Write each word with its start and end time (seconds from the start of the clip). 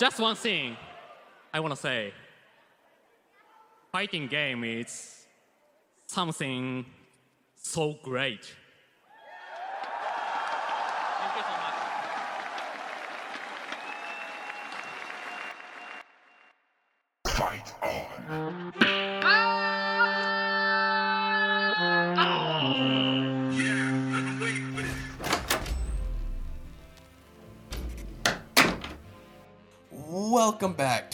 Just 0.00 0.18
one 0.18 0.34
thing 0.34 0.78
I 1.52 1.60
want 1.60 1.74
to 1.74 1.76
say. 1.78 2.14
Fighting 3.92 4.28
game 4.28 4.64
is 4.64 5.26
something 6.06 6.86
so 7.54 7.98
great. 8.02 8.50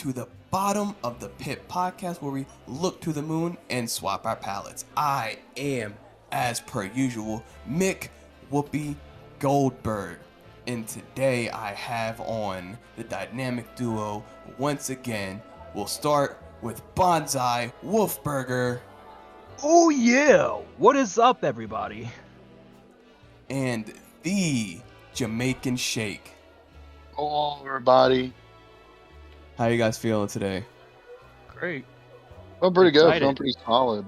To 0.07 0.13
the 0.13 0.27
Bottom 0.51 0.95
of 1.03 1.19
the 1.19 1.27
Pit 1.27 1.67
podcast 1.67 2.21
where 2.21 2.31
we 2.31 2.45
look 2.65 3.01
to 3.01 3.11
the 3.11 3.21
moon 3.21 3.57
and 3.69 3.89
swap 3.89 4.25
our 4.25 4.37
palettes. 4.37 4.85
I 4.95 5.39
am, 5.57 5.95
as 6.31 6.61
per 6.61 6.85
usual, 6.85 7.43
Mick 7.69 8.07
Whoopi 8.49 8.95
Goldberg. 9.39 10.17
And 10.65 10.87
today 10.87 11.49
I 11.49 11.73
have 11.73 12.21
on 12.21 12.77
the 12.95 13.03
dynamic 13.03 13.75
duo 13.75 14.23
once 14.57 14.89
again. 14.91 15.41
We'll 15.73 15.87
start 15.87 16.41
with 16.61 16.81
Bonsai 16.95 17.73
Wolfburger 17.85 18.79
Oh 19.61 19.89
yeah! 19.89 20.49
What 20.77 20.95
is 20.95 21.17
up, 21.17 21.43
everybody? 21.43 22.09
and 23.49 23.93
the 24.23 24.79
Jamaican 25.13 25.75
Shake. 25.77 26.31
Hello, 27.15 27.59
everybody. 27.65 28.33
How 29.57 29.67
you 29.67 29.77
guys 29.77 29.97
feeling 29.97 30.27
today? 30.27 30.63
Great. 31.55 31.85
I'm 32.61 32.73
pretty 32.73 32.91
good. 32.91 33.23
I'm 33.23 33.35
pretty 33.35 33.55
solid. 33.65 34.05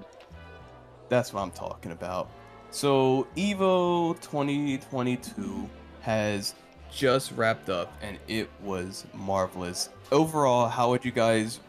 That's 1.09 1.33
what 1.33 1.41
I'm 1.41 1.51
talking 1.51 1.91
about. 1.91 2.29
So, 2.71 3.27
Evo 3.35 4.13
2022 4.21 5.67
has 6.01 6.53
just 6.91 7.31
wrapped 7.31 7.69
up 7.69 7.91
and 8.01 8.19
it 8.27 8.49
was 8.61 9.05
marvelous. 9.13 9.89
Overall, 10.11 10.67
how 10.67 10.89
would 10.89 11.03
you 11.03 11.11
guys 11.11 11.59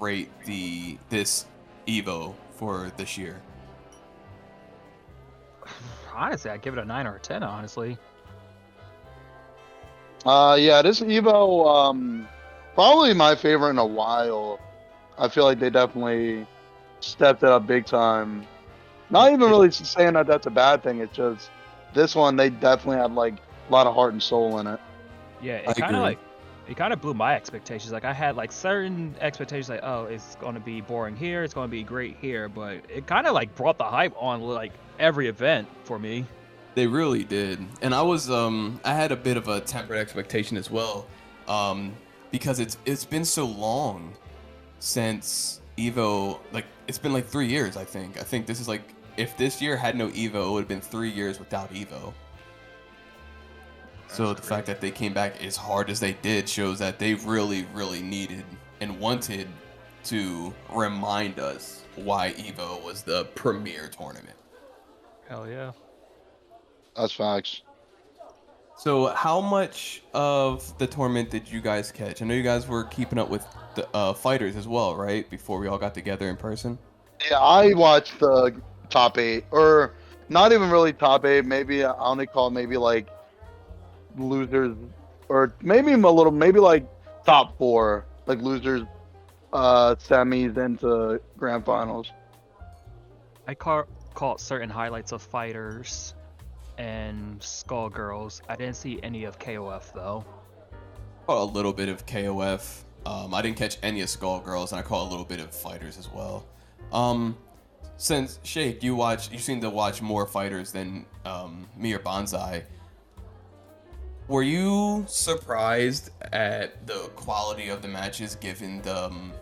rate 0.00 0.30
the 0.44 0.98
this 1.08 1.46
Evo 1.86 2.34
for 2.56 2.90
this 2.96 3.16
year? 3.16 3.40
Honestly, 6.12 6.50
I'd 6.50 6.62
give 6.62 6.76
it 6.76 6.80
a 6.80 6.84
nine 6.84 7.06
or 7.06 7.16
a 7.16 7.20
ten. 7.20 7.42
Honestly, 7.42 7.96
Uh, 10.26 10.56
yeah, 10.58 10.80
this 10.80 11.00
Evo, 11.00 11.66
um, 11.68 12.26
probably 12.74 13.14
my 13.14 13.34
favorite 13.34 13.70
in 13.70 13.78
a 13.78 13.86
while. 13.86 14.60
I 15.18 15.28
feel 15.28 15.44
like 15.44 15.60
they 15.60 15.70
definitely 15.70 16.46
stepped 17.00 17.42
it 17.42 17.48
up 17.48 17.66
big 17.66 17.86
time. 17.86 18.46
Not 19.10 19.32
even 19.32 19.48
really 19.48 19.70
saying 19.70 20.14
that 20.14 20.26
that's 20.26 20.46
a 20.46 20.50
bad 20.50 20.82
thing. 20.82 21.00
It's 21.00 21.14
just 21.14 21.50
this 21.92 22.14
one 22.14 22.36
they 22.36 22.50
definitely 22.50 23.00
had 23.00 23.12
like 23.12 23.34
a 23.68 23.72
lot 23.72 23.86
of 23.86 23.94
heart 23.94 24.12
and 24.12 24.22
soul 24.22 24.58
in 24.58 24.66
it. 24.66 24.80
yeah, 25.40 25.56
it 25.56 25.76
kind 25.76 25.94
of 25.96 26.02
like 26.02 26.18
it 26.66 26.76
kind 26.76 26.92
of 26.92 27.00
blew 27.00 27.14
my 27.14 27.34
expectations. 27.34 27.92
Like 27.92 28.04
I 28.04 28.12
had 28.12 28.36
like 28.36 28.50
certain 28.50 29.14
expectations, 29.20 29.68
like 29.68 29.80
oh, 29.82 30.04
it's 30.04 30.36
going 30.36 30.54
to 30.54 30.60
be 30.60 30.80
boring 30.80 31.16
here, 31.16 31.42
it's 31.44 31.54
going 31.54 31.68
to 31.68 31.70
be 31.70 31.82
great 31.82 32.16
here, 32.20 32.48
but 32.48 32.78
it 32.88 33.06
kind 33.06 33.26
of 33.26 33.34
like 33.34 33.54
brought 33.54 33.78
the 33.78 33.84
hype 33.84 34.14
on 34.16 34.40
like 34.40 34.72
every 34.98 35.28
event 35.28 35.68
for 35.84 35.98
me. 35.98 36.26
They 36.74 36.86
really 36.86 37.22
did. 37.22 37.64
And 37.82 37.94
I 37.94 38.02
was 38.02 38.30
um 38.30 38.80
I 38.84 38.94
had 38.94 39.12
a 39.12 39.16
bit 39.16 39.36
of 39.36 39.48
a 39.48 39.60
tempered 39.60 39.98
expectation 39.98 40.56
as 40.56 40.70
well. 40.70 41.06
Um 41.46 41.94
because 42.34 42.58
it's 42.58 42.78
it's 42.84 43.04
been 43.04 43.24
so 43.24 43.46
long 43.46 44.12
since 44.80 45.60
Evo 45.78 46.40
like 46.50 46.66
it's 46.88 46.98
been 46.98 47.12
like 47.12 47.26
3 47.26 47.46
years 47.46 47.76
I 47.76 47.84
think. 47.84 48.18
I 48.18 48.24
think 48.24 48.44
this 48.44 48.58
is 48.58 48.66
like 48.66 48.82
if 49.16 49.36
this 49.36 49.62
year 49.62 49.76
had 49.76 49.96
no 49.96 50.08
Evo, 50.08 50.48
it 50.48 50.50
would 50.50 50.60
have 50.62 50.68
been 50.68 50.80
3 50.80 51.10
years 51.10 51.38
without 51.38 51.72
Evo. 51.72 52.12
So 54.08 54.34
the 54.34 54.42
fact 54.42 54.66
that 54.66 54.80
they 54.80 54.90
came 54.90 55.14
back 55.14 55.44
as 55.44 55.54
hard 55.54 55.88
as 55.88 56.00
they 56.00 56.14
did 56.22 56.48
shows 56.48 56.80
that 56.80 56.98
they 56.98 57.14
really 57.14 57.68
really 57.72 58.02
needed 58.02 58.44
and 58.80 58.98
wanted 58.98 59.46
to 60.06 60.52
remind 60.72 61.38
us 61.38 61.84
why 61.94 62.32
Evo 62.32 62.82
was 62.82 63.04
the 63.04 63.26
premier 63.36 63.86
tournament. 63.86 64.36
Hell 65.28 65.48
yeah. 65.48 65.70
That's 66.96 67.12
facts. 67.12 67.62
So, 68.76 69.06
how 69.06 69.40
much 69.40 70.02
of 70.12 70.76
the 70.78 70.86
tournament 70.86 71.30
did 71.30 71.50
you 71.50 71.60
guys 71.60 71.92
catch? 71.92 72.20
I 72.20 72.24
know 72.24 72.34
you 72.34 72.42
guys 72.42 72.66
were 72.66 72.84
keeping 72.84 73.18
up 73.18 73.30
with 73.30 73.46
the 73.76 73.88
uh, 73.94 74.12
fighters 74.12 74.56
as 74.56 74.66
well, 74.66 74.96
right? 74.96 75.28
Before 75.30 75.58
we 75.58 75.68
all 75.68 75.78
got 75.78 75.94
together 75.94 76.28
in 76.28 76.36
person. 76.36 76.78
Yeah, 77.30 77.38
I 77.38 77.72
watched 77.74 78.18
the 78.18 78.60
top 78.90 79.16
eight, 79.16 79.44
or 79.52 79.94
not 80.28 80.52
even 80.52 80.70
really 80.70 80.92
top 80.92 81.24
eight. 81.24 81.44
Maybe 81.44 81.84
I 81.84 81.92
only 81.98 82.26
call 82.26 82.50
maybe 82.50 82.76
like 82.76 83.08
losers, 84.18 84.76
or 85.28 85.54
maybe 85.62 85.92
a 85.92 85.96
little, 85.96 86.32
maybe 86.32 86.58
like 86.58 86.86
top 87.24 87.56
four, 87.56 88.04
like 88.26 88.40
losers, 88.40 88.82
uh, 89.52 89.94
semis 89.94 90.58
into 90.58 91.20
grand 91.38 91.64
finals. 91.64 92.10
I 93.46 93.54
ca- 93.54 93.84
caught 94.14 94.40
certain 94.40 94.68
highlights 94.70 95.12
of 95.12 95.22
fighters 95.22 96.13
and 96.78 97.40
Skullgirls. 97.40 98.40
I 98.48 98.56
didn't 98.56 98.76
see 98.76 99.00
any 99.02 99.24
of 99.24 99.38
KOF 99.38 99.92
though. 99.92 100.24
Caught 101.26 101.42
a 101.42 101.52
little 101.52 101.72
bit 101.72 101.88
of 101.88 102.04
KOF. 102.06 102.82
Um, 103.06 103.34
I 103.34 103.42
didn't 103.42 103.56
catch 103.56 103.78
any 103.82 104.00
of 104.00 104.08
Skullgirls, 104.08 104.72
and 104.72 104.80
I 104.80 104.82
caught 104.82 105.06
a 105.06 105.10
little 105.10 105.24
bit 105.24 105.40
of 105.40 105.54
fighters 105.54 105.98
as 105.98 106.10
well. 106.10 106.46
Um, 106.92 107.36
since 107.96 108.40
Shake, 108.42 108.82
you 108.82 108.94
watch, 108.94 109.30
you 109.30 109.38
seem 109.38 109.60
to 109.60 109.70
watch 109.70 110.02
more 110.02 110.26
fighters 110.26 110.72
than 110.72 111.06
um, 111.24 111.68
me 111.76 111.92
or 111.92 111.98
Bonsai. 111.98 112.64
Were 114.26 114.42
you 114.42 115.04
surprised 115.06 116.10
at 116.32 116.86
the 116.86 117.10
quality 117.14 117.68
of 117.68 117.82
the 117.82 117.88
matches, 117.88 118.36
given 118.36 118.80
the 118.80 119.04
um, 119.04 119.32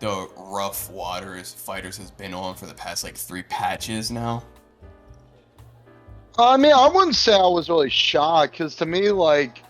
the 0.00 0.28
rough 0.36 0.90
waters 0.90 1.54
fighters 1.54 1.96
has 1.96 2.10
been 2.10 2.34
on 2.34 2.56
for 2.56 2.66
the 2.66 2.74
past 2.74 3.04
like 3.04 3.16
three 3.16 3.44
patches 3.44 4.10
now? 4.10 4.42
I 6.38 6.56
mean, 6.56 6.72
I 6.72 6.88
wouldn't 6.88 7.14
say 7.14 7.32
I 7.32 7.46
was 7.46 7.68
really 7.68 7.90
shocked 7.90 8.52
because 8.52 8.74
to 8.76 8.86
me, 8.86 9.10
like, 9.10 9.62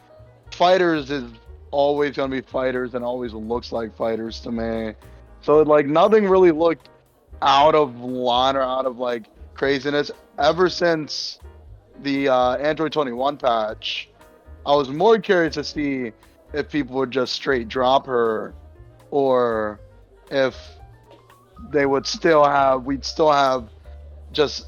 fighters 0.50 1.10
is 1.10 1.30
always 1.70 2.16
gonna 2.16 2.30
be 2.30 2.41
fighters 2.41 2.94
and 2.94 3.04
always 3.04 3.32
looks 3.32 3.72
like 3.72 3.94
fighters 3.94 4.41
to 4.41 4.52
me. 4.52 4.94
So 5.42 5.60
like, 5.62 5.86
nothing 5.86 6.26
really 6.26 6.52
looked 6.52 6.88
out 7.42 7.75
of 7.75 8.00
line 8.00 8.56
or 8.56 8.62
out 8.62 8.86
of 8.86 8.98
like 8.98 9.25
craziness 9.54 10.10
ever 10.38 10.69
since 10.69 11.38
the 12.02 12.28
uh, 12.28 12.56
Android 12.56 12.92
21 12.92 13.36
patch. 13.36 14.08
I 14.64 14.75
was 14.75 14.88
more 14.88 15.19
curious 15.19 15.54
to 15.54 15.64
see 15.64 16.12
if 16.54 16.70
people 16.70 16.96
would 16.96 17.10
just 17.10 17.34
straight 17.34 17.69
drop 17.69 18.06
her, 18.06 18.54
or 19.10 19.81
if 20.31 20.56
they 21.70 21.84
would 21.86 22.06
still 22.06 22.44
have 22.44 22.84
we'd 22.84 23.04
still 23.04 23.31
have 23.31 23.69
just 24.32 24.66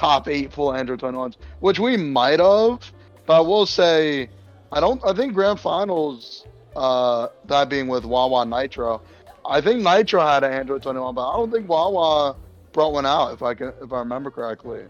top 0.00 0.28
eight 0.28 0.50
full 0.50 0.72
Android 0.74 0.98
21s, 0.98 1.36
which 1.60 1.78
we 1.78 1.94
might 1.98 2.40
have. 2.40 2.90
But 3.26 3.36
I 3.36 3.40
will 3.40 3.66
say, 3.66 4.30
I 4.72 4.80
don't. 4.80 5.00
I 5.04 5.12
think 5.12 5.34
grand 5.34 5.60
finals, 5.60 6.46
uh, 6.74 7.28
that 7.44 7.68
being 7.68 7.86
with 7.86 8.04
Wawa 8.06 8.46
Nitro, 8.46 9.02
I 9.44 9.60
think 9.60 9.82
Nitro 9.82 10.22
had 10.22 10.42
an 10.42 10.52
Android 10.52 10.82
21, 10.82 11.14
but 11.14 11.28
I 11.30 11.36
don't 11.36 11.52
think 11.52 11.68
Wawa 11.68 12.34
brought 12.72 12.94
one 12.94 13.04
out. 13.04 13.34
If 13.34 13.42
I 13.42 13.52
can, 13.54 13.74
if 13.82 13.92
I 13.92 13.98
remember 13.98 14.30
correctly. 14.30 14.84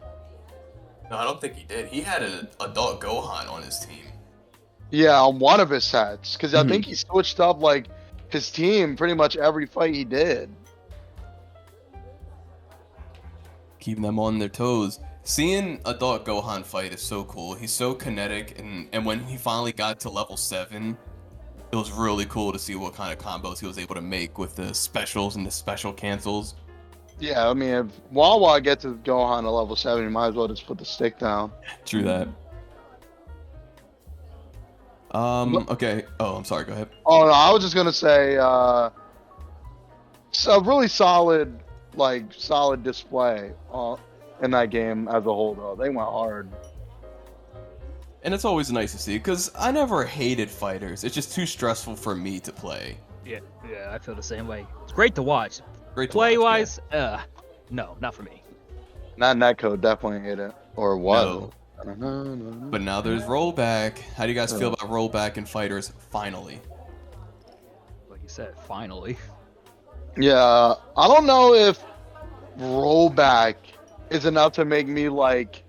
No, 1.11 1.17
I 1.17 1.25
don't 1.25 1.41
think 1.41 1.55
he 1.55 1.65
did. 1.65 1.89
He 1.89 2.03
had 2.03 2.23
an 2.23 2.47
adult 2.61 3.01
Gohan 3.01 3.51
on 3.51 3.65
his 3.65 3.81
team. 3.81 4.05
Yeah, 4.91 5.21
on 5.21 5.41
one 5.41 5.59
of 5.59 5.71
his 5.71 5.83
sets, 5.85 6.35
because 6.37 6.55
I 6.55 6.63
Mhm. 6.63 6.69
think 6.69 6.85
he 6.87 6.95
switched 6.95 7.41
up 7.41 7.61
like 7.61 7.87
his 8.29 8.49
team 8.51 8.97
pretty 8.97 9.15
much 9.15 9.37
every 9.37 9.67
fight 9.67 9.93
he 9.93 10.05
did. 10.05 10.55
Keeping 13.81 14.03
them 14.03 14.19
on 14.19 14.39
their 14.39 14.49
toes. 14.49 15.01
Seeing 15.25 15.81
adult 15.85 16.25
Gohan 16.25 16.65
fight 16.65 16.95
is 16.95 17.03
so 17.03 17.25
cool. 17.25 17.55
He's 17.55 17.73
so 17.73 17.95
kinetic, 17.95 18.59
and 18.59 18.89
and 18.93 19.05
when 19.05 19.21
he 19.25 19.37
finally 19.37 19.73
got 19.73 20.01
to 20.01 20.11
level 20.11 20.37
seven, 20.37 20.97
it 21.73 21.77
was 21.77 21.91
really 21.93 22.27
cool 22.27 22.53
to 22.53 22.59
see 22.59 22.75
what 22.75 22.95
kind 22.95 23.13
of 23.13 23.19
combos 23.19 23.61
he 23.61 23.67
was 23.67 23.79
able 23.79 23.95
to 23.95 24.01
make 24.01 24.39
with 24.39 24.57
the 24.57 24.73
specials 24.75 25.37
and 25.37 25.47
the 25.47 25.51
special 25.51 25.93
cancels. 25.93 26.55
Yeah, 27.19 27.49
I 27.49 27.55
mean, 27.55 27.71
if 27.71 27.87
Wawa 28.11 28.61
gets 28.63 28.85
his 28.85 28.95
Gohan 28.95 29.43
to 29.43 29.51
level 29.51 29.77
seven, 29.77 30.05
you 30.05 30.11
might 30.11 30.29
as 30.29 30.35
well 30.35 30.49
just 30.49 30.67
put 30.67 30.79
the 30.79 30.87
stick 30.87 31.19
down. 31.19 31.53
True 31.85 32.03
that. 32.03 32.29
Um. 35.13 35.67
Okay. 35.69 36.05
Oh, 36.19 36.37
I'm 36.37 36.45
sorry. 36.45 36.65
Go 36.65 36.73
ahead. 36.73 36.89
Oh 37.05 37.27
no, 37.27 37.33
I 37.33 37.53
was 37.53 37.63
just 37.63 37.75
gonna 37.75 37.93
say, 37.93 38.37
uh, 38.39 38.91
a 40.49 40.61
really 40.63 40.89
solid, 40.89 41.61
like 41.97 42.25
solid 42.33 42.83
display 42.83 43.53
uh, 43.73 43.97
in 44.43 44.51
that 44.53 44.71
game 44.71 45.09
as 45.09 45.27
a 45.27 45.33
whole. 45.33 45.55
Though 45.55 45.75
they 45.75 45.89
went 45.91 46.09
hard. 46.09 46.49
and 48.23 48.35
it's 48.35 48.45
always 48.45 48.71
nice 48.71 48.93
to 48.93 48.99
see 48.99 49.17
because 49.19 49.51
I 49.59 49.71
never 49.73 50.05
hated 50.05 50.51
fighters. 50.51 51.05
It's 51.05 51.15
just 51.15 51.35
too 51.35 51.47
stressful 51.47 51.97
for 51.97 52.15
me 52.15 52.39
to 52.41 52.53
play. 52.53 52.99
Yeah, 53.25 53.41
yeah, 53.71 53.91
I 53.93 53.99
feel 53.99 54.15
the 54.15 54.23
same 54.23 54.47
way. 54.47 54.67
It's 54.83 54.93
great 54.93 55.15
to 55.15 55.23
watch. 55.23 55.61
Great 55.95 56.11
to 56.11 56.13
Play 56.15 56.39
watch, 56.39 56.45
wise, 56.45 56.81
uh, 56.93 57.21
no, 57.71 57.97
not 58.01 58.15
for 58.15 58.23
me. 58.23 58.43
Not 59.17 59.37
netcode, 59.37 59.81
definitely 59.81 60.21
hate 60.29 60.39
it. 60.39 60.53
Or 60.77 60.97
was. 60.97 61.27
No. 61.27 61.53
Yeah. 61.85 61.95
But 62.71 62.81
now 62.83 63.01
there's 63.01 63.23
rollback. 63.23 63.99
How 64.15 64.25
do 64.25 64.29
you 64.31 64.35
guys 64.35 64.53
feel 64.53 64.73
about 64.73 64.89
rollback 64.91 65.37
and 65.37 65.49
fighters 65.49 65.93
finally? 66.11 66.61
Like 68.09 68.21
you 68.23 68.29
said, 68.29 68.55
finally. 68.67 69.17
Yeah, 70.17 70.75
I 70.97 71.09
don't 71.09 71.27
know 71.27 71.55
if 71.55 71.83
rollback 72.59 73.55
is 74.11 74.25
enough 74.27 74.53
to 74.55 74.65
make 74.65 74.87
me 74.89 75.09
like 75.09 75.63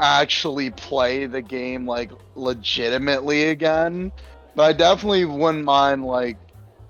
actually 0.00 0.70
play 0.70 1.26
the 1.26 1.40
game 1.42 1.86
like 1.86 2.10
legitimately 2.34 3.50
again. 3.50 4.12
But 4.54 4.62
I 4.64 4.72
definitely 4.72 5.24
wouldn't 5.24 5.64
mind 5.64 6.04
like 6.04 6.36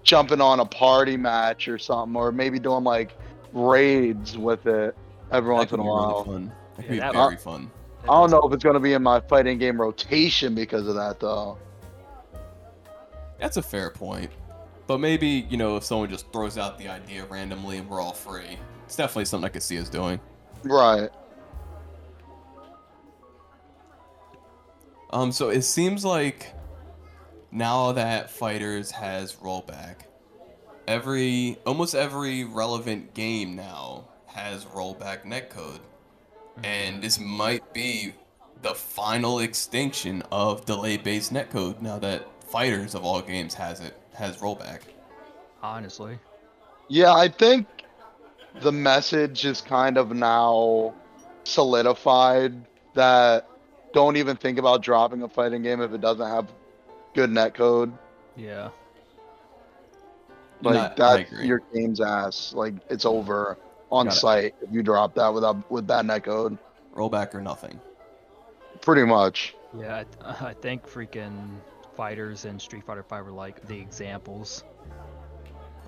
jumping 0.02 0.40
on 0.40 0.60
a 0.60 0.64
party 0.64 1.16
match 1.16 1.68
or 1.68 1.78
something, 1.78 2.16
or 2.16 2.32
maybe 2.32 2.58
doing 2.58 2.84
like 2.84 3.12
raids 3.52 4.38
with 4.38 4.66
it 4.66 4.96
every 5.30 5.52
once 5.52 5.72
in 5.72 5.80
a 5.80 5.82
be 5.82 5.86
really 5.88 5.98
while. 5.98 6.24
fun. 6.24 6.52
That 6.76 6.86
could 6.86 6.96
Yeah, 6.96 7.10
be 7.10 7.16
that- 7.16 7.24
very 7.28 7.36
fun. 7.36 7.70
I 8.04 8.06
don't 8.12 8.30
know 8.30 8.40
if 8.48 8.54
it's 8.54 8.64
gonna 8.64 8.80
be 8.80 8.94
in 8.94 9.02
my 9.02 9.20
fighting 9.20 9.58
game 9.58 9.78
rotation 9.78 10.54
because 10.54 10.86
of 10.88 10.94
that 10.94 11.20
though. 11.20 11.58
That's 13.38 13.56
a 13.58 13.62
fair 13.62 13.90
point. 13.90 14.30
But 14.88 15.00
maybe, 15.00 15.46
you 15.50 15.58
know, 15.58 15.76
if 15.76 15.84
someone 15.84 16.08
just 16.08 16.32
throws 16.32 16.56
out 16.56 16.78
the 16.78 16.88
idea 16.88 17.26
randomly 17.26 17.76
and 17.76 17.88
we're 17.88 18.00
all 18.00 18.14
free, 18.14 18.58
it's 18.86 18.96
definitely 18.96 19.26
something 19.26 19.44
I 19.44 19.50
could 19.50 19.62
see 19.62 19.78
us 19.78 19.90
doing. 19.90 20.18
Right. 20.64 21.10
Um, 25.10 25.30
so 25.30 25.50
it 25.50 25.62
seems 25.62 26.06
like 26.06 26.54
now 27.52 27.92
that 27.92 28.30
Fighters 28.30 28.90
has 28.90 29.34
rollback, 29.36 29.96
every 30.86 31.58
almost 31.66 31.94
every 31.94 32.44
relevant 32.44 33.12
game 33.12 33.54
now 33.54 34.08
has 34.24 34.64
rollback 34.64 35.24
netcode. 35.24 35.80
And 36.64 37.02
this 37.02 37.20
might 37.20 37.74
be 37.74 38.14
the 38.62 38.74
final 38.74 39.40
extinction 39.40 40.22
of 40.32 40.64
delay-based 40.64 41.30
netcode 41.30 41.82
now 41.82 41.98
that 41.98 42.26
Fighters 42.44 42.94
of 42.94 43.04
all 43.04 43.20
games 43.20 43.52
has 43.52 43.80
it 43.80 43.94
has 44.18 44.36
rollback. 44.38 44.80
Honestly. 45.62 46.18
Yeah, 46.88 47.12
I 47.14 47.28
think 47.28 47.66
the 48.60 48.72
message 48.72 49.44
is 49.44 49.60
kind 49.60 49.96
of 49.96 50.12
now 50.12 50.94
solidified 51.44 52.54
that 52.94 53.48
don't 53.92 54.16
even 54.16 54.36
think 54.36 54.58
about 54.58 54.82
dropping 54.82 55.22
a 55.22 55.28
fighting 55.28 55.62
game 55.62 55.80
if 55.80 55.92
it 55.92 56.00
doesn't 56.00 56.26
have 56.28 56.52
good 57.14 57.30
netcode. 57.30 57.96
Yeah. 58.36 58.70
Like 60.62 60.98
Nah, 60.98 61.06
I 61.12 61.24
that's 61.26 61.32
your 61.42 61.62
game's 61.72 62.00
ass. 62.00 62.52
Like 62.54 62.74
it's 62.90 63.04
over 63.04 63.58
on 63.90 64.06
Got 64.06 64.12
it. 64.12 64.16
site 64.16 64.54
if 64.60 64.72
you 64.72 64.82
drop 64.82 65.14
that 65.14 65.32
without 65.32 65.70
with 65.70 65.86
bad 65.86 66.06
netcode. 66.06 66.58
Rollback 66.94 67.34
or 67.34 67.40
nothing. 67.40 67.80
Pretty 68.80 69.04
much. 69.04 69.54
Yeah, 69.76 70.02
I, 70.24 70.46
I 70.48 70.54
think 70.54 70.86
freaking 70.86 71.58
fighters 71.98 72.44
and 72.44 72.62
Street 72.62 72.84
Fighter 72.84 73.02
5 73.02 73.24
were 73.24 73.32
like 73.32 73.66
the 73.66 73.76
examples 73.76 74.62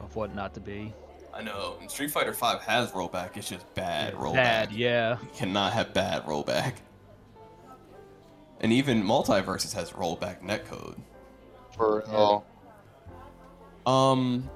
of 0.03 0.17
what 0.17 0.35
not 0.35 0.53
to 0.55 0.61
be. 0.61 0.93
I 1.33 1.41
know. 1.41 1.77
And 1.81 1.89
Street 1.89 2.11
Fighter 2.11 2.33
V 2.33 2.47
has 2.67 2.91
rollback. 2.91 3.37
It's 3.37 3.49
just 3.49 3.73
bad 3.75 4.15
rollback. 4.15 4.35
Bad, 4.35 4.73
yeah. 4.73 5.19
You 5.23 5.29
cannot 5.37 5.73
have 5.73 5.95
bad 5.95 6.25
rollback. 6.25 6.73
And 8.61 8.73
even 8.73 9.05
MultiVersus 9.05 9.73
has 9.75 9.93
rollback 9.93 10.43
netcode. 10.43 10.99
For 11.77 12.03
real. 12.09 12.45
Um, 13.87 14.51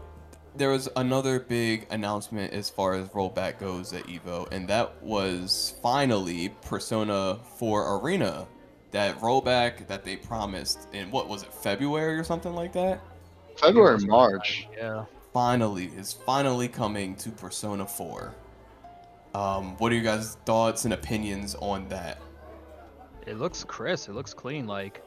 there 0.57 0.71
was 0.71 0.89
another 0.97 1.39
big 1.39 1.87
announcement 1.89 2.53
as 2.53 2.69
far 2.69 2.95
as 2.95 3.09
rollback 3.11 3.61
goes 3.61 3.93
at 3.93 4.09
Evo, 4.09 4.51
and 4.51 4.67
that 4.69 5.01
was 5.05 5.77
finally 5.81 6.49
Persona 6.63 7.39
4 7.59 8.01
Arena. 8.01 8.49
That 8.95 9.19
rollback 9.19 9.89
that 9.89 10.05
they 10.05 10.15
promised 10.15 10.87
in 10.93 11.11
what 11.11 11.29
was 11.29 11.43
it, 11.43 11.53
February 11.53 12.17
or 12.17 12.23
something 12.23 12.55
like 12.55 12.73
that? 12.75 13.01
February, 13.57 13.99
March. 14.07 14.69
Yeah. 14.77 15.07
Finally, 15.33 15.87
is 15.97 16.13
finally 16.13 16.69
coming 16.69 17.17
to 17.17 17.31
Persona 17.31 17.85
4. 17.85 18.33
Um, 19.35 19.77
what 19.79 19.91
are 19.91 19.97
you 19.97 20.01
guys' 20.01 20.37
thoughts 20.47 20.85
and 20.85 20.95
opinions 20.95 21.57
on 21.57 21.89
that? 21.89 22.21
It 23.27 23.39
looks 23.39 23.65
crisp. 23.65 24.11
It 24.11 24.13
looks 24.13 24.33
clean. 24.33 24.69
Like, 24.69 25.03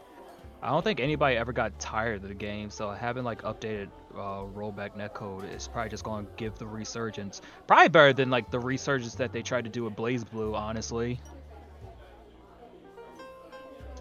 I 0.61 0.69
don't 0.69 0.83
think 0.83 0.99
anybody 0.99 1.37
ever 1.37 1.53
got 1.53 1.79
tired 1.79 2.23
of 2.23 2.27
the 2.27 2.35
game. 2.35 2.69
So 2.69 2.91
having 2.91 3.23
like 3.23 3.43
updated 3.43 3.87
uh, 4.13 4.43
rollback 4.53 4.97
netcode 4.97 5.49
is 5.55 5.69
probably 5.69 5.91
just 5.91 6.03
going 6.03 6.25
to 6.25 6.31
give 6.35 6.55
the 6.55 6.67
resurgence. 6.67 7.39
Probably 7.67 7.87
better 7.87 8.11
than 8.11 8.29
like 8.29 8.51
the 8.51 8.59
resurgence 8.59 9.15
that 9.15 9.31
they 9.31 9.41
tried 9.41 9.63
to 9.63 9.69
do 9.69 9.85
with 9.85 9.95
BlazBlue. 9.95 10.53
Honestly. 10.55 11.21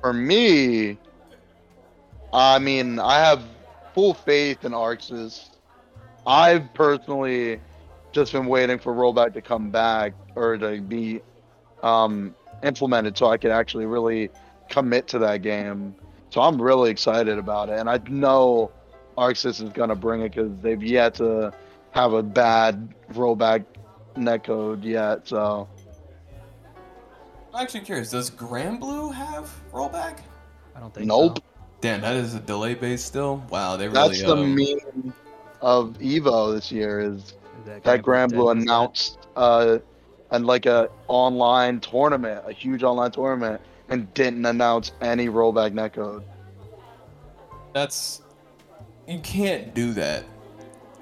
For 0.00 0.12
me, 0.12 0.98
I 2.32 2.58
mean, 2.58 2.98
I 2.98 3.19
have 3.19 3.43
full 3.94 4.14
faith 4.14 4.64
in 4.64 4.72
ArcSys. 4.72 5.48
I've 6.26 6.72
personally 6.75 7.60
just 8.12 8.32
been 8.32 8.46
waiting 8.46 8.78
for 8.78 8.93
rollback 8.93 9.32
to 9.34 9.43
come 9.43 9.70
back 9.70 10.12
or 10.34 10.56
to 10.58 10.81
be 10.81 11.20
um, 11.82 12.34
implemented 12.62 13.16
so 13.16 13.26
I 13.28 13.37
could 13.37 13.50
actually 13.50 13.87
really 13.87 14.31
commit 14.69 15.06
to 15.08 15.19
that 15.20 15.43
game. 15.43 15.94
So 16.31 16.40
I'm 16.40 16.60
really 16.60 16.90
excited 16.90 17.38
about 17.38 17.69
it, 17.69 17.78
and 17.78 17.88
I 17.88 18.00
know 18.08 18.70
ArcSys 19.16 19.62
is 19.62 19.70
gonna 19.70 19.94
bring 19.94 20.22
it 20.22 20.34
because 20.34 20.50
they've 20.60 20.82
yet 20.82 21.14
to 21.14 21.52
have 21.92 22.12
a 22.12 22.22
bad 22.22 22.94
rollback 23.12 23.64
netcode 24.16 24.84
yet. 24.84 25.26
So 25.28 25.69
I'm 27.56 27.62
actually 27.62 27.81
curious, 27.81 28.11
does 28.11 28.31
Granblue 28.31 29.14
have 29.14 29.50
rollback? 29.73 30.19
I 30.75 30.81
don't 30.81 30.93
think. 30.93 31.06
nope. 31.06 31.38
So. 31.38 31.44
Damn, 31.81 32.03
that 32.03 32.14
is 32.14 32.35
a 32.35 32.41
delay 32.41 32.75
base 32.75 33.03
still? 33.03 33.43
Wow, 33.49 33.79
they 33.79 33.88
really 33.88 34.08
That's 34.08 34.20
the 34.20 34.37
um, 34.37 34.55
meme 34.55 35.14
of 35.62 35.97
Evo 35.99 36.55
this 36.55 36.70
year 36.70 37.00
is 37.00 37.32
That, 37.64 37.82
that 37.85 38.03
Granblue 38.03 38.53
announced 38.53 39.29
uh 39.37 39.79
and 40.32 40.47
like 40.47 40.67
a 40.67 40.91
online 41.08 41.81
tournament, 41.81 42.44
a 42.47 42.53
huge 42.53 42.82
online 42.82 43.12
tournament, 43.12 43.62
and 43.88 44.12
didn't 44.12 44.44
announce 44.44 44.93
any 45.00 45.29
rollback 45.29 45.73
netcode. 45.73 46.25
that's 47.73 48.20
you 49.09 49.19
can't 49.20 49.73
do 49.73 49.94
that 49.94 50.25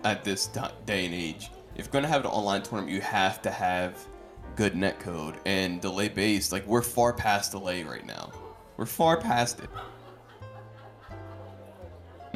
at 0.05 0.23
this 0.23 0.47
day 0.87 1.07
and 1.07 1.15
age. 1.15 1.51
If 1.75 1.87
you're 1.87 1.93
gonna 1.93 2.07
have 2.07 2.21
an 2.21 2.31
online 2.31 2.63
tournament, 2.63 2.93
you 2.93 3.01
have 3.01 3.43
to 3.43 3.51
have 3.51 4.07
good 4.57 4.75
netcode 4.75 5.37
and 5.47 5.81
delay 5.81 6.09
based. 6.09 6.53
Like 6.53 6.67
we're 6.67 6.83
far 6.83 7.13
past 7.13 7.53
delay 7.53 7.85
right 7.85 8.07
now. 8.07 8.33
We're 8.77 8.87
far 8.87 9.21
past 9.21 9.61
it. 9.61 9.71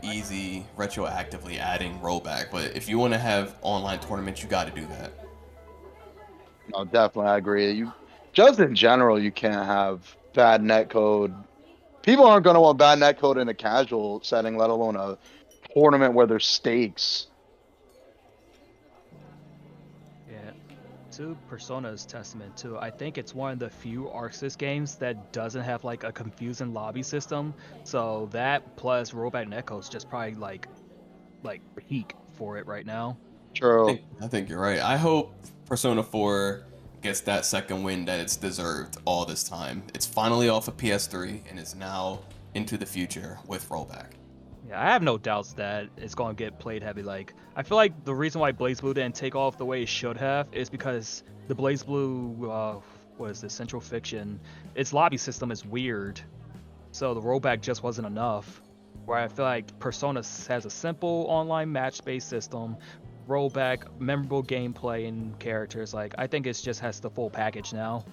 Easy 0.05 0.65
retroactively 0.77 1.59
adding 1.59 1.99
rollback, 1.99 2.51
but 2.53 2.77
if 2.77 2.89
you 2.89 2.99
want 2.99 3.13
to 3.15 3.19
have 3.19 3.57
online 3.63 3.99
tournaments, 3.99 4.43
you 4.43 4.49
got 4.49 4.73
to 4.73 4.81
do 4.81 4.87
that. 4.87 5.13
No, 6.73 6.85
definitely, 6.85 7.31
I 7.31 7.39
agree. 7.39 7.71
You 7.73 7.93
just 8.33 8.61
in 8.61 8.75
general, 8.75 9.21
you 9.21 9.33
can't 9.33 9.67
have 9.67 10.17
bad 10.35 10.63
netcode. 10.63 11.35
People 12.03 12.27
aren't 12.27 12.45
going 12.45 12.55
to 12.55 12.61
want 12.61 12.79
bad 12.79 12.99
netcode 12.99 13.41
in 13.41 13.49
a 13.49 13.55
casual 13.55 14.23
setting, 14.23 14.57
let 14.57 14.71
alone 14.71 14.95
a 14.97 15.19
tournament 15.75 16.15
where 16.15 16.27
there's 16.27 16.47
stakes. 16.47 17.28
To 21.19 21.37
Persona's 21.49 22.07
testament 22.07 22.57
too, 22.57 22.79
I 22.79 22.91
think 22.93 23.19
it's 23.19 23.35
one 23.35 23.51
of 23.51 23.59
the 23.59 23.69
few 23.69 24.05
ArcSys 24.15 24.57
games 24.57 24.95
that 24.99 25.33
doesn't 25.33 25.63
have 25.63 25.83
like 25.83 26.05
a 26.05 26.13
confusing 26.13 26.73
lobby 26.73 27.03
system. 27.03 27.55
So 27.83 28.29
that 28.31 28.77
plus 28.77 29.11
rollback 29.11 29.49
netcode's 29.49 29.89
just 29.89 30.09
probably 30.09 30.37
like 30.37 30.69
like 31.43 31.61
peak 31.75 32.15
for 32.35 32.57
it 32.57 32.69
right 32.69 32.87
now. 32.87 33.19
I 33.51 33.59
True. 33.59 33.87
think, 33.87 34.03
I 34.23 34.29
think 34.29 34.49
you're 34.49 34.61
right. 34.61 34.79
I 34.79 34.97
hope 34.97 35.35
Persona 35.67 36.05
4 36.05 36.63
gets 37.03 37.21
that 37.23 37.45
second 37.45 37.83
win 37.83 38.05
that 38.05 38.21
it's 38.21 38.37
deserved 38.37 38.99
all 39.05 39.25
this 39.25 39.43
time. 39.43 39.83
It's 39.95 40.07
finally 40.07 40.49
off 40.49 40.69
of 40.69 40.77
PS3 40.77 41.51
and 41.51 41.59
is 41.59 41.75
now 41.75 42.21
into 42.55 42.79
the 42.79 42.87
future 42.87 43.41
with 43.45 43.69
rollback. 43.71 44.13
Yeah, 44.69 44.81
I 44.81 44.87
have 44.87 45.03
no 45.03 45.17
doubts 45.17 45.55
that 45.55 45.89
it's 45.97 46.15
going 46.15 46.37
to 46.37 46.39
get 46.39 46.59
played 46.59 46.83
heavy. 46.83 47.03
Like, 47.03 47.33
I 47.57 47.63
feel 47.63 47.77
like 47.77 48.05
the 48.05 48.15
reason 48.15 48.41
why 48.41 48.53
BlazBlue 48.53 48.95
didn't 48.95 49.15
take 49.15 49.35
off 49.35 49.57
the 49.57 49.65
way 49.65 49.83
it 49.83 49.89
should 49.89 50.17
have 50.19 50.49
is 50.53 50.69
because 50.69 51.23
the 51.47 51.55
BlazBlue, 51.55 52.77
uh, 52.77 52.81
what 53.17 53.31
is 53.31 53.41
this, 53.41 53.55
Central 53.55 53.81
Fiction, 53.81 54.39
its 54.75 54.93
lobby 54.93 55.17
system 55.17 55.51
is 55.51 55.65
weird. 55.65 56.21
So 56.93 57.15
the 57.15 57.21
rollback 57.21 57.63
just 57.63 57.83
wasn't 57.83 58.07
enough. 58.07 58.61
Where 59.07 59.19
I 59.19 59.29
feel 59.29 59.47
like 59.47 59.79
Persona 59.79 60.23
has 60.49 60.67
a 60.67 60.71
simple 60.71 61.27
online 61.31 61.73
match-based 61.73 62.29
system, 62.29 62.77
rollback, 63.27 63.99
memorable 63.99 64.43
gameplay, 64.43 65.09
and 65.09 65.39
characters. 65.39 65.95
Like, 65.95 66.15
I 66.19 66.27
think 66.27 66.47
it 66.47 66.61
just 66.63 66.81
has 66.81 67.01
the 67.01 67.09
full 67.09 67.31
package 67.31 67.73
now. 67.73 68.05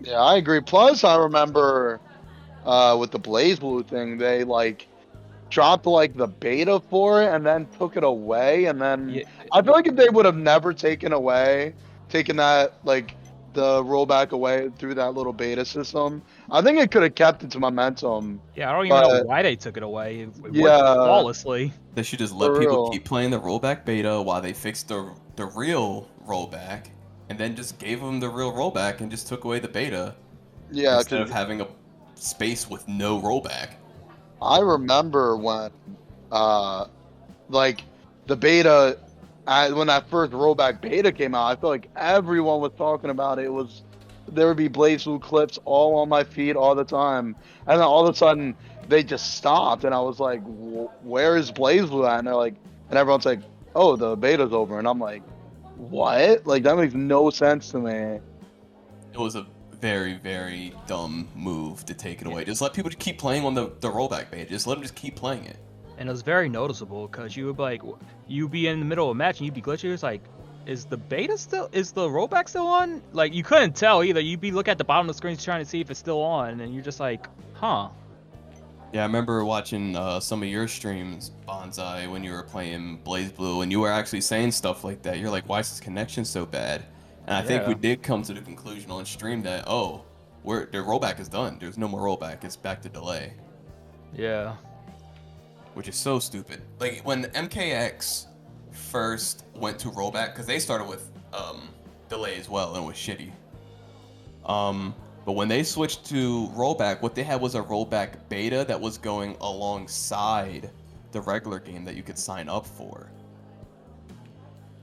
Yeah, 0.00 0.20
I 0.20 0.36
agree. 0.36 0.60
Plus, 0.60 1.02
I 1.02 1.16
remember 1.16 2.00
uh, 2.64 2.96
with 3.00 3.10
the 3.10 3.18
BlazBlue 3.18 3.88
thing, 3.88 4.16
they 4.16 4.44
like 4.44 4.86
dropped 5.50 5.86
like 5.86 6.16
the 6.16 6.26
beta 6.28 6.80
for 6.88 7.22
it 7.22 7.34
and 7.34 7.44
then 7.44 7.66
took 7.78 7.96
it 7.96 8.04
away, 8.04 8.66
and 8.66 8.80
then 8.80 9.08
Yeah, 9.10 9.22
I 9.52 9.62
feel 9.62 9.72
like 9.72 9.86
if 9.86 9.96
they 9.96 10.08
would 10.08 10.24
have 10.24 10.36
never 10.36 10.72
taken 10.72 11.12
away, 11.12 11.74
taken 12.08 12.36
that 12.36 12.74
like 12.84 13.16
the 13.52 13.82
rollback 13.82 14.30
away 14.30 14.70
through 14.78 14.94
that 14.94 15.14
little 15.14 15.32
beta 15.32 15.64
system, 15.64 16.22
I 16.52 16.62
think 16.62 16.78
it 16.78 16.92
could 16.92 17.02
have 17.02 17.16
kept 17.16 17.42
its 17.42 17.56
momentum. 17.56 18.40
yeah, 18.54 18.70
I 18.70 18.72
don't 18.72 18.86
even 18.86 19.02
know 19.02 19.24
why 19.24 19.42
they 19.42 19.56
took 19.56 19.76
it 19.76 19.82
away. 19.82 20.20
It 20.20 20.30
Yeah. 20.52 20.94
flawlessly. 20.94 21.72
They 21.94 22.04
should 22.04 22.20
just 22.20 22.32
let 22.32 22.52
For 22.54 22.60
people 22.60 22.76
real. 22.76 22.90
keep 22.92 23.04
playing 23.04 23.30
the 23.30 23.40
rollback 23.40 23.84
beta 23.84 24.22
while 24.22 24.40
they 24.40 24.52
fix 24.52 24.82
the 24.84 25.10
the 25.34 25.46
real 25.46 26.06
rollback, 26.26 26.86
and 27.28 27.38
then 27.38 27.56
just 27.56 27.78
gave 27.78 28.00
them 28.00 28.20
the 28.20 28.28
real 28.28 28.52
rollback 28.52 29.00
and 29.00 29.10
just 29.10 29.26
took 29.26 29.44
away 29.44 29.58
the 29.58 29.68
beta 29.68 30.14
Yeah, 30.70 30.98
instead 30.98 31.20
of 31.20 31.30
having 31.30 31.60
a 31.60 31.66
space 32.14 32.70
with 32.70 32.86
no 32.86 33.20
rollback. 33.20 33.70
I 34.42 34.60
remember 34.60 35.36
when, 35.36 35.70
uh, 36.32 36.86
like 37.48 37.82
the 38.26 38.36
beta, 38.36 38.98
I, 39.46 39.70
when 39.72 39.88
that 39.88 40.08
first 40.08 40.32
rollback 40.32 40.80
beta 40.80 41.12
came 41.12 41.34
out, 41.34 41.46
I 41.46 41.56
felt 41.56 41.70
like 41.70 41.90
everyone 41.96 42.60
was 42.60 42.72
talking 42.76 43.10
about 43.10 43.38
it. 43.38 43.46
It 43.46 43.52
was 43.52 43.82
there 44.28 44.46
would 44.46 44.56
be 44.56 44.68
BlazBlue 44.68 45.20
clips 45.20 45.58
all 45.64 45.96
on 45.96 46.08
my 46.08 46.24
feed 46.24 46.56
all 46.56 46.74
the 46.74 46.84
time, 46.84 47.36
and 47.66 47.80
then 47.80 47.86
all 47.86 48.06
of 48.06 48.14
a 48.14 48.16
sudden 48.16 48.54
they 48.88 49.02
just 49.02 49.34
stopped, 49.34 49.84
and 49.84 49.94
I 49.94 50.00
was 50.00 50.20
like, 50.20 50.40
"Where 51.02 51.36
is 51.36 51.50
BlazBlue 51.50 52.08
at?" 52.08 52.18
And 52.18 52.26
they're 52.28 52.34
like, 52.36 52.54
and 52.88 52.98
everyone's 52.98 53.26
like, 53.26 53.40
"Oh, 53.74 53.96
the 53.96 54.16
beta's 54.16 54.52
over," 54.52 54.78
and 54.78 54.86
I'm 54.86 55.00
like, 55.00 55.22
"What? 55.76 56.46
Like 56.46 56.62
that 56.62 56.76
makes 56.76 56.94
no 56.94 57.30
sense 57.30 57.70
to 57.70 57.78
me." 57.78 58.20
It 59.12 59.18
was 59.18 59.34
a 59.34 59.46
very 59.80 60.14
very 60.14 60.72
dumb 60.86 61.28
move 61.34 61.84
to 61.86 61.94
take 61.94 62.20
it 62.20 62.26
away. 62.26 62.44
Just 62.44 62.60
let 62.60 62.72
people 62.74 62.90
keep 62.98 63.18
playing 63.18 63.44
on 63.44 63.54
the 63.54 63.72
the 63.80 63.90
rollback 63.90 64.30
beta. 64.30 64.48
Just 64.50 64.66
let 64.66 64.74
them 64.74 64.82
just 64.82 64.94
keep 64.94 65.16
playing 65.16 65.44
it. 65.44 65.56
and 65.98 66.08
it 66.08 66.12
was 66.12 66.22
very 66.22 66.48
noticeable 66.48 67.06
because 67.08 67.36
you 67.36 67.46
would 67.46 67.56
be 67.56 67.62
like, 67.62 67.82
you'd 68.26 68.50
be 68.50 68.66
in 68.68 68.78
the 68.78 68.86
middle 68.86 69.06
of 69.06 69.10
a 69.12 69.14
match 69.14 69.38
and 69.38 69.44
you'd 69.46 69.54
be 69.54 69.62
glitching. 69.62 69.92
It's 69.92 70.02
like, 70.02 70.22
is 70.66 70.84
the 70.86 70.96
beta 70.96 71.36
still, 71.36 71.68
is 71.72 71.92
the 71.92 72.06
rollback 72.08 72.48
still 72.48 72.66
on? 72.66 73.02
Like 73.12 73.34
you 73.34 73.42
couldn't 73.42 73.74
tell 73.76 74.02
either. 74.04 74.20
You'd 74.20 74.40
be 74.40 74.50
looking 74.50 74.72
at 74.72 74.78
the 74.78 74.84
bottom 74.84 75.08
of 75.08 75.14
the 75.14 75.18
screen 75.18 75.36
trying 75.36 75.62
to 75.62 75.68
see 75.68 75.80
if 75.80 75.90
it's 75.90 76.00
still 76.00 76.20
on, 76.22 76.60
and 76.60 76.72
you're 76.74 76.82
just 76.84 77.00
like, 77.00 77.26
huh? 77.54 77.88
Yeah, 78.92 79.02
I 79.02 79.06
remember 79.06 79.44
watching 79.44 79.94
uh, 79.94 80.18
some 80.18 80.42
of 80.42 80.48
your 80.48 80.66
streams, 80.66 81.30
Bonsai, 81.46 82.10
when 82.10 82.24
you 82.24 82.32
were 82.32 82.42
playing 82.42 83.00
BlazBlue, 83.04 83.62
and 83.62 83.70
you 83.70 83.78
were 83.80 83.90
actually 83.90 84.20
saying 84.20 84.50
stuff 84.52 84.82
like 84.84 85.02
that. 85.02 85.18
You're 85.18 85.30
like, 85.30 85.48
"Why 85.48 85.60
is 85.60 85.70
this 85.70 85.78
connection 85.80 86.24
so 86.24 86.44
bad?" 86.44 86.84
And 87.26 87.36
I 87.36 87.42
think 87.42 87.66
we 87.66 87.74
did 87.74 88.02
come 88.02 88.22
to 88.22 88.32
the 88.32 88.40
conclusion 88.40 88.90
on 88.90 89.04
stream 89.06 89.42
that, 89.42 89.64
oh, 89.66 90.02
we're 90.42 90.66
the 90.66 90.78
rollback 90.78 91.20
is 91.20 91.28
done. 91.28 91.58
There's 91.60 91.78
no 91.78 91.86
more 91.86 92.00
rollback. 92.00 92.42
It's 92.44 92.56
back 92.56 92.80
to 92.82 92.88
delay, 92.88 93.34
Yeah. 94.14 94.56
which 95.74 95.86
is 95.86 95.96
so 95.96 96.18
stupid. 96.18 96.62
Like 96.80 97.02
when 97.04 97.24
MKX 97.26 98.26
first 98.72 99.44
went 99.54 99.78
to 99.80 99.88
rollback, 99.90 100.32
because 100.32 100.46
they 100.46 100.58
started 100.58 100.88
with 100.88 101.10
um, 101.32 101.68
delay 102.08 102.36
as 102.36 102.48
well, 102.48 102.74
and 102.74 102.82
it 102.82 102.86
was 102.86 102.96
shitty. 102.96 103.30
Um, 104.46 104.94
but 105.26 105.32
when 105.32 105.46
they 105.48 105.62
switched 105.62 106.06
to 106.06 106.48
rollback, 106.56 107.02
what 107.02 107.14
they 107.14 107.22
had 107.22 107.40
was 107.40 107.54
a 107.54 107.62
rollback 107.62 108.14
beta 108.30 108.64
that 108.66 108.80
was 108.80 108.96
going 108.98 109.36
alongside 109.42 110.70
the 111.12 111.20
regular 111.20 111.58
game 111.60 111.84
that 111.84 111.94
you 111.94 112.02
could 112.02 112.18
sign 112.18 112.48
up 112.48 112.66
for. 112.66 113.10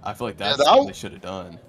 I 0.03 0.13
feel 0.13 0.27
like 0.27 0.39
Yeah, 0.39 0.49
that's 0.49 0.63
that- 0.63 0.77
what 0.77 0.87
they 0.87 0.93
should 0.93 1.11
have 1.13 1.21
done. 1.21 1.59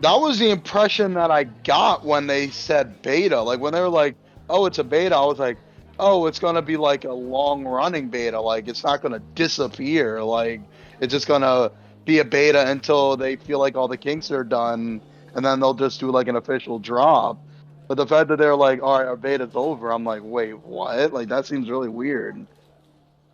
That 0.00 0.20
was 0.20 0.38
the 0.38 0.50
impression 0.50 1.14
that 1.14 1.30
I 1.30 1.44
got 1.44 2.04
when 2.04 2.26
they 2.26 2.50
said 2.50 3.00
beta. 3.02 3.40
Like 3.40 3.60
when 3.60 3.72
they 3.72 3.80
were 3.80 3.88
like, 3.88 4.16
"Oh, 4.48 4.66
it's 4.66 4.78
a 4.78 4.84
beta," 4.84 5.16
I 5.16 5.24
was 5.24 5.38
like, 5.38 5.58
"Oh, 5.98 6.26
it's 6.26 6.38
gonna 6.38 6.62
be 6.62 6.76
like 6.76 7.04
a 7.04 7.12
long 7.12 7.64
running 7.64 8.08
beta. 8.08 8.40
Like 8.40 8.68
it's 8.68 8.84
not 8.84 9.02
gonna 9.02 9.20
disappear. 9.34 10.22
Like 10.22 10.60
it's 11.00 11.12
just 11.12 11.26
gonna 11.26 11.70
be 12.04 12.18
a 12.18 12.24
beta 12.24 12.68
until 12.68 13.16
they 13.16 13.36
feel 13.36 13.58
like 13.58 13.76
all 13.76 13.88
the 13.88 13.96
kinks 13.96 14.30
are 14.30 14.44
done, 14.44 15.00
and 15.34 15.44
then 15.44 15.60
they'll 15.60 15.74
just 15.74 16.00
do 16.00 16.10
like 16.10 16.28
an 16.28 16.36
official 16.36 16.78
drop." 16.78 17.38
But 17.88 17.96
the 17.96 18.06
fact 18.06 18.28
that 18.28 18.38
they're 18.38 18.56
like, 18.56 18.82
"All 18.82 18.98
right, 18.98 19.06
our 19.06 19.16
beta's 19.16 19.52
over," 19.54 19.92
I'm 19.92 20.04
like, 20.04 20.22
"Wait, 20.22 20.58
what?" 20.58 21.12
Like 21.12 21.28
that 21.28 21.46
seems 21.46 21.70
really 21.70 21.88
weird. 21.88 22.46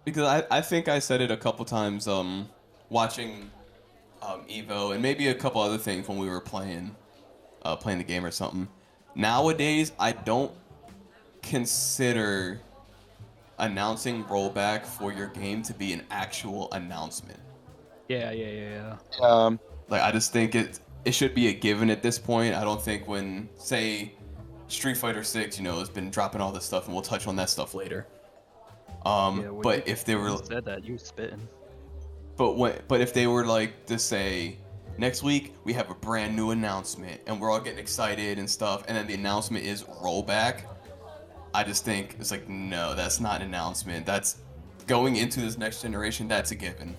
Because 0.04 0.24
I, 0.24 0.58
I 0.58 0.60
think 0.60 0.88
I 0.88 0.98
said 0.98 1.20
it 1.20 1.30
a 1.30 1.36
couple 1.36 1.64
times 1.64 2.08
um, 2.08 2.48
watching 2.88 3.50
um, 4.22 4.44
Evo 4.48 4.92
and 4.92 5.02
maybe 5.02 5.28
a 5.28 5.34
couple 5.34 5.60
other 5.60 5.78
things 5.78 6.08
when 6.08 6.18
we 6.18 6.28
were 6.28 6.40
playing 6.40 6.94
uh, 7.64 7.76
playing 7.76 7.98
the 7.98 8.04
game 8.04 8.24
or 8.24 8.30
something. 8.30 8.68
Nowadays, 9.14 9.92
I 9.98 10.12
don't 10.12 10.52
consider 11.42 12.60
announcing 13.58 14.24
rollback 14.24 14.84
for 14.84 15.12
your 15.12 15.28
game 15.28 15.62
to 15.62 15.74
be 15.74 15.92
an 15.92 16.02
actual 16.10 16.72
announcement. 16.72 17.38
Yeah, 18.08 18.30
yeah, 18.32 18.48
yeah, 18.48 18.96
yeah. 19.20 19.26
Um, 19.26 19.60
Like 19.88 20.02
I 20.02 20.12
just 20.12 20.32
think 20.32 20.54
it 20.54 20.80
it 21.04 21.12
should 21.12 21.34
be 21.34 21.48
a 21.48 21.52
given 21.52 21.90
at 21.90 22.02
this 22.02 22.18
point. 22.18 22.54
I 22.54 22.64
don't 22.64 22.82
think 22.82 23.06
when 23.08 23.48
say 23.56 24.14
Street 24.68 24.96
Fighter 24.96 25.22
Six, 25.22 25.58
you 25.58 25.64
know, 25.64 25.78
has 25.78 25.90
been 25.90 26.10
dropping 26.10 26.40
all 26.40 26.52
this 26.52 26.64
stuff, 26.64 26.86
and 26.86 26.94
we'll 26.94 27.02
touch 27.02 27.26
on 27.26 27.36
that 27.36 27.50
stuff 27.50 27.74
later. 27.74 28.06
Um, 29.04 29.42
yeah 29.42 29.50
but 29.62 29.86
if 29.88 30.04
they 30.04 30.14
were 30.14 30.36
said 30.44 30.64
that, 30.64 30.84
you 30.84 30.92
were 30.94 30.98
spitting. 30.98 31.48
But 32.42 32.56
when, 32.56 32.76
but 32.88 33.00
if 33.00 33.14
they 33.14 33.28
were 33.28 33.46
like 33.46 33.86
to 33.86 33.96
say 33.96 34.56
next 34.98 35.22
week 35.22 35.54
we 35.62 35.72
have 35.74 35.88
a 35.90 35.94
brand 35.94 36.34
new 36.34 36.50
announcement 36.50 37.20
and 37.28 37.40
we're 37.40 37.52
all 37.52 37.60
getting 37.60 37.78
excited 37.78 38.36
and 38.36 38.50
stuff, 38.50 38.82
and 38.88 38.96
then 38.96 39.06
the 39.06 39.14
announcement 39.14 39.64
is 39.64 39.84
rollback, 39.84 40.62
I 41.54 41.62
just 41.62 41.84
think 41.84 42.16
it's 42.18 42.32
like 42.32 42.48
no, 42.48 42.96
that's 42.96 43.20
not 43.20 43.42
an 43.42 43.46
announcement. 43.46 44.04
That's 44.04 44.38
going 44.88 45.14
into 45.14 45.40
this 45.40 45.56
next 45.56 45.82
generation. 45.82 46.26
That's 46.26 46.50
a 46.50 46.56
given. 46.56 46.96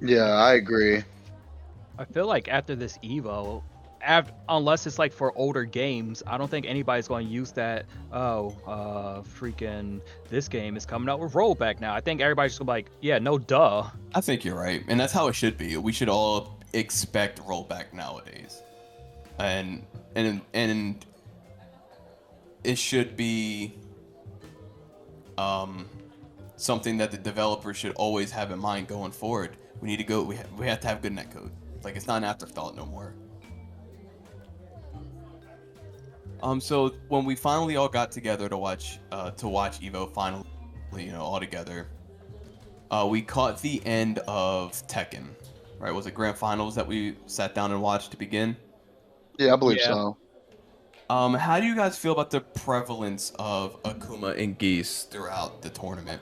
yeah, 0.00 0.32
I 0.32 0.54
agree. 0.54 1.04
I 2.00 2.04
feel 2.04 2.26
like 2.26 2.48
after 2.48 2.74
this 2.74 2.98
Evo, 3.04 3.62
av- 4.06 4.32
unless 4.48 4.86
it's 4.86 4.98
like 4.98 5.12
for 5.12 5.36
older 5.36 5.64
games, 5.64 6.22
I 6.26 6.38
don't 6.38 6.50
think 6.50 6.66
anybody's 6.66 7.08
going 7.08 7.26
to 7.26 7.32
use 7.32 7.52
that. 7.52 7.86
Oh, 8.12 8.56
uh, 8.66 9.20
freaking, 9.22 10.00
this 10.30 10.48
game 10.48 10.76
is 10.76 10.86
coming 10.86 11.08
out 11.08 11.20
with 11.20 11.32
rollback 11.32 11.80
now. 11.80 11.94
I 11.94 12.00
think 12.00 12.20
everybody's 12.20 12.52
just 12.52 12.60
gonna 12.60 12.68
be 12.68 12.72
like, 12.72 12.90
yeah, 13.00 13.18
no, 13.18 13.38
duh. 13.38 13.84
I 14.14 14.20
think 14.20 14.44
you're 14.44 14.58
right, 14.58 14.82
and 14.88 14.98
that's 14.98 15.12
how 15.12 15.28
it 15.28 15.34
should 15.34 15.56
be. 15.58 15.76
We 15.76 15.92
should 15.92 16.08
all 16.08 16.58
expect 16.72 17.40
rollback 17.42 17.92
nowadays, 17.92 18.62
and 19.38 19.84
and 20.14 20.40
and 20.54 21.04
it 22.64 22.76
should 22.78 23.16
be 23.16 23.74
um 25.38 25.88
something 26.56 26.96
that 26.98 27.10
the 27.10 27.16
developers 27.18 27.76
should 27.76 27.92
always 27.92 28.30
have 28.32 28.50
in 28.50 28.58
mind 28.58 28.88
going 28.88 29.12
forward. 29.12 29.56
We 29.80 29.88
need 29.88 29.98
to 29.98 30.04
go. 30.04 30.22
We 30.22 30.36
ha- 30.36 30.42
we 30.56 30.66
have 30.66 30.80
to 30.80 30.88
have 30.88 31.02
good 31.02 31.14
netcode. 31.14 31.50
Like 31.84 31.96
it's 31.96 32.06
not 32.06 32.16
an 32.16 32.24
afterthought 32.24 32.76
no 32.76 32.84
more. 32.84 33.14
Um, 36.42 36.60
so 36.60 36.94
when 37.08 37.24
we 37.24 37.34
finally 37.34 37.76
all 37.76 37.88
got 37.88 38.12
together 38.12 38.48
to 38.48 38.56
watch 38.56 39.00
uh, 39.10 39.32
to 39.32 39.48
watch 39.48 39.80
Evo 39.80 40.12
finally, 40.12 40.44
you 40.96 41.10
know, 41.12 41.22
all 41.22 41.40
together, 41.40 41.88
uh, 42.90 43.06
we 43.10 43.22
caught 43.22 43.60
the 43.60 43.84
end 43.84 44.20
of 44.28 44.72
Tekken, 44.86 45.26
right? 45.78 45.92
Was 45.92 46.06
it 46.06 46.14
Grand 46.14 46.36
Finals 46.36 46.74
that 46.76 46.86
we 46.86 47.16
sat 47.26 47.54
down 47.54 47.72
and 47.72 47.82
watched 47.82 48.12
to 48.12 48.16
begin? 48.16 48.56
Yeah, 49.38 49.54
I 49.54 49.56
believe 49.56 49.78
Yeah. 49.78 49.88
so. 49.88 50.16
Um, 51.10 51.34
how 51.34 51.58
do 51.58 51.66
you 51.66 51.74
guys 51.74 51.96
feel 51.96 52.12
about 52.12 52.30
the 52.30 52.40
prevalence 52.40 53.32
of 53.38 53.82
Akuma 53.82 54.38
and 54.38 54.58
Geese 54.58 55.04
throughout 55.04 55.62
the 55.62 55.70
tournament? 55.70 56.20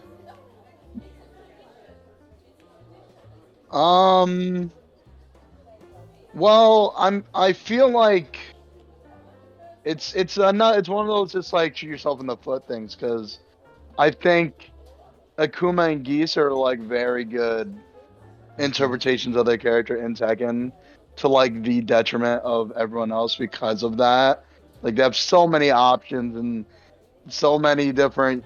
Um. 3.70 4.70
Well, 6.34 6.94
I'm. 6.96 7.24
I 7.34 7.52
feel 7.52 7.90
like 7.90 8.38
it's 9.86 10.14
it's 10.14 10.36
a 10.36 10.52
not. 10.52 10.78
It's 10.78 10.88
one 10.88 11.08
of 11.08 11.14
those 11.14 11.32
just 11.32 11.52
like 11.52 11.76
shoot 11.76 11.86
yourself 11.86 12.20
in 12.20 12.26
the 12.26 12.36
foot 12.36 12.66
things 12.66 12.96
because 12.96 13.38
I 13.96 14.10
think 14.10 14.72
Akuma 15.38 15.92
and 15.92 16.04
Geese 16.04 16.36
are 16.36 16.52
like 16.52 16.80
very 16.80 17.24
good 17.24 17.72
interpretations 18.58 19.36
of 19.36 19.46
their 19.46 19.56
character 19.56 20.04
in 20.04 20.14
Tekken 20.16 20.72
to 21.16 21.28
like 21.28 21.62
the 21.62 21.80
detriment 21.82 22.42
of 22.42 22.72
everyone 22.72 23.12
else 23.12 23.36
because 23.36 23.84
of 23.84 23.96
that. 23.98 24.44
Like 24.82 24.96
they 24.96 25.04
have 25.04 25.14
so 25.14 25.46
many 25.46 25.70
options 25.70 26.36
and 26.36 26.66
so 27.28 27.56
many 27.56 27.92
different 27.92 28.44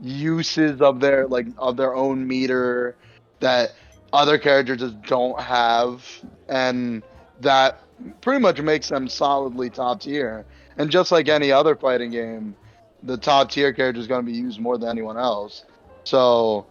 uses 0.00 0.80
of 0.80 0.98
their 0.98 1.26
like 1.26 1.46
of 1.58 1.76
their 1.76 1.94
own 1.94 2.26
meter 2.26 2.96
that 3.40 3.74
other 4.14 4.38
characters 4.38 4.78
just 4.78 5.02
don't 5.02 5.38
have 5.42 6.06
and 6.48 7.02
that 7.40 7.82
pretty 8.22 8.40
much 8.40 8.62
makes 8.62 8.88
them 8.88 9.06
solidly 9.06 9.68
top 9.68 10.00
tier 10.00 10.46
and 10.78 10.90
just 10.90 11.12
like 11.12 11.28
any 11.28 11.52
other 11.52 11.74
fighting 11.74 12.10
game 12.10 12.54
the 13.02 13.16
top 13.16 13.50
tier 13.50 13.72
character 13.72 14.00
is 14.00 14.06
going 14.06 14.24
to 14.24 14.30
be 14.30 14.36
used 14.36 14.60
more 14.60 14.78
than 14.78 14.88
anyone 14.88 15.16
else 15.16 15.64
so 16.04 16.66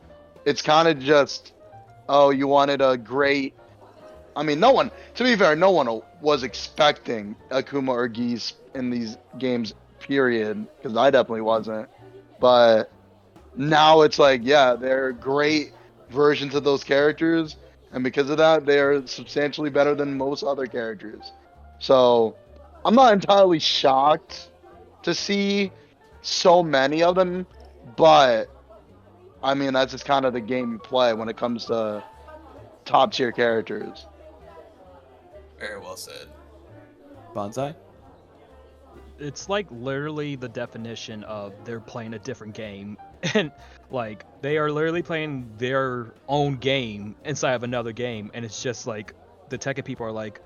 it's 0.46 0.62
kind 0.62 0.88
of 0.88 1.00
just 1.00 1.54
oh 2.08 2.30
you 2.30 2.48
wanted 2.48 2.82
a 2.82 2.98
great 2.98 3.54
i 4.36 4.44
mean 4.44 4.60
no 4.60 4.72
one 4.72 4.92
to 5.16 5.24
be 5.24 5.36
fair 5.36 5.56
no 5.56 5.72
one 5.72 6.02
was 6.22 6.44
expecting 6.44 7.36
akuma 7.50 7.90
or 7.90 8.08
geese 8.08 8.54
in 8.76 8.90
these 8.90 9.18
games 9.38 9.74
period, 10.00 10.66
because 10.78 10.98
I 10.98 11.12
definitely 11.12 11.42
wasn't. 11.42 11.88
But 12.40 12.92
now 13.56 14.02
it's 14.02 14.18
like, 14.20 14.42
yeah, 14.44 14.74
they're 14.74 15.12
great 15.12 15.74
versions 16.10 16.56
of 16.56 16.64
those 16.64 16.84
characters, 16.84 17.58
and 17.92 18.04
because 18.04 18.30
of 18.30 18.38
that, 18.38 18.66
they 18.66 18.80
are 18.80 19.06
substantially 19.06 19.70
better 19.70 19.96
than 19.96 20.18
most 20.18 20.44
other 20.44 20.66
characters. 20.66 21.32
So 21.80 22.36
I'm 22.86 22.96
not 22.96 23.14
entirely 23.14 23.60
shocked 23.60 24.50
to 25.04 25.14
see 25.14 25.72
so 26.22 26.64
many 26.64 27.04
of 27.04 27.16
them, 27.16 27.46
but 27.96 28.50
I 29.44 29.54
mean 29.54 29.74
that's 29.74 29.92
just 29.92 30.06
kind 30.06 30.26
of 30.26 30.34
the 30.34 30.42
game 30.42 30.74
you 30.74 30.80
play 30.80 31.14
when 31.14 31.30
it 31.30 31.38
comes 31.38 31.66
to 31.66 32.04
top 32.86 33.12
tier 33.14 33.32
characters. 33.32 34.06
Very 35.60 35.80
well 35.80 35.98
said. 35.98 36.28
Bonsai? 37.36 37.76
it's 39.20 39.50
like 39.50 39.68
literally 39.70 40.36
the 40.36 40.48
definition 40.48 41.24
of 41.26 41.54
they're 41.66 41.80
playing 41.80 42.14
a 42.14 42.20
different 42.20 42.54
game 42.54 42.98
and 43.34 43.52
like 43.92 44.26
they 44.42 44.58
are 44.58 44.72
literally 44.72 45.02
playing 45.02 45.50
their 45.58 46.14
own 46.28 46.56
game 46.56 47.16
inside 47.26 47.54
of 47.54 47.64
another 47.64 47.92
game 47.92 48.32
and 48.34 48.46
it's 48.46 48.64
just 48.64 48.88
like 48.88 49.14
the 49.50 49.58
Tekken 49.58 49.84
people 49.84 50.06
are 50.06 50.12
like 50.12 50.42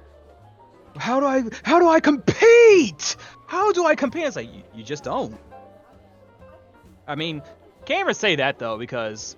how 0.97 1.19
do 1.19 1.25
I 1.25 1.43
how 1.63 1.79
do 1.79 1.88
I 1.88 2.00
compete? 2.00 3.15
How 3.47 3.71
do 3.71 3.85
I 3.85 3.95
compete? 3.95 4.23
It's 4.23 4.35
like 4.35 4.53
you, 4.53 4.63
you 4.73 4.83
just 4.83 5.03
don't. 5.03 5.38
I 7.07 7.15
mean, 7.15 7.41
can't 7.85 8.01
even 8.01 8.13
say 8.13 8.35
that 8.38 8.59
though 8.59 8.77
because 8.77 9.35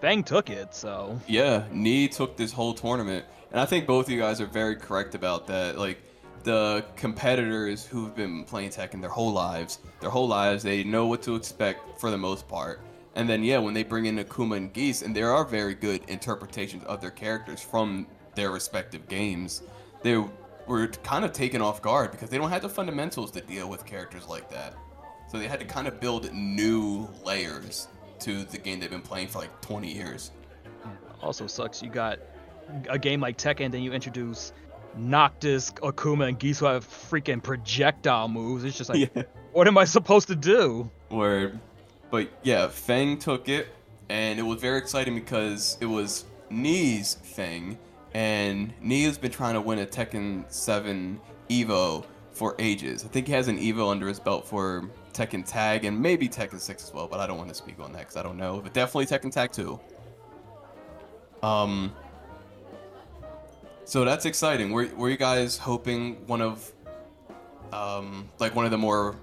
Fang 0.00 0.22
took 0.22 0.50
it, 0.50 0.74
so 0.74 1.18
Yeah, 1.26 1.64
Knee 1.72 2.08
took 2.08 2.36
this 2.36 2.52
whole 2.52 2.74
tournament. 2.74 3.24
And 3.50 3.60
I 3.60 3.64
think 3.64 3.86
both 3.86 4.06
of 4.06 4.12
you 4.12 4.20
guys 4.20 4.40
are 4.40 4.46
very 4.46 4.76
correct 4.76 5.14
about 5.14 5.46
that. 5.46 5.78
Like, 5.78 6.02
the 6.42 6.84
competitors 6.96 7.84
who've 7.84 8.14
been 8.14 8.44
playing 8.44 8.70
Tekken 8.70 9.00
their 9.00 9.10
whole 9.10 9.32
lives, 9.32 9.78
their 10.00 10.10
whole 10.10 10.28
lives, 10.28 10.62
they 10.62 10.84
know 10.84 11.06
what 11.06 11.22
to 11.22 11.34
expect 11.34 11.98
for 11.98 12.10
the 12.10 12.18
most 12.18 12.46
part. 12.48 12.80
And 13.14 13.28
then, 13.28 13.42
yeah, 13.42 13.58
when 13.58 13.72
they 13.74 13.82
bring 13.82 14.06
in 14.06 14.18
Akuma 14.18 14.58
and 14.58 14.72
Geese, 14.72 15.02
and 15.02 15.16
there 15.16 15.32
are 15.32 15.44
very 15.44 15.74
good 15.74 16.02
interpretations 16.08 16.84
of 16.84 17.00
their 17.00 17.10
characters 17.10 17.60
from 17.62 18.06
their 18.34 18.50
respective 18.50 19.08
games, 19.08 19.62
they 20.02 20.22
were 20.66 20.88
kind 20.88 21.24
of 21.24 21.32
taken 21.32 21.60
off 21.62 21.80
guard 21.82 22.10
because 22.10 22.28
they 22.30 22.38
don't 22.38 22.50
have 22.50 22.62
the 22.62 22.68
fundamentals 22.68 23.30
to 23.32 23.40
deal 23.40 23.68
with 23.68 23.84
characters 23.86 24.26
like 24.28 24.50
that. 24.50 24.74
So 25.30 25.38
they 25.38 25.46
had 25.46 25.60
to 25.60 25.66
kind 25.66 25.88
of 25.88 26.00
build 26.00 26.32
new 26.32 27.08
layers 27.24 27.88
to 28.20 28.44
the 28.44 28.58
game 28.58 28.80
they've 28.80 28.90
been 28.90 29.02
playing 29.02 29.28
for 29.28 29.38
like 29.40 29.60
20 29.60 29.92
years. 29.92 30.30
also 31.22 31.46
sucks 31.46 31.82
you 31.82 31.90
got 31.90 32.18
a 32.88 32.98
game 32.98 33.20
like 33.20 33.36
Tekken 33.38 33.70
then 33.70 33.82
you 33.82 33.92
introduce 33.92 34.52
Noctis, 34.96 35.72
Akuma, 35.72 36.28
and 36.28 36.38
Geese 36.38 36.58
who 36.60 36.66
have 36.66 36.86
freaking 36.86 37.42
projectile 37.42 38.28
moves. 38.28 38.64
It's 38.64 38.78
just 38.78 38.88
like, 38.88 39.10
Yeah. 39.14 39.24
what 39.52 39.68
am 39.68 39.76
I 39.76 39.84
supposed 39.84 40.28
to 40.28 40.36
do? 40.36 40.90
Word. 41.10 41.58
But 42.10 42.30
yeah, 42.42 42.68
Fang 42.68 43.18
took 43.18 43.48
it, 43.50 43.68
and 44.08 44.38
it 44.38 44.42
was 44.42 44.60
very 44.60 44.78
exciting 44.78 45.14
because 45.14 45.76
it 45.80 45.86
was 45.86 46.24
Knee's 46.50 47.14
thing, 47.14 47.76
and 48.16 48.72
Knee 48.80 49.02
has 49.02 49.18
been 49.18 49.30
trying 49.30 49.52
to 49.52 49.60
win 49.60 49.80
a 49.80 49.84
Tekken 49.84 50.50
7 50.50 51.20
Evo 51.50 52.06
for 52.32 52.56
ages. 52.58 53.04
I 53.04 53.08
think 53.08 53.26
he 53.26 53.34
has 53.34 53.48
an 53.48 53.58
Evo 53.58 53.90
under 53.90 54.08
his 54.08 54.18
belt 54.18 54.48
for 54.48 54.88
Tekken 55.12 55.44
Tag 55.46 55.84
and 55.84 56.00
maybe 56.00 56.26
Tekken 56.26 56.58
6 56.58 56.84
as 56.84 56.94
well, 56.94 57.08
but 57.08 57.20
I 57.20 57.26
don't 57.26 57.36
want 57.36 57.50
to 57.50 57.54
speak 57.54 57.78
on 57.78 57.92
that 57.92 57.98
because 57.98 58.16
I 58.16 58.22
don't 58.22 58.38
know. 58.38 58.62
But 58.62 58.72
definitely 58.72 59.04
Tekken 59.04 59.30
Tag 59.30 59.52
2. 59.52 59.78
Um. 61.42 61.94
So 63.84 64.02
that's 64.06 64.24
exciting. 64.24 64.72
Were, 64.72 64.86
were 64.96 65.10
you 65.10 65.18
guys 65.18 65.58
hoping 65.58 66.26
one 66.26 66.40
of, 66.40 66.72
um, 67.70 68.30
like 68.38 68.54
one 68.54 68.64
of 68.64 68.70
the 68.70 68.78
more 68.78 69.14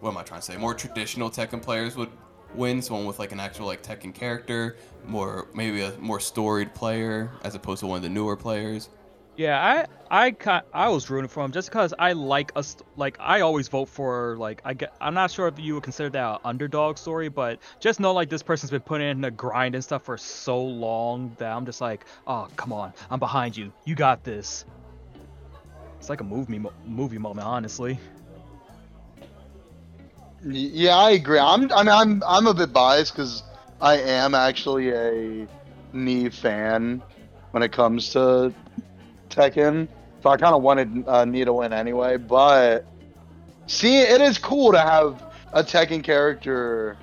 what 0.00 0.10
am 0.10 0.16
I 0.16 0.22
trying 0.22 0.40
to 0.40 0.46
say? 0.46 0.56
More 0.56 0.72
traditional 0.72 1.30
Tekken 1.30 1.60
players 1.60 1.94
would 1.94 2.10
win. 2.54 2.82
Someone 2.82 3.06
with 3.06 3.18
like 3.18 3.32
an 3.32 3.40
actual 3.40 3.66
like 3.66 3.82
Tekken 3.82 4.14
character, 4.14 4.76
more 5.06 5.48
maybe 5.54 5.82
a 5.82 5.92
more 5.98 6.20
storied 6.20 6.74
player 6.74 7.30
as 7.42 7.54
opposed 7.54 7.80
to 7.80 7.86
one 7.86 7.96
of 7.96 8.02
the 8.02 8.08
newer 8.08 8.36
players. 8.36 8.88
Yeah, 9.36 9.86
I 10.10 10.32
I 10.36 10.62
I 10.72 10.88
was 10.88 11.10
rooting 11.10 11.28
for 11.28 11.44
him 11.44 11.50
just 11.50 11.68
because 11.68 11.92
I 11.98 12.12
like 12.12 12.52
us 12.54 12.76
like 12.96 13.16
I 13.18 13.40
always 13.40 13.66
vote 13.66 13.86
for 13.86 14.36
like 14.36 14.62
I 14.64 14.74
get 14.74 14.94
I'm 15.00 15.14
not 15.14 15.32
sure 15.32 15.48
if 15.48 15.58
you 15.58 15.74
would 15.74 15.82
consider 15.82 16.08
that 16.10 16.34
an 16.34 16.38
underdog 16.44 16.98
story, 16.98 17.28
but 17.28 17.58
just 17.80 17.98
know 17.98 18.12
like 18.12 18.28
this 18.28 18.44
person's 18.44 18.70
been 18.70 18.80
putting 18.80 19.08
in 19.08 19.20
the 19.20 19.32
grind 19.32 19.74
and 19.74 19.82
stuff 19.82 20.04
for 20.04 20.16
so 20.16 20.62
long 20.62 21.34
that 21.38 21.50
I'm 21.50 21.66
just 21.66 21.80
like, 21.80 22.04
oh 22.28 22.46
come 22.54 22.72
on, 22.72 22.92
I'm 23.10 23.18
behind 23.18 23.56
you, 23.56 23.72
you 23.84 23.96
got 23.96 24.22
this. 24.22 24.66
It's 25.98 26.08
like 26.08 26.20
a 26.20 26.24
movie 26.24 26.62
movie 26.86 27.18
moment, 27.18 27.48
honestly. 27.48 27.98
Yeah, 30.46 30.96
I 30.96 31.10
agree. 31.12 31.38
I'm. 31.38 31.70
I 31.72 31.82
mean, 31.82 31.88
I'm. 31.88 32.22
I'm 32.26 32.46
a 32.46 32.54
bit 32.54 32.72
biased 32.72 33.14
because 33.14 33.42
I 33.80 33.96
am 33.98 34.34
actually 34.34 34.90
a 34.90 35.48
knee 35.92 36.28
fan 36.28 37.02
when 37.52 37.62
it 37.62 37.72
comes 37.72 38.10
to 38.10 38.52
Tekken. 39.30 39.88
So 40.22 40.30
I 40.30 40.36
kind 40.36 40.54
of 40.54 40.62
wanted 40.62 41.06
uh, 41.06 41.24
Knee 41.24 41.44
to 41.44 41.52
win 41.52 41.72
anyway. 41.72 42.16
But 42.16 42.86
see, 43.66 43.98
it 44.00 44.20
is 44.20 44.38
cool 44.38 44.72
to 44.72 44.80
have 44.80 45.22
a 45.52 45.62
Tekken 45.62 46.02
character 46.02 46.98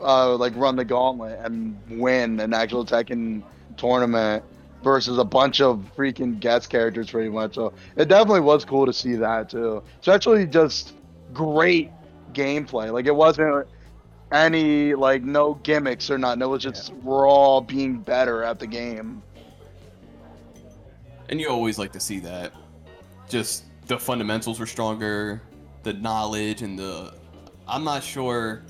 uh, 0.00 0.36
like 0.36 0.54
run 0.56 0.76
the 0.76 0.84
gauntlet 0.84 1.38
and 1.42 1.78
win 1.90 2.40
an 2.40 2.54
actual 2.54 2.84
Tekken 2.86 3.42
tournament 3.76 4.44
versus 4.82 5.18
a 5.18 5.24
bunch 5.24 5.60
of 5.60 5.90
freaking 5.96 6.40
guest 6.40 6.70
characters, 6.70 7.10
pretty 7.10 7.28
much. 7.28 7.54
So 7.54 7.74
it 7.96 8.08
definitely 8.08 8.40
was 8.40 8.64
cool 8.64 8.86
to 8.86 8.92
see 8.92 9.16
that 9.16 9.50
too. 9.50 9.82
It's 9.98 10.08
actually 10.08 10.46
just 10.46 10.94
great 11.32 11.90
gameplay. 12.32 12.92
Like 12.92 13.06
it 13.06 13.14
wasn't 13.14 13.66
any 14.32 14.94
like 14.94 15.22
no 15.22 15.54
gimmicks 15.54 16.10
or 16.10 16.18
nothing. 16.18 16.42
It 16.42 16.46
was 16.46 16.62
just 16.62 16.92
raw 17.02 17.60
being 17.60 17.98
better 17.98 18.42
at 18.42 18.58
the 18.58 18.66
game. 18.66 19.22
And 21.28 21.40
you 21.40 21.48
always 21.48 21.78
like 21.78 21.92
to 21.92 22.00
see 22.00 22.18
that. 22.20 22.52
Just 23.28 23.64
the 23.86 23.98
fundamentals 23.98 24.58
were 24.58 24.66
stronger, 24.66 25.42
the 25.82 25.92
knowledge 25.92 26.62
and 26.62 26.78
the 26.78 27.14
I'm 27.68 27.84
not 27.84 28.02
sure 28.02 28.62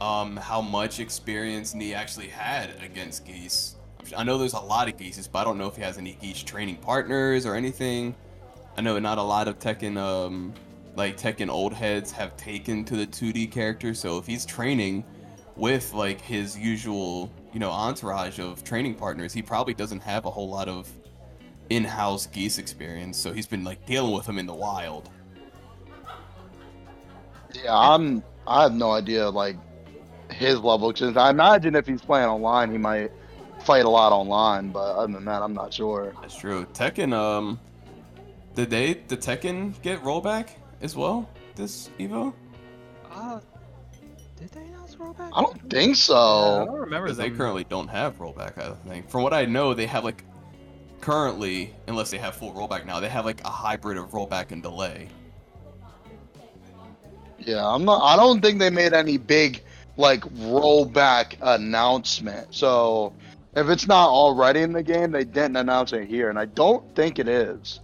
um, 0.00 0.36
how 0.36 0.60
much 0.60 1.00
experience 1.00 1.74
Knee 1.74 1.94
actually 1.94 2.28
had 2.28 2.70
against 2.82 3.24
Geese. 3.24 3.76
I'm 4.00 4.06
su- 4.06 4.16
I 4.16 4.24
know 4.24 4.38
there's 4.38 4.52
a 4.52 4.60
lot 4.60 4.88
of 4.88 4.96
Geeses, 4.96 5.28
but 5.28 5.40
I 5.40 5.44
don't 5.44 5.58
know 5.58 5.66
if 5.66 5.76
he 5.76 5.82
has 5.82 5.98
any 5.98 6.16
Geese 6.20 6.42
training 6.42 6.76
partners 6.76 7.46
or 7.46 7.54
anything. 7.54 8.14
I 8.76 8.80
know 8.80 8.98
not 8.98 9.18
a 9.18 9.22
lot 9.22 9.48
of 9.48 9.58
Tekken, 9.58 9.96
um, 9.96 10.54
like 10.94 11.16
Tekken 11.16 11.48
old 11.48 11.72
heads 11.72 12.12
have 12.12 12.36
taken 12.36 12.84
to 12.84 12.96
the 12.96 13.06
2D 13.06 13.50
character. 13.50 13.94
So 13.94 14.18
if 14.18 14.26
he's 14.26 14.44
training 14.44 15.04
with 15.56 15.92
like 15.94 16.20
his 16.20 16.58
usual, 16.58 17.32
you 17.52 17.60
know, 17.60 17.70
entourage 17.70 18.38
of 18.38 18.62
training 18.64 18.94
partners, 18.94 19.32
he 19.32 19.42
probably 19.42 19.74
doesn't 19.74 20.00
have 20.00 20.26
a 20.26 20.30
whole 20.30 20.48
lot 20.48 20.68
of 20.68 20.90
in-house 21.70 22.26
Geese 22.26 22.58
experience. 22.58 23.16
So 23.16 23.32
he's 23.32 23.46
been 23.46 23.64
like 23.64 23.84
dealing 23.86 24.12
with 24.12 24.26
them 24.26 24.38
in 24.38 24.46
the 24.46 24.54
wild. 24.54 25.08
Yeah, 27.52 27.76
I'm. 27.76 28.22
I 28.46 28.62
have 28.62 28.72
no 28.72 28.90
idea 28.90 29.28
like 29.28 29.56
his 30.30 30.58
level. 30.58 30.92
Cause 30.92 31.16
I 31.16 31.30
imagine 31.30 31.74
if 31.74 31.86
he's 31.86 32.00
playing 32.00 32.28
online, 32.28 32.72
he 32.72 32.78
might 32.78 33.12
fight 33.60 33.84
a 33.84 33.88
lot 33.88 34.12
online. 34.12 34.70
But 34.70 34.96
other 34.96 35.12
than 35.12 35.24
that, 35.26 35.42
I'm 35.42 35.54
not 35.54 35.72
sure. 35.72 36.12
That's 36.20 36.34
true. 36.34 36.66
Tekken, 36.72 37.12
um, 37.12 37.60
did 38.54 38.70
they 38.70 38.94
did 38.94 39.20
Tekken 39.20 39.80
get 39.82 40.02
rollback 40.02 40.48
as 40.82 40.96
well 40.96 41.28
this 41.54 41.90
Evo? 41.98 42.34
Uh, 43.10 43.40
did 44.36 44.50
they 44.50 44.60
announce 44.60 44.96
rollback? 44.96 45.30
I 45.32 45.42
don't 45.42 45.70
think 45.70 45.96
so. 45.96 46.16
I 46.16 46.64
don't 46.64 46.74
remember 46.74 47.06
Because 47.06 47.18
they 47.18 47.30
currently 47.30 47.64
don't 47.64 47.88
have 47.88 48.18
rollback. 48.18 48.58
I 48.58 48.74
think. 48.88 49.08
From 49.08 49.22
what 49.22 49.32
I 49.32 49.44
know, 49.44 49.74
they 49.74 49.86
have 49.86 50.04
like 50.04 50.24
currently, 51.00 51.74
unless 51.86 52.10
they 52.10 52.18
have 52.18 52.34
full 52.34 52.52
rollback 52.52 52.86
now, 52.86 53.00
they 53.00 53.08
have 53.08 53.24
like 53.24 53.42
a 53.44 53.50
hybrid 53.50 53.98
of 53.98 54.10
rollback 54.10 54.50
and 54.50 54.62
delay. 54.62 55.08
Yeah, 57.38 57.66
I'm 57.66 57.84
not. 57.84 58.02
I 58.02 58.16
don't 58.16 58.40
think 58.40 58.58
they 58.58 58.70
made 58.70 58.92
any 58.92 59.16
big 59.16 59.62
like 59.96 60.22
rollback 60.36 61.36
announcement. 61.42 62.54
So 62.54 63.12
if 63.54 63.68
it's 63.68 63.86
not 63.86 64.08
already 64.08 64.60
in 64.60 64.72
the 64.72 64.82
game, 64.82 65.10
they 65.10 65.24
didn't 65.24 65.56
announce 65.56 65.92
it 65.92 66.08
here, 66.08 66.30
and 66.30 66.38
I 66.38 66.46
don't 66.46 66.94
think 66.96 67.18
it 67.18 67.28
is. 67.28 67.80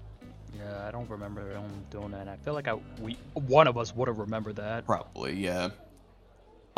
I 0.88 0.90
don't 0.90 1.08
remember 1.10 1.52
them 1.52 1.70
doing 1.90 2.12
that. 2.12 2.28
I 2.28 2.36
feel 2.36 2.54
like 2.54 2.66
I 2.66 2.78
we 3.02 3.18
one 3.34 3.68
of 3.68 3.76
us 3.76 3.94
would 3.94 4.08
have 4.08 4.18
remembered 4.18 4.56
that. 4.56 4.86
Probably, 4.86 5.34
yeah. 5.34 5.68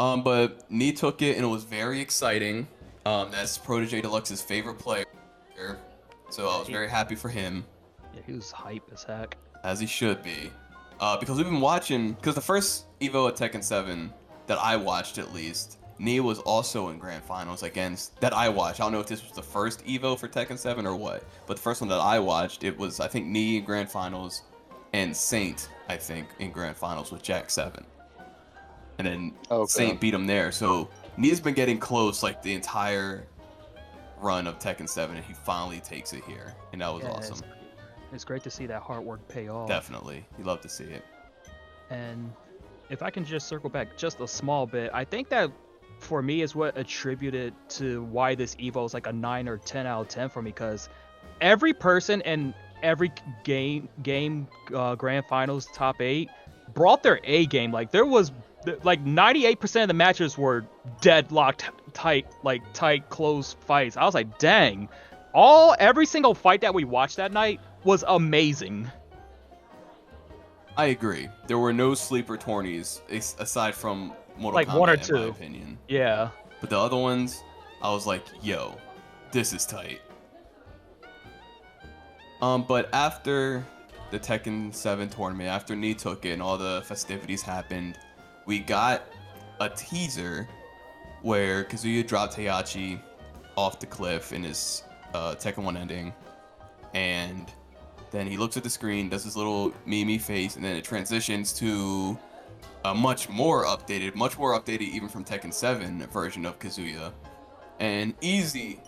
Um, 0.00 0.24
but 0.24 0.68
Knee 0.68 0.92
took 0.92 1.22
it 1.22 1.36
and 1.36 1.44
it 1.44 1.48
was 1.48 1.62
very 1.62 2.00
exciting. 2.00 2.66
Um, 3.06 3.30
that's 3.30 3.56
Protege 3.56 4.02
Deluxe's 4.02 4.42
favorite 4.42 4.80
player, 4.80 5.06
so 6.30 6.48
I 6.48 6.58
was 6.58 6.68
very 6.68 6.88
happy 6.88 7.14
for 7.14 7.28
him. 7.28 7.64
Yeah, 8.12 8.22
he 8.26 8.32
was 8.32 8.50
hype 8.50 8.82
as 8.92 9.04
heck. 9.04 9.36
as 9.62 9.78
he 9.78 9.86
should 9.86 10.22
be. 10.24 10.50
Uh, 10.98 11.16
because 11.16 11.36
we've 11.36 11.46
been 11.46 11.60
watching, 11.60 12.12
because 12.14 12.34
the 12.34 12.40
first 12.40 12.86
Evo 13.00 13.28
at 13.28 13.36
Tekken 13.36 13.62
7 13.62 14.12
that 14.48 14.58
I 14.58 14.76
watched 14.76 15.16
at 15.18 15.32
least, 15.32 15.78
Knee 16.00 16.20
was 16.20 16.38
also 16.40 16.88
in 16.88 16.98
grand 16.98 17.22
finals 17.22 17.62
against, 17.62 18.18
that 18.20 18.32
I 18.32 18.48
watched. 18.48 18.80
I 18.80 18.84
don't 18.84 18.92
know 18.92 19.00
if 19.00 19.06
this 19.06 19.22
was 19.22 19.32
the 19.32 19.42
first 19.42 19.84
Evo 19.84 20.18
for 20.18 20.28
Tekken 20.28 20.58
7 20.58 20.86
or 20.86 20.96
what, 20.96 21.24
but 21.46 21.56
the 21.58 21.62
first 21.62 21.82
one 21.82 21.88
that 21.90 22.00
I 22.00 22.18
watched, 22.18 22.64
it 22.64 22.76
was, 22.76 23.00
I 23.00 23.06
think, 23.06 23.26
Knee 23.26 23.58
in 23.58 23.64
grand 23.64 23.90
finals 23.90 24.42
and 24.94 25.14
Saint, 25.14 25.68
I 25.88 25.96
think, 25.98 26.28
in 26.38 26.50
grand 26.52 26.76
finals 26.76 27.12
with 27.12 27.22
Jack 27.22 27.50
Seven, 27.50 27.84
and 28.98 29.06
then 29.06 29.32
oh, 29.50 29.62
Okay. 29.62 29.70
Saint 29.70 30.00
beat 30.00 30.14
him 30.14 30.26
there. 30.26 30.50
So 30.50 30.88
Knee's 31.18 31.38
been 31.38 31.54
getting 31.54 31.78
close 31.78 32.22
like 32.22 32.42
the 32.42 32.54
entire 32.54 33.26
run 34.20 34.46
of 34.46 34.58
Tekken 34.58 34.88
Seven, 34.88 35.16
and 35.16 35.24
he 35.24 35.34
finally 35.34 35.80
takes 35.80 36.14
it 36.14 36.24
here, 36.24 36.54
and 36.72 36.80
that 36.80 36.92
was 36.92 37.02
Yeah, 37.02 37.10
awesome. 37.10 37.34
It's, 37.34 37.42
it's 38.12 38.24
great 38.24 38.42
to 38.44 38.50
see 38.50 38.66
that 38.66 38.82
hard 38.82 39.04
work 39.04 39.26
pay 39.28 39.48
off. 39.48 39.68
Definitely, 39.68 40.24
you 40.38 40.44
love 40.44 40.62
to 40.62 40.68
see 40.68 40.84
it. 40.84 41.04
And 41.90 42.32
if 42.88 43.02
I 43.02 43.10
can 43.10 43.24
just 43.24 43.46
circle 43.48 43.68
back 43.68 43.98
just 43.98 44.20
a 44.20 44.26
small 44.26 44.66
bit, 44.66 44.90
I 44.94 45.04
think 45.04 45.28
that 45.28 45.50
for 46.00 46.22
me 46.22 46.42
is 46.42 46.54
what 46.54 46.76
attributed 46.76 47.54
to 47.68 48.02
why 48.04 48.34
this 48.34 48.54
Evo 48.56 48.84
is 48.86 48.94
like 48.94 49.06
a 49.06 49.12
9 49.12 49.48
or 49.48 49.58
10 49.58 49.86
out 49.86 50.02
of 50.02 50.08
10 50.08 50.28
for 50.28 50.42
me 50.42 50.50
because 50.50 50.88
every 51.40 51.72
person 51.72 52.20
in 52.22 52.54
every 52.82 53.12
game 53.44 53.88
game 54.02 54.48
uh, 54.74 54.94
grand 54.94 55.26
finals 55.26 55.68
top 55.74 56.00
8 56.00 56.28
brought 56.74 57.02
their 57.02 57.20
A 57.24 57.46
game 57.46 57.72
like 57.72 57.90
there 57.90 58.06
was 58.06 58.32
like 58.82 59.04
98% 59.04 59.82
of 59.82 59.88
the 59.88 59.94
matches 59.94 60.36
were 60.36 60.66
deadlocked 61.00 61.70
tight 61.92 62.26
like 62.42 62.62
tight 62.72 63.08
close 63.08 63.54
fights. 63.66 63.96
I 63.96 64.04
was 64.04 64.14
like, 64.14 64.38
"Dang. 64.38 64.88
All 65.32 65.76
every 65.78 66.06
single 66.06 66.34
fight 66.34 66.60
that 66.62 66.74
we 66.74 66.84
watched 66.84 67.16
that 67.16 67.32
night 67.32 67.60
was 67.84 68.04
amazing." 68.06 68.90
I 70.76 70.86
agree. 70.86 71.28
There 71.46 71.58
were 71.58 71.72
no 71.72 71.94
sleeper 71.94 72.36
tourneys 72.36 73.02
aside 73.10 73.74
from 73.74 74.12
Mortal 74.40 74.56
Like 74.56 74.68
Kombat, 74.68 74.78
one 74.78 74.90
or 74.90 74.96
two. 74.96 75.16
opinion. 75.28 75.78
Yeah. 75.86 76.30
But 76.60 76.70
the 76.70 76.78
other 76.78 76.96
ones, 76.96 77.42
I 77.82 77.92
was 77.92 78.06
like, 78.06 78.22
yo, 78.42 78.76
this 79.32 79.52
is 79.52 79.66
tight. 79.66 80.00
Um, 82.40 82.64
but 82.66 82.88
after 82.94 83.64
the 84.10 84.18
Tekken 84.18 84.74
7 84.74 85.08
tournament, 85.10 85.50
after 85.50 85.76
Nee 85.76 85.92
took 85.94 86.24
it 86.24 86.30
and 86.30 86.42
all 86.42 86.56
the 86.56 86.82
festivities 86.86 87.42
happened, 87.42 87.98
we 88.46 88.58
got 88.58 89.02
a 89.60 89.68
teaser 89.68 90.48
where 91.20 91.64
Kazuya 91.64 92.06
dropped 92.06 92.34
Heihachi 92.34 92.98
off 93.56 93.78
the 93.78 93.86
cliff 93.86 94.32
in 94.32 94.42
his 94.42 94.84
uh, 95.12 95.34
Tekken 95.34 95.64
1 95.64 95.76
ending. 95.76 96.14
And 96.94 97.52
then 98.10 98.26
he 98.26 98.38
looks 98.38 98.56
at 98.56 98.64
the 98.64 98.70
screen, 98.70 99.10
does 99.10 99.22
his 99.22 99.36
little 99.36 99.72
mimi 99.84 100.16
face, 100.16 100.56
and 100.56 100.64
then 100.64 100.76
it 100.76 100.84
transitions 100.84 101.52
to 101.54 102.18
a 102.84 102.94
much 102.94 103.28
more 103.28 103.66
updated, 103.66 104.14
much 104.14 104.38
more 104.38 104.58
updated 104.58 104.82
even 104.82 105.08
from 105.08 105.24
Tekken 105.24 105.52
7 105.52 106.06
version 106.08 106.46
of 106.46 106.58
Kazuya. 106.58 107.12
And 107.78 108.14
easy 108.20 108.80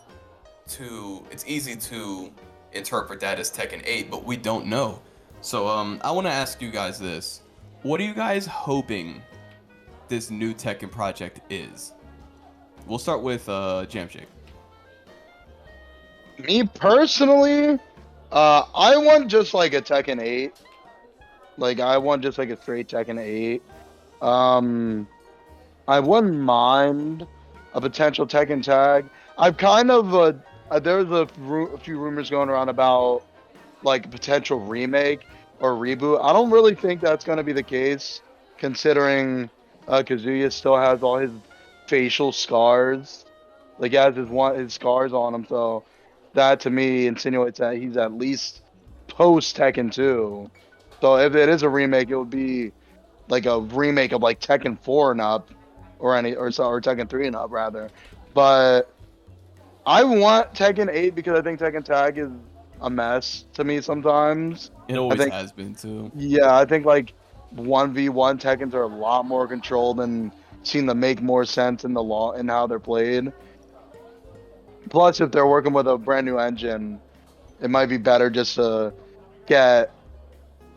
to 0.69 1.25
it's 1.31 1.47
easy 1.47 1.77
to 1.77 2.33
interpret 2.73 3.21
that 3.21 3.39
as 3.39 3.51
Tekken 3.51 3.83
8, 3.85 4.11
but 4.11 4.25
we 4.25 4.37
don't 4.37 4.67
know. 4.67 5.01
So 5.41 5.67
um 5.69 6.01
I 6.05 6.11
want 6.11 6.27
to 6.27 6.33
ask 6.33 6.63
you 6.63 6.71
guys 6.71 6.99
this. 6.99 7.43
What 7.83 8.01
are 8.01 8.05
you 8.05 8.15
guys 8.15 8.47
hoping 8.47 9.23
this 10.09 10.31
new 10.31 10.55
Tekken 10.55 10.91
project 10.91 11.41
is? 11.51 11.93
We'll 12.87 12.99
start 12.99 13.23
with 13.23 13.49
uh 13.49 13.87
Jamshake. 13.89 14.27
Me 16.39 16.65
personally, 16.65 17.79
uh, 18.33 18.65
I 18.75 18.97
want 18.97 19.29
just 19.29 19.53
like 19.53 19.75
a 19.75 19.83
Tekken 19.83 20.21
8. 20.21 20.55
Like 21.59 21.81
I 21.81 21.99
want 21.99 22.23
just 22.23 22.39
like 22.39 22.49
a 22.49 22.61
straight 22.61 22.89
Tekken 22.89 23.21
8. 23.21 23.63
Um, 24.23 25.09
I 25.89 26.01
wouldn't 26.01 26.39
mind 26.39 27.27
a 27.75 27.81
potential 27.81 28.27
Tekken 28.27 28.63
tag. 28.63 29.11
I've 29.37 29.57
kind 29.57 29.91
of 29.91 30.15
uh, 30.15 30.33
uh, 30.71 30.79
there's 30.79 31.11
a, 31.11 31.29
ru- 31.39 31.75
a 31.75 31.79
few 31.79 31.99
rumors 31.99 32.31
going 32.31 32.49
around 32.49 32.69
about 32.69 33.23
like 33.83 34.07
a 34.07 34.09
potential 34.09 34.61
remake 34.61 35.21
or 35.61 35.73
reboot. 35.75 36.25
I 36.25 36.33
don't 36.33 36.51
really 36.51 36.75
think 36.75 37.01
that's 37.01 37.25
going 37.25 37.39
to 37.39 37.45
be 37.45 37.53
the 37.53 37.63
case, 37.63 38.23
considering 38.59 39.51
uh, 39.89 40.03
Kazuya 40.07 40.53
still 40.53 40.77
has 40.77 41.03
all 41.03 41.19
his 41.19 41.33
facial 41.89 42.31
scars. 42.33 43.25
Like 43.79 43.91
he 43.91 43.97
has 43.97 44.15
his 44.15 44.29
one 44.29 44.55
his 44.55 44.73
scars 44.73 45.13
on 45.13 45.35
him, 45.35 45.47
so 45.49 45.85
that 46.35 46.61
to 46.61 46.71
me 46.71 47.07
insinuates 47.07 47.59
that 47.59 47.77
he's 47.77 47.97
at 47.97 48.13
least 48.13 48.63
post 49.09 49.57
Tekken 49.57 49.93
2. 49.93 50.51
So 51.01 51.17
if 51.17 51.35
it 51.35 51.49
is 51.49 51.63
a 51.63 51.69
remake, 51.69 52.11
it 52.11 52.17
would 52.17 52.31
be 52.31 52.73
like 53.29 53.47
a 53.47 53.61
remake 53.61 54.13
of 54.13 54.23
like 54.23 54.41
Tekken 54.41 54.79
4 54.81 55.13
and 55.13 55.21
up, 55.21 55.51
or 55.99 56.17
any 56.17 56.35
or 56.35 56.51
so 56.51 56.65
or 56.65 56.81
Tekken 56.81 57.09
3 57.09 57.29
and 57.29 57.37
up 57.37 57.51
rather. 57.51 57.91
But 58.35 58.93
I 59.87 60.05
want 60.05 60.53
Tekken 60.55 60.89
8 60.93 61.15
because 61.15 61.39
I 61.39 61.43
think 61.43 61.61
Tekken 61.61 61.85
Tag 61.85 62.19
is 62.19 62.31
a 62.81 62.91
mess 62.91 63.45
to 63.55 63.65
me 63.65 63.81
sometimes. 63.81 64.71
It 64.89 64.97
always 64.97 65.19
think- 65.19 65.33
has 65.33 65.53
been 65.53 65.75
too. 65.75 66.11
Yeah, 66.15 66.57
I 66.57 66.65
think 66.65 66.85
like 66.85 67.15
one 67.51 67.93
v 67.93 68.09
one 68.09 68.39
Tekkens 68.39 68.75
are 68.75 68.83
a 68.83 68.87
lot 68.87 69.27
more 69.27 69.47
controlled 69.47 70.01
and 70.01 70.33
seem 70.63 70.87
to 70.87 70.95
make 70.95 71.21
more 71.21 71.45
sense 71.45 71.85
in 71.85 71.93
the 71.95 72.03
law 72.03 72.33
in 72.33 72.49
how 72.49 72.67
they're 72.67 72.79
played. 72.79 73.33
Plus, 74.91 75.21
if 75.21 75.31
they're 75.31 75.47
working 75.47 75.73
with 75.73 75.87
a 75.87 75.97
brand 75.97 76.27
new 76.27 76.39
engine, 76.39 77.01
it 77.61 77.71
might 77.71 77.87
be 77.87 77.97
better 77.97 78.31
just 78.31 78.57
to 78.57 78.93
get 79.47 79.93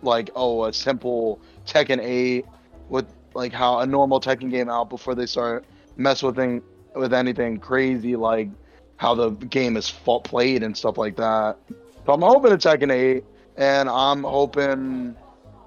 like 0.01 0.29
oh 0.35 0.65
a 0.65 0.73
simple 0.73 1.39
Tekken 1.65 2.01
8 2.01 2.45
with 2.89 3.05
like 3.33 3.51
how 3.51 3.79
a 3.79 3.85
normal 3.85 4.19
Tekken 4.19 4.49
game 4.49 4.69
out 4.69 4.89
before 4.89 5.15
they 5.15 5.25
start 5.25 5.65
mess 5.97 6.23
with 6.23 6.35
thing, 6.35 6.61
with 6.95 7.13
anything 7.13 7.57
crazy 7.57 8.15
like 8.15 8.49
how 8.97 9.13
the 9.13 9.29
game 9.31 9.77
is 9.77 9.89
fa- 9.89 10.19
played 10.19 10.63
and 10.63 10.75
stuff 10.75 10.97
like 10.97 11.15
that. 11.17 11.57
So 12.05 12.13
I'm 12.13 12.21
hoping 12.21 12.53
it's 12.53 12.65
Tekken 12.65 12.91
8, 12.91 13.23
and 13.57 13.89
I'm 13.89 14.23
hoping 14.23 15.15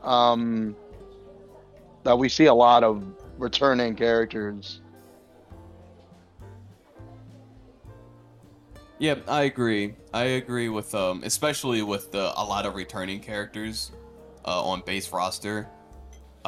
um, 0.03 0.77
that 2.05 2.19
we 2.19 2.29
see 2.29 2.47
a 2.47 2.55
lot 2.55 2.85
of 2.85 3.05
returning 3.37 3.95
characters. 3.95 4.81
Yeah, 8.99 9.17
I 9.29 9.43
agree. 9.43 9.95
I 10.13 10.25
agree 10.25 10.69
with 10.69 10.95
um, 10.95 11.23
especially 11.25 11.83
with 11.83 12.11
the 12.11 12.33
a 12.37 12.43
lot 12.43 12.67
of 12.67 12.75
returning 12.75 13.21
characters 13.21 13.93
uh, 14.45 14.63
on 14.63 14.83
base 14.85 15.13
roster. 15.13 15.69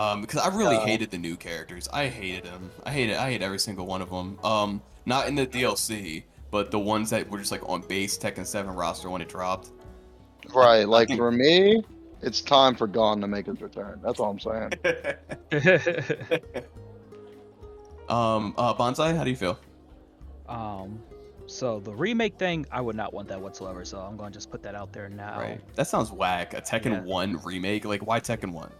Um, 0.00 0.20
because 0.22 0.38
I 0.40 0.48
really 0.56 0.76
Yeah. 0.76 0.86
hated 0.86 1.10
the 1.10 1.18
new 1.18 1.36
characters. 1.36 1.88
I 1.92 2.06
hated 2.06 2.44
them. 2.44 2.70
I 2.84 2.90
hated. 2.92 3.16
I 3.16 3.30
hate 3.30 3.42
every 3.42 3.58
single 3.58 3.86
one 3.86 4.00
of 4.00 4.08
them. 4.08 4.38
Um, 4.42 4.82
not 5.04 5.28
in 5.28 5.34
the 5.34 5.46
DLC, 5.46 6.24
but 6.50 6.70
the 6.70 6.78
ones 6.78 7.10
that 7.10 7.28
were 7.30 7.38
just 7.38 7.52
like 7.52 7.68
on 7.68 7.82
base 7.82 8.16
Tekken 8.16 8.46
Seven 8.46 8.74
roster 8.74 9.10
when 9.10 9.20
it 9.20 9.28
dropped. 9.28 9.70
Right, 10.54 10.88
like 10.88 11.08
think- 11.08 11.18
for 11.18 11.30
me, 11.30 11.82
it's 12.22 12.40
time 12.40 12.74
for 12.74 12.86
Gon 12.86 13.20
to 13.20 13.26
make 13.28 13.44
his 13.46 13.60
return. 13.60 14.00
That's 14.02 14.18
all 14.20 14.30
I'm 14.30 14.40
saying. 14.40 14.72
Um, 18.08 18.54
uh, 18.58 18.74
Bonsai, 18.74 19.16
how 19.16 19.22
do 19.22 19.30
you 19.30 19.36
feel? 19.36 19.56
um, 20.48 20.98
so 21.46 21.78
the 21.78 21.92
remake 21.94 22.36
thing, 22.38 22.66
I 22.72 22.80
would 22.80 22.96
not 22.96 23.14
want 23.14 23.28
that 23.28 23.40
whatsoever. 23.40 23.84
So 23.84 24.00
I'm 24.00 24.16
going 24.16 24.32
to 24.32 24.36
just 24.36 24.50
put 24.50 24.64
that 24.64 24.74
out 24.74 24.92
there 24.92 25.08
now. 25.08 25.38
Right. 25.38 25.60
That 25.76 25.86
sounds 25.86 26.10
whack. 26.10 26.52
A 26.54 26.60
Tekken 26.60 26.86
Yeah. 26.90 27.00
One 27.02 27.40
remake. 27.44 27.84
Like, 27.84 28.04
why 28.04 28.18
Tekken 28.18 28.50
One? 28.52 28.72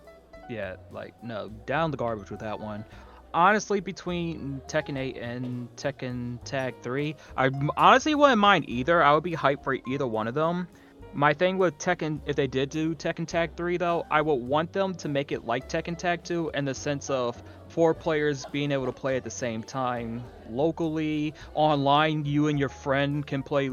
Yeah, 0.50 0.74
like 0.90 1.14
no, 1.22 1.48
down 1.64 1.92
the 1.92 1.96
garbage 1.96 2.30
with 2.30 2.40
that 2.40 2.58
one. 2.58 2.84
Honestly, 3.32 3.78
between 3.78 4.60
Tekken 4.66 4.98
8 4.98 5.16
and 5.16 5.68
Tekken 5.76 6.42
Tag 6.44 6.74
3, 6.82 7.14
I 7.36 7.50
honestly 7.76 8.16
wouldn't 8.16 8.40
mind 8.40 8.68
either. 8.68 9.00
I 9.00 9.14
would 9.14 9.22
be 9.22 9.36
hyped 9.36 9.62
for 9.62 9.76
either 9.86 10.08
one 10.08 10.26
of 10.26 10.34
them. 10.34 10.66
My 11.12 11.34
thing 11.34 11.56
with 11.56 11.78
Tekken, 11.78 12.20
if 12.26 12.34
they 12.34 12.48
did 12.48 12.70
do 12.70 12.96
Tekken 12.96 13.28
Tag 13.28 13.56
3 13.56 13.76
though, 13.76 14.04
I 14.10 14.22
would 14.22 14.34
want 14.34 14.72
them 14.72 14.94
to 14.96 15.08
make 15.08 15.30
it 15.30 15.44
like 15.44 15.68
Tekken 15.68 15.96
Tag 15.96 16.24
2 16.24 16.50
in 16.54 16.64
the 16.64 16.74
sense 16.74 17.10
of 17.10 17.40
four 17.68 17.94
players 17.94 18.44
being 18.50 18.72
able 18.72 18.86
to 18.86 18.92
play 18.92 19.16
at 19.16 19.22
the 19.22 19.30
same 19.30 19.62
time 19.62 20.24
locally, 20.48 21.32
online. 21.54 22.24
You 22.24 22.48
and 22.48 22.58
your 22.58 22.68
friend 22.68 23.24
can 23.24 23.44
play, 23.44 23.70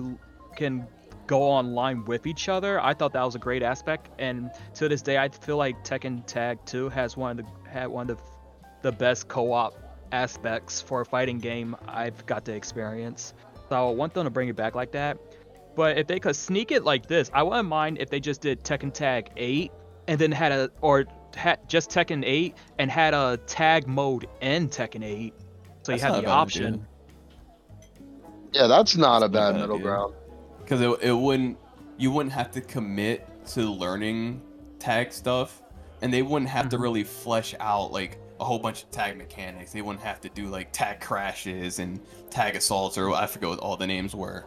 can 0.55 0.87
go 1.27 1.43
online 1.43 2.05
with 2.05 2.25
each 2.25 2.49
other. 2.49 2.81
I 2.81 2.93
thought 2.93 3.13
that 3.13 3.23
was 3.23 3.35
a 3.35 3.39
great 3.39 3.63
aspect, 3.63 4.09
and 4.19 4.49
to 4.75 4.87
this 4.89 5.01
day, 5.01 5.17
I 5.17 5.29
feel 5.29 5.57
like 5.57 5.83
Tekken 5.83 6.25
Tag 6.25 6.59
2 6.65 6.89
has 6.89 7.15
one 7.17 7.39
of 7.39 7.45
the 7.45 7.69
had 7.69 7.87
one 7.89 8.09
of 8.09 8.17
the, 8.17 8.23
the 8.83 8.91
best 8.91 9.27
co-op 9.27 9.75
aspects 10.13 10.81
for 10.81 11.01
a 11.01 11.05
fighting 11.05 11.37
game 11.39 11.75
I've 11.87 12.25
got 12.25 12.45
to 12.45 12.53
experience. 12.53 13.33
So 13.69 13.89
I 13.89 13.91
want 13.91 14.13
them 14.13 14.23
to 14.23 14.29
bring 14.29 14.47
it 14.47 14.55
back 14.55 14.73
like 14.75 14.91
that. 14.93 15.17
But 15.75 15.97
if 15.97 16.07
they 16.07 16.19
could 16.19 16.35
sneak 16.35 16.71
it 16.71 16.83
like 16.85 17.05
this, 17.07 17.29
I 17.33 17.43
wouldn't 17.43 17.67
mind 17.67 17.97
if 17.99 18.09
they 18.09 18.19
just 18.21 18.41
did 18.41 18.63
Tekken 18.63 18.93
Tag 18.93 19.29
8 19.35 19.71
and 20.07 20.17
then 20.19 20.31
had 20.31 20.51
a 20.53 20.71
or 20.81 21.05
had 21.35 21.67
just 21.67 21.89
Tekken 21.91 22.23
8 22.25 22.55
and 22.79 22.89
had 22.89 23.13
a 23.13 23.37
tag 23.45 23.87
mode 23.87 24.27
in 24.41 24.69
Tekken 24.69 25.03
8. 25.03 25.33
So 25.83 25.91
That's 25.91 26.03
you 26.03 26.07
not 26.07 26.15
had 26.15 26.23
the 26.23 26.27
option. 26.27 26.65
idea. 26.65 26.87
Yeah, 28.53 28.67
that's 28.67 28.95
not 28.97 29.23
a 29.23 29.27
That's 29.27 29.35
a 29.35 29.41
bad 29.41 29.53
bad 29.53 29.61
middle 29.61 29.77
idea. 29.77 29.79
ground. 29.79 30.15
Because 30.67 30.82
it, 30.82 30.89
it 31.01 31.13
wouldn't 31.13 31.58
you 31.97 32.12
wouldn't 32.12 32.34
have 32.34 32.51
to 32.51 32.60
commit 32.60 33.25
to 33.47 33.62
learning 33.62 34.41
tag 34.80 35.13
stuff 35.13 35.62
and 36.01 36.13
they 36.13 36.21
wouldn't 36.21 36.49
have 36.49 36.67
to 36.67 36.75
mm-hmm. 36.75 36.84
really 36.84 37.03
flesh 37.03 37.56
out 37.62 37.91
like 37.93 38.19
a 38.41 38.43
whole 38.43 38.60
bunch 38.60 38.84
of 38.84 38.91
tag 38.91 39.17
mechanics 39.17 39.71
they 39.71 39.82
wouldn't 39.82 40.03
have 40.03 40.19
to 40.19 40.30
do 40.30 40.47
like 40.47 40.71
tag 40.73 40.99
crashes 40.99 41.80
and 41.80 42.01
tag 42.30 42.56
assaults 42.58 42.97
or 42.97 43.12
i 43.13 43.25
forget 43.25 43.47
what 43.49 43.60
all 43.60 43.77
the 43.77 43.88
names 43.88 44.13
were 44.13 44.45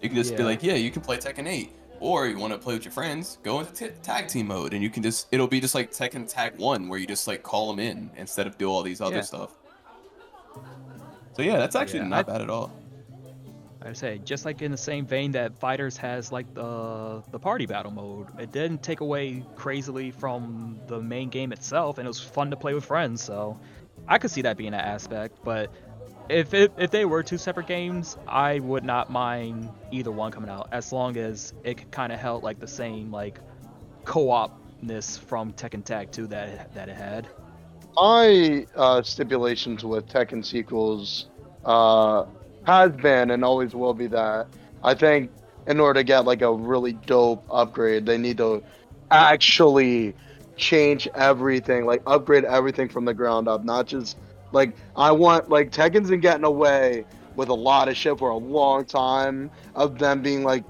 you 0.00 0.08
can 0.08 0.16
just 0.16 0.36
be 0.36 0.42
like 0.42 0.62
yeah 0.62 0.74
you 0.74 0.90
can 0.90 1.02
play 1.02 1.18
tekken 1.18 1.46
8 1.46 1.70
Or 2.00 2.26
you 2.26 2.38
want 2.38 2.52
to 2.52 2.58
play 2.58 2.74
with 2.74 2.84
your 2.84 2.92
friends, 2.92 3.38
go 3.42 3.58
into 3.58 3.72
t- 3.72 3.94
tag 4.04 4.28
team 4.28 4.46
mode, 4.46 4.72
and 4.72 4.82
you 4.84 4.88
can 4.88 5.02
just 5.02 5.26
it'll 5.32 5.48
be 5.48 5.60
just 5.60 5.74
like 5.74 5.90
Tekken 5.90 6.32
Tag 6.32 6.56
One, 6.56 6.88
where 6.88 6.96
you 6.96 7.08
just 7.08 7.26
like 7.26 7.42
call 7.42 7.66
them 7.68 7.80
in 7.80 8.08
instead 8.16 8.46
of 8.46 8.56
do 8.56 8.70
all 8.70 8.84
these 8.84 9.00
other 9.00 9.16
Yeah. 9.16 9.22
stuff. 9.22 9.50
So 11.34 11.42
yeah, 11.42 11.56
that's 11.56 11.74
actually 11.74 12.00
Yeah, 12.00 12.08
not 12.14 12.28
I- 12.28 12.32
bad 12.32 12.40
at 12.40 12.50
all. 12.50 12.70
I 13.88 13.92
say, 13.94 14.20
just 14.24 14.44
like 14.44 14.62
in 14.62 14.70
the 14.70 14.76
same 14.78 15.06
vein 15.06 15.32
that 15.32 15.58
Fighters 15.58 15.96
has 15.98 16.32
like 16.32 16.52
the 16.54 17.22
the 17.30 17.38
party 17.38 17.66
battle 17.66 17.90
mode, 17.92 18.28
it 18.38 18.52
didn't 18.52 18.82
take 18.82 19.00
away 19.00 19.44
crazily 19.56 20.10
from 20.10 20.80
the 20.86 21.00
main 21.00 21.30
game 21.30 21.52
itself, 21.52 21.98
and 21.98 22.06
it 22.06 22.08
was 22.10 22.20
fun 22.20 22.50
to 22.50 22.56
play 22.56 22.74
with 22.74 22.84
friends. 22.84 23.22
So 23.22 23.58
I 24.08 24.18
could 24.18 24.30
see 24.30 24.42
that 24.42 24.56
being 24.56 24.74
an 24.74 24.80
aspect. 24.80 25.38
But 25.44 25.70
if 26.28 26.54
it, 26.54 26.72
if 26.78 26.90
they 26.90 27.04
were 27.04 27.22
two 27.22 27.38
separate 27.38 27.66
games, 27.66 28.16
I 28.26 28.58
would 28.60 28.84
not 28.84 29.10
mind 29.10 29.70
either 29.90 30.12
one 30.12 30.32
coming 30.32 30.50
out 30.50 30.68
as 30.72 30.92
long 30.92 31.16
as 31.16 31.54
it 31.64 31.90
kind 31.90 32.12
of 32.12 32.20
held 32.20 32.42
like 32.42 32.60
the 32.60 32.68
same 32.68 33.10
like 33.12 33.40
co-opness 34.04 35.18
from 35.18 35.52
Tekken 35.52 35.84
Tag 35.84 36.12
2 36.12 36.28
that 36.28 36.74
that 36.74 36.88
it 36.88 36.96
had. 36.96 37.28
my 37.96 38.66
uh, 38.76 39.02
stipulations 39.02 39.84
with 39.84 40.06
Tekken 40.08 40.44
sequels 40.44 41.26
uh, 41.64 42.24
has 42.68 42.92
been 42.92 43.30
and 43.30 43.42
always 43.42 43.74
will 43.74 43.94
be 43.94 44.06
that 44.08 44.46
I 44.84 44.92
think 44.92 45.30
in 45.66 45.80
order 45.80 46.00
to 46.00 46.04
get 46.04 46.26
like 46.26 46.42
a 46.42 46.52
really 46.52 46.92
dope 46.92 47.42
upgrade, 47.50 48.04
they 48.04 48.18
need 48.18 48.36
to 48.38 48.62
actually 49.10 50.14
change 50.56 51.08
everything, 51.14 51.86
like 51.86 52.02
upgrade 52.06 52.44
everything 52.44 52.90
from 52.90 53.06
the 53.06 53.14
ground 53.14 53.48
up, 53.48 53.64
not 53.64 53.86
just 53.86 54.18
like 54.52 54.74
I 54.94 55.12
want 55.12 55.48
like 55.48 55.72
Tekken's 55.72 56.10
been 56.10 56.20
getting 56.20 56.44
away 56.44 57.06
with 57.36 57.48
a 57.48 57.54
lot 57.54 57.88
of 57.88 57.96
shit 57.96 58.18
for 58.18 58.28
a 58.28 58.36
long 58.36 58.84
time 58.84 59.50
of 59.74 59.98
them 59.98 60.20
being 60.20 60.44
like 60.44 60.64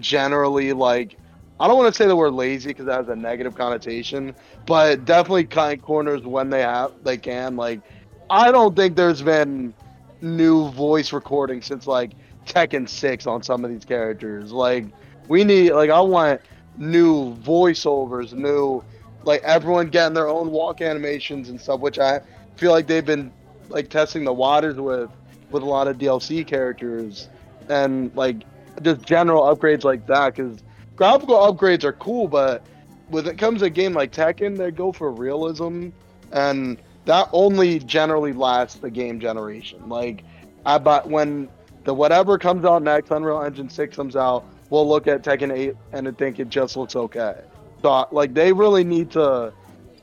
generally 0.00 0.72
like 0.72 1.18
I 1.60 1.68
don't 1.68 1.76
want 1.76 1.94
to 1.94 2.02
say 2.02 2.08
the 2.08 2.16
word 2.16 2.32
lazy 2.32 2.70
because 2.70 2.86
that 2.86 2.96
has 2.96 3.08
a 3.08 3.16
negative 3.16 3.54
connotation, 3.54 4.34
but 4.64 5.04
definitely 5.04 5.44
cutting 5.44 5.80
corners 5.80 6.22
when 6.22 6.48
they 6.48 6.62
have 6.62 6.92
they 7.04 7.18
can. 7.18 7.56
Like, 7.56 7.82
I 8.30 8.50
don't 8.50 8.74
think 8.74 8.96
there's 8.96 9.20
been 9.20 9.74
new 10.22 10.70
voice 10.70 11.12
recording 11.12 11.60
since 11.60 11.86
like 11.86 12.12
Tekken 12.46 12.88
Six 12.88 13.26
on 13.26 13.42
some 13.42 13.64
of 13.64 13.70
these 13.70 13.84
characters. 13.84 14.52
Like, 14.52 14.86
we 15.28 15.44
need 15.44 15.72
like 15.72 15.90
I 15.90 16.00
want 16.00 16.40
new 16.76 17.34
voiceovers, 17.36 18.32
new 18.32 18.82
like 19.24 19.42
everyone 19.42 19.88
getting 19.88 20.14
their 20.14 20.28
own 20.28 20.50
walk 20.50 20.80
animations 20.80 21.48
and 21.48 21.60
stuff, 21.60 21.80
which 21.80 21.98
I 21.98 22.20
feel 22.56 22.70
like 22.72 22.86
they've 22.86 23.04
been 23.04 23.32
like 23.68 23.88
testing 23.88 24.24
the 24.24 24.32
waters 24.32 24.76
with 24.76 25.10
with 25.50 25.62
a 25.62 25.66
lot 25.66 25.86
of 25.88 25.98
DLC 25.98 26.46
characters 26.46 27.28
and 27.68 28.14
like 28.16 28.42
just 28.82 29.02
general 29.02 29.42
upgrades 29.42 29.84
like 29.84 30.06
that 30.06 30.34
because 30.34 30.62
graphical 30.96 31.36
upgrades 31.36 31.84
are 31.84 31.92
cool, 31.94 32.26
but 32.26 32.64
when 33.08 33.26
it 33.26 33.36
comes 33.36 33.60
to 33.60 33.66
a 33.66 33.70
game 33.70 33.92
like 33.92 34.12
Tekken, 34.12 34.56
they 34.56 34.70
go 34.70 34.92
for 34.92 35.10
realism, 35.10 35.88
and 36.32 36.78
that 37.04 37.28
only 37.32 37.78
generally 37.80 38.32
lasts 38.32 38.78
the 38.78 38.90
game 38.90 39.20
generation. 39.20 39.88
Like, 39.88 40.24
I 40.64 40.78
but 40.78 41.08
when 41.08 41.48
the 41.84 41.94
whatever 41.94 42.38
comes 42.38 42.64
out 42.64 42.82
next, 42.82 43.10
Unreal 43.10 43.42
Engine 43.42 43.68
Six 43.68 43.96
comes 43.96 44.16
out, 44.16 44.44
we'll 44.70 44.88
look 44.88 45.06
at 45.06 45.22
Tekken 45.22 45.52
Eight 45.52 45.74
and 45.92 46.06
I 46.06 46.12
think 46.12 46.38
it 46.38 46.48
just 46.48 46.76
looks 46.76 46.94
okay. 46.96 47.40
So 47.82 48.06
like, 48.12 48.34
they 48.34 48.52
really 48.52 48.84
need 48.84 49.10
to 49.12 49.52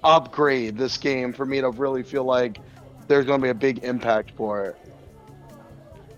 upgrade 0.03 0.77
this 0.77 0.97
game 0.97 1.33
for 1.33 1.45
me 1.45 1.61
to 1.61 1.69
really 1.69 2.03
feel 2.03 2.23
like 2.23 2.59
there's 3.07 3.25
going 3.25 3.39
to 3.39 3.43
be 3.43 3.49
a 3.49 3.55
big 3.55 3.83
impact 3.83 4.31
for 4.31 4.65
it. 4.65 4.75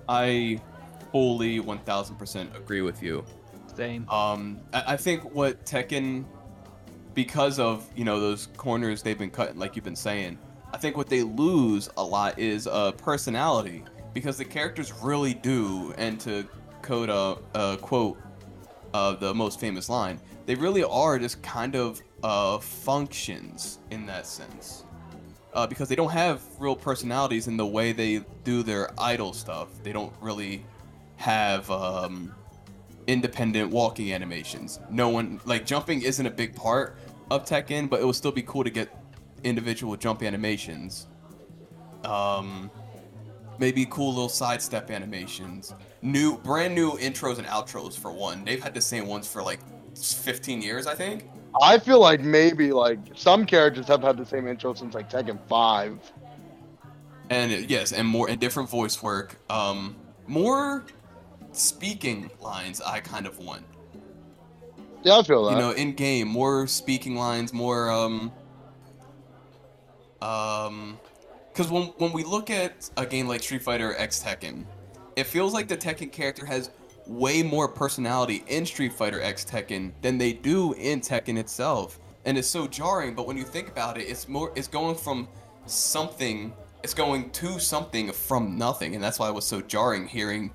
I 0.10 0.60
fully 1.12 1.62
1000% 1.62 2.56
agree 2.58 2.82
with 2.82 3.02
you. 3.02 3.24
Same. 3.76 4.08
Um, 4.10 4.60
I, 4.74 4.84
I 4.88 4.98
think 4.98 5.34
what 5.34 5.66
Tekken, 5.66 6.26
because 7.14 7.60
of 7.60 7.90
you 7.96 8.04
know 8.04 8.20
those 8.20 8.48
corners 8.58 9.02
they've 9.02 9.18
been 9.18 9.30
cutting, 9.30 9.58
like 9.58 9.76
you've 9.76 9.86
been 9.86 9.96
saying, 9.96 10.38
I 10.74 10.78
think 10.78 10.96
what 10.98 11.10
they 11.10 11.24
lose 11.24 11.90
a 11.98 12.04
lot 12.04 12.40
is 12.40 12.68
uh, 12.68 12.92
personality 12.94 13.84
because 14.14 14.38
the 14.38 14.46
characters 14.46 14.94
really 15.02 15.34
do, 15.34 15.94
and 15.98 16.20
to 16.22 16.46
quote 16.82 17.10
a, 17.10 17.38
a 17.60 17.78
quote 17.78 18.18
of 18.94 19.20
the 19.20 19.34
most 19.34 19.60
famous 19.60 19.90
line, 19.90 20.20
they 20.46 20.56
really 20.56 20.84
are 20.84 21.20
just 21.20 21.42
kind 21.42 21.76
of 21.76 22.02
uh, 22.24 22.60
functions 22.60 23.80
in 23.90 24.06
that 24.06 24.26
sense. 24.26 24.86
Uh, 25.54 25.68
because 25.68 25.90
they 25.90 25.96
don't 25.96 26.12
have 26.12 26.42
real 26.60 26.78
personalities 26.78 27.48
in 27.48 27.58
the 27.58 27.66
way 27.66 27.92
they 27.92 28.24
do 28.46 28.64
their 28.64 28.90
idol 28.98 29.34
stuff. 29.34 29.68
They 29.84 29.92
don't 29.92 30.14
really 30.22 30.64
have 31.18 31.70
um, 31.70 32.34
independent 33.08 33.70
walking 33.70 34.14
animations. 34.14 34.80
No 34.90 35.10
one 35.10 35.42
like 35.44 35.66
jumping 35.66 36.04
isn't 36.04 36.26
a 36.26 36.32
big 36.32 36.56
part 36.56 36.96
of 37.30 37.46
Tekken, 37.46 37.90
but 37.90 38.00
it 38.00 38.06
would 38.06 38.16
still 38.16 38.32
be 38.32 38.44
cool 38.44 38.64
to 38.64 38.70
get 38.70 38.90
individual 39.44 39.96
jump 39.96 40.24
animations. 40.24 41.08
Um, 42.04 42.72
maybe 43.58 43.86
cool 43.86 44.10
little 44.10 44.30
sidestep 44.30 44.90
animations. 44.90 45.74
New, 46.02 46.38
brand 46.40 46.74
new 46.74 46.94
intros 46.94 47.38
and 47.38 47.48
outros 47.48 47.98
for 47.98 48.12
one. 48.12 48.44
They've 48.44 48.62
had 48.62 48.74
the 48.74 48.82
same 48.82 49.08
ones 49.08 49.28
for 49.28 49.44
like 49.44 49.60
15 49.96 50.62
years, 50.62 50.88
I 50.88 50.96
think. 50.96 51.30
I 51.62 51.80
feel 51.80 52.00
like 52.00 52.22
maybe 52.22 52.72
like 52.72 53.00
some 53.14 53.46
characters 53.46 53.88
have 53.88 54.02
had 54.02 54.18
the 54.18 54.26
same 54.26 54.48
intro 54.48 54.74
since 54.74 54.94
like 54.94 55.10
Tekken 55.10 55.38
Five. 55.48 56.00
And 57.30 57.52
uh, 57.52 57.58
yes, 57.68 57.92
and 57.92 58.08
more 58.08 58.30
and 58.30 58.40
different 58.40 58.70
voice 58.70 59.04
work. 59.04 59.38
Um, 59.50 59.96
more 60.28 60.86
speaking 61.52 62.32
lines. 62.40 62.80
I 62.82 63.02
kind 63.02 63.26
of 63.26 63.38
want. 63.40 63.66
Yeah, 65.04 65.18
I 65.18 65.24
feel 65.24 65.46
that. 65.46 65.54
you 65.54 65.58
know 65.58 65.72
in 65.72 65.94
game 65.94 66.28
more 66.28 66.68
speaking 66.68 67.16
lines 67.16 67.54
more 67.54 67.90
um 67.90 68.32
um 70.22 71.00
because 71.52 71.70
when 71.70 71.84
when 71.98 72.12
we 72.12 72.24
look 72.24 72.50
at 72.50 72.90
a 72.98 73.06
game 73.06 73.28
like 73.28 73.44
street 73.44 73.62
fighter 73.62 73.96
x 73.98 74.24
tekken 74.24 74.66
it 75.16 75.26
feels 75.26 75.54
like 75.54 75.68
the 75.68 75.78
tekken 75.78 76.12
character 76.12 76.46
has 76.46 76.72
way 77.08 77.44
more 77.44 77.68
personality 77.68 78.44
in 78.48 78.66
street 78.66 78.94
fighter 78.94 79.22
x 79.22 79.44
tekken 79.44 79.92
than 80.02 80.18
they 80.18 80.32
do 80.32 80.74
in 80.74 81.02
tekken 81.02 81.38
itself 81.38 82.00
and 82.26 82.38
it's 82.38 82.48
so 82.48 82.68
jarring 82.68 83.14
but 83.14 83.28
when 83.28 83.36
you 83.36 83.44
think 83.44 83.68
about 83.68 83.98
it 83.98 84.04
it's 84.04 84.28
more 84.30 84.52
it's 84.56 84.68
going 84.68 84.96
from 84.96 85.28
something 85.66 86.54
it's 86.84 86.94
going 86.94 87.30
to 87.32 87.60
something 87.60 88.12
from 88.12 88.58
nothing 88.58 88.96
and 88.96 89.04
that's 89.04 89.20
why 89.20 89.28
it 89.28 89.34
was 89.34 89.46
so 89.46 89.62
jarring 89.62 90.08
hearing 90.08 90.52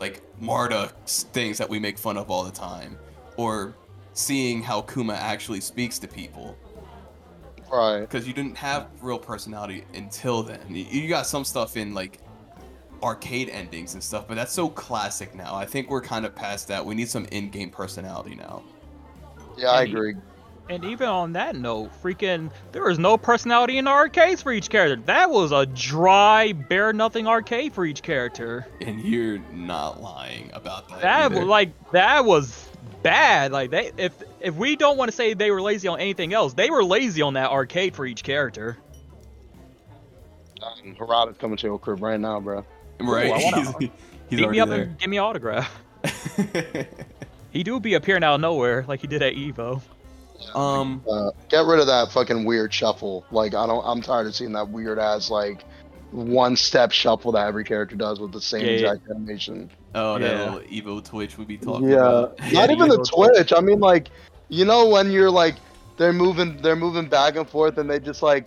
like 0.00 0.22
Marta 0.40 0.92
things 1.06 1.58
that 1.58 1.68
we 1.68 1.78
make 1.78 1.98
fun 1.98 2.16
of 2.16 2.30
all 2.30 2.44
the 2.44 2.50
time, 2.50 2.98
or 3.36 3.74
seeing 4.12 4.62
how 4.62 4.82
Kuma 4.82 5.14
actually 5.14 5.60
speaks 5.60 5.98
to 6.00 6.08
people. 6.08 6.56
Right. 7.76 8.00
Because 8.00 8.26
you 8.26 8.32
didn't 8.34 8.56
have 8.56 8.86
real 9.00 9.18
personality 9.18 9.84
until 9.94 10.42
then. 10.42 10.60
You- 10.68 10.84
You 10.84 11.08
got 11.08 11.26
some 11.26 11.44
stuff 11.44 11.76
in 11.76 11.94
like 11.94 12.18
arcade 13.02 13.48
endings 13.50 13.94
and 13.94 14.02
stuff, 14.02 14.26
but 14.26 14.34
that's 14.34 14.52
so 14.52 14.68
classic 14.68 15.34
now. 15.34 15.54
I 15.54 15.66
think 15.66 15.90
we're 15.90 16.00
kind 16.00 16.24
of 16.24 16.34
past 16.34 16.68
that. 16.68 16.84
We 16.84 16.94
need 16.94 17.08
some 17.10 17.26
in-game 17.26 17.70
personality 17.70 18.34
now. 18.34 18.62
Yeah, 19.58 19.68
I 19.70 19.80
And 19.82 19.88
he- 19.88 19.94
agree. 19.94 20.14
And 20.70 20.82
even 20.86 21.08
on 21.10 21.34
that 21.34 21.56
note, 21.56 21.90
freaking, 22.02 22.50
there 22.72 22.84
was 22.84 22.98
no 22.98 23.18
personality 23.18 23.76
in 23.76 23.84
the 23.84 23.90
arcades 23.90 24.40
for 24.40 24.50
each 24.50 24.70
character. 24.70 24.96
That 25.04 25.28
was 25.28 25.52
a 25.52 25.66
dry, 25.66 26.52
bare 26.52 26.94
nothing 26.94 27.26
arcade 27.28 27.74
for 27.74 27.84
each 27.84 28.02
character. 28.02 28.66
And 28.80 28.98
you're 29.02 29.40
not 29.52 30.00
lying 30.00 30.48
about 30.54 30.88
that. 30.88 31.02
That 31.02 31.32
either. 31.32 31.44
like 31.44 31.68
that 31.92 32.24
was 32.24 32.66
bad. 33.02 33.52
Like 33.52 33.72
they, 33.72 33.90
if 33.98 34.14
if 34.44 34.54
we 34.54 34.76
don't 34.76 34.96
want 34.96 35.10
to 35.10 35.16
say 35.16 35.34
they 35.34 35.50
were 35.50 35.62
lazy 35.62 35.88
on 35.88 35.98
anything 36.00 36.32
else, 36.32 36.52
they 36.54 36.70
were 36.70 36.84
lazy 36.84 37.22
on 37.22 37.34
that 37.34 37.50
arcade 37.50 37.96
for 37.96 38.06
each 38.06 38.22
character. 38.22 38.76
Um, 40.62 40.94
Harada's 40.96 41.36
coming 41.38 41.56
to 41.58 41.66
your 41.66 41.78
crib 41.78 42.02
right 42.02 42.18
now, 42.18 42.40
bro. 42.40 42.64
right. 43.00 43.26
Ooh, 43.26 43.30
wanna- 43.30 43.56
he's 43.56 43.68
he's 43.80 43.90
Beat 44.30 44.38
me 44.40 44.44
already 44.44 44.60
up 44.60 44.68
there. 44.68 44.82
and 44.82 44.98
give 44.98 45.10
me 45.10 45.16
an 45.18 45.24
autograph. 45.24 45.74
He 47.50 47.62
do 47.62 47.78
be 47.78 47.94
appearing 47.94 48.24
out 48.24 48.34
of 48.34 48.40
nowhere 48.40 48.84
like 48.88 48.98
he 49.00 49.06
did 49.06 49.22
at 49.22 49.34
Evo. 49.34 49.80
um. 50.56 51.04
Uh, 51.08 51.30
get 51.48 51.64
rid 51.66 51.78
of 51.78 51.86
that 51.86 52.10
fucking 52.10 52.44
weird 52.44 52.74
shuffle. 52.74 53.24
Like 53.30 53.54
I 53.54 53.64
don't. 53.68 53.84
I'm 53.86 54.02
tired 54.02 54.26
of 54.26 54.34
seeing 54.34 54.50
that 54.54 54.70
weird 54.70 54.98
ass 54.98 55.30
like 55.30 55.62
one 56.10 56.56
step 56.56 56.90
shuffle 56.90 57.30
that 57.30 57.46
every 57.46 57.62
character 57.62 57.94
does 57.94 58.18
with 58.18 58.32
the 58.32 58.40
same 58.40 58.62
Yeah, 58.64 58.70
yeah. 58.72 58.76
exact 58.92 59.08
animation. 59.08 59.70
Oh, 59.94 60.18
that 60.18 60.32
Yeah. 60.36 60.52
little 60.52 60.68
Evo 60.68 61.04
Twitch 61.04 61.38
we 61.38 61.44
be 61.44 61.56
talking 61.56 61.90
Yeah, 61.90 61.98
about. 61.98 62.40
not 62.52 62.70
even 62.72 62.88
the 62.88 62.96
Evo 62.98 63.32
Twitch. 63.34 63.52
I 63.56 63.60
mean, 63.60 63.78
like 63.78 64.08
you 64.54 64.64
know 64.64 64.88
when 64.88 65.10
you're 65.10 65.30
like 65.30 65.56
they're 65.96 66.12
moving, 66.12 66.56
they're 66.62 66.76
moving 66.76 67.08
back 67.08 67.36
and 67.36 67.48
forth, 67.48 67.78
and 67.78 67.88
they 67.88 67.98
just 68.00 68.22
like 68.22 68.46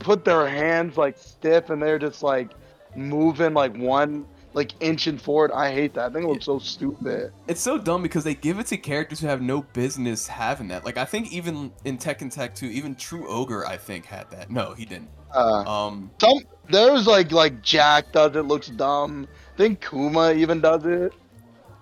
put 0.00 0.24
their 0.24 0.46
hands 0.48 0.96
like 0.96 1.16
stiff, 1.18 1.70
and 1.70 1.80
they're 1.82 1.98
just 1.98 2.22
like 2.22 2.50
moving 2.96 3.54
like 3.54 3.76
one 3.76 4.26
like 4.54 4.72
inching 4.80 5.18
forward. 5.18 5.52
I 5.52 5.72
hate 5.72 5.94
that. 5.94 6.10
I 6.10 6.12
think 6.12 6.24
it 6.24 6.28
looks 6.28 6.46
so 6.46 6.58
stupid. 6.58 7.32
It's 7.46 7.60
so 7.60 7.78
dumb 7.78 8.02
because 8.02 8.24
they 8.24 8.34
give 8.34 8.58
it 8.58 8.66
to 8.68 8.76
characters 8.76 9.20
who 9.20 9.26
have 9.26 9.42
no 9.42 9.62
business 9.62 10.26
having 10.26 10.68
that. 10.68 10.84
Like 10.84 10.96
I 10.96 11.04
think 11.04 11.32
even 11.32 11.72
in 11.84 11.98
Tekken 11.98 12.32
Tag 12.32 12.54
2, 12.54 12.66
even 12.66 12.94
True 12.94 13.28
Ogre 13.28 13.66
I 13.66 13.76
think 13.76 14.06
had 14.06 14.30
that. 14.30 14.50
No, 14.50 14.74
he 14.74 14.84
didn't. 14.84 15.10
Uh, 15.34 15.64
Um, 15.66 16.10
some 16.20 16.38
there's 16.70 17.06
like 17.06 17.30
like 17.32 17.62
Jack 17.62 18.12
does 18.12 18.34
it 18.36 18.42
looks 18.46 18.68
dumb. 18.68 19.28
I 19.54 19.56
think 19.56 19.86
Kuma 19.88 20.32
even 20.32 20.60
does 20.60 20.84
it. 20.84 21.12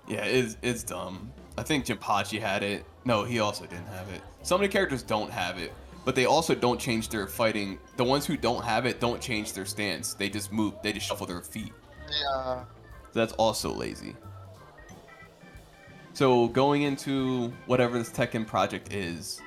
yeah, 0.08 0.24
it's 0.24 0.56
it's 0.62 0.82
dumb. 0.82 1.32
I 1.58 1.62
think 1.62 1.86
Jinpachi 1.86 2.40
had 2.40 2.62
it. 2.62 2.84
No, 3.04 3.24
he 3.24 3.40
also 3.40 3.64
didn't 3.64 3.86
have 3.86 4.08
it. 4.10 4.20
Some 4.42 4.56
of 4.56 4.62
the 4.62 4.68
characters 4.68 5.02
don't 5.02 5.30
have 5.30 5.58
it, 5.58 5.72
but 6.04 6.14
they 6.14 6.26
also 6.26 6.54
don't 6.54 6.78
change 6.78 7.08
their 7.08 7.26
fighting. 7.26 7.78
The 7.96 8.04
ones 8.04 8.26
who 8.26 8.36
don't 8.36 8.64
have 8.64 8.86
it 8.86 9.00
don't 9.00 9.20
change 9.20 9.52
their 9.52 9.64
stance. 9.64 10.14
They 10.14 10.28
just 10.28 10.52
move. 10.52 10.74
They 10.82 10.92
just 10.92 11.06
shuffle 11.06 11.26
their 11.26 11.40
feet. 11.40 11.72
Yeah. 12.10 12.64
So 13.12 13.20
that's 13.20 13.32
also 13.34 13.72
lazy. 13.72 14.14
So 16.12 16.48
going 16.48 16.82
into 16.82 17.52
whatever 17.66 17.98
this 17.98 18.10
Tekken 18.10 18.46
project 18.46 18.92
is, 18.92 19.40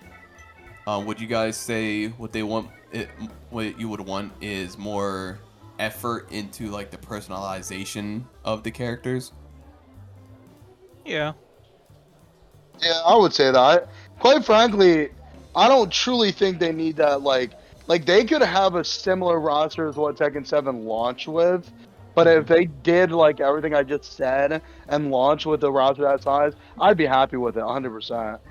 um, 0.87 1.05
would 1.05 1.19
you 1.19 1.27
guys 1.27 1.57
say 1.57 2.07
what 2.09 2.31
they 2.31 2.43
want? 2.43 2.69
It, 2.91 3.09
what 3.49 3.79
you 3.79 3.87
would 3.89 4.01
want 4.01 4.33
is 4.41 4.77
more 4.77 5.39
effort 5.77 6.31
into 6.31 6.67
like 6.67 6.91
the 6.91 6.97
personalization 6.97 8.23
of 8.43 8.63
the 8.63 8.71
characters. 8.71 9.31
Yeah. 11.05 11.33
Yeah, 12.81 13.01
I 13.05 13.17
would 13.17 13.33
say 13.33 13.51
that. 13.51 13.89
Quite 14.19 14.45
frankly, 14.45 15.09
I 15.55 15.67
don't 15.67 15.91
truly 15.91 16.31
think 16.31 16.59
they 16.59 16.71
need 16.71 16.97
that. 16.97 17.21
Like, 17.21 17.51
like 17.87 18.05
they 18.05 18.23
could 18.23 18.41
have 18.41 18.75
a 18.75 18.83
similar 18.83 19.39
roster 19.39 19.87
as 19.87 19.95
what 19.95 20.15
Tekken 20.15 20.45
Seven 20.45 20.85
launched 20.85 21.27
with, 21.27 21.71
but 22.15 22.27
if 22.27 22.47
they 22.47 22.65
did 22.65 23.11
like 23.11 23.39
everything 23.39 23.73
I 23.73 23.83
just 23.83 24.13
said 24.13 24.61
and 24.87 25.11
launch 25.11 25.45
with 25.45 25.63
a 25.63 25.71
roster 25.71 26.03
that 26.03 26.21
size, 26.21 26.53
I'd 26.79 26.97
be 26.97 27.05
happy 27.05 27.37
with 27.37 27.57
it, 27.57 27.63
100. 27.63 27.89
percent 27.89 28.41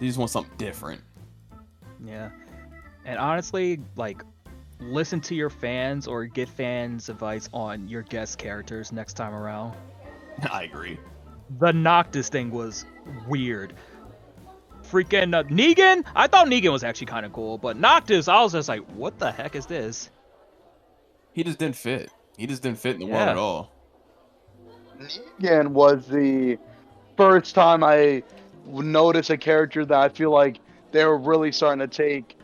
They 0.00 0.06
just 0.06 0.18
want 0.18 0.30
something 0.30 0.56
different. 0.56 1.00
Yeah. 2.04 2.30
And 3.04 3.18
honestly, 3.18 3.80
like, 3.96 4.22
listen 4.80 5.20
to 5.22 5.34
your 5.34 5.50
fans 5.50 6.06
or 6.06 6.26
get 6.26 6.48
fans' 6.48 7.08
advice 7.08 7.48
on 7.52 7.88
your 7.88 8.02
guest 8.02 8.38
characters 8.38 8.92
next 8.92 9.14
time 9.14 9.34
around. 9.34 9.76
I 10.52 10.64
agree. 10.64 10.98
The 11.58 11.72
Noctis 11.72 12.28
thing 12.28 12.50
was 12.50 12.84
weird. 13.26 13.74
Freaking 14.82 15.34
uh, 15.34 15.42
Negan? 15.44 16.04
I 16.14 16.26
thought 16.28 16.46
Negan 16.46 16.70
was 16.72 16.84
actually 16.84 17.08
kind 17.08 17.26
of 17.26 17.32
cool, 17.32 17.58
but 17.58 17.76
Noctis, 17.76 18.28
I 18.28 18.40
was 18.42 18.52
just 18.52 18.68
like, 18.68 18.82
what 18.92 19.18
the 19.18 19.32
heck 19.32 19.56
is 19.56 19.66
this? 19.66 20.10
He 21.32 21.42
just 21.42 21.58
didn't 21.58 21.76
fit. 21.76 22.10
He 22.36 22.46
just 22.46 22.62
didn't 22.62 22.78
fit 22.78 22.94
in 22.94 23.00
the 23.00 23.06
world 23.06 23.28
at 23.28 23.36
all. 23.36 23.72
Negan 25.40 25.68
was 25.68 26.06
the 26.06 26.58
first 27.16 27.54
time 27.54 27.82
I 27.84 28.22
noticed 28.66 29.30
a 29.30 29.36
character 29.36 29.84
that 29.84 29.98
I 29.98 30.08
feel 30.08 30.30
like 30.30 30.58
they 30.92 31.04
were 31.04 31.18
really 31.18 31.52
starting 31.52 31.80
to 31.80 31.88
take 31.88 32.36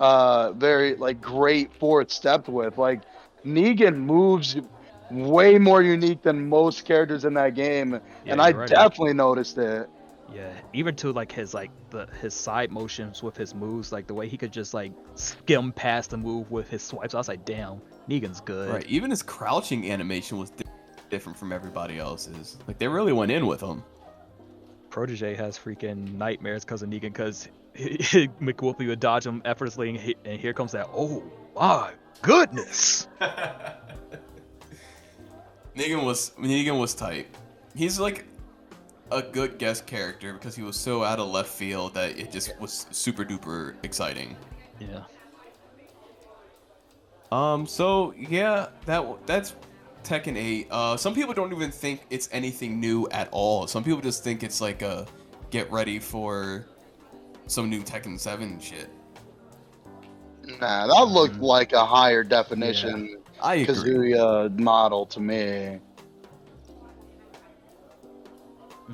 uh 0.00 0.52
very 0.52 0.94
like 0.94 1.20
great 1.20 1.72
fourth 1.74 2.10
step 2.10 2.48
with. 2.48 2.78
Like 2.78 3.02
Negan 3.44 3.96
moves 3.96 4.56
way 5.10 5.58
more 5.58 5.82
unique 5.82 6.22
than 6.22 6.48
most 6.48 6.84
characters 6.84 7.24
in 7.24 7.34
that 7.34 7.54
game, 7.54 7.92
Yeah, 8.24 8.32
and 8.32 8.40
I 8.40 8.50
you're 8.50 8.60
right. 8.60 8.68
definitely 8.68 9.14
noticed 9.14 9.58
it. 9.58 9.88
Yeah, 10.32 10.52
even 10.72 10.94
to 10.96 11.12
like 11.12 11.32
his 11.32 11.54
like 11.54 11.70
the 11.90 12.06
his 12.20 12.34
side 12.34 12.70
motions 12.70 13.22
with 13.22 13.36
his 13.36 13.54
moves, 13.54 13.92
like 13.92 14.06
the 14.06 14.14
way 14.14 14.28
he 14.28 14.36
could 14.36 14.52
just 14.52 14.74
like 14.74 14.92
skim 15.14 15.72
past 15.72 16.10
the 16.10 16.18
move 16.18 16.50
with 16.50 16.68
his 16.68 16.82
swipes. 16.82 17.14
I 17.14 17.18
was 17.18 17.28
like, 17.28 17.44
damn, 17.44 17.80
Negan's 18.08 18.40
good. 18.40 18.70
Right. 18.70 18.86
Even 18.86 19.10
his 19.10 19.22
crouching 19.22 19.90
animation 19.90 20.38
was 20.38 20.50
di- 20.50 20.64
different 21.08 21.38
from 21.38 21.52
everybody 21.52 21.98
else's. 21.98 22.58
Like 22.66 22.78
they 22.78 22.88
really 22.88 23.12
went 23.12 23.32
in 23.32 23.46
with 23.46 23.60
him. 23.60 23.82
Protege 24.90 25.34
has 25.34 25.58
freaking 25.58 26.14
nightmares 26.14 26.64
because 26.64 26.82
of 26.82 26.90
Negan, 26.90 27.02
because 27.02 27.48
McWhoopi 27.76 28.86
would 28.88 29.00
dodge 29.00 29.26
him 29.26 29.42
effortlessly, 29.44 29.90
and, 29.90 29.98
he, 29.98 30.16
and 30.24 30.40
here 30.40 30.52
comes 30.52 30.72
that. 30.72 30.88
Oh 30.92 31.22
my 31.54 31.92
goodness! 32.22 33.08
Negan 35.76 36.04
was 36.04 36.30
Negan 36.38 36.78
was 36.78 36.94
tight. 36.94 37.28
He's 37.74 38.00
like 38.00 38.26
a 39.10 39.22
good 39.22 39.58
guest 39.58 39.86
character 39.86 40.32
because 40.32 40.54
he 40.54 40.62
was 40.62 40.76
so 40.76 41.02
out 41.02 41.18
of 41.18 41.28
left 41.28 41.50
field 41.50 41.94
that 41.94 42.18
it 42.18 42.30
just 42.30 42.58
was 42.60 42.86
super 42.90 43.24
duper 43.24 43.74
exciting. 43.82 44.36
Yeah. 44.78 45.02
Um. 47.30 47.66
So 47.66 48.14
yeah, 48.16 48.68
that 48.86 49.04
that's 49.26 49.54
Tekken 50.02 50.36
8. 50.36 50.68
Uh, 50.70 50.96
some 50.96 51.14
people 51.14 51.34
don't 51.34 51.52
even 51.52 51.70
think 51.70 52.06
it's 52.10 52.28
anything 52.32 52.80
new 52.80 53.06
at 53.10 53.28
all. 53.30 53.66
Some 53.66 53.84
people 53.84 54.00
just 54.00 54.24
think 54.24 54.42
it's 54.42 54.60
like 54.60 54.82
a 54.82 55.06
get 55.50 55.70
ready 55.70 55.98
for 55.98 56.66
some 57.46 57.68
new 57.68 57.82
Tekken 57.82 58.18
7 58.18 58.60
shit. 58.60 58.90
Nah, 60.60 60.86
that 60.86 61.12
looked 61.12 61.36
like 61.36 61.72
a 61.72 61.84
higher 61.84 62.22
definition 62.22 63.18
I 63.40 63.56
agree. 63.56 64.12
Kazuya 64.12 64.58
model 64.58 65.06
to 65.06 65.20
me. 65.20 65.78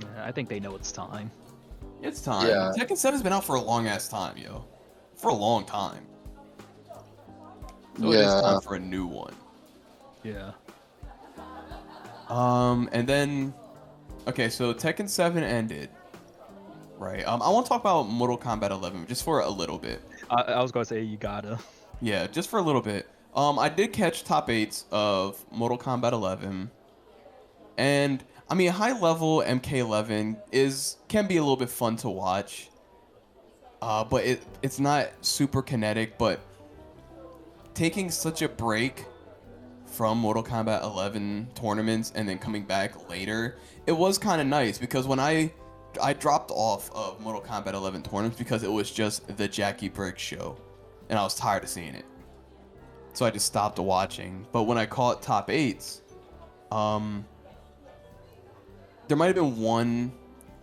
Yeah, 0.00 0.24
I 0.24 0.32
think 0.32 0.48
they 0.48 0.60
know 0.60 0.74
it's 0.74 0.92
time. 0.92 1.30
It's 2.02 2.20
time. 2.20 2.48
Yeah. 2.48 2.72
Tekken 2.76 2.92
7's 2.92 3.22
been 3.22 3.32
out 3.32 3.44
for 3.44 3.56
a 3.56 3.60
long 3.60 3.86
ass 3.86 4.08
time, 4.08 4.36
yo. 4.36 4.64
For 5.16 5.28
a 5.30 5.34
long 5.34 5.64
time. 5.64 6.04
So 7.98 8.10
it 8.12 8.16
is 8.16 8.26
Yeah. 8.26 8.40
time 8.40 8.60
for 8.60 8.74
a 8.74 8.80
new 8.80 9.06
one. 9.06 9.34
Yeah. 10.22 10.52
Um, 12.28 12.88
and 12.92 13.06
then, 13.06 13.54
okay, 14.26 14.48
so 14.48 14.72
Tekken 14.74 15.08
7 15.08 15.42
ended, 15.42 15.90
right? 16.98 17.26
Um, 17.26 17.42
I 17.42 17.48
want 17.50 17.66
to 17.66 17.68
talk 17.68 17.80
about 17.80 18.04
Mortal 18.08 18.38
Kombat 18.38 18.70
11 18.70 19.06
just 19.06 19.22
for 19.24 19.40
a 19.40 19.48
little 19.48 19.78
bit. 19.78 20.00
I, 20.30 20.42
I 20.42 20.62
was 20.62 20.72
gonna 20.72 20.86
say 20.86 21.02
you 21.02 21.16
gotta. 21.18 21.58
Yeah, 22.00 22.26
just 22.26 22.48
for 22.48 22.58
a 22.58 22.62
little 22.62 22.80
bit. 22.80 23.08
Um, 23.36 23.58
I 23.58 23.68
did 23.68 23.92
catch 23.92 24.24
top 24.24 24.48
eights 24.48 24.86
of 24.90 25.44
Mortal 25.52 25.76
Kombat 25.78 26.12
11, 26.12 26.70
and 27.76 28.24
I 28.48 28.54
mean, 28.54 28.70
high 28.70 28.98
level 28.98 29.42
MK11 29.46 30.38
is 30.52 30.96
can 31.08 31.26
be 31.26 31.36
a 31.36 31.40
little 31.40 31.56
bit 31.56 31.70
fun 31.70 31.96
to 31.96 32.10
watch. 32.10 32.68
Uh, 33.80 34.04
but 34.04 34.24
it 34.24 34.42
it's 34.62 34.78
not 34.78 35.08
super 35.22 35.62
kinetic. 35.62 36.18
But 36.18 36.40
taking 37.74 38.10
such 38.10 38.42
a 38.42 38.48
break 38.48 39.04
from 39.86 40.18
Mortal 40.18 40.42
Kombat 40.42 40.82
11 40.82 41.48
tournaments 41.54 42.12
and 42.14 42.28
then 42.28 42.38
coming 42.38 42.64
back 42.64 43.08
later, 43.08 43.58
it 43.86 43.92
was 43.92 44.18
kind 44.18 44.40
of 44.40 44.46
nice 44.46 44.78
because 44.78 45.06
when 45.06 45.20
I 45.20 45.52
I 46.02 46.12
dropped 46.12 46.50
off 46.50 46.90
of 46.92 47.20
Mortal 47.20 47.42
Kombat 47.42 47.74
11 47.74 48.02
tournaments 48.02 48.36
because 48.36 48.62
it 48.62 48.70
was 48.70 48.90
just 48.90 49.26
the 49.36 49.48
Jacqui 49.48 49.92
Briggs 49.92 50.20
show, 50.20 50.56
and 51.08 51.18
I 51.18 51.22
was 51.22 51.34
tired 51.34 51.62
of 51.62 51.70
seeing 51.70 51.94
it, 51.94 52.04
so 53.12 53.24
I 53.24 53.30
just 53.30 53.46
stopped 53.46 53.78
watching. 53.78 54.46
But 54.52 54.64
when 54.64 54.76
I 54.76 54.86
caught 54.86 55.22
top 55.22 55.50
eights, 55.50 56.02
um, 56.72 57.24
there 59.08 59.16
might 59.16 59.26
have 59.26 59.34
been 59.36 59.56
one 59.56 60.12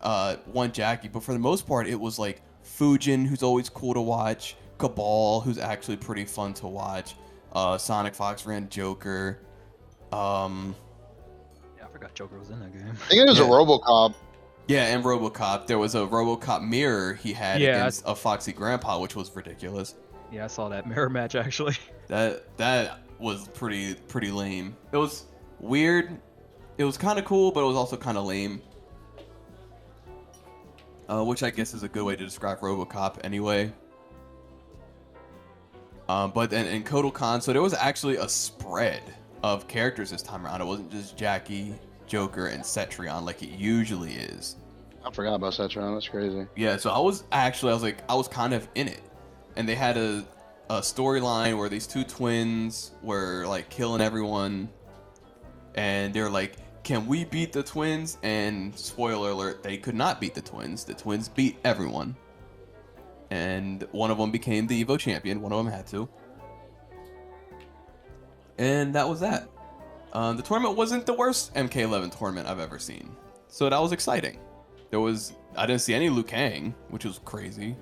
uh 0.01 0.36
one 0.51 0.71
Jacqui, 0.71 1.12
but 1.12 1.23
for 1.23 1.34
the 1.34 1.39
most 1.39 1.67
part, 1.67 1.88
it 1.88 1.99
was 1.99 2.17
like 2.19 2.41
Fujin, 2.63 3.25
who's 3.25 3.43
always 3.43 3.69
cool 3.69 3.93
to 3.93 4.01
watch, 4.01 4.56
Cabal, 4.77 5.41
who's 5.41 5.58
actually 5.58 5.97
pretty 5.97 6.25
fun 6.25 6.54
to 6.56 6.67
watch, 6.67 7.15
uh, 7.54 7.77
Sonic 7.77 8.15
Fox 8.15 8.45
ran 8.45 8.69
Joker, 8.69 9.39
um, 10.12 10.75
Yeah, 11.77 11.86
I 11.86 11.91
forgot 11.91 12.13
Joker 12.15 12.38
was 12.39 12.49
in 12.49 12.60
that 12.60 12.71
game. 12.73 12.88
I 12.89 13.08
think 13.10 13.21
it 13.21 13.27
was 13.30 13.39
a 13.39 13.43
RoboCop. 13.43 14.13
yeah, 14.67 14.93
and 14.93 15.04
RoboCop. 15.04 15.67
There 15.67 15.77
was 15.80 15.95
a 15.95 15.99
RoboCop 16.06 16.67
mirror 16.67 17.13
he 17.13 17.34
had 17.34 17.62
Yeah, 17.62 17.77
against 17.77 18.04
a 18.06 18.15
Foxy 18.15 18.54
Grandpa, 18.54 18.99
which 18.99 19.15
was 19.15 19.36
ridiculous. 19.36 19.95
Yeah, 20.32 20.45
I 20.45 20.47
saw 20.47 20.69
that 20.69 20.88
mirror 20.88 21.10
match 21.10 21.36
actually. 21.36 21.75
That 22.08 22.58
that 22.58 22.99
was 23.19 23.47
pretty 23.49 23.95
pretty 23.95 24.32
lame. 24.32 24.75
It 24.91 24.97
was 24.97 25.25
weird. 25.60 26.19
It 26.81 26.85
was 26.85 26.97
kind 26.97 27.19
of 27.19 27.25
cool, 27.25 27.51
but 27.51 27.61
it 27.61 27.67
was 27.67 27.77
also 27.77 27.95
kind 27.95 28.17
of 28.17 28.25
lame. 28.25 28.61
Uh, 31.07 31.23
which 31.23 31.43
I 31.43 31.51
guess 31.51 31.73
is 31.73 31.83
a 31.83 31.87
good 31.87 32.03
way 32.03 32.15
to 32.15 32.23
describe 32.23 32.59
RoboCop, 32.61 33.19
anyway. 33.23 33.71
Um, 36.09 36.31
but 36.31 36.49
then 36.49 36.65
in 36.65 36.83
Kodokan, 36.83 37.41
so 37.41 37.53
there 37.53 37.61
was 37.61 37.73
actually 37.73 38.15
a 38.15 38.27
spread 38.27 39.03
of 39.43 39.67
characters 39.67 40.09
this 40.09 40.23
time 40.23 40.45
around. 40.45 40.61
It 40.61 40.65
wasn't 40.65 40.91
just 40.91 41.17
Jacqui, 41.17 41.77
Joker, 42.07 42.47
and 42.47 42.63
Cetrion 42.63 43.23
like 43.23 43.43
it 43.43 43.49
usually 43.49 44.13
is. 44.13 44.55
I 45.05 45.11
forgot 45.11 45.35
about 45.35 45.53
Cetrion. 45.53 45.93
That's 45.93 46.07
crazy. 46.07 46.47
Yeah, 46.55 46.77
so 46.77 46.89
I 46.89 46.99
was 46.99 47.25
actually 47.31 47.71
I 47.71 47.75
was 47.75 47.83
like 47.83 48.03
I 48.09 48.15
was 48.15 48.27
kind 48.27 48.53
of 48.53 48.67
in 48.73 48.87
it, 48.87 49.01
and 49.55 49.69
they 49.69 49.75
had 49.75 49.97
a 49.97 50.25
a 50.69 50.79
storyline 50.79 51.57
where 51.57 51.69
these 51.69 51.86
two 51.86 52.03
twins 52.03 52.91
were 53.03 53.45
like 53.45 53.69
killing 53.69 54.01
everyone, 54.01 54.69
and 55.75 56.13
they're 56.13 56.29
like, 56.29 56.57
"Can 56.84 57.07
we 57.07 57.25
beat 57.25 57.53
the 57.53 57.63
twins?" 57.63 58.17
And 58.23 58.77
spoiler 58.77 59.32
alert, 59.32 59.63
they 59.63 59.77
could 59.77 59.95
not 59.95 60.19
beat 60.21 60.34
the 60.34 60.41
twins. 60.41 60.84
The 60.84 60.93
twins 60.93 61.29
beat 61.29 61.57
everyone, 61.63 62.15
and 63.29 63.88
one 63.91 64.11
of 64.11 64.17
them 64.17 64.32
became 64.32 64.67
the 64.67 64.84
Evo 64.84 64.99
champion. 64.99 65.41
One 65.41 65.51
of 65.51 65.63
them 65.63 65.73
had 65.73 65.88
to, 65.88 66.09
and 68.57 68.93
that 68.95 69.07
was 69.07 69.19
that. 69.21 69.47
Um, 70.13 70.36
the 70.36 70.43
tournament 70.43 70.75
wasn't 70.77 71.05
the 71.05 71.13
worst 71.13 71.53
MK11 71.55 72.17
tournament 72.17 72.47
I've 72.47 72.59
ever 72.59 72.79
seen, 72.79 73.15
so 73.47 73.69
that 73.69 73.82
was 73.82 73.91
exciting. 73.91 74.39
There 74.89 74.99
was 74.99 75.34
I 75.55 75.65
didn't 75.65 75.82
see 75.82 75.93
any 75.93 76.09
Liu 76.09 76.23
Kang, 76.23 76.75
which 76.89 77.05
was 77.05 77.19
crazy. 77.25 77.75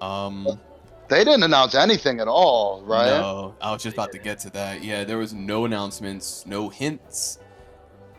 Um, 0.00 0.46
They 1.08 1.24
didn't 1.24 1.44
announce 1.44 1.74
anything 1.74 2.20
at 2.20 2.28
all, 2.28 2.82
right? 2.82 3.06
no, 3.06 3.54
I 3.60 3.72
was 3.72 3.82
just 3.82 3.94
about 3.94 4.12
to 4.12 4.18
get 4.18 4.38
to 4.40 4.50
that. 4.50 4.82
Yeah, 4.82 5.04
there 5.04 5.18
was 5.18 5.32
no 5.32 5.64
announcements, 5.64 6.44
no 6.46 6.68
hints, 6.68 7.38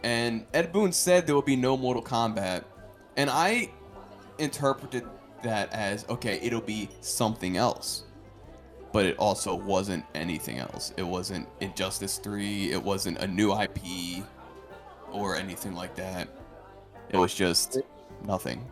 and 0.04 0.46
Ed 0.54 0.72
Boon 0.72 0.92
said 0.92 1.28
there 1.28 1.36
would 1.36 1.46
be 1.46 1.58
no 1.58 1.76
Mortal 1.76 2.04
Kombat, 2.04 2.64
and 3.18 3.30
I 3.30 3.70
interpreted 4.38 5.04
that 5.44 5.72
as 5.74 6.06
okay, 6.10 6.40
it'll 6.42 6.62
be 6.62 6.90
something 7.02 7.58
else. 7.58 8.04
But 8.94 9.06
it 9.06 9.18
also 9.18 9.54
wasn't 9.54 10.06
anything 10.16 10.60
else. 10.60 10.94
It 10.96 11.04
wasn't 11.04 11.48
Injustice 11.60 12.18
3, 12.20 12.72
it 12.72 12.82
wasn't 12.82 13.18
a 13.20 13.28
new 13.28 13.54
IP 13.54 14.24
or 15.12 15.36
anything 15.36 15.74
like 15.76 15.94
that. 15.96 16.30
It 17.10 17.18
was 17.18 17.34
just 17.34 17.80
nothing. 18.24 18.66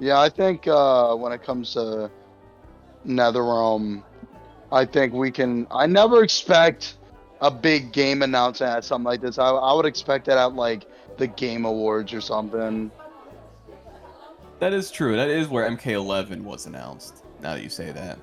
Yeah, 0.00 0.18
I 0.18 0.28
think 0.28 0.66
uh, 0.66 1.14
when 1.14 1.32
it 1.32 1.42
comes 1.42 1.74
to 1.74 2.10
NetherRealm, 3.06 4.02
I 4.72 4.84
think 4.84 5.12
we 5.12 5.30
can. 5.30 5.66
I 5.70 5.86
never 5.86 6.22
expect 6.22 6.96
a 7.40 7.50
big 7.50 7.92
game 7.92 8.22
announcement 8.22 8.72
at 8.72 8.84
something 8.84 9.04
like 9.04 9.20
this. 9.20 9.38
I, 9.38 9.48
I 9.48 9.74
would 9.74 9.86
expect 9.86 10.28
it 10.28 10.32
at 10.32 10.54
like 10.54 10.86
the 11.18 11.26
Game 11.26 11.64
Awards 11.64 12.12
or 12.12 12.20
something. 12.20 12.90
That 14.60 14.72
is 14.72 14.90
true. 14.90 15.16
That 15.16 15.28
is 15.28 15.48
where 15.48 15.68
MK11 15.68 16.42
was 16.42 16.66
announced. 16.66 17.24
Now 17.40 17.54
that 17.54 17.62
you 17.62 17.68
say 17.68 17.92
that. 17.92 18.18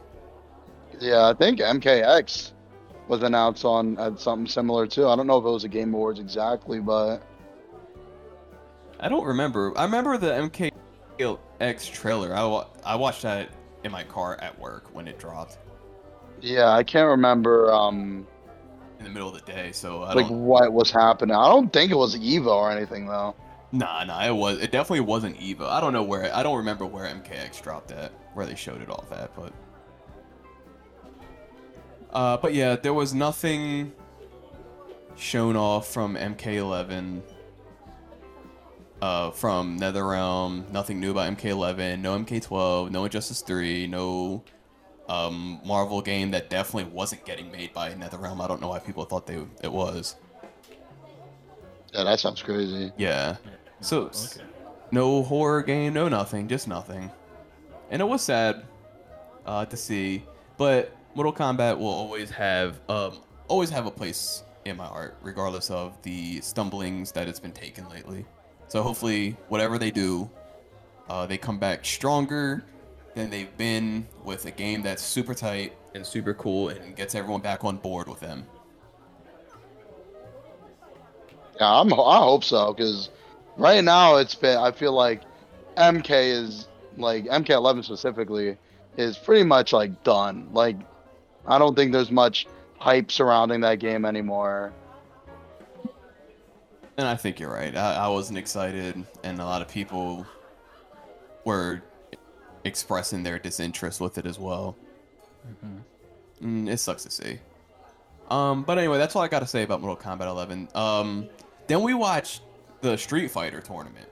Yeah, 1.00 1.28
I 1.30 1.34
think 1.34 1.60
MKX 1.60 2.52
was 3.08 3.24
announced 3.24 3.66
on 3.66 3.98
at 4.00 4.20
something 4.20 4.48
similar 4.48 4.88
too. 4.88 5.08
I 5.08 5.16
don't 5.16 5.28
know 5.28 5.38
if 5.38 5.46
it 5.46 5.50
was 5.50 5.64
a 5.64 5.70
Game 5.70 5.94
Awards 5.94 6.20
exactly, 6.20 6.80
but 6.80 7.20
I 9.00 9.10
don't 9.10 9.26
remember. 9.26 9.78
I 9.78 9.84
remember 9.84 10.18
the 10.18 10.32
MKX 10.32 11.92
trailer. 11.92 12.36
I, 12.36 12.46
wa- 12.46 12.68
I 12.86 12.96
watched 12.96 13.24
that 13.24 13.50
in 13.84 13.92
my 13.92 14.04
car 14.04 14.38
at 14.42 14.58
work 14.60 14.94
when 14.94 15.08
it 15.08 15.18
dropped 15.20 15.58
yeah, 16.42 16.70
I 16.72 16.84
can't 16.84 17.08
remember 17.08 17.72
um 17.72 18.28
in 19.00 19.06
the 19.06 19.12
middle 19.12 19.30
of 19.30 19.36
the 19.36 19.52
day. 19.52 19.72
So 19.72 20.04
I 20.04 20.14
like 20.14 20.28
what 20.28 20.72
was 20.74 20.92
happening. 20.92 21.36
I 21.36 21.48
don't 21.48 21.72
think 21.72 21.92
it 21.92 21.96
was 21.96 22.16
Evo 22.18 22.48
or 22.48 22.72
anything 22.72 23.08
though. 23.08 23.36
Nah, 23.72 24.04
nah. 24.04 24.26
It 24.26 24.36
was. 24.36 24.60
It 24.60 24.72
definitely 24.72 25.02
wasn't 25.02 25.38
Evo. 25.40 25.68
I 25.68 25.80
don't 25.80 25.94
know 25.94 26.04
where. 26.04 26.34
I 26.34 26.44
don't 26.44 26.58
remember 26.58 26.86
where 26.86 27.06
MKX 27.06 27.62
dropped 27.62 27.92
at, 27.92 28.12
where 28.34 28.46
they 28.46 28.56
showed 28.56 28.82
it 28.82 28.90
off 28.90 29.12
at, 29.12 29.34
but. 29.36 29.54
Uh, 32.12 32.36
but 32.38 32.54
yeah, 32.54 32.76
there 32.76 32.94
was 32.94 33.14
nothing 33.14 33.94
shown 35.16 35.56
off 35.56 35.88
from 35.88 36.16
MK11. 36.16 37.22
Uh, 39.02 39.32
from 39.32 39.80
NetherRealm, 39.80 40.70
nothing 40.72 41.00
new 41.00 41.10
about 41.10 41.36
MK11, 41.36 42.00
no 42.00 42.20
MK12, 42.20 42.92
no 42.92 43.06
Injustice 43.06 43.42
3, 43.42 43.88
no 43.88 44.44
um, 45.10 45.60
Marvel 45.66 46.02
game 46.02 46.30
that 46.32 46.52
definitely 46.52 46.92
wasn't 46.94 47.26
getting 47.26 47.52
made 47.52 47.74
by 47.74 47.92
NetherRealm. 47.94 48.40
I 48.40 48.48
don't 48.48 48.62
know 48.62 48.68
why 48.68 48.78
people 48.80 49.04
thought 49.06 49.26
they 49.26 49.44
it 49.64 49.72
was. 49.72 50.16
Yeah, 51.94 52.04
that 52.04 52.20
sounds 52.20 52.42
crazy. 52.44 52.92
Yeah. 52.98 53.38
So 53.80 54.04
Okay. 54.04 54.46
no 54.92 55.24
horror 55.24 55.64
game, 55.64 55.94
no 55.94 56.08
nothing, 56.08 56.48
just 56.48 56.68
nothing. 56.68 57.10
And 57.90 58.02
it 58.02 58.06
was 58.06 58.22
sad 58.22 58.64
uh, 59.46 59.66
to 59.66 59.76
see, 59.76 60.24
but 60.58 60.96
Mortal 61.16 61.34
Kombat 61.34 61.78
will 61.78 61.88
always 61.88 62.30
have 62.30 62.80
um, 62.88 63.18
always 63.48 63.70
have 63.72 63.88
a 63.88 63.92
place 63.92 64.44
in 64.64 64.78
my 64.78 64.86
art, 64.86 65.18
regardless 65.22 65.72
of 65.72 66.00
the 66.04 66.40
stumblings 66.42 67.12
that 67.14 67.28
it's 67.28 67.40
been 67.40 67.52
taken 67.52 67.90
lately. 67.90 68.26
So 68.72 68.82
hopefully, 68.82 69.36
whatever 69.50 69.78
they 69.78 69.92
do, 69.92 70.30
uh, 71.10 71.26
they 71.26 71.38
come 71.38 71.60
back 71.60 71.84
stronger 71.84 72.64
than 73.16 73.30
they've 73.30 73.58
been 73.58 74.08
with 74.24 74.46
a 74.46 74.52
game 74.52 74.82
that's 74.82 75.04
super 75.04 75.34
tight 75.34 75.74
and 75.94 76.06
super 76.06 76.34
cool 76.34 76.70
and 76.70 76.96
gets 76.96 77.14
everyone 77.14 77.42
back 77.42 77.66
on 77.66 77.76
board 77.76 78.08
with 78.08 78.22
them. 78.22 78.46
Yeah, 81.60 81.82
I'm. 81.82 81.92
I 81.92 82.20
hope 82.20 82.46
so 82.46 82.74
because 82.74 83.10
right 83.58 83.84
now 83.84 84.16
it's 84.16 84.36
been. 84.36 84.58
I 84.58 84.72
feel 84.72 84.94
like 84.94 85.24
MK 85.76 86.32
is 86.32 86.70
like 86.96 87.26
MK11 87.26 87.84
specifically 87.84 88.58
is 88.96 89.18
pretty 89.18 89.44
much 89.44 89.74
like 89.74 90.02
done. 90.06 90.48
Like 90.54 90.78
I 91.46 91.60
don't 91.60 91.76
think 91.76 91.92
there's 91.92 92.10
much 92.10 92.48
hype 92.78 93.12
surrounding 93.12 93.60
that 93.62 93.80
game 93.80 94.06
anymore. 94.06 94.72
And 97.02 97.10
I 97.10 97.16
think 97.16 97.40
you're 97.40 97.52
right. 97.52 97.76
I, 97.76 97.96
I 97.96 98.08
wasn't 98.10 98.38
excited, 98.38 99.04
and 99.24 99.40
a 99.40 99.44
lot 99.44 99.64
of 99.64 99.68
people 99.68 100.24
were 101.46 101.82
expressing 102.64 103.24
their 103.24 103.40
disinterest 103.40 104.00
with 104.00 104.20
it 104.20 104.28
as 104.28 104.38
well. 104.38 104.78
Mm, 106.44 106.70
it 106.70 106.78
sucks 106.78 107.02
to 107.06 107.10
see. 107.10 107.40
Um, 108.30 108.62
but 108.62 108.78
anyway, 108.78 109.00
that's 109.00 109.16
all 109.16 109.24
I 109.24 109.30
got 109.30 109.40
to 109.40 109.48
say 109.48 109.64
about 109.64 109.82
Mortal 109.82 109.98
Kombat 109.98 110.28
11. 110.28 110.68
Um, 110.76 111.28
then 111.66 111.82
we 111.82 111.96
watched 111.96 112.44
the 112.82 112.96
Street 112.98 113.32
Fighter 113.32 113.62
tournament. 113.62 114.08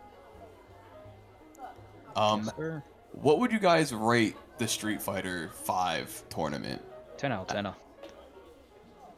Um, 2.16 2.50
Sir. 2.58 2.82
what 3.12 3.38
would 3.38 3.52
you 3.52 3.60
guys 3.60 3.94
rate 3.94 4.36
the 4.58 4.68
Street 4.68 5.00
Fighter 5.00 5.52
5 5.54 6.24
tournament? 6.30 6.82
10 7.18 7.32
out 7.32 7.42
of 7.42 7.48
10. 7.56 7.72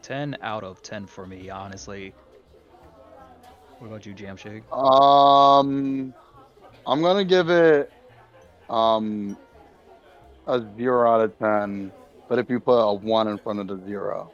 10 0.02 0.38
out 0.42 0.66
of 0.66 0.82
10 0.82 1.06
for 1.06 1.26
me, 1.26 1.50
honestly. 1.50 2.14
What 3.82 3.88
about 3.88 4.06
you, 4.06 4.14
Jam 4.14 4.38
Shake? 4.38 4.62
Um, 4.72 6.14
I'm 6.86 7.02
gonna 7.02 7.26
give 7.26 7.50
it 7.50 7.92
um 8.70 9.36
a 10.46 10.64
zero 10.78 11.10
out 11.10 11.22
of 11.22 11.40
ten. 11.40 11.92
But 12.30 12.38
if 12.38 12.48
you 12.48 12.60
put 12.60 12.78
a 12.78 12.94
one 12.94 13.28
in 13.28 13.40
front 13.40 13.60
of 13.60 13.68
the 13.68 13.84
zero, 13.88 14.32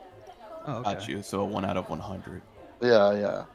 Oh, 0.68 0.80
okay. 0.80 0.94
Got 0.96 1.08
you. 1.08 1.24
So 1.24 1.40
a 1.42 1.46
1 1.46 1.64
out 1.64 1.78
of 1.78 1.90
100. 1.90 2.42
yeah, 2.82 3.14
yeah. 3.14 3.46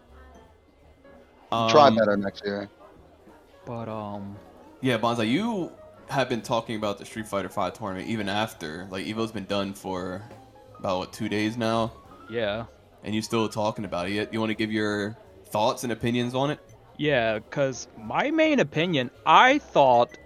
Try 1.68 1.88
Um, 1.88 1.97
better 1.97 2.16
next 2.16 2.43
year. 2.43 2.70
But, 3.66 3.86
um, 3.90 4.34
Yeah, 4.80 4.97
Bonsai, 4.97 5.28
you 5.28 5.70
have 6.09 6.30
been 6.30 6.40
talking 6.40 6.76
about 6.76 6.97
the 6.97 7.05
Street 7.05 7.28
Fighter 7.28 7.51
Five 7.51 7.74
tournament 7.74 8.09
even 8.09 8.30
after 8.30 8.88
like 8.90 9.05
Evo's 9.05 9.30
been 9.30 9.45
done 9.45 9.74
for 9.74 10.22
about 10.78 10.99
what 11.01 11.12
two 11.12 11.28
days 11.28 11.59
now, 11.59 11.93
yeah. 12.30 12.64
and 13.05 13.14
you're 13.14 13.22
still 13.22 13.47
talking 13.47 13.84
about 13.84 14.09
it. 14.09 14.32
You 14.32 14.40
want 14.40 14.49
to 14.49 14.55
give 14.57 14.72
your 14.72 15.14
thoughts 15.53 15.84
and 15.84 15.92
opinions 15.92 16.34
on 16.34 16.50
it? 16.50 16.59
Yeah, 16.96 17.38
because 17.38 17.88
my 17.98 18.30
main 18.30 18.59
opinion, 18.59 19.11
I 19.24 19.59
thought 19.59 20.16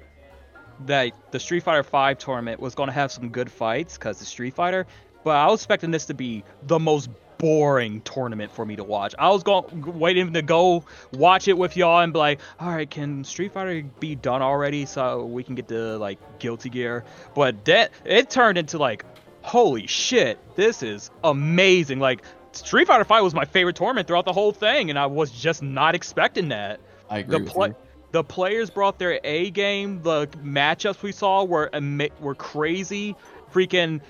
that 0.87 1.12
the 1.33 1.41
Street 1.41 1.62
Fighter 1.62 1.83
V 1.83 2.14
tournament 2.18 2.61
was 2.61 2.74
going 2.74 2.89
to 2.89 2.93
have 2.93 3.11
some 3.11 3.29
good 3.31 3.51
fights 3.51 3.99
because 3.99 4.20
it's 4.20 4.31
Street 4.31 4.55
Fighter, 4.55 4.87
but 5.24 5.37
I 5.37 5.47
was 5.47 5.61
expecting 5.61 5.91
this 5.91 6.07
to 6.07 6.14
be 6.14 6.45
the 6.62 6.79
most 6.79 7.11
boring 7.39 8.01
tournament 8.03 8.51
for 8.51 8.64
me 8.64 8.77
to 8.77 8.85
watch. 8.85 9.14
I 9.18 9.29
was 9.29 9.43
going 9.43 9.99
waiting 9.99 10.33
to 10.33 10.43
go 10.43 10.85
watch 11.12 11.49
it 11.49 11.59
with 11.59 11.77
y'all 11.77 12.01
and 12.01 12.12
be 12.12 12.18
like, 12.18 12.41
all 12.61 12.70
right, 12.70 12.89
can 12.89 13.24
Street 13.24 13.53
Fighter 13.53 13.83
be 14.01 14.14
done 14.14 14.43
already 14.43 14.87
so 14.87 15.24
we 15.24 15.43
can 15.43 15.55
get 15.55 15.68
the 15.68 15.99
like 15.99 16.18
Guilty 16.39 16.70
Gear? 16.70 17.05
But 17.35 17.64
that 17.66 17.91
it 18.05 18.31
turned 18.31 18.59
into 18.59 18.79
like, 18.79 19.05
holy 19.43 19.87
shit, 19.87 20.39
this 20.57 20.83
is 20.83 21.11
amazing. 21.22 22.01
Like 22.01 22.22
Street 22.57 22.87
Fighter 22.87 23.05
Five 23.05 23.23
was 23.23 23.35
my 23.35 23.45
favorite 23.45 23.77
tournament 23.77 24.07
throughout 24.07 24.25
the 24.25 24.33
whole 24.33 24.53
thing, 24.53 24.91
and 24.91 24.99
I 24.99 25.07
was 25.07 25.31
just 25.31 25.63
not 25.63 25.95
expecting 25.95 26.49
that. 26.49 26.81
I 27.09 27.19
agree 27.19 27.39
The 27.39 27.67
you. 27.69 27.77
the 28.13 28.25
players 28.25 28.71
brought 28.71 28.99
their 28.99 29.21
A 29.25 29.51
game. 29.51 30.03
The 30.03 30.27
matchups 30.43 31.03
we 31.03 31.13
saw 31.13 31.45
were 31.45 31.71
ama- 31.73 32.09
were 32.21 32.35
crazy. 32.35 33.15
Freaking 33.53 34.01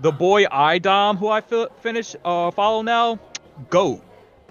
the 0.00 0.12
boy 0.12 0.44
Idom, 0.44 1.16
who 1.16 1.28
I 1.28 1.40
fi- 1.40 1.68
finish 1.80 2.14
uh, 2.24 2.50
follow 2.50 2.82
now, 2.82 3.18
goat. 3.70 4.02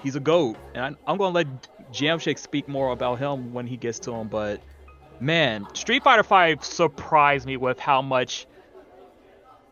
He's 0.01 0.15
a 0.15 0.19
goat, 0.19 0.57
and 0.73 0.83
I, 0.83 1.11
I'm 1.11 1.17
gonna 1.17 1.33
let 1.33 1.47
Jamshake 1.91 2.39
speak 2.39 2.67
more 2.67 2.91
about 2.91 3.19
him 3.19 3.53
when 3.53 3.67
he 3.67 3.77
gets 3.77 3.99
to 3.99 4.13
him. 4.13 4.27
But 4.27 4.61
man, 5.19 5.67
Street 5.73 6.03
Fighter 6.03 6.23
Five 6.23 6.63
surprised 6.63 7.45
me 7.45 7.57
with 7.57 7.79
how 7.79 8.01
much 8.01 8.45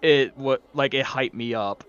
it 0.01 0.35
what 0.37 0.61
like 0.73 0.93
it 0.93 1.05
hyped 1.05 1.33
me 1.33 1.53
up. 1.53 1.83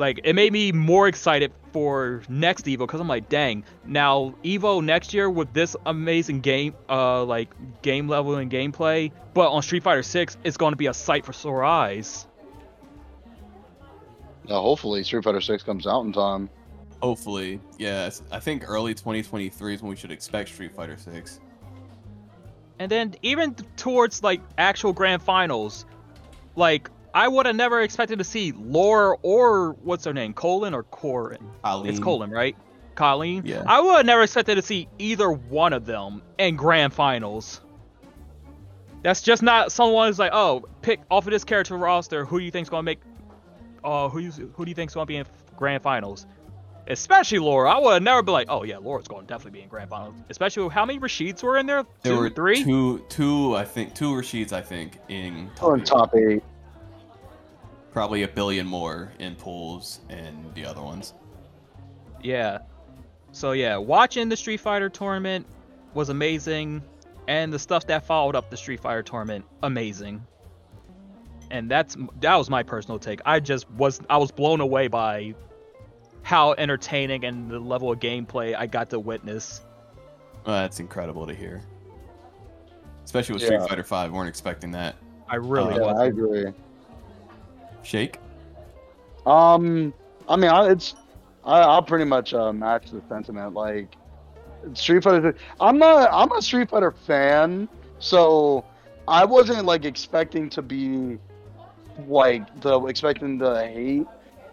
Like 0.00 0.20
it 0.24 0.34
made 0.34 0.50
me 0.50 0.72
more 0.72 1.08
excited 1.08 1.52
for 1.72 2.22
next 2.26 2.64
Evo 2.64 2.78
because 2.78 3.02
I'm 3.02 3.06
like, 3.06 3.28
dang, 3.28 3.64
now 3.84 4.34
Evo 4.42 4.82
next 4.82 5.12
year 5.12 5.28
with 5.28 5.52
this 5.52 5.76
amazing 5.84 6.40
game, 6.40 6.74
uh, 6.88 7.22
like 7.22 7.50
game 7.82 8.08
level 8.08 8.36
and 8.36 8.50
gameplay, 8.50 9.12
but 9.34 9.50
on 9.50 9.60
Street 9.60 9.82
Fighter 9.82 10.02
6, 10.02 10.38
it's 10.42 10.56
going 10.56 10.72
to 10.72 10.76
be 10.76 10.86
a 10.86 10.94
sight 10.94 11.26
for 11.26 11.34
sore 11.34 11.64
eyes. 11.64 12.26
Yeah, 14.46 14.54
hopefully 14.54 15.04
Street 15.04 15.22
Fighter 15.22 15.42
Six 15.42 15.62
comes 15.62 15.86
out 15.86 16.06
in 16.06 16.14
time. 16.14 16.48
Hopefully, 17.02 17.60
yes. 17.78 18.22
I 18.32 18.40
think 18.40 18.64
early 18.66 18.94
2023 18.94 19.74
is 19.74 19.82
when 19.82 19.90
we 19.90 19.96
should 19.96 20.12
expect 20.12 20.48
Street 20.48 20.74
Fighter 20.74 20.96
Six. 20.96 21.40
And 22.78 22.90
then 22.90 23.16
even 23.20 23.54
towards 23.76 24.22
like 24.22 24.40
actual 24.56 24.94
grand 24.94 25.20
finals, 25.20 25.84
like 26.56 26.88
I 27.12 27.28
would 27.28 27.46
have 27.46 27.56
never 27.56 27.80
expected 27.82 28.18
to 28.18 28.24
see 28.24 28.52
Laura 28.52 29.16
or 29.22 29.72
what's 29.82 30.04
her 30.04 30.12
name, 30.12 30.32
Colin 30.32 30.74
or 30.74 30.84
Corin. 30.84 31.38
It's 31.42 31.62
Colleen. 31.62 32.02
Colin, 32.02 32.30
right? 32.30 32.56
Colleen. 32.94 33.42
Yeah. 33.44 33.64
I 33.66 33.80
would 33.80 33.96
have 33.96 34.06
never 34.06 34.22
expected 34.22 34.56
to 34.56 34.62
see 34.62 34.88
either 34.98 35.30
one 35.30 35.72
of 35.72 35.86
them 35.86 36.22
in 36.38 36.56
grand 36.56 36.92
finals. 36.92 37.60
That's 39.02 39.22
just 39.22 39.42
not 39.42 39.72
someone 39.72 40.08
who's 40.08 40.18
like, 40.18 40.32
oh, 40.34 40.64
pick 40.82 41.00
off 41.10 41.26
of 41.26 41.30
this 41.32 41.44
character 41.44 41.76
roster. 41.76 42.24
Who 42.24 42.38
do 42.38 42.44
you 42.44 42.50
think's 42.50 42.68
gonna 42.68 42.82
make? 42.82 43.00
Uh, 43.82 44.08
who 44.10 44.18
you, 44.18 44.30
who 44.30 44.64
do 44.64 44.68
you 44.70 44.74
think's 44.74 44.92
gonna 44.94 45.06
be 45.06 45.16
in 45.16 45.26
grand 45.56 45.82
finals? 45.82 46.26
Especially 46.86 47.38
Laura. 47.38 47.70
I 47.70 47.78
would 47.78 47.94
have 47.94 48.02
never 48.02 48.22
been 48.22 48.32
like, 48.34 48.48
oh 48.50 48.64
yeah, 48.64 48.78
Laura's 48.78 49.06
going 49.06 49.22
to 49.22 49.26
definitely 49.32 49.58
be 49.60 49.62
in 49.62 49.68
grand 49.68 49.90
finals. 49.90 50.16
Especially 50.28 50.64
with 50.64 50.72
how 50.72 50.84
many 50.84 50.98
Rashids 50.98 51.42
were 51.42 51.56
in 51.56 51.66
there? 51.66 51.84
There 52.02 52.14
Two, 52.14 52.18
were 52.18 52.30
three? 52.30 52.64
two, 52.64 52.98
two, 53.08 53.54
I 53.56 53.64
think, 53.64 53.94
two 53.94 54.10
Rashids, 54.12 54.52
I 54.52 54.60
think, 54.60 54.98
in 55.08 55.50
Oh, 55.60 55.74
in 55.74 55.84
top 55.84 56.14
eight. 56.16 56.42
Probably 57.92 58.22
a 58.22 58.28
billion 58.28 58.66
more 58.66 59.12
in 59.18 59.34
pools 59.34 60.00
and 60.08 60.54
the 60.54 60.64
other 60.64 60.82
ones. 60.82 61.14
Yeah. 62.22 62.58
So 63.32 63.52
yeah, 63.52 63.76
watching 63.76 64.28
the 64.28 64.36
Street 64.36 64.60
Fighter 64.60 64.88
tournament 64.88 65.46
was 65.94 66.08
amazing, 66.08 66.82
and 67.28 67.52
the 67.52 67.58
stuff 67.58 67.86
that 67.86 68.04
followed 68.04 68.34
up 68.34 68.50
the 68.50 68.56
Street 68.56 68.80
Fighter 68.80 69.02
tournament, 69.02 69.44
amazing. 69.62 70.24
And 71.50 71.70
that's 71.70 71.96
that 72.20 72.36
was 72.36 72.48
my 72.48 72.62
personal 72.62 72.98
take. 72.98 73.20
I 73.24 73.40
just 73.40 73.70
was 73.72 74.00
I 74.08 74.18
was 74.18 74.30
blown 74.30 74.60
away 74.60 74.88
by 74.88 75.34
how 76.22 76.52
entertaining 76.58 77.24
and 77.24 77.50
the 77.50 77.58
level 77.58 77.90
of 77.90 77.98
gameplay 77.98 78.54
I 78.56 78.66
got 78.66 78.90
to 78.90 79.00
witness. 79.00 79.62
Well, 80.44 80.56
that's 80.56 80.80
incredible 80.80 81.26
to 81.26 81.34
hear. 81.34 81.62
Especially 83.04 83.34
with 83.34 83.42
Street 83.42 83.62
Fighter 83.62 83.82
Five, 83.82 84.12
weren't 84.12 84.28
expecting 84.28 84.70
that. 84.72 84.96
I 85.28 85.36
really 85.36 85.76
Yeah. 85.76 85.94
I 85.94 86.06
agree. 86.06 86.52
Shake. 87.82 88.18
Um, 89.26 89.92
I 90.28 90.36
mean, 90.36 90.50
I, 90.50 90.70
it's 90.70 90.94
I, 91.44 91.60
I'll 91.60 91.82
pretty 91.82 92.04
much 92.04 92.34
uh, 92.34 92.52
match 92.52 92.90
the 92.90 93.02
sentiment. 93.08 93.54
Like 93.54 93.94
Street 94.74 95.02
Fighter, 95.02 95.34
I'm 95.60 95.78
not. 95.78 96.10
I'm 96.12 96.30
a 96.32 96.42
Street 96.42 96.70
Fighter 96.70 96.92
fan, 96.92 97.68
so 97.98 98.64
I 99.08 99.24
wasn't 99.24 99.64
like 99.64 99.84
expecting 99.84 100.48
to 100.50 100.62
be 100.62 101.18
like 102.06 102.60
the 102.60 102.80
expecting 102.86 103.38
to 103.38 103.58
hate 103.58 104.06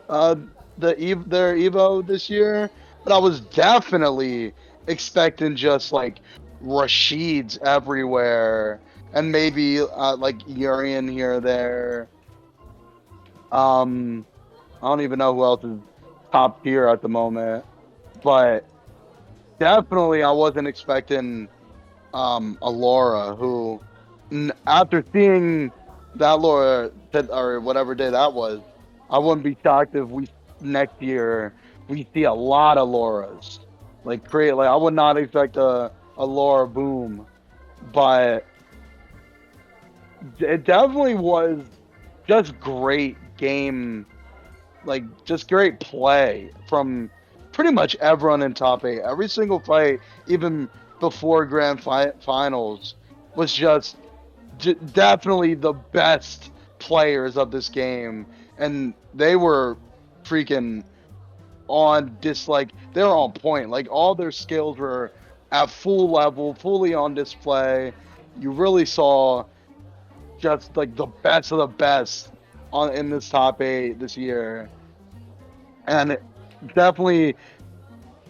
uh 0.09 0.35
the 0.77 1.23
their 1.27 1.55
Evo 1.55 2.05
this 2.05 2.29
year, 2.29 2.69
but 3.03 3.13
I 3.13 3.17
was 3.17 3.41
definitely 3.41 4.53
expecting 4.87 5.55
just 5.55 5.91
like 5.91 6.19
Rashids 6.63 7.61
everywhere 7.61 8.79
and 9.13 9.31
maybe 9.31 9.79
uh, 9.79 10.15
like 10.17 10.35
Urien 10.47 11.07
here 11.07 11.35
or 11.35 11.39
there. 11.39 12.07
Um, 13.51 14.25
I 14.81 14.87
don't 14.87 15.01
even 15.01 15.19
know 15.19 15.33
who 15.33 15.43
else 15.43 15.63
is 15.63 15.79
top 16.31 16.63
tier 16.63 16.87
at 16.87 17.01
the 17.01 17.09
moment, 17.09 17.65
but 18.23 18.65
definitely 19.59 20.23
I 20.23 20.31
wasn't 20.31 20.67
expecting 20.67 21.47
um, 22.13 22.57
a 22.61 22.69
Laura 22.69 23.35
who, 23.35 23.81
after 24.65 25.03
seeing 25.13 25.71
that 26.15 26.39
Laura 26.39 26.91
or 27.29 27.59
whatever 27.59 27.95
day 27.95 28.09
that 28.09 28.33
was, 28.33 28.61
I 29.09 29.19
wouldn't 29.19 29.43
be 29.43 29.57
shocked 29.63 29.95
if 29.95 30.07
we 30.09 30.27
next 30.59 31.01
year 31.01 31.53
we 31.87 32.07
see 32.13 32.23
a 32.23 32.33
lot 32.33 32.77
of 32.77 32.89
Lauras. 32.89 33.59
Like 34.03 34.29
create 34.29 34.53
like 34.53 34.67
I 34.67 34.75
would 34.75 34.93
not 34.93 35.17
expect 35.17 35.57
a 35.57 35.91
a 36.17 36.25
Laura 36.25 36.67
boom, 36.67 37.27
but 37.93 38.45
it 40.39 40.63
definitely 40.63 41.15
was 41.15 41.59
just 42.27 42.59
great 42.59 43.17
game 43.37 44.05
like 44.85 45.03
just 45.25 45.49
great 45.49 45.79
play 45.79 46.51
from 46.67 47.09
pretty 47.51 47.71
much 47.71 47.95
everyone 47.97 48.41
in 48.41 48.53
top 48.53 48.85
eight. 48.85 49.01
Every 49.01 49.27
single 49.27 49.59
fight, 49.59 49.99
even 50.27 50.69
before 50.99 51.45
grand 51.45 51.83
fi- 51.83 52.11
finals, 52.21 52.95
was 53.35 53.53
just 53.53 53.97
d- 54.57 54.75
definitely 54.93 55.53
the 55.53 55.73
best 55.73 56.51
players 56.79 57.37
of 57.37 57.51
this 57.51 57.69
game, 57.69 58.25
and 58.57 58.93
they 59.13 59.35
were 59.35 59.77
freaking 60.23 60.83
on 61.67 62.17
dis 62.21 62.47
like 62.47 62.69
they 62.93 63.03
were 63.03 63.15
on 63.15 63.31
point. 63.33 63.69
Like 63.69 63.87
all 63.91 64.15
their 64.15 64.31
skills 64.31 64.77
were 64.77 65.11
at 65.51 65.69
full 65.69 66.09
level, 66.11 66.53
fully 66.53 66.93
on 66.93 67.13
display. 67.13 67.93
You 68.39 68.51
really 68.51 68.85
saw 68.85 69.45
just 70.39 70.75
like 70.77 70.95
the 70.95 71.07
best 71.07 71.51
of 71.51 71.57
the 71.57 71.67
best 71.67 72.29
on 72.71 72.93
in 72.93 73.09
this 73.09 73.29
top 73.29 73.61
eight 73.61 73.99
this 73.99 74.17
year, 74.17 74.69
and 75.87 76.11
it 76.11 76.23
definitely 76.75 77.35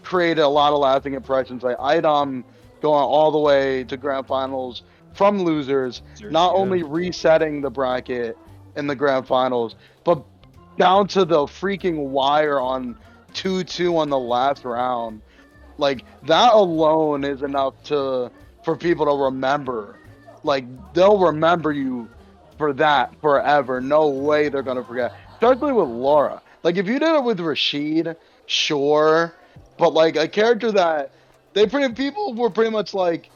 created 0.02 0.42
a 0.42 0.48
lot 0.48 0.72
of 0.72 0.78
lasting 0.78 1.14
impressions. 1.14 1.62
Like 1.62 1.76
Idom 1.78 2.28
um, 2.28 2.44
going 2.80 3.04
all 3.04 3.30
the 3.30 3.38
way 3.38 3.84
to 3.84 3.96
grand 3.96 4.26
finals 4.26 4.82
from 5.14 5.42
losers, 5.42 6.02
not 6.22 6.54
only 6.54 6.82
resetting 6.82 7.60
the 7.60 7.70
bracket 7.70 8.38
in 8.76 8.86
the 8.86 8.94
grand 8.94 9.26
finals, 9.26 9.74
but 10.04 10.22
down 10.78 11.08
to 11.08 11.24
the 11.24 11.40
freaking 11.40 12.08
wire 12.08 12.60
on 12.60 12.96
two 13.34 13.64
two 13.64 13.96
on 13.96 14.08
the 14.08 14.18
last 14.18 14.64
round. 14.64 15.20
Like 15.76 16.04
that 16.24 16.54
alone 16.54 17.24
is 17.24 17.42
enough 17.42 17.74
to 17.84 18.30
for 18.64 18.76
people 18.76 19.06
to 19.06 19.24
remember. 19.24 19.98
Like 20.44 20.64
they'll 20.94 21.18
remember 21.18 21.72
you 21.72 22.08
for 22.58 22.72
that 22.74 23.18
forever. 23.20 23.80
No 23.80 24.08
way 24.08 24.48
they're 24.48 24.62
gonna 24.62 24.84
forget. 24.84 25.14
Especially 25.32 25.72
with 25.72 25.88
Laura. 25.88 26.42
Like 26.62 26.76
if 26.76 26.86
you 26.86 26.98
did 26.98 27.14
it 27.14 27.24
with 27.24 27.40
Rashid, 27.40 28.16
sure. 28.46 29.34
But 29.78 29.94
like 29.94 30.16
a 30.16 30.28
character 30.28 30.72
that 30.72 31.12
they 31.54 31.66
pretty 31.66 31.94
people 31.94 32.34
were 32.34 32.50
pretty 32.50 32.70
much 32.70 32.92
like, 32.92 33.30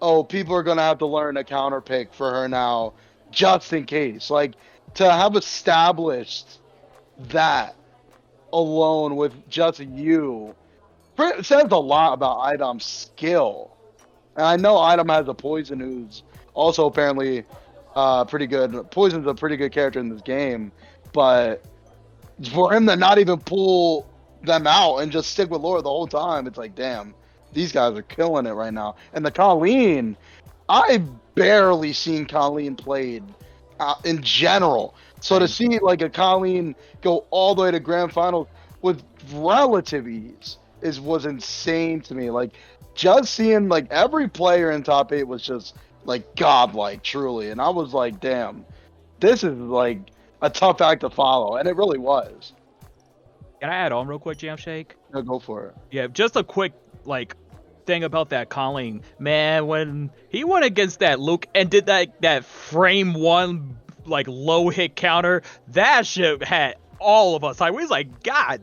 oh, 0.00 0.22
people 0.24 0.54
are 0.54 0.62
gonna 0.62 0.82
have 0.82 0.98
to 0.98 1.06
learn 1.06 1.36
a 1.36 1.44
counter 1.44 1.80
pick 1.80 2.14
for 2.14 2.30
her 2.30 2.48
now, 2.48 2.94
just 3.30 3.72
in 3.72 3.84
case. 3.84 4.30
Like 4.30 4.54
to 4.94 5.10
have 5.10 5.36
established 5.36 6.58
that 7.30 7.74
alone 8.52 9.16
with 9.16 9.48
just 9.50 9.80
you 9.80 10.54
says 11.42 11.66
a 11.70 11.76
lot 11.76 12.12
about 12.12 12.38
Idom's 12.38 12.84
skill. 12.84 13.76
And 14.36 14.46
I 14.46 14.56
know 14.56 14.78
Idom 14.78 15.08
has 15.08 15.26
a 15.28 15.34
poison 15.34 15.80
who's 15.80 16.22
also 16.54 16.86
apparently 16.86 17.44
uh, 17.98 18.24
pretty 18.24 18.46
good. 18.46 18.88
Poison's 18.92 19.26
a 19.26 19.34
pretty 19.34 19.56
good 19.56 19.72
character 19.72 19.98
in 19.98 20.08
this 20.08 20.22
game, 20.22 20.70
but 21.12 21.64
for 22.52 22.72
him 22.72 22.86
to 22.86 22.94
not 22.94 23.18
even 23.18 23.40
pull 23.40 24.06
them 24.44 24.68
out 24.68 24.98
and 24.98 25.10
just 25.10 25.30
stick 25.30 25.50
with 25.50 25.62
Laura 25.62 25.82
the 25.82 25.88
whole 25.88 26.06
time, 26.06 26.46
it's 26.46 26.56
like, 26.56 26.76
damn, 26.76 27.12
these 27.52 27.72
guys 27.72 27.98
are 27.98 28.02
killing 28.02 28.46
it 28.46 28.52
right 28.52 28.72
now. 28.72 28.94
And 29.14 29.26
the 29.26 29.32
Colleen, 29.32 30.16
I've 30.68 31.08
barely 31.34 31.92
seen 31.92 32.24
Colleen 32.24 32.76
played 32.76 33.24
uh, 33.80 33.96
in 34.04 34.22
general. 34.22 34.94
So 35.20 35.40
to 35.40 35.48
see 35.48 35.80
like 35.80 36.00
a 36.00 36.08
Colleen 36.08 36.76
go 37.00 37.26
all 37.30 37.56
the 37.56 37.62
way 37.62 37.72
to 37.72 37.80
grand 37.80 38.12
finals 38.12 38.46
with 38.80 39.02
relative 39.32 40.06
ease 40.06 40.58
is 40.82 41.00
was 41.00 41.26
insane 41.26 42.00
to 42.02 42.14
me. 42.14 42.30
Like 42.30 42.52
just 42.94 43.34
seeing 43.34 43.68
like 43.68 43.90
every 43.90 44.28
player 44.28 44.70
in 44.70 44.84
top 44.84 45.12
eight 45.12 45.26
was 45.26 45.42
just 45.42 45.74
like 46.04 46.36
godlike, 46.36 47.02
truly, 47.02 47.50
and 47.50 47.60
I 47.60 47.68
was 47.70 47.92
like, 47.92 48.20
damn, 48.20 48.64
this 49.20 49.44
is 49.44 49.56
like 49.58 50.00
a 50.40 50.50
tough 50.50 50.80
act 50.80 51.00
to 51.02 51.10
follow, 51.10 51.56
and 51.56 51.68
it 51.68 51.76
really 51.76 51.98
was. 51.98 52.52
Can 53.60 53.70
I 53.70 53.74
add 53.74 53.92
on 53.92 54.06
real 54.06 54.18
quick, 54.18 54.38
Jam 54.38 54.56
Shake? 54.56 54.94
No, 55.12 55.22
go 55.22 55.38
for 55.38 55.66
it. 55.66 55.74
Yeah, 55.90 56.06
just 56.06 56.36
a 56.36 56.44
quick 56.44 56.72
like 57.04 57.34
thing 57.86 58.04
about 58.04 58.30
that 58.30 58.48
Colleen. 58.48 59.02
Man, 59.18 59.66
when 59.66 60.10
he 60.28 60.44
went 60.44 60.64
against 60.64 61.00
that 61.00 61.18
Luke 61.18 61.46
and 61.54 61.68
did 61.70 61.86
that 61.86 62.20
that 62.22 62.44
frame 62.44 63.14
one 63.14 63.78
like 64.06 64.26
low 64.28 64.68
hit 64.68 64.94
counter, 64.94 65.42
that 65.68 66.06
shit 66.06 66.42
had 66.44 66.76
all 67.00 67.34
of 67.34 67.42
us 67.44 67.60
like 67.60 67.72
we 67.72 67.82
was 67.82 67.90
like, 67.90 68.22
God 68.22 68.60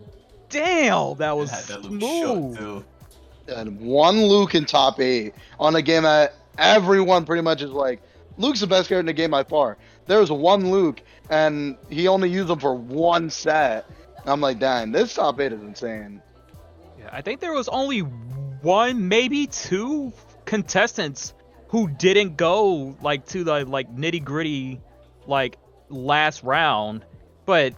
damn, 0.49 1.17
that 1.17 1.36
was 1.36 1.51
Had 1.51 1.63
that 1.65 1.81
look 1.81 2.01
smooth. 2.01 2.57
shook. 2.57 2.86
And 3.47 3.79
one 3.81 4.21
Luke 4.23 4.55
in 4.55 4.65
top 4.65 4.99
eight 4.99 5.33
on 5.59 5.75
a 5.75 5.81
game 5.81 6.03
that 6.03 6.33
everyone 6.58 7.26
pretty 7.26 7.41
much 7.41 7.62
is 7.62 7.72
like, 7.72 8.01
Luke's 8.38 8.60
the 8.60 8.68
best 8.68 8.89
character 8.89 8.99
in 8.99 9.06
the 9.06 9.14
game 9.14 9.32
by 9.32 9.43
far. 9.43 9.78
There's 10.08 10.32
one 10.32 10.72
Luke, 10.72 11.01
and 11.30 11.78
he 11.89 12.08
only 12.08 12.30
used 12.30 12.49
him 12.49 12.60
for 12.60 12.76
one 12.76 13.30
set. 13.30 13.86
And 14.18 14.30
I'm 14.30 14.41
like, 14.41 14.60
dang, 14.60 14.91
this 14.91 15.14
top 15.14 15.39
eight 15.39 15.53
is 15.53 15.62
insane. 15.62 16.22
Yeah, 16.99 17.10
I 17.12 17.22
think 17.22 17.39
there 17.39 17.53
was 17.53 17.70
only 17.70 17.99
one, 17.99 19.08
maybe 19.08 19.47
two 19.47 20.12
contestants 20.45 21.34
who 21.70 21.88
didn't 21.88 22.38
go 22.38 22.95
like 23.01 23.26
to 23.28 23.43
the 23.43 23.66
like 23.66 23.93
nitty 23.95 24.24
gritty 24.24 24.82
like 25.26 25.58
last 25.89 26.43
round. 26.43 27.06
But 27.45 27.74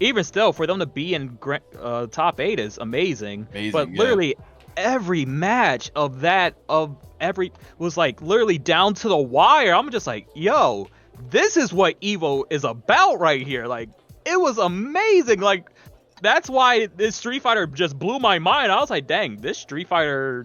even 0.00 0.24
still, 0.24 0.52
for 0.52 0.66
them 0.66 0.78
to 0.80 0.86
be 0.86 1.14
in 1.14 1.38
uh, 1.78 2.06
top 2.06 2.40
eight 2.40 2.58
is 2.58 2.78
amazing. 2.78 3.46
Amazing, 3.50 3.72
but 3.72 3.90
yeah. 3.90 3.98
literally 3.98 4.36
every 4.76 5.24
match 5.24 5.90
of 5.94 6.20
that 6.20 6.54
of 6.68 6.96
every 7.20 7.52
was 7.78 7.96
like 7.96 8.20
literally 8.22 8.58
down 8.58 8.94
to 8.94 9.08
the 9.08 9.16
wire. 9.16 9.74
I'm 9.74 9.90
just 9.90 10.06
like, 10.06 10.28
yo, 10.34 10.88
this 11.30 11.56
is 11.56 11.72
what 11.72 12.00
Evo 12.00 12.44
is 12.50 12.64
about 12.64 13.20
right 13.20 13.46
here. 13.46 13.66
Like 13.66 13.88
it 14.24 14.40
was 14.40 14.58
amazing. 14.58 15.40
Like 15.40 15.70
that's 16.20 16.48
why 16.48 16.86
this 16.86 17.16
Street 17.16 17.42
Fighter 17.42 17.66
just 17.66 17.98
blew 17.98 18.18
my 18.18 18.38
mind. 18.38 18.70
I 18.70 18.80
was 18.80 18.90
like, 18.90 19.06
dang, 19.06 19.36
this 19.36 19.58
Street 19.58 19.88
Fighter 19.88 20.44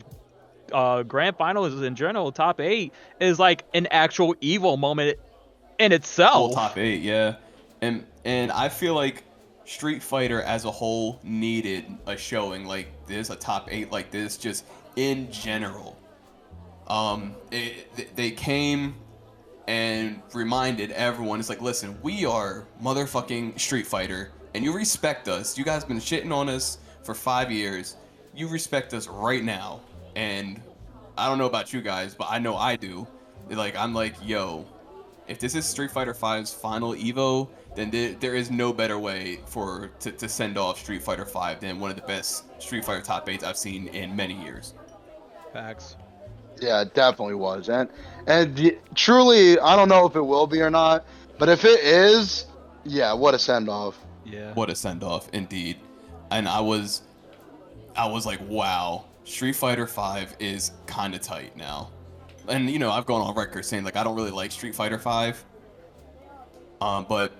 uh 0.73 1.01
grand 1.03 1.37
finals 1.37 1.81
in 1.81 1.95
general 1.95 2.29
top 2.33 2.59
eight 2.59 2.93
is 3.21 3.39
like 3.39 3.63
an 3.73 3.87
actual 3.89 4.35
Evo 4.35 4.77
moment 4.77 5.17
in 5.79 5.91
itself. 5.91 6.53
top 6.53 6.77
eight, 6.77 7.01
yeah. 7.01 7.35
And 7.81 8.05
and 8.25 8.51
I 8.51 8.69
feel 8.69 8.93
like 8.93 9.23
Street 9.67 10.01
Fighter 10.01 10.41
as 10.43 10.63
a 10.63 10.71
whole 10.71 11.19
needed 11.23 11.85
a 12.07 12.15
showing 12.15 12.65
like 12.65 12.87
this, 13.05 13.29
a 13.29 13.35
top 13.35 13.67
eight 13.69 13.91
like 13.91 14.09
this, 14.11 14.37
just 14.37 14.65
in 14.95 15.29
general. 15.29 15.99
Um, 16.87 17.35
it, 17.51 18.15
they 18.15 18.31
came 18.31 18.95
and 19.67 20.21
reminded 20.33 20.91
everyone, 20.91 21.41
it's 21.41 21.49
like, 21.49 21.61
listen, 21.61 21.99
we 22.01 22.25
are 22.25 22.65
motherfucking 22.81 23.59
Street 23.59 23.85
Fighter, 23.85 24.31
and 24.55 24.63
you 24.63 24.73
respect 24.73 25.27
us. 25.27 25.57
You 25.57 25.65
guys 25.65 25.83
been 25.83 25.97
shitting 25.97 26.31
on 26.31 26.47
us 26.47 26.77
for 27.03 27.13
five 27.13 27.51
years. 27.51 27.97
You 28.33 28.47
respect 28.47 28.93
us 28.93 29.09
right 29.09 29.43
now, 29.43 29.81
and 30.15 30.61
I 31.17 31.27
don't 31.27 31.37
know 31.37 31.45
about 31.45 31.73
you 31.73 31.81
guys, 31.81 32.15
but 32.15 32.27
I 32.29 32.39
know 32.39 32.55
I 32.55 32.77
do. 32.77 33.05
Like, 33.49 33.75
I'm 33.75 33.93
like, 33.93 34.15
yo, 34.23 34.65
if 35.27 35.39
this 35.39 35.55
is 35.55 35.65
Street 35.65 35.91
Fighter 35.91 36.13
V's 36.13 36.53
final 36.53 36.93
Evo, 36.93 37.49
then 37.77 37.91
there, 37.91 38.13
there 38.13 38.33
is 38.33 38.49
no 38.49 38.73
better 38.73 38.97
way 38.97 39.39
for 39.45 39.91
to, 39.99 40.11
to 40.11 40.27
send 40.27 40.57
off 40.57 40.79
Street 40.79 41.03
Fighter 41.03 41.25
Five 41.25 41.59
than 41.59 41.79
one 41.79 41.91
of 41.91 41.95
the 41.95 42.01
best 42.01 42.45
Street 42.59 42.83
Fighter 42.83 43.01
top 43.03 43.29
eights 43.29 43.43
I've 43.43 43.55
seen 43.55 43.87
in 43.89 44.15
many 44.15 44.33
years. 44.33 44.73
Facts. 45.53 45.95
Yeah, 46.59 46.81
it 46.81 46.95
definitely 46.95 47.35
was. 47.35 47.69
And 47.69 47.87
and 48.25 48.55
the, 48.55 48.79
truly, 48.95 49.59
I 49.59 49.75
don't 49.75 49.89
know 49.89 50.07
if 50.07 50.15
it 50.15 50.21
will 50.21 50.47
be 50.47 50.59
or 50.59 50.71
not, 50.71 51.05
but 51.37 51.49
if 51.49 51.65
it 51.65 51.79
is, 51.81 52.47
yeah, 52.83 53.13
what 53.13 53.35
a 53.35 53.39
send 53.39 53.69
off. 53.69 53.95
Yeah. 54.25 54.53
What 54.55 54.71
a 54.71 54.75
send 54.75 55.03
off, 55.03 55.29
indeed. 55.31 55.77
And 56.31 56.47
I 56.47 56.59
was, 56.59 57.03
I 57.95 58.07
was 58.07 58.25
like, 58.25 58.39
wow, 58.49 59.05
Street 59.23 59.55
Fighter 59.55 59.85
Five 59.85 60.35
is 60.39 60.71
kind 60.87 61.13
of 61.13 61.21
tight 61.21 61.55
now. 61.55 61.91
And 62.47 62.71
you 62.71 62.79
know, 62.79 62.89
I've 62.89 63.05
gone 63.05 63.21
on 63.21 63.35
record 63.35 63.65
saying 63.65 63.83
like 63.83 63.95
I 63.95 64.03
don't 64.03 64.15
really 64.15 64.31
like 64.31 64.51
Street 64.51 64.73
Fighter 64.73 64.97
Five. 64.97 65.45
Um, 66.81 67.05
but 67.07 67.33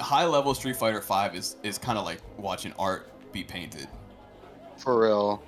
high 0.00 0.26
level 0.26 0.54
Street 0.54 0.76
Fighter 0.76 1.00
V 1.00 1.36
is 1.36 1.56
is 1.62 1.78
kind 1.78 1.98
of 1.98 2.04
like 2.04 2.20
watching 2.38 2.72
art 2.78 3.08
be 3.32 3.44
painted. 3.44 3.88
For 4.76 5.00
real. 5.00 5.42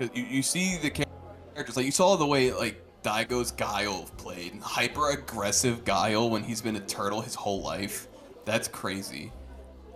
You, 0.00 0.24
you 0.24 0.42
see 0.42 0.78
the 0.78 0.90
characters 0.90 1.76
like 1.76 1.86
you 1.86 1.92
saw 1.92 2.16
the 2.16 2.26
way 2.26 2.52
like 2.52 2.82
Daigo's 3.02 3.52
Guile 3.52 4.08
played, 4.16 4.60
hyper 4.60 5.10
aggressive 5.10 5.84
Guile 5.84 6.30
when 6.30 6.42
he's 6.42 6.60
been 6.60 6.76
a 6.76 6.80
turtle 6.80 7.20
his 7.20 7.34
whole 7.34 7.62
life. 7.62 8.08
That's 8.44 8.68
crazy. 8.68 9.32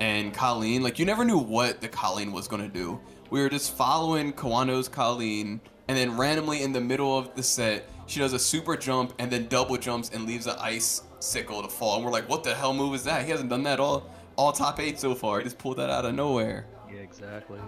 And 0.01 0.35
Colleen, 0.35 0.83
like 0.83 0.99
you 0.99 1.05
never 1.05 1.24
knew 1.24 1.39
what 1.39 1.80
the 1.80 1.89
Colleen 1.89 2.33
was 2.33 2.49
gonna 2.49 2.68
do. 2.68 3.01
We 3.30 3.41
were 3.41 3.49
just 3.49 3.76
following 3.76 4.33
Kawano's 4.33 4.89
Colleen, 4.89 5.61
and 5.89 5.97
then 5.97 6.16
randomly 6.16 6.62
in 6.62 6.72
the 6.72 6.80
middle 6.80 7.16
of 7.16 7.35
the 7.35 7.43
set, 7.43 7.89
she 8.07 8.20
does 8.20 8.33
a 8.33 8.39
super 8.39 8.76
jump 8.76 9.14
and 9.18 9.30
then 9.30 9.47
double 9.49 9.76
jumps 9.76 10.11
and 10.11 10.26
leaves 10.26 10.45
the 10.45 10.61
ice 10.61 11.03
sickle 11.23 11.62
to 11.62 11.68
fall. 11.68 11.97
And 11.97 12.05
we're 12.05 12.11
like, 12.11 12.29
what 12.29 12.45
the 12.45 12.55
hell 12.55 12.75
move 12.75 12.95
is 12.95 13.05
that? 13.05 13.25
He 13.25 13.31
hasn't 13.31 13.51
done 13.51 13.62
that 13.64 13.81
all 13.81 14.09
all 14.37 14.53
top 14.53 14.81
eight 14.81 14.99
so 14.99 15.14
far. 15.14 15.39
He 15.39 15.45
just 15.45 15.59
pulled 15.59 15.77
that 15.77 15.91
out 15.91 16.05
of 16.05 16.14
nowhere. 16.14 16.66
Yeah, 16.91 17.01
exactly. 17.01 17.61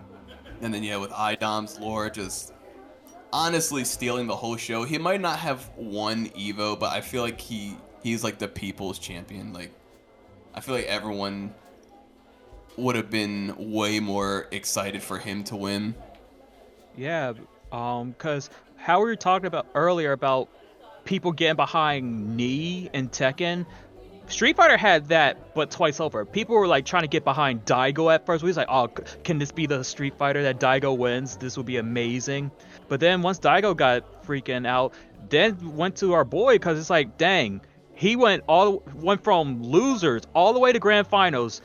And 0.61 0.73
then 0.73 0.83
yeah, 0.83 0.97
with 0.97 1.11
IDOM's 1.11 1.79
Laura 1.79 2.11
just 2.11 2.53
honestly 3.33 3.85
stealing 3.85 4.27
the 4.27 4.37
whole 4.37 4.57
show. 4.57 4.85
He 4.85 4.99
might 4.99 5.21
not 5.21 5.39
have 5.41 5.69
won 5.77 6.29
Evo, 6.31 6.79
but 6.79 6.93
I 6.93 7.01
feel 7.01 7.23
like 7.23 7.41
he 7.41 7.77
he's 8.03 8.25
like 8.25 8.39
the 8.39 8.49
people's 8.49 8.99
champion. 8.99 9.53
Like 9.53 9.73
I 10.55 10.61
feel 10.61 10.75
like 10.75 10.87
everyone 10.87 11.55
would 12.77 12.97
have 12.97 13.11
been 13.11 13.55
way 13.73 14.01
more 14.01 14.49
excited 14.51 15.03
for 15.03 15.19
him 15.19 15.45
to 15.45 15.57
win. 15.57 15.95
Yeah, 16.97 17.33
um, 17.73 18.15
cause 18.19 18.51
how 18.77 19.01
we 19.01 19.07
were 19.07 19.17
talking 19.17 19.47
about 19.47 19.67
earlier 19.75 20.13
about 20.13 20.49
people 21.05 21.33
getting 21.33 21.57
behind 21.57 22.37
Knee 22.37 22.91
and 22.93 23.11
Tekken. 23.11 23.67
Street 24.27 24.57
Fighter 24.57 24.79
had 24.79 25.09
that, 25.09 25.55
but 25.55 25.71
twice 25.71 26.01
over. 26.01 26.25
People 26.25 26.57
were 26.57 26.67
like 26.67 26.87
trying 26.87 27.03
to 27.03 27.09
get 27.09 27.25
behind 27.25 27.65
Daigo 27.67 28.13
at 28.13 28.25
first. 28.25 28.43
We 28.43 28.49
was 28.49 28.57
like, 28.57 28.69
oh, 28.71 28.89
can 28.89 29.39
this 29.39 29.53
be 29.53 29.67
the 29.67 29.85
Street 29.85 30.17
Fighter 30.17 30.43
that 30.45 30.59
Daigo 30.59 30.97
wins? 30.97 31.37
This 31.37 31.57
would 31.57 31.67
be 31.67 31.77
amazing. 31.77 32.51
But 32.89 33.01
then 33.01 33.23
once 33.23 33.39
Daigo 33.39 33.77
got 33.77 34.25
freaking 34.25 34.67
out, 34.67 34.95
then 35.29 35.77
went 35.77 35.97
to 35.97 36.15
our 36.15 36.25
boy 36.25 36.55
because 36.55 36.79
it's 36.79 36.91
like, 36.91 37.19
dang, 37.19 37.61
he 37.95 38.17
went 38.17 38.45
all 38.47 38.83
went 38.95 39.23
from 39.23 39.63
losers 39.63 40.23
all 40.35 40.53
the 40.53 40.59
way 40.59 40.73
to 40.73 40.79
grand 40.79 41.07
finals, 41.07 41.61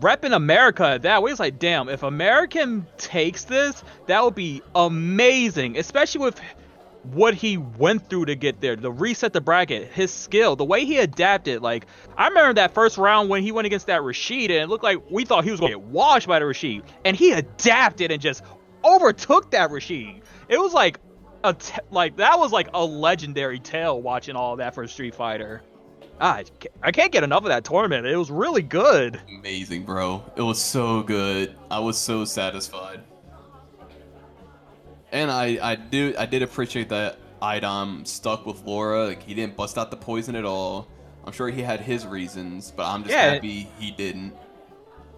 repping 0.00 0.34
America 0.34 0.86
at 0.86 1.02
that. 1.02 1.22
We 1.22 1.30
was 1.30 1.40
like, 1.40 1.58
damn, 1.58 1.88
if 1.88 2.02
American 2.02 2.86
takes 2.98 3.44
this, 3.44 3.82
that 4.06 4.22
would 4.22 4.34
be 4.34 4.62
amazing, 4.74 5.78
especially 5.78 6.24
with 6.24 6.40
what 7.06 7.34
he 7.34 7.56
went 7.56 8.08
through 8.08 8.26
to 8.26 8.34
get 8.34 8.60
there, 8.60 8.76
the 8.76 8.90
reset 8.90 9.32
the 9.32 9.40
bracket, 9.40 9.90
his 9.92 10.12
skill, 10.12 10.56
the 10.56 10.64
way 10.64 10.84
he 10.84 10.98
adapted. 10.98 11.62
Like 11.62 11.86
I 12.16 12.28
remember 12.28 12.54
that 12.54 12.72
first 12.72 12.98
round 12.98 13.28
when 13.28 13.42
he 13.42 13.52
went 13.52 13.66
against 13.66 13.86
that 13.86 14.02
Rashid, 14.02 14.50
and 14.50 14.62
it 14.62 14.68
looked 14.68 14.84
like 14.84 14.98
we 15.10 15.24
thought 15.24 15.44
he 15.44 15.50
was 15.50 15.60
going 15.60 15.72
to 15.72 15.78
get 15.78 15.86
washed 15.86 16.26
by 16.26 16.38
the 16.38 16.46
Rashid, 16.46 16.82
and 17.04 17.16
he 17.16 17.32
adapted 17.32 18.10
and 18.10 18.20
just 18.20 18.42
overtook 18.84 19.50
that 19.50 19.70
Rashid. 19.70 20.22
It 20.48 20.58
was 20.58 20.72
like 20.72 20.98
a 21.44 21.54
like 21.90 22.16
that 22.16 22.38
was 22.38 22.52
like 22.52 22.68
a 22.74 22.84
legendary 22.84 23.58
tale 23.58 24.00
watching 24.00 24.36
all 24.36 24.56
that 24.56 24.74
for 24.74 24.86
Street 24.86 25.14
Fighter. 25.14 25.62
Ah, 26.20 26.36
I 26.36 26.44
I 26.82 26.92
can't 26.92 27.12
get 27.12 27.24
enough 27.24 27.42
of 27.42 27.48
that 27.48 27.64
tournament. 27.64 28.06
It 28.06 28.16
was 28.16 28.30
really 28.30 28.62
good. 28.62 29.20
Amazing, 29.28 29.84
bro. 29.84 30.24
It 30.36 30.42
was 30.42 30.60
so 30.60 31.02
good. 31.02 31.56
I 31.70 31.80
was 31.80 31.98
so 31.98 32.24
satisfied. 32.24 33.02
And 35.14 35.30
I 35.30 35.58
I 35.62 35.74
do 35.76 36.12
I 36.18 36.26
did 36.26 36.42
appreciate 36.42 36.88
that 36.90 37.18
Idom 37.40 38.04
stuck 38.04 38.44
with 38.46 38.64
Laura. 38.64 39.06
Like 39.06 39.22
he 39.22 39.32
didn't 39.32 39.56
bust 39.56 39.78
out 39.78 39.90
the 39.90 39.96
poison 39.96 40.34
at 40.34 40.44
all. 40.44 40.88
I'm 41.24 41.32
sure 41.32 41.48
he 41.48 41.62
had 41.62 41.80
his 41.80 42.04
reasons, 42.04 42.70
but 42.76 42.84
I'm 42.84 43.02
just 43.04 43.14
Yeah. 43.14 43.30
happy 43.34 43.68
he 43.78 43.92
didn't. 43.92 44.34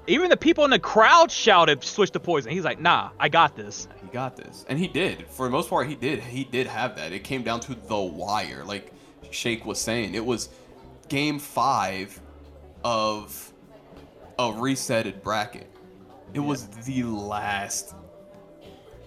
Even 0.07 0.29
the 0.31 0.37
people 0.37 0.65
in 0.65 0.71
the 0.71 0.79
crowd 0.79 1.33
shouted, 1.33 1.83
"Switch 1.83 2.11
to 2.13 2.21
poison." 2.21 2.53
He's 2.53 2.63
like, 2.63 2.79
"Nah, 2.79 3.11
I 3.19 3.29
got 3.29 3.57
this." 3.57 3.89
He 4.03 4.09
got 4.09 4.37
this, 4.37 4.65
and 4.69 4.79
he 4.79 4.87
did. 4.87 5.27
For 5.29 5.47
the 5.47 5.51
most 5.51 5.69
part, 5.69 5.89
he 5.89 5.97
did. 5.97 6.21
He 6.21 6.45
did 6.45 6.67
have 6.69 6.95
that. 6.97 7.13
It 7.13 7.25
came 7.25 7.43
down 7.43 7.59
to 7.61 7.75
the 7.75 7.99
wire, 7.99 8.63
like 8.65 8.93
Shake 9.33 9.65
was 9.65 9.81
saying. 9.81 10.15
It 10.15 10.25
was 10.25 10.51
game 11.09 11.39
five 11.41 12.21
of 12.85 13.53
a 14.39 14.45
resetted 14.45 15.23
bracket. 15.23 15.67
It 16.35 16.41
was 16.41 16.67
the 16.85 17.03
last, 17.03 17.95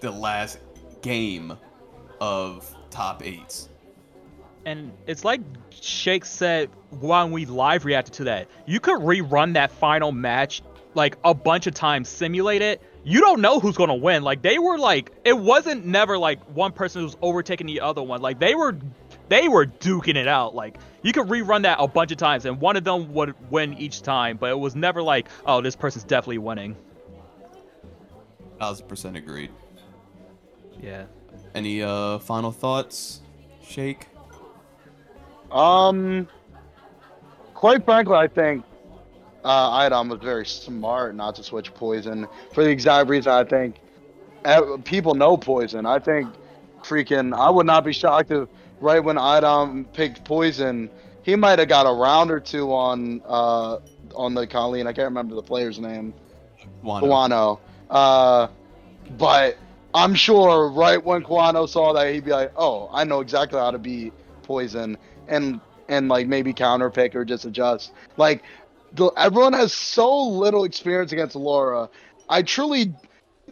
the 0.00 0.10
last 0.10 0.58
game 1.02 1.56
of 2.20 2.74
top 2.90 3.24
eights. 3.24 3.68
And 4.66 4.92
it's 5.06 5.24
like 5.24 5.40
Shake 5.70 6.24
said 6.24 6.68
when 6.90 7.30
we 7.30 7.46
live 7.46 7.84
reacted 7.84 8.14
to 8.14 8.24
that. 8.24 8.48
You 8.66 8.80
could 8.80 9.00
rerun 9.00 9.54
that 9.54 9.72
final 9.72 10.12
match 10.12 10.62
like 10.94 11.16
a 11.24 11.32
bunch 11.34 11.66
of 11.66 11.74
times, 11.74 12.08
simulate 12.08 12.62
it. 12.62 12.82
You 13.04 13.20
don't 13.20 13.40
know 13.40 13.60
who's 13.60 13.76
gonna 13.76 13.94
win. 13.94 14.22
Like 14.22 14.42
they 14.42 14.58
were 14.58 14.78
like, 14.78 15.12
it 15.24 15.36
wasn't 15.36 15.86
never 15.86 16.18
like 16.18 16.42
one 16.54 16.72
person 16.72 17.02
who's 17.02 17.16
overtaking 17.22 17.66
the 17.66 17.80
other 17.80 18.02
one. 18.02 18.20
Like 18.20 18.38
they 18.38 18.54
were, 18.54 18.76
they 19.28 19.48
were 19.48 19.66
duking 19.66 20.16
it 20.16 20.28
out. 20.28 20.54
Like 20.54 20.76
you 21.02 21.12
could 21.12 21.28
rerun 21.28 21.62
that 21.62 21.78
a 21.80 21.88
bunch 21.88 22.12
of 22.12 22.18
times, 22.18 22.44
and 22.44 22.60
one 22.60 22.76
of 22.76 22.84
them 22.84 23.14
would 23.14 23.34
win 23.50 23.74
each 23.78 24.02
time. 24.02 24.36
But 24.36 24.50
it 24.50 24.58
was 24.58 24.76
never 24.76 25.02
like, 25.02 25.28
oh, 25.46 25.62
this 25.62 25.76
person's 25.76 26.04
definitely 26.04 26.38
winning. 26.38 26.76
Thousand 28.58 28.88
percent 28.88 29.16
agreed. 29.16 29.50
Yeah. 30.82 31.04
Any 31.54 31.82
uh 31.82 32.18
final 32.18 32.52
thoughts, 32.52 33.20
Shake? 33.62 34.08
Um, 35.50 36.28
quite 37.54 37.84
frankly, 37.84 38.14
I 38.14 38.28
think 38.28 38.64
uh, 39.44 39.70
Idom 39.70 40.08
was 40.08 40.20
very 40.20 40.46
smart 40.46 41.14
not 41.14 41.34
to 41.36 41.42
switch 41.42 41.74
poison 41.74 42.28
for 42.52 42.62
the 42.62 42.70
exact 42.70 43.08
reason 43.08 43.32
I 43.32 43.44
think 43.44 43.80
ev- 44.44 44.84
people 44.84 45.14
know 45.14 45.36
poison. 45.36 45.86
I 45.86 45.98
think 45.98 46.28
freaking 46.82 47.36
I 47.36 47.50
would 47.50 47.66
not 47.66 47.84
be 47.84 47.92
shocked 47.92 48.30
if 48.30 48.48
right 48.80 49.02
when 49.02 49.18
Idom 49.18 49.86
picked 49.92 50.24
poison, 50.24 50.88
he 51.22 51.34
might 51.36 51.58
have 51.58 51.68
got 51.68 51.86
a 51.86 51.92
round 51.92 52.30
or 52.30 52.40
two 52.40 52.72
on 52.72 53.20
uh 53.26 53.78
on 54.14 54.34
the 54.34 54.46
Colleen. 54.46 54.86
I 54.86 54.92
can't 54.92 55.06
remember 55.06 55.34
the 55.34 55.42
player's 55.42 55.78
name. 55.78 56.14
Wano. 56.84 57.00
Guano. 57.00 57.60
Uh, 57.88 58.48
but 59.18 59.56
I'm 59.94 60.14
sure 60.14 60.68
right 60.68 61.02
when 61.02 61.22
Guano 61.22 61.66
saw 61.66 61.92
that, 61.94 62.12
he'd 62.12 62.24
be 62.24 62.30
like, 62.30 62.52
"Oh, 62.56 62.88
I 62.92 63.04
know 63.04 63.20
exactly 63.20 63.58
how 63.58 63.70
to 63.70 63.78
beat 63.78 64.12
Poison," 64.42 64.96
and 65.28 65.60
and 65.88 66.08
like 66.08 66.26
maybe 66.28 66.52
counter 66.52 66.90
pick 66.90 67.14
or 67.14 67.24
just 67.24 67.44
adjust. 67.44 67.92
Like, 68.16 68.42
the, 68.92 69.06
everyone 69.16 69.52
has 69.52 69.72
so 69.72 70.22
little 70.28 70.64
experience 70.64 71.12
against 71.12 71.34
Laura. 71.34 71.88
I 72.28 72.42
truly, 72.42 72.94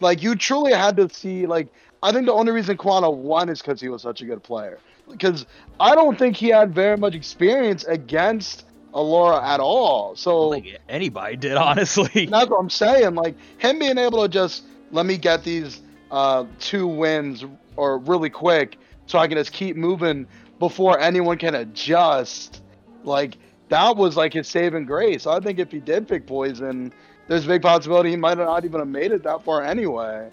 like, 0.00 0.22
you 0.22 0.36
truly 0.36 0.72
had 0.72 0.96
to 0.96 1.08
see. 1.08 1.46
Like, 1.46 1.68
I 2.02 2.12
think 2.12 2.26
the 2.26 2.32
only 2.32 2.52
reason 2.52 2.76
Guano 2.76 3.10
won 3.10 3.48
is 3.48 3.60
because 3.60 3.80
he 3.80 3.88
was 3.88 4.02
such 4.02 4.22
a 4.22 4.24
good 4.24 4.42
player. 4.42 4.78
Because 5.10 5.46
I 5.80 5.94
don't 5.94 6.18
think 6.18 6.36
he 6.36 6.48
had 6.48 6.74
very 6.74 6.96
much 6.96 7.14
experience 7.14 7.84
against 7.84 8.64
Alora 8.94 9.44
at 9.44 9.60
all. 9.60 10.14
So 10.14 10.52
I 10.52 10.56
don't 10.56 10.62
think 10.64 10.78
anybody 10.88 11.36
did, 11.36 11.56
honestly. 11.56 12.26
that's 12.26 12.50
what 12.50 12.58
I'm 12.58 12.70
saying. 12.70 13.14
Like 13.14 13.34
him 13.58 13.78
being 13.78 13.98
able 13.98 14.22
to 14.22 14.28
just 14.28 14.64
let 14.92 15.06
me 15.06 15.16
get 15.16 15.44
these 15.44 15.80
uh, 16.10 16.44
two 16.58 16.86
wins 16.86 17.44
or 17.76 17.98
really 17.98 18.30
quick, 18.30 18.78
so 19.06 19.18
I 19.18 19.28
can 19.28 19.36
just 19.38 19.52
keep 19.52 19.76
moving 19.76 20.26
before 20.58 20.98
anyone 20.98 21.38
can 21.38 21.54
adjust. 21.54 22.62
Like 23.04 23.36
that 23.68 23.96
was 23.96 24.16
like 24.16 24.32
his 24.32 24.48
saving 24.48 24.86
grace. 24.86 25.26
I 25.26 25.40
think 25.40 25.58
if 25.58 25.70
he 25.70 25.78
did 25.80 26.08
pick 26.08 26.26
poison, 26.26 26.92
there's 27.28 27.44
a 27.44 27.48
big 27.48 27.62
possibility 27.62 28.10
he 28.10 28.16
might 28.16 28.38
not 28.38 28.64
even 28.64 28.80
have 28.80 28.88
made 28.88 29.12
it 29.12 29.22
that 29.22 29.44
far 29.44 29.62
anyway. 29.62 30.30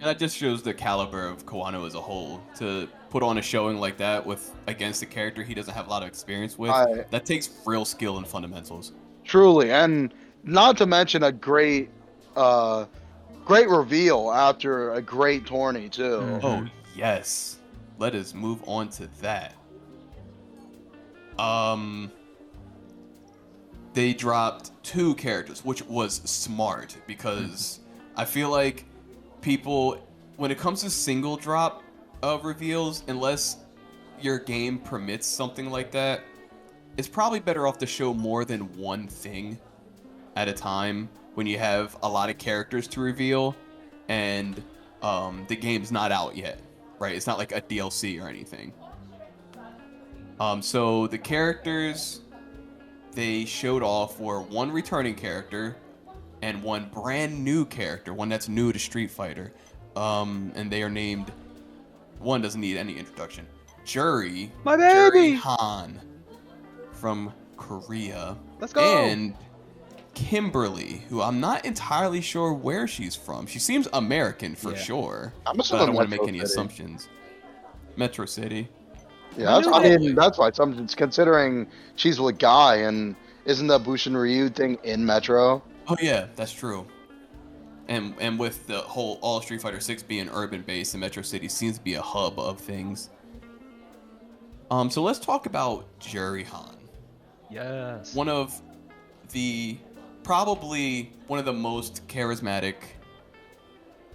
And 0.00 0.08
that 0.08 0.18
just 0.18 0.36
shows 0.36 0.62
the 0.62 0.72
caliber 0.72 1.26
of 1.26 1.44
Kawano 1.44 1.86
as 1.86 1.94
a 1.94 2.00
whole. 2.00 2.40
To 2.56 2.88
put 3.10 3.22
on 3.22 3.36
a 3.36 3.42
showing 3.42 3.78
like 3.78 3.98
that 3.98 4.24
with 4.24 4.54
against 4.66 5.02
a 5.02 5.06
character 5.06 5.42
he 5.42 5.52
doesn't 5.52 5.74
have 5.74 5.86
a 5.88 5.90
lot 5.90 6.02
of 6.02 6.08
experience 6.08 6.58
with, 6.58 6.70
I- 6.70 7.04
that 7.10 7.26
takes 7.26 7.50
real 7.66 7.84
skill 7.84 8.16
and 8.16 8.26
fundamentals. 8.26 8.92
Truly, 9.24 9.70
and 9.70 10.14
not 10.42 10.78
to 10.78 10.86
mention 10.86 11.22
a 11.22 11.30
great, 11.30 11.90
uh, 12.36 12.86
great 13.44 13.68
reveal 13.68 14.30
after 14.30 14.92
a 14.94 15.02
great 15.02 15.46
tourney 15.46 15.88
too. 15.88 16.20
Mhm. 16.20 16.40
Oh 16.42 16.66
yes. 16.94 17.58
Let 17.98 18.14
us 18.14 18.34
move 18.34 18.62
on 18.66 18.88
to 18.90 19.08
that. 19.20 19.54
Um 21.38 22.10
they 23.92 24.12
dropped 24.12 24.70
two 24.84 25.14
characters, 25.16 25.64
which 25.64 25.82
was 25.86 26.16
smart 26.24 26.96
because 27.06 27.80
I 28.16 28.24
feel 28.24 28.50
like 28.50 28.84
people 29.40 29.98
when 30.36 30.50
it 30.50 30.58
comes 30.58 30.82
to 30.82 30.90
single 30.90 31.36
drop 31.36 31.82
of 32.22 32.44
reveals, 32.44 33.02
unless 33.08 33.56
your 34.20 34.38
game 34.38 34.78
permits 34.78 35.26
something 35.26 35.70
like 35.70 35.90
that, 35.90 36.20
it's 36.96 37.08
probably 37.08 37.40
better 37.40 37.66
off 37.66 37.78
to 37.78 37.86
show 37.86 38.14
more 38.14 38.44
than 38.44 38.60
one 38.76 39.06
thing 39.08 39.58
at 40.36 40.48
a 40.48 40.52
time 40.52 41.08
when 41.40 41.46
you 41.46 41.58
have 41.58 41.96
a 42.02 42.06
lot 42.06 42.28
of 42.28 42.36
characters 42.36 42.86
to 42.86 43.00
reveal 43.00 43.56
and 44.10 44.62
um, 45.00 45.46
the 45.48 45.56
game's 45.56 45.90
not 45.90 46.12
out 46.12 46.36
yet, 46.36 46.60
right? 46.98 47.16
It's 47.16 47.26
not 47.26 47.38
like 47.38 47.52
a 47.52 47.62
DLC 47.62 48.22
or 48.22 48.28
anything. 48.28 48.74
Um, 50.38 50.60
so 50.60 51.06
the 51.06 51.16
characters 51.16 52.20
they 53.12 53.46
showed 53.46 53.82
off 53.82 54.20
were 54.20 54.42
one 54.42 54.70
returning 54.70 55.14
character 55.14 55.78
and 56.42 56.62
one 56.62 56.90
brand 56.92 57.42
new 57.42 57.64
character, 57.64 58.12
one 58.12 58.28
that's 58.28 58.50
new 58.50 58.70
to 58.70 58.78
Street 58.78 59.10
Fighter. 59.10 59.54
Um, 59.96 60.52
and 60.54 60.70
they 60.70 60.82
are 60.82 60.90
named. 60.90 61.32
One 62.18 62.42
doesn't 62.42 62.60
need 62.60 62.76
any 62.76 62.98
introduction. 62.98 63.46
Juri. 63.86 64.52
My 64.64 64.76
Juri 64.76 65.10
baby! 65.10 65.36
Han 65.36 66.02
from 66.92 67.32
Korea. 67.56 68.36
Let's 68.58 68.74
go. 68.74 68.82
And 68.82 69.34
Kimberly, 70.28 71.02
who 71.08 71.22
I'm 71.22 71.40
not 71.40 71.64
entirely 71.64 72.20
sure 72.20 72.52
where 72.52 72.86
she's 72.86 73.16
from. 73.16 73.46
She 73.46 73.58
seems 73.58 73.88
American 73.94 74.54
for 74.54 74.72
Yeah. 74.72 74.76
sure. 74.78 75.32
I'm 75.46 75.56
But 75.56 75.72
I 75.72 75.78
don't 75.86 75.94
want 75.94 76.10
to 76.10 76.16
make 76.16 76.28
any 76.28 76.38
City. 76.38 76.44
assumptions. 76.52 77.08
Metro 77.96 78.26
City. 78.26 78.68
Yeah, 79.36 79.46
that's, 79.46 79.66
knew 79.66 79.72
I 79.72 79.88
that. 79.88 80.00
mean 80.00 80.14
that's 80.14 80.36
why 80.38 80.50
something's 80.50 80.94
considering 80.94 81.66
she's 81.96 82.20
with 82.20 82.38
Guy 82.38 82.76
and 82.76 83.16
isn't 83.46 83.66
the 83.66 83.78
Bushin 83.78 84.16
Ryu 84.16 84.48
thing 84.50 84.76
in 84.84 85.04
Metro? 85.06 85.62
Oh 85.88 85.96
yeah, 86.02 86.26
that's 86.36 86.52
true. 86.52 86.86
And 87.88 88.14
and 88.20 88.38
with 88.38 88.66
the 88.66 88.78
whole 88.80 89.18
all 89.22 89.40
Street 89.40 89.62
Fighter 89.62 89.80
6 89.80 90.02
being 90.02 90.28
urban 90.32 90.62
based, 90.62 90.94
and 90.94 91.00
Metro 91.00 91.22
City 91.22 91.48
seems 91.48 91.78
to 91.78 91.82
be 91.84 91.94
a 91.94 92.02
hub 92.02 92.38
of 92.38 92.58
things. 92.60 93.08
Um, 94.70 94.90
so 94.90 95.02
let's 95.02 95.18
talk 95.18 95.46
about 95.46 95.86
Juri 95.98 96.44
Han. 96.44 96.76
Yes. 97.50 98.14
One 98.14 98.28
of 98.28 98.60
the 99.32 99.76
probably 100.22 101.12
one 101.26 101.38
of 101.38 101.44
the 101.44 101.52
most 101.52 102.06
charismatic 102.08 102.74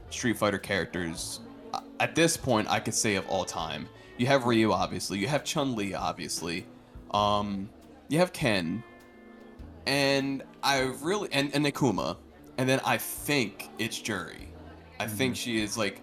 Street 0.10 0.38
Fighter 0.38 0.58
characters 0.58 1.40
uh, 1.74 1.82
at 2.00 2.16
this 2.16 2.38
point 2.38 2.70
I 2.70 2.80
could 2.80 2.94
say 2.94 3.16
of 3.16 3.28
all 3.28 3.46
time. 3.46 3.88
You 4.18 4.28
have 4.28 4.46
Ryu 4.46 4.72
obviously, 4.72 5.20
you 5.20 5.28
have 5.28 5.44
Chun 5.44 5.76
Li 5.76 5.94
obviously, 5.94 6.66
um, 7.12 7.70
you 8.08 8.20
have 8.20 8.32
Ken, 8.32 8.84
and 9.86 10.44
I 10.64 10.94
really 11.02 11.30
and, 11.32 11.54
and 11.54 11.66
Nekuma, 11.66 12.18
and 12.58 12.68
then 12.70 12.80
I 12.86 12.98
think 12.98 13.70
it's 13.78 14.00
Juri. 14.00 14.48
I 15.00 15.08
think 15.08 15.36
she 15.36 15.62
is 15.62 15.78
like, 15.78 16.02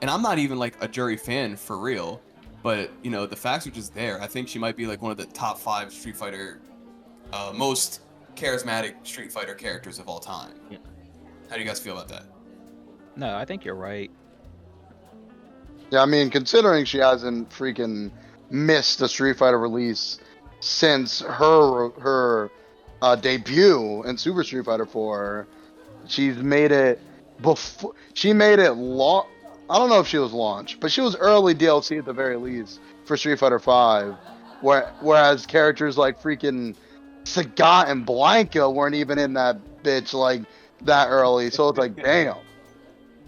and 0.00 0.10
I'm 0.10 0.22
not 0.22 0.38
even 0.38 0.58
like 0.58 0.76
a 0.80 0.86
Juri 0.86 1.16
fan 1.16 1.56
for 1.56 1.78
real, 1.78 2.20
but 2.62 2.90
you 3.02 3.10
know 3.10 3.26
the 3.26 3.36
facts 3.36 3.66
are 3.66 3.70
just 3.70 3.94
there. 3.94 4.20
I 4.20 4.28
think 4.28 4.48
she 4.48 4.58
might 4.60 4.76
be 4.76 4.86
like 4.86 5.02
one 5.02 5.10
of 5.10 5.16
the 5.16 5.26
top 5.26 5.58
five 5.58 5.92
Street 5.92 6.16
Fighter, 6.16 6.60
uh, 7.32 7.52
most 7.54 8.02
charismatic 8.36 8.94
Street 9.06 9.32
Fighter 9.32 9.54
characters 9.54 9.98
of 9.98 10.08
all 10.08 10.18
time. 10.20 10.52
Yeah. 10.70 10.78
How 11.48 11.56
do 11.56 11.62
you 11.62 11.66
guys 11.66 11.80
feel 11.80 11.94
about 11.94 12.08
that? 12.08 12.24
No, 13.16 13.36
I 13.36 13.44
think 13.44 13.64
you're 13.64 13.74
right. 13.74 14.10
Yeah, 15.90 16.02
I 16.02 16.06
mean 16.06 16.30
considering 16.30 16.84
she 16.86 16.98
hasn't 16.98 17.50
freaking 17.50 18.10
missed 18.50 19.00
a 19.02 19.08
Street 19.08 19.36
Fighter 19.36 19.58
release 19.58 20.18
since 20.60 21.20
her 21.20 21.90
her 22.00 22.50
uh, 23.02 23.16
debut 23.16 24.02
in 24.04 24.16
Super 24.16 24.44
Street 24.44 24.64
Fighter 24.64 24.86
4, 24.86 25.46
she's 26.06 26.36
made 26.36 26.72
it 26.72 27.00
before 27.42 27.94
she 28.14 28.32
made 28.32 28.58
it 28.58 28.72
long. 28.72 29.26
I 29.68 29.76
don't 29.78 29.88
know 29.88 30.00
if 30.00 30.06
she 30.06 30.18
was 30.18 30.32
launched, 30.32 30.80
but 30.80 30.92
she 30.92 31.00
was 31.00 31.16
early 31.16 31.54
DLC 31.54 31.98
at 31.98 32.04
the 32.04 32.12
very 32.12 32.36
least 32.36 32.80
for 33.04 33.16
Street 33.16 33.38
Fighter 33.38 33.58
5. 33.58 34.14
Where, 34.60 34.92
whereas 35.00 35.44
characters 35.44 35.98
like 35.98 36.22
freaking 36.22 36.76
Sagat 37.24 37.88
and 37.88 38.06
Blanka 38.06 38.72
weren't 38.72 38.94
even 38.94 39.18
in 39.18 39.34
that 39.34 39.56
bitch 39.82 40.12
like 40.12 40.42
that 40.82 41.08
early. 41.08 41.50
So 41.50 41.68
it's 41.68 41.78
like, 41.78 41.96
damn. 42.02 42.36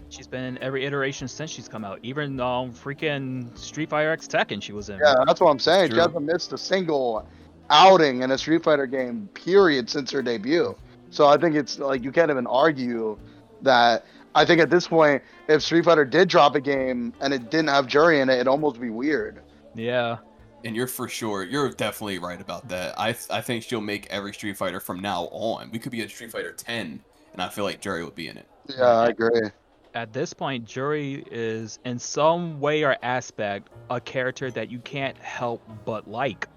She's 0.09 0.27
been 0.27 0.43
in 0.43 0.57
every 0.59 0.85
iteration 0.85 1.27
since 1.27 1.51
she's 1.51 1.67
come 1.67 1.83
out. 1.83 1.99
Even 2.03 2.39
um 2.39 2.71
freaking 2.71 3.55
Street 3.57 3.89
Fighter 3.89 4.11
X 4.11 4.27
Tekken 4.27 4.61
she 4.61 4.71
was 4.71 4.89
in. 4.89 4.99
Yeah, 5.03 5.15
that's 5.25 5.41
what 5.41 5.49
I'm 5.49 5.59
saying. 5.59 5.91
She 5.91 5.97
hasn't 5.97 6.21
missed 6.21 6.53
a 6.53 6.57
single 6.57 7.27
outing 7.69 8.21
in 8.21 8.31
a 8.31 8.37
Street 8.37 8.63
Fighter 8.63 8.85
game, 8.85 9.29
period, 9.33 9.89
since 9.89 10.11
her 10.11 10.21
debut. 10.21 10.75
So 11.09 11.27
I 11.27 11.37
think 11.37 11.55
it's 11.55 11.79
like 11.79 12.03
you 12.03 12.11
can't 12.11 12.31
even 12.31 12.47
argue 12.47 13.17
that. 13.61 14.05
I 14.35 14.43
think 14.43 14.59
at 14.59 14.69
this 14.69 14.87
point, 14.87 15.23
if 15.47 15.63
Street 15.63 15.85
Fighter 15.85 16.03
did 16.03 16.27
drop 16.27 16.55
a 16.55 16.61
game 16.61 17.13
and 17.21 17.33
it 17.33 17.49
didn't 17.49 17.69
have 17.69 17.87
Juri 17.87 18.19
in 18.19 18.29
it, 18.29 18.33
it'd 18.33 18.49
almost 18.49 18.81
be 18.81 18.89
weird. 18.89 19.41
Yeah. 19.73 20.17
And 20.65 20.75
you're 20.75 20.87
for 20.87 21.07
sure, 21.07 21.43
you're 21.43 21.69
definitely 21.69 22.17
right 22.17 22.41
about 22.41 22.67
that. 22.69 22.99
I 22.99 23.09
I 23.29 23.41
think 23.41 23.63
she'll 23.63 23.81
make 23.81 24.07
every 24.07 24.33
Street 24.33 24.57
Fighter 24.57 24.79
from 24.79 24.99
now 24.99 25.25
on. 25.31 25.69
We 25.71 25.77
could 25.77 25.91
be 25.91 26.01
a 26.01 26.09
Street 26.09 26.31
Fighter 26.31 26.51
10, 26.51 26.99
and 27.33 27.41
I 27.41 27.49
feel 27.49 27.63
like 27.63 27.79
Juri 27.81 28.03
would 28.03 28.15
be 28.15 28.27
in 28.29 28.37
it. 28.37 28.47
Yeah, 28.67 28.85
I 28.87 29.09
agree. 29.09 29.51
At 29.93 30.11
this 30.11 30.33
point, 30.33 30.65
Juri 30.65 31.23
is 31.31 31.77
in 31.85 31.99
some 31.99 32.59
way 32.59 32.83
or 32.83 32.97
aspect 33.03 33.69
a 33.89 34.01
character 34.01 34.49
that 34.51 34.69
you 34.71 34.79
can't 34.79 35.17
help 35.19 35.61
but 35.85 36.09
like, 36.09 36.47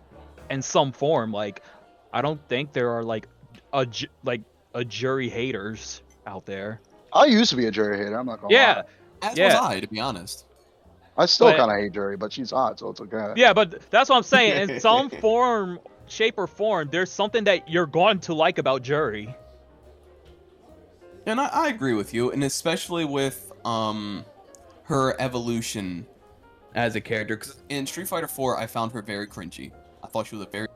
in 0.51 0.63
some 0.63 0.91
form. 0.91 1.31
Like, 1.31 1.63
I 2.13 2.23
don't 2.23 2.41
think 2.49 2.73
there 2.73 2.91
are 2.91 3.05
like 3.05 3.29
a 3.75 3.87
like 4.25 4.41
a 4.75 4.85
Juri 4.87 5.29
haters 5.29 6.03
out 6.27 6.47
there. 6.47 6.81
I 7.13 7.27
used 7.27 7.51
to 7.51 7.57
be 7.57 7.67
a 7.67 7.71
Juri 7.71 7.99
hater. 7.99 8.19
I'm 8.19 8.25
not 8.27 8.41
gonna 8.41 8.55
Yeah, 8.55 8.83
lie. 9.23 9.31
As 9.31 9.37
Yeah. 9.37 9.45
was 9.49 9.55
I, 9.55 9.81
to 9.81 9.87
be 9.87 10.01
honest. 10.01 10.47
I 11.19 11.27
still 11.27 11.53
kind 11.55 11.71
of 11.71 11.77
hate 11.77 11.93
Juri, 11.93 12.17
but 12.17 12.33
she's 12.33 12.53
hot, 12.53 12.79
so 12.79 12.91
it's 12.91 13.01
okay. 13.01 13.33
yeah, 13.35 13.53
but 13.53 13.91
that's 13.91 14.09
what 14.09 14.17
I'm 14.17 14.23
saying. 14.23 14.71
In 14.71 14.81
some 14.89 15.11
form, 15.11 15.81
shape, 16.07 16.35
or 16.39 16.47
form, 16.47 16.89
there's 16.93 17.11
something 17.11 17.43
that 17.45 17.69
you're 17.69 17.87
going 17.87 18.21
to 18.21 18.35
like 18.35 18.59
about 18.59 18.83
Juri. 18.83 19.35
And 21.27 21.41
I, 21.41 21.49
I 21.49 21.69
agree 21.69 21.95
with 21.95 22.15
you, 22.15 22.31
and 22.31 22.45
especially 22.45 23.05
with 23.05 23.53
um 23.65 24.25
her 24.85 25.21
evolution 25.21 26.07
as 26.77 26.95
a 26.95 27.01
character. 27.01 27.37
Because 27.37 27.57
in 27.69 27.85
Street 27.87 28.07
Fighter 28.07 28.29
4, 28.29 28.57
I 28.57 28.67
found 28.67 28.93
her 28.93 29.03
very 29.03 29.27
cringy. 29.27 29.73
I 30.03 30.07
thought 30.07 30.29
she 30.29 30.37
was 30.37 30.47
a 30.47 30.51
very 30.51 30.69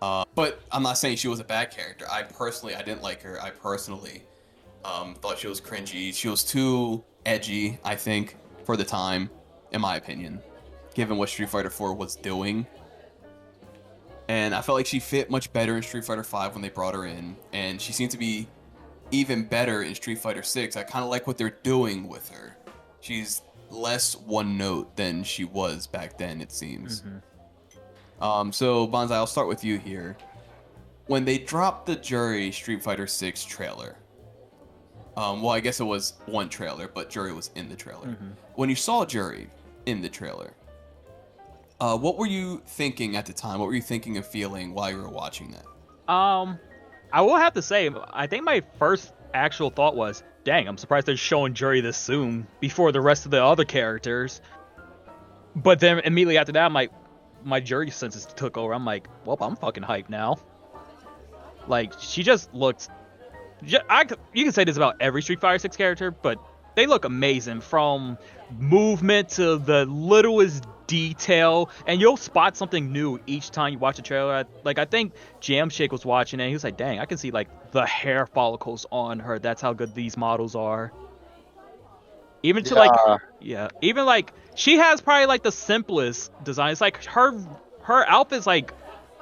Uh, 0.00 0.24
but 0.34 0.60
I'm 0.70 0.82
not 0.84 0.96
saying 0.96 1.16
she 1.16 1.26
was 1.26 1.40
a 1.40 1.44
bad 1.44 1.70
character. 1.72 2.06
I 2.08 2.22
personally, 2.22 2.76
I 2.76 2.82
didn't 2.82 3.02
like 3.02 3.20
her. 3.22 3.42
I 3.42 3.50
personally 3.50 4.22
um, 4.84 5.14
thought 5.14 5.38
she 5.38 5.48
was 5.48 5.60
cringy. 5.60 6.14
She 6.14 6.28
was 6.28 6.44
too 6.44 7.04
edgy, 7.26 7.78
I 7.84 7.96
think, 7.96 8.36
for 8.64 8.76
the 8.76 8.84
time, 8.84 9.30
in 9.72 9.80
my 9.80 9.96
opinion, 9.96 10.40
given 10.94 11.16
what 11.16 11.28
Street 11.28 11.50
Fighter 11.50 11.70
4 11.70 11.94
was 11.94 12.16
doing. 12.16 12.66
And 14.28 14.54
I 14.54 14.60
felt 14.60 14.76
like 14.76 14.86
she 14.86 15.00
fit 15.00 15.30
much 15.30 15.52
better 15.52 15.76
in 15.76 15.82
Street 15.82 16.04
Fighter 16.04 16.22
5 16.22 16.54
when 16.54 16.62
they 16.62 16.68
brought 16.68 16.94
her 16.94 17.06
in, 17.06 17.36
and 17.52 17.80
she 17.80 17.92
seemed 17.92 18.10
to 18.10 18.18
be 18.18 18.46
even 19.10 19.44
better 19.44 19.82
in 19.82 19.94
Street 19.94 20.18
Fighter 20.18 20.42
6. 20.42 20.76
I 20.76 20.82
kind 20.82 21.02
of 21.02 21.10
like 21.10 21.26
what 21.26 21.38
they're 21.38 21.56
doing 21.62 22.08
with 22.08 22.28
her. 22.30 22.56
She's 23.00 23.42
less 23.70 24.16
one 24.16 24.58
note 24.58 24.96
than 24.96 25.22
she 25.24 25.44
was 25.44 25.86
back 25.86 26.18
then, 26.18 26.40
it 26.40 26.52
seems. 26.52 27.02
Um, 28.20 28.52
so 28.52 28.86
Bonsai, 28.86 29.12
I'll 29.12 29.26
start 29.26 29.48
with 29.48 29.64
you 29.64 29.78
here. 29.78 30.16
When 31.06 31.24
they 31.24 31.38
dropped 31.38 31.86
the 31.86 31.96
Juri 31.96 32.52
Street 32.52 32.82
Fighter 32.82 33.06
6 33.06 33.44
trailer, 33.44 33.96
um, 35.18 35.42
well, 35.42 35.52
I 35.52 35.58
guess 35.58 35.80
it 35.80 35.84
was 35.84 36.12
one 36.26 36.48
trailer, 36.48 36.86
but 36.86 37.10
Juri 37.10 37.32
was 37.32 37.50
in 37.56 37.68
the 37.68 37.74
trailer. 37.74 38.16
When 38.54 38.70
you 38.70 38.76
saw 38.76 39.04
Juri 39.04 39.50
in 39.86 40.00
the 40.00 40.08
trailer, 40.08 40.54
uh, 41.80 41.96
what 41.96 42.16
were 42.18 42.26
you 42.26 42.62
thinking 42.66 43.16
at 43.16 43.26
the 43.26 43.32
time? 43.32 43.58
What 43.58 43.66
were 43.66 43.74
you 43.74 43.82
thinking 43.82 44.16
and 44.16 44.24
feeling 44.24 44.74
while 44.74 44.90
you 44.92 44.98
were 44.98 45.08
watching 45.08 45.50
that? 45.50 46.12
Um, 46.12 46.60
I 47.12 47.22
will 47.22 47.36
have 47.36 47.54
to 47.54 47.62
say, 47.62 47.90
I 48.12 48.28
think 48.28 48.44
my 48.44 48.62
first 48.78 49.12
actual 49.34 49.70
thought 49.70 49.96
was, 49.96 50.22
"Dang, 50.44 50.68
I'm 50.68 50.78
surprised 50.78 51.06
they're 51.06 51.16
showing 51.16 51.52
Juri 51.52 51.80
this 51.80 51.96
soon 51.96 52.46
before 52.60 52.92
the 52.92 53.00
rest 53.00 53.24
of 53.24 53.32
the 53.32 53.42
other 53.42 53.64
characters." 53.64 54.40
But 55.56 55.80
then 55.80 55.98
immediately 56.00 56.38
after 56.38 56.52
that, 56.52 56.64
I'm 56.64 56.72
like, 56.72 56.92
my 57.42 57.58
Juri 57.58 57.90
senses 57.90 58.24
took 58.26 58.56
over. 58.56 58.72
I'm 58.72 58.84
like, 58.84 59.08
well, 59.24 59.36
I'm 59.40 59.56
fucking 59.56 59.82
hyped 59.82 60.10
now. 60.10 60.36
Like 61.66 61.92
she 61.98 62.22
just 62.22 62.54
looks. 62.54 62.88
I 63.88 64.04
you 64.32 64.44
can 64.44 64.52
say 64.52 64.64
this 64.64 64.76
about 64.76 64.96
every 65.00 65.22
Street 65.22 65.40
Fighter 65.40 65.58
Six 65.58 65.76
character, 65.76 66.10
but 66.10 66.38
they 66.76 66.86
look 66.86 67.04
amazing 67.04 67.60
from 67.60 68.18
movement 68.58 69.30
to 69.30 69.58
the 69.58 69.84
littlest 69.86 70.64
detail, 70.86 71.68
and 71.86 72.00
you'll 72.00 72.16
spot 72.16 72.56
something 72.56 72.92
new 72.92 73.20
each 73.26 73.50
time 73.50 73.72
you 73.72 73.78
watch 73.78 73.98
a 73.98 74.02
trailer. 74.02 74.32
I- 74.32 74.44
Like 74.64 74.78
I 74.78 74.84
think 74.84 75.12
Jam 75.40 75.70
Shake 75.70 75.92
was 75.92 76.04
watching 76.06 76.40
it, 76.40 76.44
and 76.44 76.48
he 76.50 76.54
was 76.54 76.64
like, 76.64 76.76
"Dang, 76.76 76.98
I 76.98 77.04
can 77.04 77.18
see 77.18 77.30
like 77.30 77.48
the 77.72 77.84
hair 77.84 78.26
follicles 78.26 78.86
on 78.90 79.18
her. 79.20 79.38
That's 79.38 79.60
how 79.60 79.72
good 79.72 79.94
these 79.94 80.16
models 80.16 80.54
are." 80.54 80.92
Even 82.42 82.62
to 82.64 82.74
like 82.76 82.92
Yeah. 83.06 83.16
yeah, 83.40 83.68
even 83.82 84.06
like 84.06 84.32
she 84.54 84.76
has 84.76 85.00
probably 85.00 85.26
like 85.26 85.42
the 85.42 85.52
simplest 85.52 86.32
design. 86.44 86.70
It's 86.70 86.80
like 86.80 87.04
her 87.04 87.32
her 87.82 88.08
outfit's 88.08 88.46
like 88.46 88.72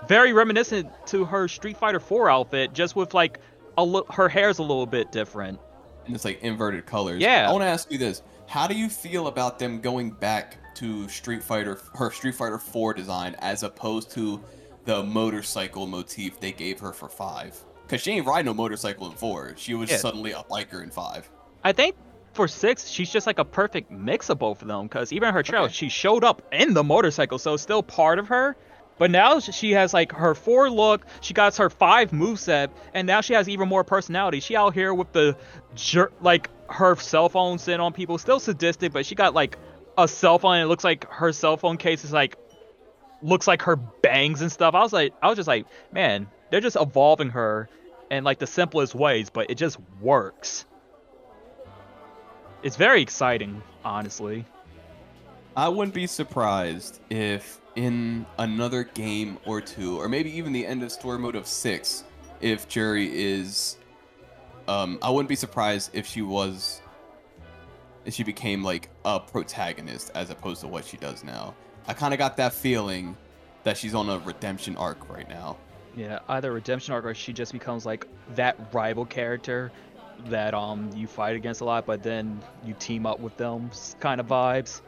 very 0.06 0.32
reminiscent 0.34 0.88
to 1.06 1.24
her 1.24 1.48
Street 1.48 1.78
Fighter 1.78 1.98
4 2.00 2.28
outfit, 2.30 2.74
just 2.74 2.94
with 2.94 3.14
like 3.14 3.40
a 3.78 3.84
li- 3.84 4.02
her 4.10 4.28
hair's 4.28 4.58
a 4.58 4.62
little 4.62 4.86
bit 4.86 5.12
different. 5.12 5.58
and 6.06 6.14
it's 6.14 6.24
like 6.24 6.40
inverted 6.42 6.86
colors. 6.86 7.20
Yeah. 7.20 7.48
I 7.48 7.52
want 7.52 7.62
to 7.62 7.66
ask 7.68 7.90
you 7.90 7.98
this: 7.98 8.22
How 8.46 8.66
do 8.66 8.74
you 8.76 8.88
feel 8.88 9.26
about 9.26 9.58
them 9.58 9.80
going 9.80 10.10
back 10.10 10.56
to 10.76 11.08
Street 11.08 11.42
Fighter, 11.42 11.78
her 11.94 12.10
Street 12.10 12.34
Fighter 12.34 12.58
4 12.58 12.94
design, 12.94 13.34
as 13.40 13.62
opposed 13.62 14.10
to 14.12 14.40
the 14.84 15.02
motorcycle 15.02 15.86
motif 15.86 16.38
they 16.38 16.52
gave 16.52 16.78
her 16.80 16.92
for 16.92 17.08
five? 17.08 17.56
Because 17.86 18.00
she 18.02 18.12
ain't 18.12 18.26
riding 18.26 18.46
no 18.46 18.54
motorcycle 18.54 19.06
in 19.06 19.12
four. 19.12 19.54
She 19.56 19.74
was 19.74 19.90
Yeah. 19.90 19.96
suddenly 19.98 20.32
a 20.32 20.44
biker 20.50 20.82
in 20.82 20.90
five. 20.90 21.28
I 21.64 21.72
think 21.72 21.94
for 22.34 22.46
six, 22.48 22.86
she's 22.88 23.10
just 23.10 23.26
like 23.26 23.38
a 23.38 23.44
perfect 23.44 23.90
mix 23.90 24.28
of 24.28 24.38
both 24.38 24.60
of 24.62 24.68
them. 24.68 24.84
Because 24.86 25.12
even 25.12 25.32
her 25.32 25.42
trail, 25.42 25.62
Okay. 25.64 25.72
she 25.72 25.88
showed 25.88 26.22
up 26.24 26.42
in 26.52 26.74
the 26.74 26.84
motorcycle, 26.84 27.38
so 27.38 27.54
it's 27.54 27.62
still 27.62 27.82
part 27.82 28.18
of 28.18 28.28
her. 28.28 28.56
But 28.98 29.10
now 29.10 29.40
she 29.40 29.72
has 29.72 29.92
like 29.92 30.12
her 30.12 30.34
four 30.34 30.70
look, 30.70 31.06
she 31.20 31.34
got 31.34 31.54
her 31.56 31.68
five 31.68 32.10
moveset, 32.12 32.70
and 32.94 33.06
now 33.06 33.20
she 33.20 33.34
has 33.34 33.48
even 33.48 33.68
more 33.68 33.84
personality. 33.84 34.40
She 34.40 34.56
out 34.56 34.72
here 34.74 34.94
with 34.94 35.12
the 35.12 35.36
jer- 35.74 36.12
like 36.20 36.48
her 36.70 36.96
cell 36.96 37.28
phone 37.28 37.58
sitting 37.58 37.80
on 37.80 37.92
people, 37.92 38.16
still 38.18 38.40
sadistic, 38.40 38.92
but 38.92 39.04
she 39.04 39.14
got 39.14 39.34
like 39.34 39.58
a 39.98 40.08
cell 40.08 40.38
phone. 40.38 40.54
And 40.54 40.64
it 40.64 40.68
looks 40.68 40.84
like 40.84 41.10
her 41.10 41.32
cell 41.32 41.56
phone 41.56 41.76
case 41.76 42.04
is 42.04 42.12
like 42.12 42.36
looks 43.22 43.46
like 43.46 43.62
her 43.62 43.76
bangs 43.76 44.40
and 44.40 44.50
stuff. 44.50 44.74
I 44.74 44.80
was 44.80 44.92
like, 44.92 45.12
I 45.22 45.28
was 45.28 45.36
just 45.36 45.48
like, 45.48 45.66
man, 45.92 46.28
they're 46.50 46.60
just 46.60 46.76
evolving 46.76 47.30
her 47.30 47.68
in 48.10 48.24
like 48.24 48.38
the 48.38 48.46
simplest 48.46 48.94
ways, 48.94 49.30
but 49.30 49.50
it 49.50 49.56
just 49.56 49.78
works. 50.00 50.64
It's 52.62 52.76
very 52.76 53.02
exciting, 53.02 53.62
honestly. 53.84 54.44
I 55.56 55.68
wouldn't 55.68 55.94
be 55.94 56.06
surprised 56.06 57.00
if 57.10 57.60
in 57.76 58.26
another 58.38 58.84
game 58.84 59.38
or 59.46 59.60
two, 59.60 59.98
or 60.00 60.08
maybe 60.08 60.36
even 60.36 60.52
the 60.52 60.66
end 60.66 60.82
of 60.82 60.90
story 60.90 61.18
mode 61.18 61.36
of 61.36 61.46
six, 61.46 62.04
if 62.40 62.66
Juri 62.68 63.08
is, 63.14 63.76
um, 64.66 64.98
I 65.02 65.10
wouldn't 65.10 65.28
be 65.28 65.36
surprised 65.36 65.90
if 65.92 66.06
she 66.06 66.22
was, 66.22 66.80
if 68.04 68.14
she 68.14 68.24
became 68.24 68.64
like 68.64 68.88
a 69.04 69.20
protagonist 69.20 70.10
as 70.14 70.30
opposed 70.30 70.62
to 70.62 70.68
what 70.68 70.84
she 70.84 70.96
does 70.96 71.22
now. 71.22 71.54
I 71.86 71.92
kind 71.92 72.12
of 72.12 72.18
got 72.18 72.38
that 72.38 72.52
feeling 72.52 73.16
that 73.62 73.76
she's 73.76 73.94
on 73.94 74.08
a 74.08 74.18
redemption 74.18 74.76
arc 74.76 75.08
right 75.10 75.28
now. 75.28 75.58
Yeah, 75.94 76.20
either 76.28 76.52
redemption 76.52 76.94
arc 76.94 77.04
or 77.04 77.14
she 77.14 77.32
just 77.32 77.52
becomes 77.52 77.86
like 77.86 78.06
that 78.34 78.58
rival 78.72 79.04
character 79.04 79.70
that 80.26 80.54
um 80.54 80.90
you 80.94 81.06
fight 81.06 81.36
against 81.36 81.60
a 81.60 81.64
lot, 81.64 81.84
but 81.84 82.02
then 82.02 82.40
you 82.64 82.74
team 82.74 83.04
up 83.04 83.20
with 83.20 83.36
them 83.36 83.70
kind 84.00 84.20
of 84.20 84.26
vibes. 84.26 84.80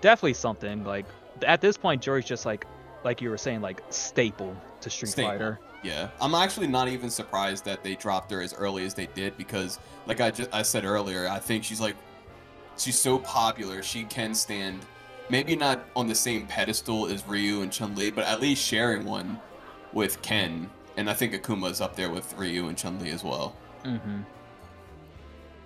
Definitely 0.00 0.34
something 0.34 0.84
like 0.84 1.06
at 1.44 1.60
this 1.60 1.76
point, 1.76 2.02
Juri's 2.02 2.24
just 2.24 2.46
like 2.46 2.66
like 3.04 3.20
you 3.20 3.30
were 3.30 3.38
saying, 3.38 3.60
like 3.60 3.82
staple 3.90 4.56
to 4.80 4.90
Street 4.90 5.10
Staple. 5.10 5.30
Fighter. 5.30 5.60
Yeah, 5.82 6.08
I'm 6.20 6.34
actually 6.34 6.66
not 6.66 6.88
even 6.88 7.10
surprised 7.10 7.64
that 7.66 7.84
they 7.84 7.94
dropped 7.94 8.30
her 8.30 8.40
as 8.40 8.54
early 8.54 8.86
as 8.86 8.94
they 8.94 9.06
did 9.06 9.36
because, 9.36 9.78
like 10.06 10.20
I 10.20 10.30
just 10.30 10.52
I 10.54 10.62
said 10.62 10.84
earlier, 10.84 11.28
I 11.28 11.38
think 11.38 11.62
she's 11.62 11.80
like, 11.80 11.96
she's 12.78 12.98
so 12.98 13.18
popular, 13.18 13.82
she 13.82 14.04
can 14.04 14.34
stand, 14.34 14.80
maybe 15.28 15.54
not 15.54 15.84
on 15.94 16.06
the 16.06 16.14
same 16.14 16.46
pedestal 16.46 17.06
as 17.06 17.26
Ryu 17.28 17.60
and 17.60 17.70
Chun 17.70 17.94
Li, 17.94 18.10
but 18.10 18.24
at 18.24 18.40
least 18.40 18.64
sharing 18.64 19.04
one 19.04 19.38
with 19.92 20.22
Ken, 20.22 20.70
and 20.96 21.10
I 21.10 21.12
think 21.12 21.34
Akuma's 21.34 21.82
up 21.82 21.96
there 21.96 22.10
with 22.10 22.34
Ryu 22.38 22.68
and 22.68 22.78
Chun 22.78 22.98
Li 22.98 23.10
as 23.10 23.22
well. 23.22 23.54
Mm-hmm. 23.84 24.20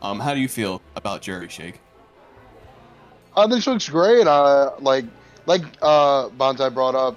Um, 0.02 0.20
how 0.20 0.34
do 0.34 0.40
you 0.40 0.48
feel 0.48 0.82
about 0.96 1.22
Juri 1.22 1.48
Shake? 1.48 1.80
I 3.36 3.46
think 3.46 3.62
she 3.62 3.70
looks 3.70 3.88
great. 3.88 4.26
Uh, 4.26 4.72
like 4.80 5.04
like 5.48 5.62
uh, 5.82 6.28
Bonsai 6.28 6.72
brought 6.72 6.94
up, 6.94 7.16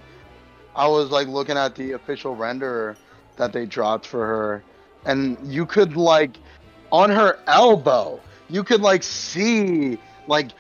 I 0.76 0.88
was 0.88 1.12
like 1.12 1.28
looking 1.28 1.58
at 1.58 1.76
the 1.76 1.92
official 1.92 2.36
render 2.36 2.96
that 3.36 3.52
they 3.52 3.66
dropped 3.66 4.08
for 4.08 4.26
her, 4.26 4.64
and 5.06 5.38
you 5.44 5.66
could 5.66 5.98
like 5.98 6.38
on 6.92 7.10
her 7.10 7.40
elbow, 7.48 8.20
you 8.50 8.64
could 8.64 8.82
like 8.82 9.04
see 9.04 10.00
like 10.28 10.52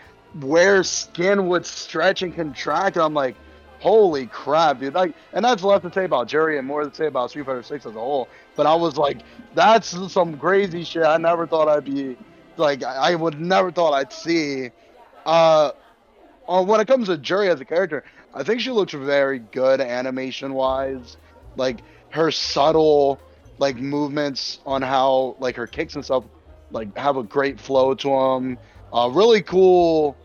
where 0.41 0.83
skin 0.83 1.47
would 1.47 1.65
stretch 1.65 2.21
and 2.21 2.35
contract. 2.35 2.97
And 2.97 3.05
I'm 3.05 3.13
like, 3.13 3.35
holy 3.79 4.27
crap, 4.27 4.79
dude! 4.79 4.93
Like, 4.93 5.15
and 5.31 5.43
that's 5.45 5.63
less 5.63 5.81
to 5.83 5.93
say 5.93 6.05
about 6.05 6.27
Juri 6.27 6.57
and 6.57 6.67
more 6.67 6.83
to 6.83 6.93
say 6.93 7.07
about 7.07 7.29
Street 7.29 7.45
Fighter 7.45 7.63
Six 7.63 7.85
as 7.85 7.95
a 7.95 7.99
whole. 7.99 8.27
But 8.57 8.65
I 8.67 8.75
was 8.75 8.97
like, 8.97 9.21
that's 9.55 9.89
some 10.11 10.37
crazy 10.37 10.83
shit. 10.83 11.03
I 11.03 11.15
never 11.15 11.47
thought 11.47 11.69
I'd 11.69 11.85
be 11.85 12.17
like, 12.57 12.83
I 12.83 13.11
I 13.11 13.15
would 13.15 13.39
never 13.39 13.71
thought 13.71 13.93
I'd 13.93 14.11
see. 14.11 14.71
Uh, 15.25 15.71
uh, 16.51 16.63
when 16.63 16.81
it 16.81 16.87
comes 16.87 17.07
to 17.07 17.17
Juri 17.17 17.49
as 17.49 17.61
a 17.61 17.65
character, 17.65 18.03
I 18.33 18.43
think 18.43 18.61
she 18.61 18.71
looks 18.71 18.93
very 18.93 19.39
good 19.39 19.81
animation 19.81 20.53
wise. 20.53 21.17
Like 21.55 21.83
her 22.11 22.31
subtle 22.31 23.21
like 23.57 23.77
movements 23.77 24.59
on 24.65 24.81
how 24.81 25.35
like 25.39 25.55
her 25.57 25.67
kicks 25.67 25.95
and 25.95 26.03
stuff 26.05 26.25
like 26.71 26.95
have 26.97 27.17
a 27.17 27.23
great 27.23 27.59
flow 27.59 27.93
to 27.95 28.09
them. 28.09 28.59
Uh, 28.91 29.09
really 29.13 29.41
cool 29.41 30.17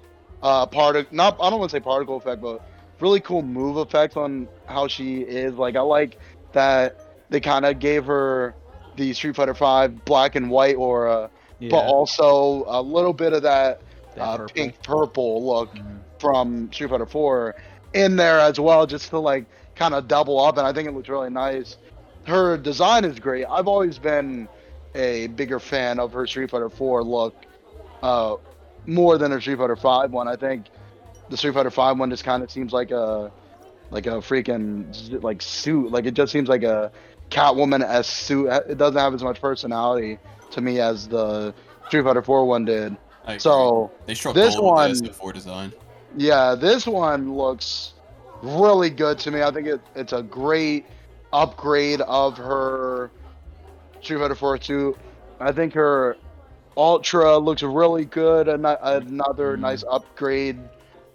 uh 0.43 0.67
part 0.67 1.13
not 1.13 1.37
I 1.41 1.51
don't 1.51 1.59
want 1.61 1.71
to 1.71 1.77
say 1.77 1.81
particle 1.81 2.17
effect, 2.17 2.41
but 2.41 2.63
really 3.01 3.21
cool 3.21 3.43
move 3.43 3.77
effects 3.79 4.17
on 4.17 4.51
how 4.67 4.89
she 4.89 5.21
is. 5.21 5.55
Like 5.55 5.77
I 5.77 5.81
like 5.81 6.19
that 6.53 6.97
they 7.31 7.41
kind 7.41 7.65
of 7.67 7.79
gave 7.79 8.07
her 8.07 8.57
the 8.95 9.13
Street 9.15 9.37
Fighter 9.37 9.55
Five 9.55 10.05
black 10.05 10.35
and 10.37 10.51
white 10.51 10.77
aura, 10.77 11.31
Yeah, 11.59 11.71
but 11.71 11.81
also 11.81 12.65
a 12.69 12.83
little 12.83 13.13
bit 13.15 13.33
of 13.33 13.43
that, 13.43 13.83
that 14.15 14.33
uh, 14.33 14.37
purple. 14.37 14.55
pink 14.55 14.83
purple 14.83 15.47
look 15.47 15.71
Mhm. 15.75 16.06
From 16.19 16.73
Street 16.73 16.91
Fighter 16.91 17.07
4 17.07 17.55
in 17.95 18.17
there 18.17 18.41
as 18.41 18.59
well, 18.61 18.87
just 18.87 19.11
to 19.11 19.19
like 19.19 19.47
kind 19.75 19.95
of 19.95 20.09
double 20.09 20.41
up. 20.41 20.59
And 20.59 20.67
I 20.67 20.73
think 20.73 20.89
it 20.89 20.93
looks 20.93 21.09
really 21.09 21.31
nice. 21.31 21.77
Her 22.25 22.57
design 22.57 23.05
is 23.05 23.19
great. 23.21 23.45
I've 23.49 23.69
always 23.69 23.99
been 23.99 24.49
a 24.95 25.29
bigger 25.29 25.61
fan 25.61 26.01
of 26.01 26.13
her 26.13 26.27
Street 26.27 26.51
Fighter 26.51 26.69
4 26.71 27.05
look, 27.05 27.35
uh, 28.03 28.37
more 28.87 29.19
than 29.19 29.31
her 29.31 29.41
Street 29.41 29.59
Fighter 29.59 29.77
5 29.77 30.11
one. 30.11 30.27
I 30.29 30.37
think 30.37 30.67
the 31.29 31.37
Street 31.37 31.55
Fighter 31.55 31.71
5 31.71 31.99
one 31.99 32.11
just 32.11 32.25
kind 32.25 32.43
of 32.43 32.51
seems 32.51 32.73
like 32.73 32.91
a 32.91 33.31
like 33.91 34.07
a 34.07 34.19
freaking 34.19 35.23
like 35.23 35.41
suit. 35.43 35.93
Like 35.93 36.07
it 36.07 36.15
just 36.15 36.33
seems 36.33 36.49
like 36.49 36.63
a 36.65 36.91
Catwoman 37.31 37.83
s 37.85 38.09
suit. 38.09 38.49
It 38.49 38.79
doesn't 38.79 38.99
have 38.99 39.15
as 39.15 39.23
much 39.23 39.41
personality 39.41 40.19
to 40.53 40.61
me 40.61 40.81
as 40.81 41.07
the 41.09 41.55
Street 41.89 42.03
Fighter 42.03 42.23
4 42.23 42.47
one 42.47 42.65
did. 42.65 42.97
So 43.41 43.91
this 44.35 44.55
one- 44.63 44.91
S4 44.95 45.33
design. 45.35 45.73
Yeah, 46.17 46.55
this 46.55 46.87
one 46.87 47.35
looks 47.35 47.93
really 48.43 48.91
good 48.91 49.19
to 49.21 49.31
me. 49.31 49.43
I 49.43 49.51
think 49.51 49.67
it, 49.67 49.81
it's 49.95 50.13
a 50.13 50.23
great 50.23 50.87
upgrade 51.33 52.01
of 52.03 52.37
her 52.39 53.11
Street 54.01 54.19
Fighter 54.19 54.35
4 54.35 54.59
2. 54.59 54.97
I 55.41 55.53
think 55.53 55.75
her 55.75 56.17
Ultra 56.77 57.39
looks 57.39 57.63
really 57.63 58.05
good. 58.05 58.49
An- 58.49 58.65
another 58.65 59.57
Mhm. 59.57 59.61
nice 59.61 59.85
upgrade 59.91 60.59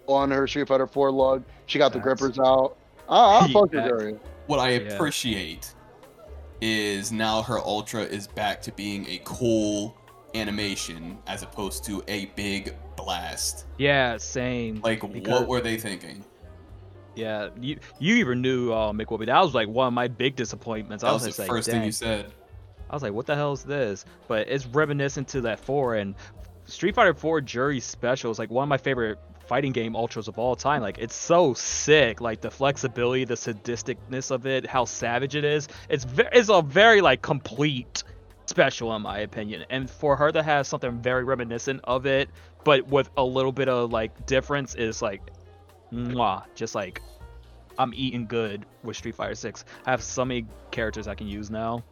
on 0.06 0.30
her 0.30 0.46
Street 0.46 0.68
Fighter 0.68 0.86
4 0.86 1.10
look. 1.12 1.42
She 1.66 1.78
got 1.78 1.92
the 1.92 1.98
grippers 2.00 2.38
out. 2.38 2.76
I, 3.08 3.40
I 3.40 3.48
fuck 3.52 3.72
with 3.72 3.84
her. 3.84 4.12
What 4.46 4.58
I 4.58 4.70
Yeah. 4.70 4.94
appreciate 4.94 5.74
is 6.60 7.10
now 7.12 7.42
her 7.42 7.58
Ultra 7.58 8.02
is 8.02 8.26
back 8.28 8.62
to 8.62 8.72
being 8.72 9.06
a 9.08 9.20
cool 9.24 9.96
animation 10.34 11.18
as 11.26 11.42
opposed 11.42 11.84
to 11.84 12.02
a 12.08 12.26
big 12.36 12.74
blast. 12.96 13.66
Yeah, 13.78 14.16
same. 14.16 14.80
Like, 14.82 15.00
Because- 15.00 15.40
what 15.40 15.48
were 15.48 15.60
they 15.60 15.76
thinking? 15.78 16.24
Yeah, 17.14 17.50
you 17.60 17.78
you 17.98 18.14
even 18.16 18.40
knew 18.40 18.72
uh, 18.72 18.90
McWhoopi. 18.92 19.26
That 19.26 19.40
was 19.42 19.54
like 19.54 19.68
one 19.68 19.86
of 19.88 19.92
my 19.92 20.08
big 20.08 20.34
disappointments. 20.34 21.04
I 21.04 21.08
That 21.08 21.12
was, 21.14 21.26
was 21.26 21.36
the 21.36 21.42
like, 21.42 21.50
first 21.50 21.68
thing 21.70 21.84
you 21.84 21.92
said. 21.92 22.32
I 22.88 22.94
was 22.96 23.02
like, 23.02 23.12
what 23.12 23.26
the 23.26 23.34
hell 23.34 23.52
is 23.52 23.62
this? 23.64 24.04
But 24.28 24.48
it's 24.48 24.64
reminiscent 24.66 25.28
to 25.28 25.42
that 25.42 25.60
4 25.60 25.96
and 25.96 26.14
Street 26.64 26.94
Fighter 26.94 27.12
4 27.12 27.40
Juri 27.42 27.80
Special 27.80 28.30
is 28.30 28.38
like 28.38 28.50
one 28.50 28.62
of 28.62 28.68
my 28.70 28.78
favorite 28.78 29.18
fighting 29.46 29.72
game 29.72 29.94
ultras 29.94 30.26
of 30.28 30.38
all 30.38 30.56
time. 30.56 30.80
Like 30.80 30.96
it's 30.98 31.14
so 31.14 31.52
sick, 31.52 32.22
like 32.22 32.40
the 32.40 32.50
flexibility, 32.50 33.24
the 33.24 33.34
sadisticness 33.34 34.30
of 34.30 34.46
it, 34.46 34.66
how 34.66 34.86
savage 34.86 35.34
it 35.36 35.44
is. 35.44 35.68
It's 35.90 36.04
very, 36.04 36.28
it's 36.32 36.48
a 36.48 36.62
very 36.62 37.02
like 37.02 37.20
complete 37.20 38.04
special 38.52 38.94
in 38.94 39.00
my 39.00 39.20
opinion. 39.20 39.64
And 39.70 39.88
for 39.88 40.14
her 40.14 40.30
to 40.30 40.42
have 40.42 40.66
something 40.66 41.00
very 41.00 41.24
reminiscent 41.24 41.80
of 41.84 42.04
it, 42.04 42.28
but 42.64 42.86
with 42.88 43.08
a 43.16 43.24
little 43.24 43.50
bit 43.50 43.68
of 43.68 43.90
like 43.90 44.26
difference 44.26 44.74
is 44.74 45.00
like 45.00 45.22
mwah, 45.90 46.44
just 46.54 46.74
like 46.74 47.00
I'm 47.78 47.92
eating 47.94 48.26
good 48.26 48.66
with 48.82 48.98
Street 48.98 49.14
Fighter 49.14 49.34
6. 49.34 49.64
I 49.86 49.90
have 49.90 50.02
so 50.02 50.22
many 50.24 50.46
characters 50.70 51.08
I 51.08 51.14
can 51.14 51.26
use 51.26 51.50
now. 51.50 51.82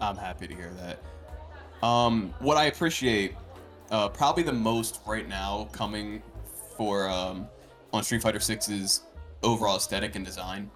I'm 0.00 0.16
happy 0.16 0.46
to 0.46 0.54
hear 0.54 0.70
that. 0.74 1.86
Um, 1.86 2.34
what 2.40 2.58
I 2.58 2.66
appreciate, 2.66 3.34
uh, 3.90 4.10
probably 4.10 4.42
the 4.42 4.52
most 4.52 5.00
right 5.06 5.26
now, 5.26 5.70
coming 5.72 6.22
for 6.76 7.08
um, 7.08 7.48
on 7.94 8.02
Street 8.02 8.20
Fighter 8.20 8.38
6's 8.38 9.02
overall 9.42 9.76
aesthetic 9.76 10.14
and 10.14 10.26
design. 10.26 10.70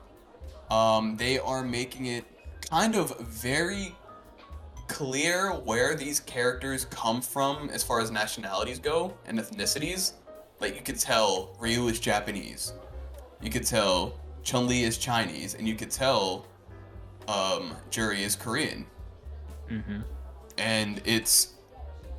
Um, 0.70 1.18
they 1.18 1.38
are 1.38 1.62
making 1.62 2.06
it 2.06 2.24
kind 2.70 2.94
of 2.94 3.18
very 3.20 3.94
clear 4.92 5.52
where 5.52 5.94
these 5.94 6.20
characters 6.20 6.84
come 6.84 7.20
from 7.22 7.70
as 7.70 7.82
far 7.82 8.00
as 8.00 8.10
nationalities 8.10 8.78
go 8.78 9.14
and 9.26 9.38
ethnicities. 9.38 10.12
Like 10.60 10.74
you 10.76 10.82
could 10.82 10.98
tell 10.98 11.56
Ryu 11.58 11.88
is 11.88 11.98
Japanese, 11.98 12.74
you 13.40 13.50
could 13.50 13.66
tell 13.66 14.14
Chun 14.44 14.66
Li 14.68 14.84
is 14.84 14.98
Chinese, 14.98 15.54
and 15.54 15.66
you 15.66 15.74
could 15.74 15.90
tell 15.90 16.46
um, 17.26 17.72
Juri 17.90 18.22
is 18.22 18.36
Korean 18.36 18.86
Mm-hmm. 19.70 20.00
and 20.58 21.00
it's 21.06 21.54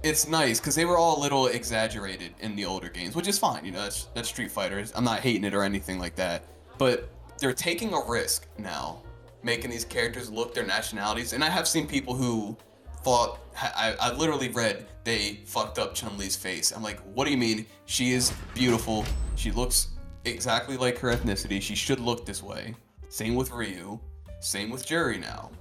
it's 0.01 0.27
nice 0.27 0.59
because 0.59 0.73
they 0.75 0.85
were 0.85 0.97
all 0.97 1.19
a 1.19 1.21
little 1.21 1.47
exaggerated 1.47 2.31
in 2.39 2.55
the 2.55 2.65
older 2.65 2.89
games, 2.89 3.15
which 3.15 3.27
is 3.27 3.37
fine. 3.37 3.63
You 3.63 3.71
know, 3.73 3.81
that's 3.81 4.05
that's 4.15 4.29
Street 4.29 4.49
Fighters. 4.49 4.91
I'm 4.95 5.03
not 5.03 5.19
hating 5.19 5.43
it 5.43 5.53
or 5.53 5.61
anything 5.63 5.99
like 5.99 6.15
that, 6.15 6.45
but 6.77 7.09
they're 7.37 7.53
taking 7.53 7.93
a 7.93 8.01
risk 8.07 8.47
now, 8.57 9.03
making 9.43 9.69
these 9.71 9.85
characters 9.85 10.29
look 10.29 10.53
their 10.53 10.65
nationalities. 10.65 11.33
And 11.33 11.43
I 11.43 11.49
have 11.49 11.67
seen 11.67 11.87
people 11.87 12.15
who 12.15 12.57
thought 13.03 13.39
I, 13.55 13.95
I 13.99 14.13
literally 14.13 14.49
read 14.49 14.87
they 15.03 15.41
fucked 15.45 15.77
up 15.77 15.93
Chun 15.93 16.17
Li's 16.17 16.35
face. 16.35 16.71
I'm 16.71 16.81
like, 16.81 16.99
what 17.13 17.25
do 17.25 17.31
you 17.31 17.37
mean? 17.37 17.65
She 17.85 18.11
is 18.11 18.31
beautiful. 18.53 19.05
She 19.35 19.51
looks 19.51 19.89
exactly 20.25 20.77
like 20.77 20.97
her 20.99 21.13
ethnicity. 21.13 21.61
She 21.61 21.75
should 21.75 21.99
look 21.99 22.25
this 22.25 22.41
way. 22.41 22.73
Same 23.09 23.35
with 23.35 23.51
Ryu. 23.51 23.99
Same 24.39 24.69
with 24.69 24.85
Juri 24.85 25.17
now. 25.17 25.51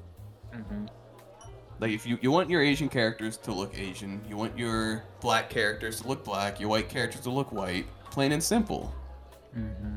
Mm-hmm. 0.54 0.86
Like 1.80 1.90
if 1.90 2.06
you, 2.06 2.18
you 2.22 2.30
want 2.30 2.48
your 2.48 2.62
Asian 2.62 2.88
characters 2.88 3.36
to 3.38 3.52
look 3.52 3.76
Asian, 3.76 4.20
you 4.28 4.36
want 4.36 4.56
your 4.56 5.02
black 5.20 5.50
characters 5.50 6.00
to 6.00 6.08
look 6.08 6.24
black, 6.24 6.60
your 6.60 6.68
white 6.68 6.88
characters 6.88 7.22
to 7.22 7.30
look 7.30 7.50
white, 7.50 7.86
plain 8.10 8.32
and 8.32 8.42
simple. 8.42 8.94
Mm-hmm. 9.58 9.96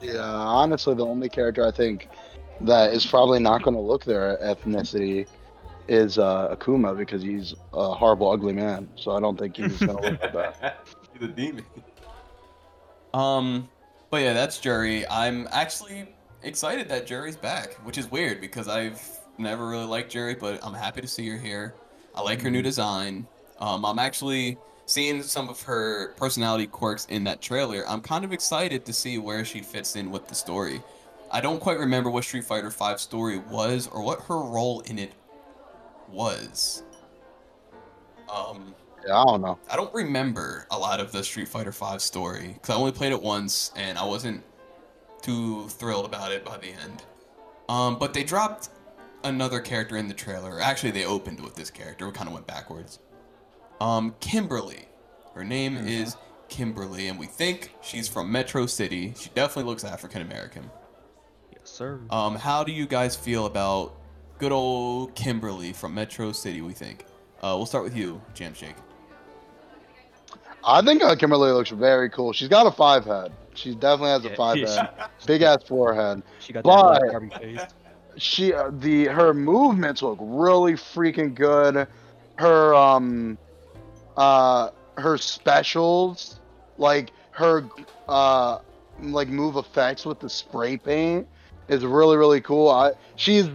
Yeah, 0.00 0.22
honestly, 0.22 0.94
the 0.94 1.04
only 1.04 1.28
character 1.28 1.66
I 1.66 1.70
think 1.70 2.08
that 2.60 2.92
is 2.92 3.06
probably 3.06 3.40
not 3.40 3.62
going 3.62 3.74
to 3.74 3.80
look 3.80 4.04
their 4.04 4.36
ethnicity 4.38 5.26
is 5.88 6.18
uh, 6.18 6.54
Akuma 6.54 6.96
because 6.96 7.22
he's 7.22 7.54
a 7.72 7.94
horrible, 7.94 8.30
ugly 8.30 8.52
man. 8.52 8.88
So 8.96 9.12
I 9.12 9.20
don't 9.20 9.38
think 9.38 9.56
he's 9.56 9.78
going 9.78 9.96
to 9.96 10.10
look 10.10 10.20
like 10.22 10.32
that. 10.32 10.86
You're 11.18 11.28
the 11.28 11.34
demon. 11.34 11.64
Um, 13.14 13.68
but 14.10 14.22
yeah, 14.22 14.34
that's 14.34 14.58
Juri. 14.58 15.08
I'm 15.08 15.48
actually 15.50 16.08
excited 16.42 16.88
that 16.90 17.06
Juri's 17.06 17.36
back, 17.36 17.74
which 17.84 17.98
is 17.98 18.10
weird 18.10 18.40
because 18.40 18.68
I've 18.68 19.00
never 19.38 19.66
really 19.68 19.86
liked 19.86 20.10
Jerry, 20.10 20.34
but 20.34 20.60
I'm 20.62 20.74
happy 20.74 21.00
to 21.00 21.08
see 21.08 21.28
her 21.28 21.38
here. 21.38 21.74
I 22.14 22.22
like 22.22 22.42
her 22.42 22.50
new 22.50 22.62
design. 22.62 23.26
Um, 23.60 23.84
I'm 23.84 23.98
actually 23.98 24.58
seeing 24.88 25.22
some 25.22 25.50
of 25.50 25.60
her 25.62 26.14
personality 26.14 26.66
quirks 26.66 27.04
in 27.06 27.22
that 27.24 27.42
trailer. 27.42 27.84
I'm 27.86 28.00
kind 28.00 28.24
of 28.24 28.32
excited 28.32 28.86
to 28.86 28.92
see 28.92 29.18
where 29.18 29.44
she 29.44 29.60
fits 29.60 29.96
in 29.96 30.10
with 30.10 30.26
the 30.28 30.34
story. 30.34 30.82
I 31.30 31.42
don't 31.42 31.60
quite 31.60 31.78
remember 31.78 32.08
what 32.08 32.24
Street 32.24 32.44
Fighter 32.44 32.70
V 32.70 32.96
story 32.96 33.38
was 33.38 33.86
or 33.86 34.02
what 34.02 34.22
her 34.22 34.38
role 34.38 34.80
in 34.80 34.98
it 34.98 35.12
was. 36.08 36.82
Um, 38.34 38.74
Yeah, 39.06 39.20
I 39.20 39.24
don't 39.24 39.42
know. 39.42 39.58
I 39.70 39.76
don't 39.76 39.92
remember 39.92 40.66
a 40.70 40.78
lot 40.78 41.00
of 41.00 41.12
the 41.12 41.22
Street 41.22 41.48
Fighter 41.48 41.70
V 41.70 41.98
story 41.98 42.54
because 42.54 42.70
I 42.70 42.78
only 42.78 42.92
played 42.92 43.12
it 43.12 43.22
once 43.22 43.72
and 43.76 43.98
I 43.98 44.06
wasn't 44.06 44.42
too 45.20 45.68
thrilled 45.68 46.06
about 46.06 46.32
it 46.32 46.46
by 46.46 46.56
the 46.56 46.68
end. 46.68 47.04
Um, 47.68 47.98
but 47.98 48.14
they 48.14 48.24
dropped 48.24 48.70
another 49.22 49.60
character 49.60 49.98
in 49.98 50.08
the 50.08 50.14
trailer. 50.14 50.62
Actually, 50.62 50.92
they 50.92 51.04
opened 51.04 51.40
with 51.40 51.54
this 51.56 51.70
character. 51.70 52.06
We 52.06 52.12
kind 52.12 52.28
of 52.28 52.32
went 52.32 52.46
backwards. 52.46 53.00
Um, 53.80 54.14
Kimberly. 54.20 54.86
Her 55.34 55.44
name 55.44 55.76
is 55.76 56.16
Kimberly, 56.48 57.08
and 57.08 57.18
we 57.18 57.26
think 57.26 57.72
she's 57.82 58.08
from 58.08 58.30
Metro 58.32 58.66
City. 58.66 59.14
She 59.16 59.30
definitely 59.34 59.70
looks 59.70 59.84
African 59.84 60.22
American. 60.22 60.68
Yes, 61.52 61.70
sir. 61.70 62.00
Um, 62.10 62.34
how 62.34 62.64
do 62.64 62.72
you 62.72 62.86
guys 62.86 63.14
feel 63.14 63.46
about 63.46 63.94
good 64.38 64.52
old 64.52 65.14
Kimberly 65.14 65.72
from 65.72 65.94
Metro 65.94 66.32
City? 66.32 66.60
We 66.60 66.72
think. 66.72 67.04
Uh, 67.40 67.54
we'll 67.56 67.66
start 67.66 67.84
with 67.84 67.96
you, 67.96 68.20
Jam 68.34 68.52
Shake. 68.52 68.74
I 70.64 70.82
think 70.82 71.02
uh, 71.02 71.14
Kimberly 71.14 71.52
looks 71.52 71.70
very 71.70 72.10
cool. 72.10 72.32
She's 72.32 72.48
got 72.48 72.66
a 72.66 72.72
five 72.72 73.04
head. 73.04 73.32
She 73.54 73.74
definitely 73.74 74.10
has 74.10 74.24
a 74.24 74.34
five 74.36 74.56
yeah, 74.56 74.74
head. 74.98 75.10
Big 75.26 75.42
ass 75.42 75.62
forehead. 75.62 76.22
She 76.40 76.52
got 76.52 76.64
But- 76.64 76.94
that 76.94 77.00
black 77.00 77.30
Barbie 77.30 77.56
face. 77.56 77.66
she 78.16 78.52
uh, 78.52 78.70
the 78.72 79.04
her 79.06 79.32
movements 79.32 80.02
look 80.02 80.18
really 80.20 80.72
freaking 80.72 81.34
good. 81.34 81.86
Her 82.36 82.74
um 82.74 83.38
uh 84.18 84.70
her 84.96 85.16
specials 85.16 86.40
like 86.76 87.12
her 87.30 87.64
uh 88.08 88.58
like 89.00 89.28
move 89.28 89.56
effects 89.56 90.04
with 90.04 90.18
the 90.18 90.28
spray 90.28 90.76
paint 90.76 91.26
is 91.68 91.84
really 91.84 92.16
really 92.16 92.40
cool. 92.40 92.68
I 92.68 92.92
she's 93.16 93.48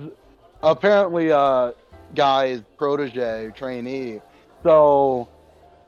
apparently 0.63 1.31
uh 1.31 1.73
guy's 2.15 2.61
protege 2.77 3.51
trainee. 3.55 4.21
So 4.63 5.27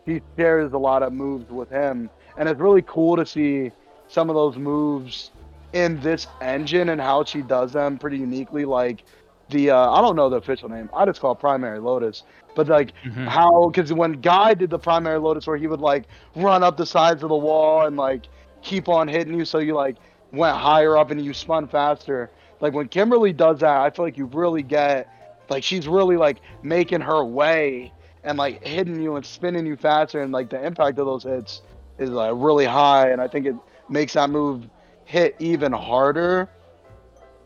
he 0.05 0.21
shares 0.37 0.73
a 0.73 0.77
lot 0.77 1.03
of 1.03 1.13
moves 1.13 1.49
with 1.49 1.69
him 1.69 2.09
and 2.37 2.49
it's 2.49 2.59
really 2.59 2.83
cool 2.83 3.15
to 3.15 3.25
see 3.25 3.71
some 4.07 4.29
of 4.29 4.35
those 4.35 4.57
moves 4.57 5.31
in 5.71 5.99
this 6.01 6.27
engine 6.41 6.89
and 6.89 6.99
how 6.99 7.23
she 7.23 7.41
does 7.41 7.71
them 7.71 7.97
pretty 7.97 8.17
uniquely. 8.17 8.65
Like 8.65 9.05
the 9.49 9.71
uh, 9.71 9.91
I 9.91 10.01
don't 10.01 10.15
know 10.15 10.29
the 10.29 10.37
official 10.37 10.69
name. 10.69 10.89
I 10.93 11.05
just 11.05 11.19
call 11.19 11.31
it 11.33 11.39
Primary 11.39 11.79
Lotus. 11.79 12.23
But 12.55 12.67
like 12.67 12.93
Mhm. 13.03 13.27
how 13.27 13.69
because 13.69 13.91
when 13.93 14.13
Guy 14.21 14.53
did 14.53 14.69
the 14.69 14.79
Primary 14.79 15.19
Lotus 15.19 15.47
where 15.47 15.57
he 15.57 15.67
would 15.67 15.79
like 15.81 16.05
run 16.35 16.63
up 16.63 16.77
the 16.77 16.85
sides 16.85 17.23
of 17.23 17.29
the 17.29 17.35
wall 17.35 17.85
and 17.85 17.95
like 17.97 18.27
keep 18.61 18.87
on 18.89 19.07
hitting 19.07 19.33
you 19.33 19.45
so 19.45 19.59
you 19.59 19.73
like 19.73 19.97
went 20.31 20.55
higher 20.57 20.97
up 20.97 21.11
and 21.11 21.23
you 21.23 21.33
spun 21.33 21.67
faster. 21.67 22.31
Like 22.59 22.73
when 22.73 22.87
Kimberly 22.87 23.33
does 23.33 23.59
that, 23.59 23.77
I 23.81 23.89
feel 23.89 24.05
like 24.05 24.17
you 24.17 24.25
really 24.25 24.63
get 24.63 25.07
like 25.49 25.63
she's 25.63 25.87
really 25.87 26.17
like 26.17 26.41
making 26.61 27.01
her 27.01 27.23
way 27.23 27.93
and 28.23 28.37
like 28.37 28.63
hitting 28.63 28.99
you 29.01 29.15
and 29.15 29.25
spinning 29.25 29.65
you 29.65 29.75
faster 29.75 30.21
and 30.21 30.31
like 30.31 30.49
the 30.49 30.63
impact 30.63 30.97
of 30.99 31.05
those 31.05 31.23
hits 31.23 31.61
is 31.97 32.09
like 32.09 32.31
really 32.35 32.65
high 32.65 33.09
and 33.11 33.21
I 33.21 33.27
think 33.27 33.45
it 33.45 33.55
makes 33.89 34.13
that 34.13 34.29
move 34.29 34.67
hit 35.05 35.35
even 35.39 35.71
harder. 35.71 36.49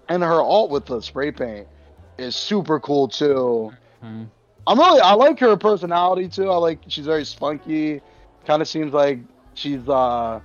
And 0.08 0.24
her 0.24 0.42
alt 0.42 0.70
with 0.70 0.86
the 0.86 1.02
spray 1.02 1.32
paint 1.32 1.68
is 2.20 2.36
super 2.36 2.80
cool 2.80 3.08
too. 3.08 3.72
Mhm. 4.04 4.28
I'm 4.68 4.78
really 4.78 5.02
I 5.02 5.14
like 5.14 5.40
her 5.40 5.56
personality 5.58 6.28
too. 6.28 6.50
I 6.50 6.58
like 6.58 6.80
she's 6.88 7.06
very 7.06 7.26
spunky. 7.26 8.02
Kind 8.46 8.62
of 8.62 8.68
seems 8.68 8.94
like 8.94 9.20
she's 9.54 9.88
uh 9.88 10.40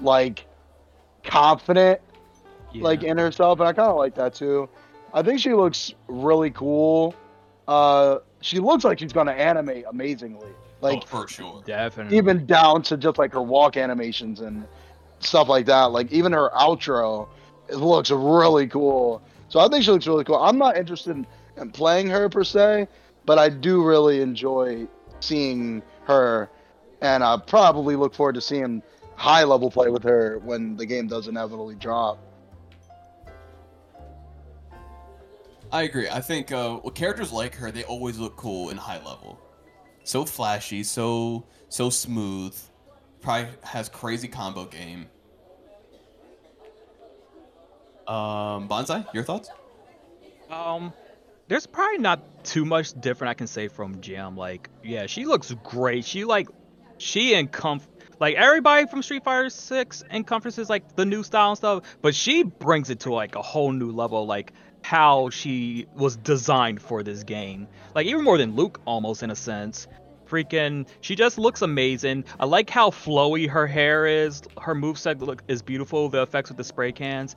like 0.00 0.46
confident 1.22 2.00
like 2.74 3.04
in 3.04 3.16
herself 3.16 3.60
and 3.60 3.68
I 3.68 3.72
kind 3.72 3.90
of 3.90 3.96
like 3.96 4.14
that 4.16 4.34
too. 4.34 4.68
I 5.12 5.22
think 5.22 5.38
she 5.40 5.54
looks 5.54 5.94
really 6.08 6.50
cool. 6.50 7.14
Uh 7.68 8.18
she 8.40 8.58
looks 8.58 8.84
like 8.84 8.98
she's 8.98 9.12
going 9.12 9.26
to 9.26 9.32
animate 9.32 9.84
amazingly. 9.88 10.50
Like 10.82 11.02
oh, 11.04 11.06
for 11.06 11.28
sure. 11.28 11.62
Definitely. 11.64 12.18
even 12.18 12.44
down 12.44 12.82
to 12.82 12.96
just 12.96 13.16
like 13.16 13.32
her 13.32 13.40
walk 13.40 13.76
animations 13.78 14.40
and 14.40 14.66
stuff 15.20 15.48
like 15.48 15.66
that. 15.66 15.92
Like 15.92 16.12
even 16.12 16.32
her 16.32 16.50
outro, 16.50 17.28
it 17.68 17.76
looks 17.76 18.10
really 18.10 18.66
cool. 18.66 19.22
So 19.54 19.60
I 19.60 19.68
think 19.68 19.84
she 19.84 19.92
looks 19.92 20.08
really 20.08 20.24
cool. 20.24 20.34
I'm 20.34 20.58
not 20.58 20.76
interested 20.76 21.12
in, 21.12 21.24
in 21.56 21.70
playing 21.70 22.08
her 22.08 22.28
per 22.28 22.42
se, 22.42 22.88
but 23.24 23.38
I 23.38 23.48
do 23.50 23.84
really 23.84 24.20
enjoy 24.20 24.88
seeing 25.20 25.80
her, 26.06 26.50
and 27.00 27.22
I 27.22 27.36
probably 27.36 27.94
look 27.94 28.16
forward 28.16 28.34
to 28.34 28.40
seeing 28.40 28.82
high 29.14 29.44
level 29.44 29.70
play 29.70 29.90
with 29.90 30.02
her 30.02 30.40
when 30.40 30.76
the 30.76 30.84
game 30.84 31.06
does 31.06 31.28
inevitably 31.28 31.76
drop. 31.76 32.18
I 35.70 35.82
agree. 35.82 36.08
I 36.08 36.20
think 36.20 36.50
uh, 36.50 36.80
well, 36.82 36.90
characters 36.90 37.30
like 37.30 37.54
her, 37.54 37.70
they 37.70 37.84
always 37.84 38.18
look 38.18 38.34
cool 38.34 38.70
in 38.70 38.76
high 38.76 39.04
level. 39.04 39.40
So 40.02 40.24
flashy, 40.24 40.82
so 40.82 41.46
so 41.68 41.90
smooth. 41.90 42.58
Probably 43.20 43.52
has 43.62 43.88
crazy 43.88 44.26
combo 44.26 44.64
game. 44.64 45.06
Um, 48.06 48.68
Bonsai, 48.68 49.12
your 49.14 49.24
thoughts? 49.24 49.50
Um, 50.50 50.92
there's 51.48 51.66
probably 51.66 51.98
not 51.98 52.44
too 52.44 52.64
much 52.64 52.92
different 53.00 53.30
I 53.30 53.34
can 53.34 53.46
say 53.46 53.68
from 53.68 54.00
Jam. 54.00 54.36
Like, 54.36 54.68
yeah, 54.82 55.06
she 55.06 55.24
looks 55.24 55.52
great. 55.62 56.04
She 56.04 56.24
like, 56.24 56.48
she 56.98 57.34
and 57.34 57.50
comf, 57.50 57.82
like 58.20 58.36
everybody 58.36 58.86
from 58.86 59.02
Street 59.02 59.24
Fighter 59.24 59.50
Six 59.50 60.04
encompasses 60.10 60.70
like 60.70 60.96
the 60.96 61.04
new 61.04 61.22
style 61.22 61.50
and 61.50 61.58
stuff, 61.58 61.84
but 62.02 62.14
she 62.14 62.42
brings 62.42 62.90
it 62.90 63.00
to 63.00 63.12
like 63.12 63.34
a 63.34 63.42
whole 63.42 63.72
new 63.72 63.90
level. 63.90 64.26
Like 64.26 64.52
how 64.82 65.30
she 65.30 65.86
was 65.94 66.16
designed 66.16 66.80
for 66.80 67.02
this 67.02 67.22
game. 67.24 67.66
Like 67.94 68.06
even 68.06 68.22
more 68.22 68.36
than 68.36 68.54
Luke, 68.54 68.80
almost 68.84 69.22
in 69.22 69.30
a 69.30 69.36
sense. 69.36 69.86
freaking 70.28 70.86
she 71.00 71.14
just 71.14 71.38
looks 71.38 71.62
amazing. 71.62 72.24
I 72.38 72.44
like 72.44 72.68
how 72.68 72.90
flowy 72.90 73.48
her 73.48 73.66
hair 73.66 74.06
is. 74.06 74.42
Her 74.60 74.74
moveset 74.74 75.20
look 75.20 75.42
is 75.48 75.62
beautiful. 75.62 76.08
The 76.10 76.22
effects 76.22 76.50
with 76.50 76.58
the 76.58 76.64
spray 76.64 76.92
cans. 76.92 77.34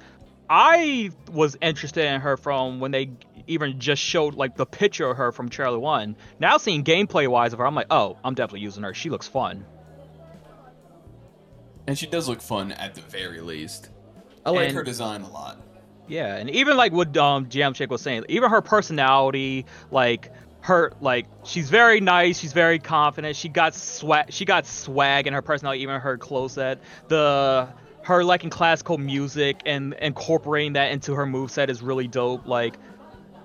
I 0.50 1.12
was 1.32 1.58
interested 1.62 2.06
in 2.06 2.22
her 2.22 2.38
from 2.38 2.80
when 2.80 2.92
they 2.92 3.12
even 3.48 3.80
just 3.80 4.02
showed 4.02 4.36
like 4.36 4.56
the 4.56 4.66
picture 4.66 5.10
of 5.10 5.18
her 5.18 5.32
from 5.32 5.50
trailer 5.50 5.80
one. 5.80 6.16
Now 6.40 6.58
seeing 6.58 6.84
gameplay 6.84 7.28
wise 7.28 7.54
of 7.54 7.60
her, 7.60 7.68
I'm 7.68 7.76
like, 7.76 7.88
oh, 7.90 8.18
I'm 8.24 8.34
definitely 8.34 8.62
using 8.62 8.84
her. 8.84 8.94
She 8.94 9.10
looks 9.10 9.28
fun. 9.28 9.66
And 11.88 11.98
she 11.98 12.06
does 12.08 12.28
look 12.28 12.42
fun 12.42 12.72
at 12.74 12.96
the 12.96 13.02
very 13.02 13.40
least. 13.42 13.90
I 14.46 14.52
like 14.52 14.68
And- 14.70 14.76
her 14.78 14.84
design 14.84 15.22
a 15.22 15.30
lot. 15.30 15.58
Yeah, 16.10 16.38
and 16.38 16.50
even 16.50 16.78
like 16.78 16.94
what 16.94 17.16
um 17.18 17.50
Jam 17.50 17.74
Shake 17.74 17.90
was 17.92 18.02
saying, 18.02 18.26
even 18.30 18.50
her 18.50 18.62
personality, 18.62 19.66
like 19.92 20.32
her 20.62 20.94
like 21.02 21.26
she's 21.44 21.70
very 21.70 22.00
nice, 22.00 22.40
she's 22.40 22.54
very 22.54 22.80
confident. 22.80 23.36
She 23.36 23.50
got 23.50 23.76
swag, 23.76 24.32
she 24.32 24.46
got 24.46 24.66
swag 24.66 25.28
in 25.28 25.34
her 25.34 25.42
personality, 25.42 25.82
even 25.84 26.00
her 26.00 26.18
clothes 26.18 26.54
set. 26.54 26.80
The 27.10 27.68
her 28.08 28.24
liking 28.24 28.50
classical 28.50 28.98
music 28.98 29.60
and 29.66 29.94
incorporating 29.96 30.74
that 30.74 30.94
into 30.94 31.14
her 31.14 31.26
moveset 31.26 31.70
is 31.70 31.82
really 31.82 32.08
dope. 32.08 32.48
Like, 32.48 32.76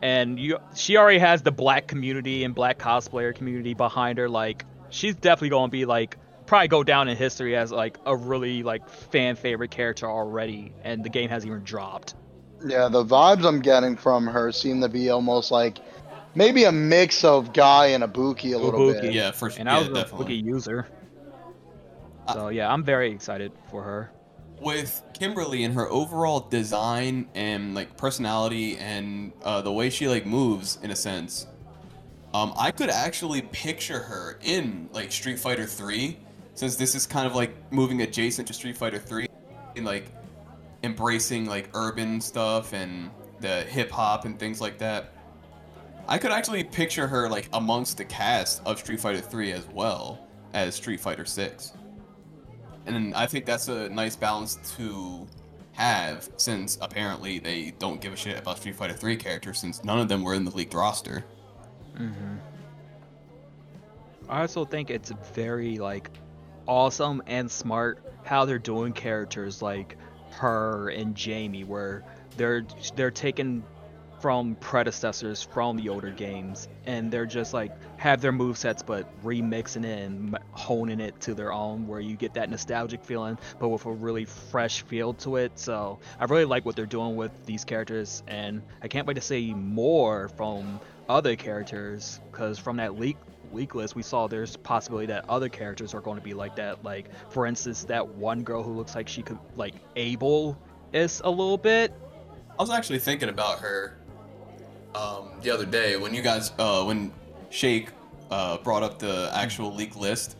and 0.02 0.38
you, 0.38 0.58
she 0.76 0.96
already 0.96 1.18
has 1.18 1.42
the 1.42 1.50
black 1.50 1.88
community 1.88 2.44
and 2.44 2.54
black 2.54 2.78
cosplayer 2.78 3.34
community 3.34 3.74
behind 3.74 4.18
her. 4.18 4.28
Like, 4.28 4.64
she's 4.90 5.16
definitely 5.16 5.48
gonna 5.48 5.68
be 5.68 5.84
like 5.84 6.16
probably 6.46 6.68
go 6.68 6.84
down 6.84 7.08
in 7.08 7.16
history 7.16 7.56
as 7.56 7.72
like 7.72 7.98
a 8.06 8.16
really 8.16 8.62
like 8.62 8.88
fan 8.88 9.34
favorite 9.34 9.72
character 9.72 10.08
already, 10.08 10.72
and 10.84 11.02
the 11.02 11.08
game 11.08 11.28
hasn't 11.28 11.50
even 11.50 11.64
dropped. 11.64 12.14
Yeah, 12.64 12.88
the 12.88 13.04
vibes 13.04 13.44
I'm 13.44 13.62
getting 13.62 13.96
from 13.96 14.28
her 14.28 14.52
seem 14.52 14.80
to 14.82 14.88
be 14.88 15.10
almost 15.10 15.50
like 15.50 15.78
maybe 16.36 16.62
a 16.62 16.70
mix 16.70 17.24
of 17.24 17.52
Guy 17.52 17.86
and 17.86 18.04
Ibuki 18.04 18.54
a 18.54 18.58
little 18.58 18.78
Ibuki. 18.78 19.02
bit. 19.02 19.12
Yeah, 19.12 19.32
for 19.32 19.50
sure. 19.50 19.58
And 19.58 19.68
yeah, 19.68 19.74
I 19.74 19.78
was 19.80 19.88
a 19.88 19.94
definitely. 19.94 20.36
Wiki 20.36 20.36
user. 20.36 20.86
So 22.32 22.46
yeah, 22.50 22.72
I'm 22.72 22.84
very 22.84 23.10
excited 23.10 23.50
for 23.68 23.82
her. 23.82 24.12
With 24.62 25.02
Kimberly 25.12 25.64
and 25.64 25.74
her 25.74 25.88
overall 25.90 26.40
design 26.40 27.28
and 27.34 27.74
like 27.74 27.96
personality 27.96 28.78
and 28.78 29.32
uh, 29.42 29.60
the 29.62 29.72
way 29.72 29.90
she 29.90 30.08
like 30.08 30.24
moves 30.24 30.78
in 30.82 30.90
a 30.90 30.96
sense, 30.96 31.46
um, 32.34 32.54
I 32.56 32.70
could 32.70 32.88
actually 32.88 33.42
picture 33.42 33.98
her 33.98 34.38
in 34.42 34.88
like 34.92 35.12
Street 35.12 35.38
Fighter 35.38 35.66
3, 35.66 36.16
since 36.54 36.76
this 36.76 36.94
is 36.94 37.06
kind 37.06 37.26
of 37.26 37.34
like 37.34 37.54
moving 37.72 38.02
adjacent 38.02 38.48
to 38.48 38.54
Street 38.54 38.76
Fighter 38.76 38.98
3 38.98 39.28
and 39.76 39.84
like 39.84 40.06
embracing 40.82 41.46
like 41.46 41.68
urban 41.74 42.20
stuff 42.20 42.72
and 42.72 43.10
the 43.40 43.62
hip 43.62 43.90
hop 43.90 44.24
and 44.24 44.38
things 44.38 44.60
like 44.60 44.78
that. 44.78 45.12
I 46.08 46.18
could 46.18 46.32
actually 46.32 46.64
picture 46.64 47.06
her 47.06 47.28
like 47.28 47.48
amongst 47.52 47.98
the 47.98 48.04
cast 48.04 48.62
of 48.64 48.78
Street 48.78 49.00
Fighter 49.00 49.20
3 49.20 49.52
as 49.52 49.66
well 49.68 50.26
as 50.54 50.74
Street 50.74 51.00
Fighter 51.00 51.24
6 51.24 51.72
and 52.86 53.14
I 53.14 53.26
think 53.26 53.46
that's 53.46 53.68
a 53.68 53.88
nice 53.88 54.16
balance 54.16 54.58
to 54.76 55.26
have 55.72 56.28
since 56.36 56.78
apparently 56.80 57.38
they 57.38 57.72
don't 57.78 58.00
give 58.00 58.12
a 58.12 58.16
shit 58.16 58.38
about 58.38 58.58
Street 58.58 58.76
Fighter 58.76 58.92
3 58.92 59.16
characters 59.16 59.58
since 59.58 59.82
none 59.84 59.98
of 59.98 60.08
them 60.08 60.22
were 60.22 60.34
in 60.34 60.44
the 60.44 60.50
leaked 60.50 60.74
roster. 60.74 61.24
Mm-hmm. 61.96 62.36
I 64.28 64.42
also 64.42 64.64
think 64.64 64.90
it's 64.90 65.12
very 65.32 65.78
like 65.78 66.10
awesome 66.66 67.22
and 67.26 67.50
smart 67.50 67.98
how 68.24 68.44
they're 68.44 68.58
doing 68.58 68.92
characters 68.92 69.62
like 69.62 69.96
her 70.30 70.90
and 70.90 71.14
Jamie, 71.14 71.64
where 71.64 72.04
they're 72.36 72.64
they're 72.94 73.10
taken 73.10 73.62
from 74.22 74.54
predecessors 74.60 75.42
from 75.42 75.76
the 75.76 75.88
older 75.88 76.10
games, 76.10 76.68
and 76.86 77.12
they're 77.12 77.26
just 77.26 77.52
like 77.52 77.72
have 77.98 78.20
their 78.20 78.30
move 78.30 78.56
sets 78.56 78.80
but 78.80 79.06
remixing 79.24 79.84
it 79.84 79.98
and 80.06 80.38
honing 80.52 81.00
it 81.00 81.20
to 81.20 81.34
their 81.34 81.52
own, 81.52 81.88
where 81.88 81.98
you 81.98 82.16
get 82.16 82.32
that 82.34 82.48
nostalgic 82.48 83.04
feeling, 83.04 83.36
but 83.58 83.68
with 83.68 83.84
a 83.84 83.90
really 83.90 84.24
fresh 84.24 84.82
feel 84.82 85.12
to 85.14 85.36
it. 85.36 85.58
So 85.58 85.98
I 86.20 86.24
really 86.26 86.44
like 86.44 86.64
what 86.64 86.76
they're 86.76 86.86
doing 86.86 87.16
with 87.16 87.32
these 87.46 87.64
characters, 87.64 88.22
and 88.28 88.62
I 88.80 88.86
can't 88.86 89.08
wait 89.08 89.14
to 89.14 89.20
see 89.20 89.52
more 89.54 90.28
from 90.28 90.80
other 91.08 91.34
characters, 91.34 92.20
because 92.30 92.60
from 92.60 92.76
that 92.76 92.98
leak 92.98 93.16
leak 93.52 93.74
list, 93.74 93.94
we 93.96 94.02
saw 94.02 94.28
there's 94.28 94.56
possibility 94.56 95.06
that 95.08 95.28
other 95.28 95.48
characters 95.48 95.94
are 95.94 96.00
going 96.00 96.16
to 96.16 96.22
be 96.22 96.32
like 96.32 96.56
that. 96.56 96.82
Like, 96.84 97.10
for 97.28 97.44
instance, 97.44 97.84
that 97.84 98.08
one 98.08 98.44
girl 98.44 98.62
who 98.62 98.72
looks 98.72 98.94
like 98.94 99.08
she 99.08 99.22
could 99.22 99.38
like 99.56 99.74
able 99.96 100.56
is 100.92 101.20
a 101.24 101.30
little 101.30 101.58
bit. 101.58 101.92
I 102.58 102.62
was 102.62 102.70
actually 102.70 102.98
thinking 102.98 103.28
about 103.28 103.58
her 103.60 103.98
um, 104.94 105.30
the 105.42 105.50
other 105.50 105.66
day 105.66 105.96
when 105.96 106.14
you 106.14 106.22
guys, 106.22 106.52
uh, 106.58 106.84
when 106.84 107.12
Shake 107.50 107.88
uh, 108.30 108.58
brought 108.58 108.82
up 108.82 108.98
the 108.98 109.30
actual 109.34 109.74
leak 109.74 109.96
list, 109.96 110.36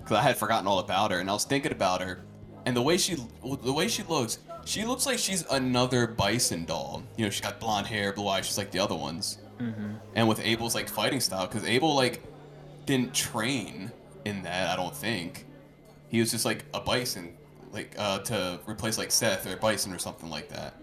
because 0.00 0.16
I 0.16 0.22
had 0.22 0.36
forgotten 0.36 0.66
all 0.66 0.78
about 0.78 1.10
her, 1.10 1.18
and 1.18 1.28
I 1.30 1.32
was 1.32 1.44
thinking 1.44 1.72
about 1.72 2.00
her, 2.00 2.20
and 2.66 2.76
the 2.76 2.82
way 2.82 2.96
she, 2.96 3.16
the 3.62 3.72
way 3.72 3.88
she 3.88 4.02
looks, 4.02 4.38
she 4.64 4.84
looks 4.84 5.06
like 5.06 5.18
she's 5.18 5.44
another 5.50 6.06
Bison 6.06 6.64
doll. 6.64 7.02
You 7.16 7.24
know, 7.24 7.30
she's 7.30 7.40
got 7.40 7.58
blonde 7.60 7.86
hair, 7.86 8.12
blue 8.12 8.28
eyes, 8.28 8.46
just 8.46 8.58
like 8.58 8.70
the 8.70 8.78
other 8.78 8.94
ones. 8.96 9.38
And 10.14 10.28
with 10.28 10.40
Abel's 10.40 10.74
like 10.74 10.88
fighting 10.88 11.20
style, 11.20 11.46
because 11.46 11.64
Abel 11.64 11.94
like 11.94 12.22
didn't 12.86 13.14
train 13.14 13.90
in 14.24 14.42
that, 14.42 14.70
I 14.70 14.76
don't 14.76 14.94
think. 14.94 15.46
He 16.08 16.20
was 16.20 16.30
just 16.30 16.44
like 16.44 16.64
a 16.74 16.80
Bison, 16.80 17.36
like 17.72 17.94
uh, 17.98 18.18
to 18.20 18.58
replace 18.66 18.98
like 18.98 19.10
Seth 19.10 19.46
or 19.46 19.56
Bison 19.56 19.92
or 19.92 19.98
something 19.98 20.28
like 20.28 20.48
that. 20.48 20.74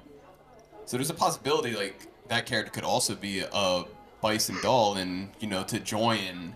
So 0.88 0.96
there's 0.96 1.10
a 1.10 1.14
possibility 1.14 1.76
like 1.76 2.08
that 2.30 2.46
character 2.46 2.72
could 2.72 2.86
also 2.86 3.14
be 3.14 3.44
a 3.52 3.84
Bison 4.22 4.58
doll, 4.62 4.96
and 4.96 5.30
you 5.40 5.48
know 5.48 5.64
to 5.66 5.80
join 5.80 6.56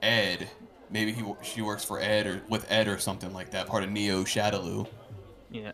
Ed. 0.00 0.48
Maybe 0.90 1.12
he 1.12 1.24
she 1.42 1.60
works 1.60 1.84
for 1.84 2.00
Ed 2.00 2.26
or 2.26 2.40
with 2.48 2.70
Ed 2.70 2.86
or 2.86 2.98
something 2.98 3.32
like 3.32 3.50
that, 3.50 3.66
part 3.66 3.82
of 3.82 3.90
Neo 3.90 4.22
Shadaloo. 4.22 4.86
Yeah, 5.50 5.72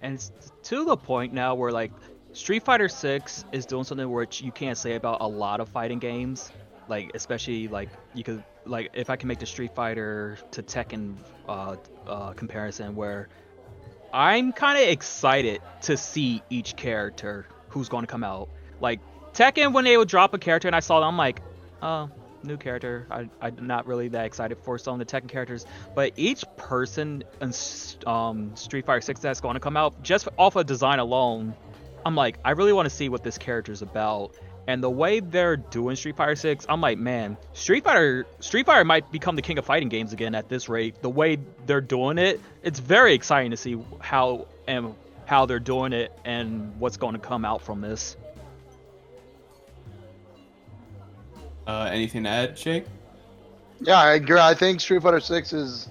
and 0.00 0.30
to 0.62 0.84
the 0.84 0.96
point 0.96 1.32
now 1.32 1.56
where 1.56 1.72
like 1.72 1.90
Street 2.34 2.62
Fighter 2.62 2.88
Six 2.88 3.44
is 3.50 3.66
doing 3.66 3.82
something 3.82 4.08
which 4.08 4.40
you 4.40 4.52
can't 4.52 4.78
say 4.78 4.94
about 4.94 5.18
a 5.20 5.26
lot 5.26 5.58
of 5.58 5.68
fighting 5.68 5.98
games. 5.98 6.52
Like 6.88 7.10
especially 7.14 7.66
like 7.66 7.88
you 8.14 8.22
could 8.22 8.44
like 8.64 8.90
if 8.94 9.10
I 9.10 9.16
can 9.16 9.26
make 9.26 9.40
the 9.40 9.46
Street 9.46 9.74
Fighter 9.74 10.38
to 10.52 10.62
Tekken 10.62 11.16
uh, 11.48 11.74
uh, 12.06 12.32
comparison, 12.32 12.94
where 12.94 13.28
I'm 14.12 14.52
kind 14.52 14.78
of 14.78 14.88
excited 14.88 15.60
to 15.82 15.96
see 15.96 16.42
each 16.50 16.76
character 16.76 17.46
who's 17.68 17.88
going 17.88 18.02
to 18.02 18.10
come 18.10 18.24
out. 18.24 18.48
Like 18.80 19.00
Tekken, 19.32 19.72
when 19.72 19.84
they 19.84 19.96
would 19.96 20.08
drop 20.08 20.34
a 20.34 20.38
character 20.38 20.68
and 20.68 20.74
I 20.74 20.80
saw 20.80 21.00
them, 21.00 21.08
I'm 21.10 21.16
like, 21.16 21.40
oh, 21.82 22.10
new 22.42 22.56
character. 22.56 23.06
I, 23.10 23.28
I'm 23.40 23.66
not 23.66 23.86
really 23.86 24.08
that 24.08 24.24
excited 24.24 24.58
for 24.58 24.78
some 24.78 25.00
of 25.00 25.06
the 25.06 25.20
Tekken 25.20 25.28
characters, 25.28 25.66
but 25.94 26.12
each 26.16 26.44
person 26.56 27.22
in 27.40 27.52
um, 28.06 28.56
Street 28.56 28.86
Fighter 28.86 29.00
6 29.00 29.20
that's 29.20 29.40
going 29.40 29.54
to 29.54 29.60
come 29.60 29.76
out, 29.76 30.02
just 30.02 30.28
off 30.36 30.56
of 30.56 30.66
design 30.66 30.98
alone, 30.98 31.54
I'm 32.04 32.16
like, 32.16 32.38
I 32.44 32.52
really 32.52 32.72
want 32.72 32.88
to 32.88 32.94
see 32.94 33.08
what 33.08 33.22
this 33.22 33.38
character's 33.38 33.82
about. 33.82 34.34
And 34.70 34.84
the 34.84 34.88
way 34.88 35.18
they're 35.18 35.56
doing 35.56 35.96
Street 35.96 36.14
Fighter 36.14 36.36
6, 36.36 36.64
I'm 36.68 36.80
like, 36.80 36.96
man, 36.96 37.36
Street 37.54 37.82
Fighter 37.82 38.24
Street 38.38 38.66
Fighter 38.66 38.84
might 38.84 39.10
become 39.10 39.34
the 39.34 39.42
king 39.42 39.58
of 39.58 39.64
fighting 39.64 39.88
games 39.88 40.12
again 40.12 40.32
at 40.32 40.48
this 40.48 40.68
rate. 40.68 41.02
The 41.02 41.10
way 41.10 41.38
they're 41.66 41.80
doing 41.80 42.18
it, 42.18 42.40
it's 42.62 42.78
very 42.78 43.12
exciting 43.12 43.50
to 43.50 43.56
see 43.56 43.82
how 43.98 44.46
and 44.68 44.94
how 45.26 45.44
they're 45.44 45.58
doing 45.58 45.92
it 45.92 46.16
and 46.24 46.78
what's 46.78 46.96
going 46.96 47.14
to 47.14 47.18
come 47.18 47.44
out 47.44 47.62
from 47.62 47.80
this. 47.80 48.16
Uh, 51.66 51.90
anything 51.92 52.22
to 52.22 52.30
add, 52.30 52.56
Shake? 52.56 52.84
Yeah, 53.80 53.98
I 53.98 54.12
agree. 54.12 54.38
I 54.38 54.54
think 54.54 54.80
Street 54.80 55.02
Fighter 55.02 55.18
Six 55.18 55.52
is 55.52 55.88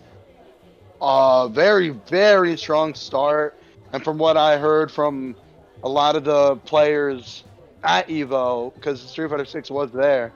a 1.01 1.49
very, 1.51 1.89
very 1.89 2.55
strong 2.55 2.93
start. 2.93 3.61
And 3.91 4.05
from 4.05 4.17
what 4.17 4.37
I 4.37 4.57
heard 4.57 4.89
from 4.89 5.35
a 5.83 5.89
lot 5.89 6.15
of 6.15 6.23
the 6.23 6.55
players 6.55 7.43
at 7.83 8.07
Evo, 8.09 8.73
because 8.75 9.01
Street 9.01 9.29
Fighter 9.29 9.45
Six 9.45 9.69
was 9.71 9.91
there, 9.91 10.35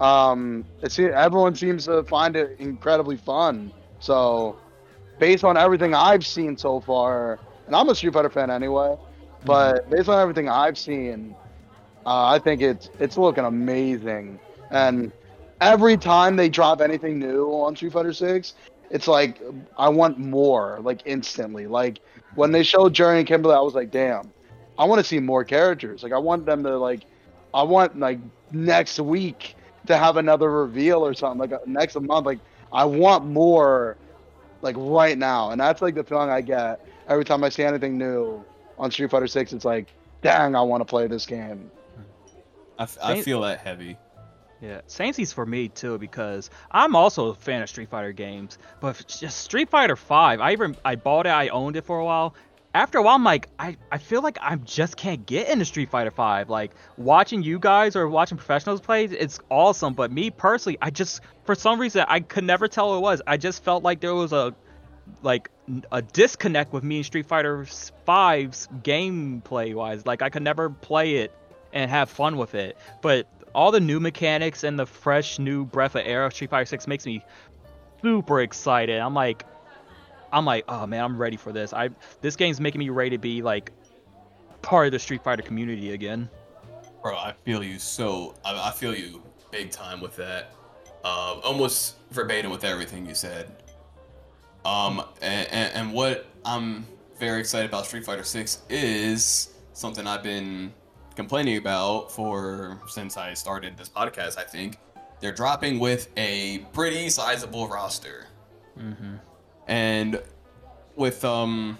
um, 0.00 0.66
it 0.82 0.92
se- 0.92 1.12
everyone 1.12 1.54
seems 1.54 1.86
to 1.86 2.04
find 2.04 2.36
it 2.36 2.56
incredibly 2.58 3.16
fun. 3.16 3.72
So, 4.00 4.60
based 5.18 5.44
on 5.44 5.56
everything 5.56 5.94
I've 5.94 6.26
seen 6.26 6.56
so 6.58 6.80
far, 6.80 7.40
and 7.66 7.76
I'm 7.76 7.88
a 7.90 7.96
Street 7.96 8.14
Fighter 8.14 8.30
fan 8.30 8.50
anyway, 8.50 8.96
but 9.44 9.90
based 9.90 10.08
on 10.10 10.20
everything 10.20 10.48
I've 10.50 10.78
seen, 10.78 11.36
uh, 12.06 12.26
I 12.26 12.40
think 12.40 12.62
it's 12.62 12.90
it's 12.98 13.18
looking 13.18 13.44
amazing. 13.44 14.40
And 14.70 15.12
every 15.60 15.98
time 15.98 16.36
they 16.36 16.50
drop 16.50 16.82
anything 16.82 17.20
new 17.20 17.46
on 17.48 17.76
Street 17.76 17.92
Fighter 17.92 18.14
Six, 18.14 18.54
it's 18.90 19.08
like 19.08 19.42
I 19.78 19.90
want 19.90 20.18
more, 20.18 20.80
like 20.82 21.02
instantly. 21.06 21.66
Like 21.68 22.00
when 22.34 22.52
they 22.52 22.64
showed 22.64 22.94
Juri 22.94 23.20
and 23.20 23.28
Kimberly, 23.28 23.54
I 23.56 23.60
was 23.60 23.74
like, 23.74 23.90
damn, 23.92 24.33
I 24.78 24.84
want 24.84 25.00
to 25.00 25.04
see 25.04 25.18
more 25.20 25.44
characters. 25.44 26.02
Like 26.02 26.12
I 26.12 26.18
want 26.18 26.46
them 26.46 26.62
to 26.64 26.76
like, 26.78 27.04
I 27.52 27.62
want 27.62 27.98
like 27.98 28.18
next 28.50 28.98
week 28.98 29.56
to 29.86 29.96
have 29.96 30.16
another 30.16 30.50
reveal 30.50 31.04
or 31.04 31.14
something. 31.14 31.38
Like 31.38 31.52
uh, 31.52 31.58
next 31.66 31.98
month, 32.00 32.26
like 32.26 32.40
I 32.72 32.84
want 32.84 33.24
more, 33.26 33.96
like 34.62 34.76
right 34.78 35.16
now. 35.16 35.50
And 35.50 35.60
that's 35.60 35.82
like 35.82 35.94
the 35.94 36.04
feeling 36.04 36.30
I 36.30 36.40
get 36.40 36.86
every 37.08 37.24
time 37.24 37.44
I 37.44 37.48
see 37.48 37.62
anything 37.62 37.98
new 37.98 38.44
on 38.78 38.90
Street 38.90 39.10
Fighter 39.10 39.26
Six. 39.26 39.52
It's 39.52 39.64
like, 39.64 39.88
dang, 40.22 40.56
I 40.56 40.62
want 40.62 40.80
to 40.80 40.84
play 40.84 41.06
this 41.06 41.26
game. 41.26 41.70
I, 42.78 42.82
f- 42.84 42.98
I 43.02 43.22
feel 43.22 43.42
that 43.42 43.60
heavy. 43.60 43.96
Yeah, 44.60 44.80
Samesies 44.88 45.32
for 45.32 45.44
me 45.44 45.68
too 45.68 45.98
because 45.98 46.48
I'm 46.70 46.96
also 46.96 47.26
a 47.26 47.34
fan 47.34 47.62
of 47.62 47.68
Street 47.68 47.90
Fighter 47.90 48.12
games, 48.12 48.58
but 48.80 49.04
just 49.06 49.38
Street 49.40 49.68
Fighter 49.68 49.94
Five. 49.94 50.40
I 50.40 50.52
even 50.52 50.74
I 50.84 50.96
bought 50.96 51.26
it, 51.26 51.30
I 51.30 51.48
owned 51.48 51.76
it 51.76 51.84
for 51.84 51.98
a 51.98 52.04
while. 52.04 52.34
After 52.74 52.98
a 52.98 53.02
while, 53.02 53.14
I'm 53.14 53.22
like, 53.22 53.48
I, 53.56 53.76
I 53.92 53.98
feel 53.98 54.20
like 54.20 54.36
I 54.40 54.56
just 54.56 54.96
can't 54.96 55.24
get 55.24 55.48
into 55.48 55.64
Street 55.64 55.90
Fighter 55.90 56.10
Five. 56.10 56.50
Like 56.50 56.72
watching 56.96 57.44
you 57.44 57.60
guys 57.60 57.94
or 57.94 58.08
watching 58.08 58.36
professionals 58.36 58.80
play, 58.80 59.04
it's 59.04 59.38
awesome. 59.48 59.94
But 59.94 60.10
me 60.10 60.30
personally, 60.30 60.76
I 60.82 60.90
just 60.90 61.20
for 61.44 61.54
some 61.54 61.80
reason 61.80 62.04
I 62.08 62.18
could 62.18 62.42
never 62.42 62.66
tell 62.66 62.90
what 62.90 62.96
it 62.96 63.02
was. 63.02 63.22
I 63.28 63.36
just 63.36 63.62
felt 63.62 63.84
like 63.84 64.00
there 64.00 64.14
was 64.14 64.32
a 64.32 64.56
like 65.22 65.50
a 65.92 66.02
disconnect 66.02 66.72
with 66.72 66.82
me 66.82 66.96
and 66.96 67.06
Street 67.06 67.26
Fighter 67.26 67.62
V's 67.62 67.92
gameplay 68.82 69.72
wise. 69.72 70.04
Like 70.04 70.22
I 70.22 70.28
could 70.28 70.42
never 70.42 70.68
play 70.68 71.18
it 71.18 71.32
and 71.72 71.88
have 71.88 72.10
fun 72.10 72.36
with 72.36 72.56
it. 72.56 72.76
But 73.02 73.28
all 73.54 73.70
the 73.70 73.80
new 73.80 74.00
mechanics 74.00 74.64
and 74.64 74.76
the 74.76 74.86
fresh 74.86 75.38
new 75.38 75.64
breath 75.64 75.94
of 75.94 76.02
air 76.04 76.24
of 76.24 76.34
Street 76.34 76.50
Fighter 76.50 76.66
6 76.66 76.88
makes 76.88 77.06
me 77.06 77.24
super 78.02 78.40
excited. 78.40 78.98
I'm 78.98 79.14
like 79.14 79.44
I'm 80.34 80.44
like, 80.44 80.64
oh 80.68 80.86
man, 80.86 81.04
I'm 81.04 81.16
ready 81.16 81.36
for 81.36 81.52
this. 81.52 81.72
I 81.72 81.90
this 82.20 82.36
game's 82.36 82.60
making 82.60 82.80
me 82.80 82.88
ready 82.88 83.10
to 83.10 83.18
be 83.18 83.40
like 83.40 83.70
part 84.62 84.86
of 84.86 84.92
the 84.92 84.98
Street 84.98 85.22
Fighter 85.22 85.42
community 85.42 85.92
again. 85.92 86.28
Bro, 87.02 87.16
I 87.16 87.34
feel 87.44 87.62
you 87.62 87.78
so. 87.78 88.34
I, 88.44 88.68
I 88.68 88.72
feel 88.72 88.94
you 88.94 89.22
big 89.50 89.70
time 89.70 90.00
with 90.00 90.16
that. 90.16 90.54
Uh, 91.04 91.38
almost 91.44 91.96
verbatim 92.10 92.50
with 92.50 92.64
everything 92.64 93.06
you 93.06 93.14
said. 93.14 93.62
Um, 94.64 95.04
and, 95.20 95.48
and, 95.50 95.74
and 95.74 95.92
what 95.92 96.26
I'm 96.44 96.86
very 97.18 97.40
excited 97.40 97.68
about 97.68 97.86
Street 97.86 98.04
Fighter 98.04 98.24
6 98.24 98.62
is 98.70 99.50
something 99.74 100.06
I've 100.06 100.22
been 100.22 100.72
complaining 101.14 101.58
about 101.58 102.10
for 102.10 102.80
since 102.88 103.16
I 103.18 103.34
started 103.34 103.76
this 103.76 103.90
podcast. 103.90 104.38
I 104.38 104.44
think 104.44 104.78
they're 105.20 105.32
dropping 105.34 105.78
with 105.78 106.08
a 106.16 106.58
pretty 106.72 107.10
sizable 107.10 107.68
roster, 107.68 108.26
and 109.66 110.20
with 110.96 111.24
um 111.24 111.78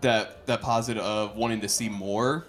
that 0.00 0.46
that 0.46 0.60
positive 0.60 1.02
of 1.02 1.36
wanting 1.36 1.60
to 1.60 1.68
see 1.68 1.88
more 1.88 2.46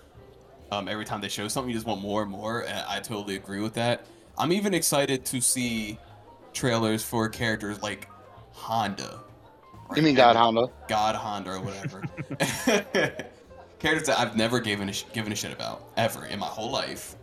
um, 0.72 0.88
every 0.88 1.04
time 1.04 1.20
they 1.20 1.28
show 1.28 1.48
something, 1.48 1.70
you 1.70 1.76
just 1.76 1.86
want 1.86 2.02
more 2.02 2.22
and 2.22 2.32
more. 2.32 2.62
And 2.62 2.80
I 2.88 3.00
totally 3.02 3.36
agree 3.36 3.60
with 3.60 3.74
that. 3.74 4.06
I'm 4.38 4.54
even 4.54 4.74
excited 4.74 5.26
to 5.26 5.42
see 5.42 6.00
trailers 6.54 7.04
for 7.04 7.28
characters 7.28 7.82
like 7.84 8.08
Honda. 8.54 9.20
You 9.96 10.02
mean 10.02 10.16
God 10.16 10.38
Honda? 10.38 10.70
God 10.88 11.16
Honda 11.16 11.52
or 11.52 11.60
whatever. 11.60 12.04
characters 13.80 14.08
that 14.08 14.18
I've 14.18 14.38
never 14.38 14.62
given 14.62 14.88
a 14.88 14.94
sh- 14.94 15.04
given 15.12 15.34
a 15.34 15.36
shit 15.36 15.52
about 15.52 15.84
ever 15.98 16.26
in 16.26 16.40
my 16.40 16.46
whole 16.46 16.72
life. 16.72 17.16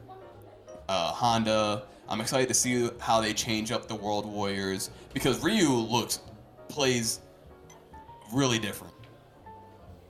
Uh, 0.88 1.12
Honda. 1.12 1.84
I'm 2.10 2.22
excited 2.22 2.48
to 2.48 2.54
see 2.54 2.88
how 3.00 3.20
they 3.20 3.34
change 3.34 3.70
up 3.70 3.86
the 3.86 3.94
World 3.94 4.24
Warriors 4.24 4.88
because 5.12 5.42
Ryu 5.42 5.68
looks 5.68 6.20
plays 6.68 7.20
really 8.32 8.58
different. 8.58 8.94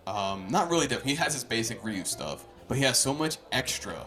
Um, 0.06 0.46
not 0.48 0.70
really 0.70 0.86
different. 0.86 1.08
He 1.08 1.14
has 1.16 1.34
his 1.34 1.44
basic 1.44 1.84
Ryu 1.84 2.04
stuff, 2.04 2.46
but 2.66 2.76
he 2.76 2.84
has 2.84 2.98
so 2.98 3.12
much 3.12 3.38
extra 3.52 4.06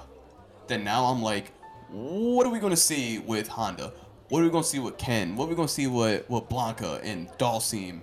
that 0.68 0.82
now 0.82 1.06
I'm 1.06 1.22
like, 1.22 1.52
what 1.90 2.48
are 2.48 2.50
we 2.50 2.60
gonna 2.60 2.76
see 2.76 3.20
with 3.20 3.48
Honda? 3.48 3.94
What 4.30 4.42
are 4.42 4.46
we 4.46 4.50
gonna 4.50 4.64
see 4.64 4.80
with 4.80 4.98
Ken? 4.98 5.36
What 5.36 5.46
are 5.46 5.50
we 5.50 5.56
gonna 5.56 5.68
see 5.68 5.88
with 5.88 6.28
with 6.30 6.44
Blanka 6.46 7.02
and 7.04 7.28
Dhalsim? 7.38 8.00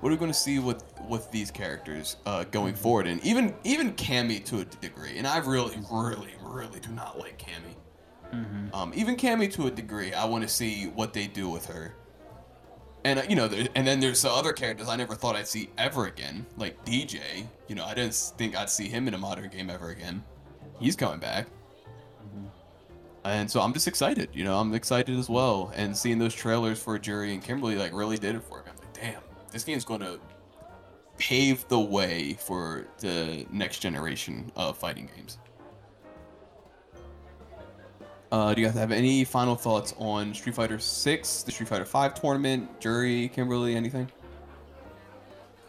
What 0.00 0.10
are 0.10 0.12
we 0.12 0.18
gonna 0.18 0.34
see 0.34 0.58
with 0.58 0.84
with 1.08 1.30
these 1.30 1.50
characters 1.50 2.16
uh, 2.26 2.44
going 2.44 2.74
forward? 2.74 3.06
And 3.06 3.24
even 3.24 3.54
even 3.64 3.94
Cammy 3.94 4.44
to 4.44 4.60
a 4.60 4.64
degree. 4.66 5.16
And 5.16 5.26
I 5.26 5.38
really, 5.38 5.78
really, 5.90 6.34
really 6.42 6.78
do 6.80 6.90
not 6.90 7.18
like 7.18 7.38
Cammy. 7.38 7.74
Um, 8.74 8.92
even 8.94 9.16
Cammy 9.16 9.50
to 9.54 9.66
a 9.66 9.70
degree, 9.70 10.12
I 10.12 10.24
want 10.24 10.42
to 10.42 10.48
see 10.48 10.86
what 10.88 11.12
they 11.12 11.26
do 11.26 11.48
with 11.48 11.66
her. 11.66 11.94
And 13.04 13.18
uh, 13.18 13.22
you 13.28 13.36
know, 13.36 13.48
there, 13.48 13.68
and 13.74 13.86
then 13.86 14.00
there's 14.00 14.22
the 14.22 14.30
other 14.30 14.52
characters 14.52 14.88
I 14.88 14.96
never 14.96 15.14
thought 15.14 15.36
I'd 15.36 15.46
see 15.46 15.70
ever 15.76 16.06
again, 16.06 16.46
like 16.56 16.82
DJ. 16.84 17.46
You 17.68 17.74
know, 17.74 17.84
I 17.84 17.94
didn't 17.94 18.14
think 18.14 18.56
I'd 18.56 18.70
see 18.70 18.88
him 18.88 19.08
in 19.08 19.14
a 19.14 19.18
modern 19.18 19.50
game 19.50 19.70
ever 19.70 19.90
again. 19.90 20.24
He's 20.80 20.96
coming 20.96 21.20
back, 21.20 21.46
and 23.24 23.50
so 23.50 23.60
I'm 23.60 23.72
just 23.72 23.88
excited. 23.88 24.30
You 24.32 24.44
know, 24.44 24.58
I'm 24.58 24.74
excited 24.74 25.18
as 25.18 25.28
well. 25.28 25.72
And 25.76 25.96
seeing 25.96 26.18
those 26.18 26.34
trailers 26.34 26.82
for 26.82 26.98
Juri 26.98 27.32
and 27.32 27.42
Kimberly 27.42 27.76
like 27.76 27.92
really 27.92 28.16
did 28.16 28.34
it 28.36 28.42
for 28.42 28.58
me. 28.58 28.64
I'm 28.70 28.76
like, 28.78 28.92
damn, 28.92 29.22
this 29.50 29.64
game's 29.64 29.84
going 29.84 30.00
to 30.00 30.18
pave 31.18 31.66
the 31.68 31.78
way 31.78 32.34
for 32.34 32.86
the 32.98 33.46
next 33.52 33.78
generation 33.78 34.50
of 34.56 34.76
fighting 34.76 35.08
games. 35.16 35.38
Uh, 38.34 38.52
do 38.52 38.60
you 38.60 38.66
guys 38.66 38.74
have 38.74 38.90
any 38.90 39.22
final 39.22 39.54
thoughts 39.54 39.94
on 39.96 40.34
Street 40.34 40.56
Fighter 40.56 40.80
6, 40.80 41.42
the 41.44 41.52
Street 41.52 41.68
Fighter 41.68 41.84
5 41.84 42.20
tournament, 42.20 42.80
Juri, 42.80 43.28
Kimberly, 43.28 43.76
anything? 43.76 44.10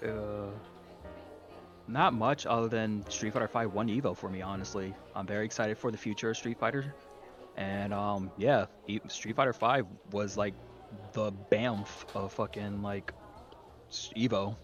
Uh, 0.03 0.47
not 1.87 2.15
much 2.15 2.47
other 2.47 2.67
than 2.67 3.07
Street 3.07 3.33
Fighter 3.33 3.47
5 3.47 3.71
one 3.71 3.87
Evo 3.87 4.17
for 4.17 4.31
me, 4.31 4.41
honestly. 4.41 4.95
I'm 5.15 5.27
very 5.27 5.45
excited 5.45 5.77
for 5.77 5.91
the 5.91 5.97
future 5.99 6.31
of 6.31 6.37
Street 6.37 6.57
Fighter, 6.57 6.91
and 7.55 7.93
um, 7.93 8.31
yeah, 8.35 8.65
E- 8.87 8.99
Street 9.09 9.35
Fighter 9.35 9.53
5 9.53 9.85
was 10.11 10.35
like 10.35 10.55
the 11.13 11.31
BAMF 11.51 11.87
of 12.15 12.33
fucking 12.33 12.81
like 12.81 13.13
Evo. 14.17 14.55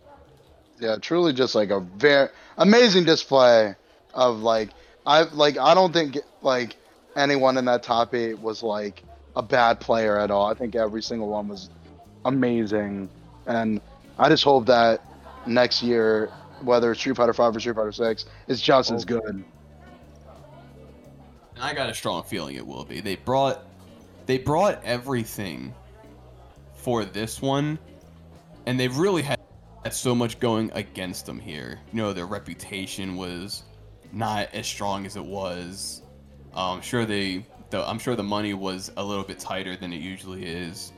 Yeah, 0.80 0.95
truly 0.99 1.34
just 1.34 1.53
like 1.53 1.69
a 1.69 1.82
very 1.82 2.30
amazing 2.57 3.03
display 3.03 3.76
of 4.15 4.40
like 4.40 4.72
I 5.06 5.22
like 5.22 5.60
I 5.60 5.76
don't 5.76 5.94
think 5.94 6.18
like 6.41 6.78
anyone 7.15 7.57
in 7.57 7.65
that 7.65 7.83
top 7.83 8.13
eight 8.13 8.39
was 8.39 8.63
like 8.63 9.03
a 9.35 9.41
bad 9.41 9.79
player 9.79 10.17
at 10.17 10.31
all. 10.31 10.47
I 10.47 10.53
think 10.53 10.75
every 10.75 11.01
single 11.01 11.29
one 11.29 11.47
was 11.47 11.69
amazing, 12.25 13.09
and 13.47 13.81
I 14.17 14.29
just 14.29 14.43
hope 14.43 14.65
that 14.67 15.05
next 15.45 15.81
year, 15.81 16.31
whether 16.61 16.91
it's 16.91 16.99
Street 16.99 17.15
Fighter 17.15 17.33
Five 17.33 17.55
or 17.55 17.59
Street 17.59 17.75
Fighter 17.75 17.91
Six, 17.91 18.25
is 18.47 18.61
just 18.61 18.91
as 18.91 19.05
good. 19.05 19.23
And 19.25 19.45
I 21.59 21.73
got 21.73 21.89
a 21.89 21.93
strong 21.93 22.23
feeling 22.23 22.55
it 22.55 22.65
will 22.65 22.85
be. 22.85 23.01
They 23.01 23.15
brought 23.15 23.65
they 24.25 24.38
brought 24.38 24.83
everything 24.83 25.73
for 26.75 27.05
this 27.05 27.41
one, 27.41 27.77
and 28.65 28.79
they 28.79 28.88
really 28.88 29.21
had, 29.21 29.39
had 29.83 29.93
so 29.93 30.15
much 30.15 30.39
going 30.39 30.71
against 30.73 31.25
them 31.25 31.39
here. 31.39 31.79
You 31.91 31.97
know, 31.97 32.13
their 32.13 32.25
reputation 32.25 33.15
was 33.15 33.63
not 34.11 34.49
as 34.53 34.67
strong 34.67 35.05
as 35.05 35.15
it 35.15 35.23
was. 35.23 36.01
Um, 36.53 36.82
sure 36.82 37.06
they, 37.06 37.45
the, 37.69 37.88
I'm 37.88 37.99
sure 37.99 38.15
the 38.15 38.23
money 38.23 38.53
was 38.53 38.91
a 38.98 39.03
little 39.03 39.23
bit 39.23 39.40
tighter 39.40 39.76
than 39.76 39.94
it 39.94 40.02
usually 40.02 40.45
is. 40.45 40.91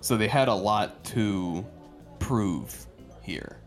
So 0.00 0.16
they 0.16 0.28
had 0.28 0.48
a 0.48 0.54
lot 0.54 1.02
to 1.04 1.64
prove 2.18 2.86
here. 3.22 3.58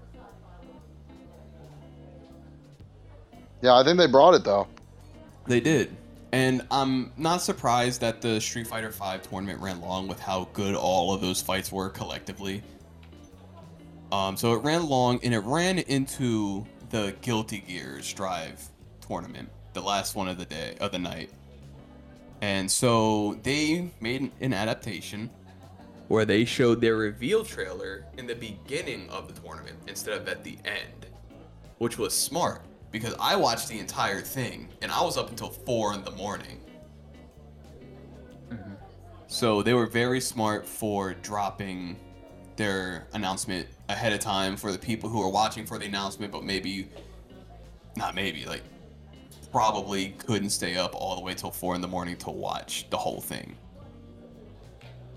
Yeah, 3.62 3.76
I 3.76 3.84
think 3.84 3.98
they 3.98 4.08
brought 4.08 4.36
it 4.36 4.44
though. 4.44 4.68
They 5.48 5.60
did. 5.60 5.96
And 6.32 6.62
I'm 6.70 7.12
not 7.18 7.42
surprised 7.42 8.02
that 8.02 8.22
the 8.22 8.40
Street 8.40 8.68
Fighter 8.68 8.90
V 8.90 9.18
tournament 9.30 9.60
ran 9.60 9.82
long 9.82 10.08
with 10.08 10.20
how 10.20 10.48
good 10.54 10.76
all 10.76 11.14
of 11.14 11.22
those 11.22 11.42
fights 11.42 11.72
were 11.72 11.90
collectively. 11.90 12.62
Um, 14.12 14.38
so 14.38 14.54
it 14.54 14.64
ran 14.64 14.88
long, 14.88 15.20
and 15.24 15.34
it 15.34 15.40
ran 15.40 15.80
into 15.80 16.66
the 16.90 17.16
Guilty 17.22 17.60
Gear 17.60 18.02
Strive 18.02 18.64
tournament, 19.08 19.50
the 19.80 19.86
last 19.86 20.16
one 20.16 20.28
of 20.28 20.38
the 20.38 20.46
day 20.46 20.76
of 20.80 20.92
the 20.92 21.00
night. 21.00 21.30
And 22.42 22.70
so 22.70 23.40
they 23.44 23.92
made 24.02 24.32
an 24.42 24.54
adaptation 24.54 25.30
where 26.08 26.26
they 26.26 26.44
showed 26.44 26.82
their 26.82 26.96
reveal 26.96 27.44
trailer 27.44 28.06
in 28.18 28.28
the 28.28 28.36
beginning 28.36 29.10
of 29.10 29.34
the 29.34 29.42
tournament 29.42 29.78
instead 29.88 30.20
of 30.20 30.28
at 30.28 30.44
the 30.44 30.58
end, 30.66 31.06
which 31.78 31.98
was 31.98 32.14
smart 32.14 32.62
because 32.92 33.14
I 33.20 33.36
watched 33.36 33.70
the 33.70 33.80
entire 33.80 34.22
thing 34.22 34.68
and 34.82 34.92
I 34.92 35.02
was 35.04 35.18
up 35.18 35.30
until 35.30 35.50
four 35.50 35.94
in 35.94 36.04
the 36.04 36.12
morning. 36.12 36.60
Mm-hmm. 38.50 38.74
So 39.28 39.62
they 39.62 39.74
were 39.74 39.86
very 39.86 40.20
smart 40.20 40.68
for 40.68 41.14
dropping 41.14 41.96
their 42.56 43.08
announcement 43.14 43.68
ahead 43.88 44.12
of 44.12 44.20
time 44.20 44.58
for 44.58 44.72
the 44.72 44.80
people 44.80 45.10
who 45.10 45.22
are 45.22 45.30
watching 45.30 45.66
for 45.66 45.78
the 45.78 45.86
announcement, 45.86 46.32
but 46.32 46.44
maybe 46.44 46.90
not 47.96 48.16
maybe 48.16 48.46
like 48.46 48.64
probably 49.52 50.10
couldn't 50.26 50.50
stay 50.52 50.76
up 50.76 50.94
all 50.96 51.16
the 51.16 51.22
way 51.22 51.34
till 51.34 51.52
four 51.52 51.76
in 51.76 51.82
the 51.82 51.88
morning 51.88 52.16
to 52.18 52.30
watch 52.30 52.90
the 52.90 52.98
whole 52.98 53.22
thing. 53.22 53.56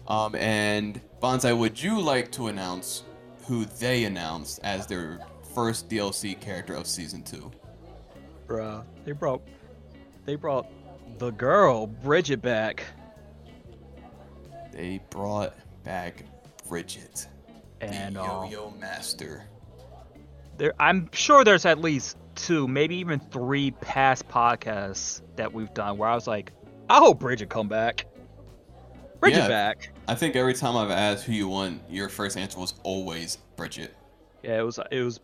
Um, 0.08 0.34
and 0.34 1.00
Bonsai, 1.22 1.56
would 1.56 1.80
you 1.80 2.00
like 2.00 2.32
to 2.32 2.48
announce 2.48 3.04
who 3.46 3.64
they 3.64 4.04
announced 4.04 4.60
as 4.62 4.86
their 4.86 5.20
first 5.54 5.88
DLC 5.88 6.38
character 6.40 6.74
of 6.74 6.86
season 6.86 7.22
two? 7.22 7.50
Bruh, 8.46 8.84
they 9.04 9.12
brought 9.12 9.42
they 10.24 10.34
brought 10.34 10.66
the 11.18 11.30
girl 11.30 11.86
Bridget 11.86 12.42
back, 12.42 12.84
They 14.72 15.00
brought 15.10 15.54
back 15.84 16.24
Bridget, 16.68 17.28
and 17.80 18.16
the 18.16 18.22
uh, 18.22 18.44
Yo-Yo 18.44 18.70
Master. 18.78 19.44
there 20.56 20.72
I'm 20.80 21.10
sure 21.12 21.44
there's 21.44 21.66
at 21.66 21.80
least 21.80 22.16
two, 22.34 22.66
maybe 22.68 22.96
even 22.96 23.20
three 23.20 23.70
past 23.70 24.28
podcasts 24.28 25.22
that 25.36 25.52
we've 25.52 25.72
done 25.74 25.98
where 25.98 26.08
I 26.08 26.14
was 26.14 26.26
like, 26.26 26.52
I 26.88 26.98
hope 26.98 27.20
Bridget 27.20 27.48
come 27.48 27.68
back. 27.68 28.06
Bridget 29.20 29.38
Yeah. 29.38 29.48
back. 29.48 29.92
I 30.08 30.14
think 30.14 30.34
every 30.36 30.54
time 30.54 30.76
I've 30.76 30.90
asked 30.90 31.24
who 31.24 31.32
you 31.32 31.48
want, 31.48 31.80
your 31.88 32.08
first 32.08 32.36
answer 32.36 32.58
was 32.58 32.74
always 32.82 33.36
Bridget. 33.56 33.94
Yeah, 34.42 34.58
it 34.58 34.62
was 34.62 34.80
it 34.90 35.02
was 35.02 35.20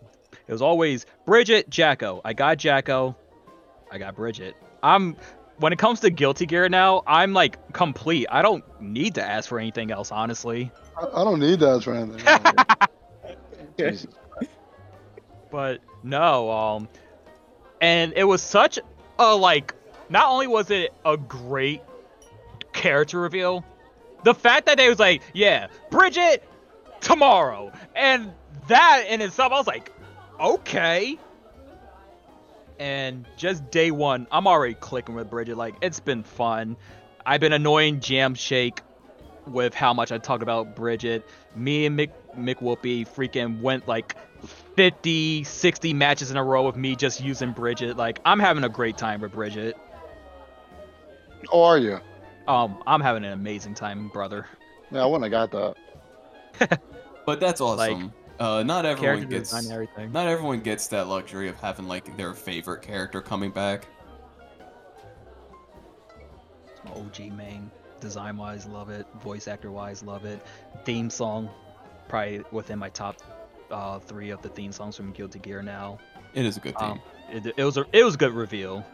it 0.47 0.53
was 0.53 0.63
always 0.63 1.05
Bridget, 1.27 1.69
Jack-O. 1.69 2.21
I 2.25 2.33
got 2.33 2.59
Jack-O. 2.59 3.17
I 3.91 3.99
got 3.99 4.15
Bridget. 4.15 4.55
I'm 4.83 5.17
when 5.59 5.73
it 5.73 5.79
comes 5.81 5.99
to 6.01 6.11
Guilty 6.11 6.47
Gear 6.47 6.69
now, 6.69 7.03
I'm 7.07 7.33
like 7.33 7.73
complete. 7.73 8.29
I 8.31 8.43
don't 8.43 8.65
need 8.81 9.17
to 9.17 9.25
ask 9.25 9.49
for 9.49 9.59
anything 9.59 9.91
else, 9.91 10.13
honestly. 10.13 10.71
I, 10.97 11.07
I 11.21 11.25
don't 11.25 11.41
need 11.41 11.59
that 11.61 11.83
for 11.83 11.95
anything. 11.95 12.25
Jesus. 13.79 14.07
But 15.51 15.81
no, 16.03 16.51
um 16.51 16.89
and 17.81 18.13
it 18.17 18.25
was 18.25 18.43
such 18.43 18.79
a 19.19 19.35
like 19.35 19.75
not 20.09 20.29
only 20.29 20.47
was 20.47 20.71
it 20.71 20.93
a 21.05 21.17
great 21.17 21.83
character 22.73 23.21
reveal, 23.21 23.65
the 24.25 24.35
fact 24.35 24.67
that 24.67 24.77
they 24.77 24.89
was 24.89 24.99
like, 24.99 25.23
yeah, 25.35 25.69
Bridget 25.91 26.43
tomorrow. 27.01 27.73
And 27.95 28.33
that 28.69 29.05
in 29.09 29.21
itself, 29.21 29.53
I 29.53 29.57
was 29.57 29.67
like, 29.67 29.93
okay. 30.41 31.19
And 32.79 33.27
just 33.37 33.71
day 33.71 33.91
one, 33.91 34.27
I'm 34.31 34.47
already 34.47 34.75
clicking 34.75 35.15
with 35.15 35.29
Bridget. 35.29 35.57
Like, 35.57 35.75
it's 35.83 36.01
been 36.01 36.23
fun. 36.23 36.77
I've 37.27 37.41
been 37.41 37.53
annoying 37.53 38.01
Jam 38.01 38.35
Shake 38.35 38.81
with 39.47 39.75
how 39.75 39.93
much 39.93 40.13
I 40.13 40.19
talk 40.19 40.43
about 40.43 40.77
Bridget. 40.77 41.27
Me 41.57 41.87
and 41.87 41.99
Mick, 41.99 42.11
Mick 42.37 42.57
Whoopi 42.57 43.07
freaking 43.07 43.61
went 43.61 43.89
like 43.89 44.15
50, 44.79 45.43
60 45.43 45.93
matches 45.93 46.31
in 46.31 46.37
a 46.37 46.45
row 46.45 46.65
with 46.65 46.77
me 46.77 46.95
just 46.95 47.21
using 47.21 47.51
Bridget. 47.51 47.97
Like, 47.97 48.21
I'm 48.25 48.39
having 48.39 48.63
a 48.63 48.69
great 48.69 48.97
time 48.97 49.23
with 49.23 49.33
Bridget. 49.33 49.77
Oh, 51.53 51.65
are 51.65 51.79
you? 51.79 51.99
Um, 52.47 52.81
I'm 52.87 53.01
having 53.01 53.25
an 53.25 53.33
amazing 53.33 53.75
time, 53.75 54.07
brother. 54.07 54.47
Yeah, 54.93 55.03
I 55.03 55.07
wouldn't 55.07 55.33
have 55.33 55.51
got 55.51 55.75
that. 56.61 56.81
But 57.27 57.41
that's 57.41 57.61
awesome. 57.61 58.13
uh, 58.39 58.63
not 58.63 58.87
everyone 58.87 59.29
gets 59.29 59.53
everything. 59.53 60.13
not 60.13 60.29
everyone 60.29 60.61
gets 60.61 60.87
that 60.87 61.09
luxury 61.09 61.49
of 61.49 61.57
having 61.57 61.87
like 61.89 62.17
their 62.17 62.33
favorite 62.33 62.81
character 62.81 63.21
coming 63.21 63.51
back. 63.51 63.87
OG 66.87 67.33
main. 67.33 67.71
Design 68.01 68.37
wise, 68.37 68.65
love 68.65 68.91
it. 68.91 69.07
Voice 69.21 69.49
actor 69.49 69.73
wise, 69.73 70.05
love 70.05 70.25
it. 70.25 70.41
Theme 70.85 71.11
song, 71.11 71.51
probably 72.09 72.45
within 72.53 72.79
my 72.79 72.89
top 72.91 73.17
uh, 73.71 73.99
three 73.99 74.31
of 74.31 74.43
the 74.43 74.49
theme 74.49 74.73
songs 74.73 74.97
from 74.97 75.13
Guilty 75.13 75.39
Gear 75.39 75.63
now. 75.63 75.99
It 76.35 76.45
is 76.45 76.57
a 76.57 76.61
good 76.61 76.79
thing. 76.79 76.93
Um, 76.93 77.01
it, 77.31 77.55
it 77.57 77.65
was 77.65 77.77
a 77.77 77.87
it 77.93 78.05
was 78.05 78.15
a 78.15 78.19
good 78.19 78.33
reveal, 78.33 78.85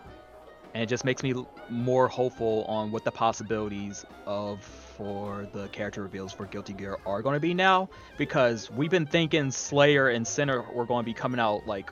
and 0.73 0.83
it 0.83 0.87
just 0.87 1.05
makes 1.05 1.23
me 1.23 1.35
more 1.69 2.09
hopeful 2.09 2.65
on 2.69 2.91
what 2.93 3.05
the 3.05 3.11
possibilities 3.11 4.05
of 4.27 4.63
for 4.63 5.49
the 5.53 5.69
character 5.69 6.03
reveals 6.03 6.33
for 6.33 6.47
Guilty 6.47 6.73
Gear 6.73 6.99
are 7.07 7.23
going 7.23 7.35
to 7.35 7.41
be 7.41 7.55
now. 7.55 7.89
Because 8.17 8.71
we've 8.71 8.91
been 8.91 9.07
thinking 9.07 9.51
Slayer 9.51 10.09
and 10.09 10.27
Sinner 10.27 10.63
were 10.73 10.87
going 10.87 11.05
to 11.05 11.07
be 11.07 11.15
coming 11.15 11.41
out 11.41 11.67
like 11.67 11.91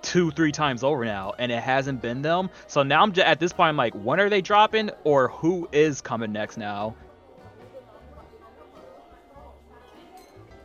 two, 0.00 0.30
three 0.30 0.52
times 0.52 0.84
over 0.84 1.04
now, 1.04 1.34
and 1.38 1.50
it 1.50 1.62
hasn't 1.62 2.00
been 2.00 2.22
them. 2.22 2.50
So 2.66 2.82
now 2.82 3.02
I'm 3.02 3.12
just, 3.12 3.26
at 3.26 3.40
this 3.40 3.52
point, 3.52 3.70
I'm 3.70 3.76
like, 3.76 3.94
when 3.94 4.20
are 4.20 4.28
they 4.28 4.40
dropping, 4.40 4.90
or 5.04 5.28
who 5.28 5.68
is 5.72 6.00
coming 6.00 6.30
next 6.32 6.56
now? 6.56 6.94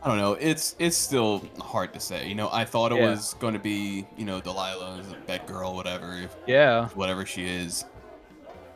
I 0.04 0.08
don't 0.08 0.18
know. 0.18 0.34
It's 0.34 0.76
it's 0.78 0.96
still 0.96 1.42
hard 1.58 1.94
to 1.94 2.00
say. 2.00 2.28
You 2.28 2.34
know, 2.34 2.50
I 2.52 2.66
thought 2.66 2.92
it 2.92 2.98
Yeah. 2.98 3.10
was 3.10 3.34
going 3.40 3.54
to 3.54 3.58
be 3.60 4.06
you 4.18 4.26
know 4.26 4.40
Delilah, 4.40 5.02
that 5.26 5.46
girl, 5.46 5.74
whatever, 5.74 6.28
Yeah, 6.46 6.88
whatever 6.90 7.24
she 7.24 7.46
is. 7.46 7.84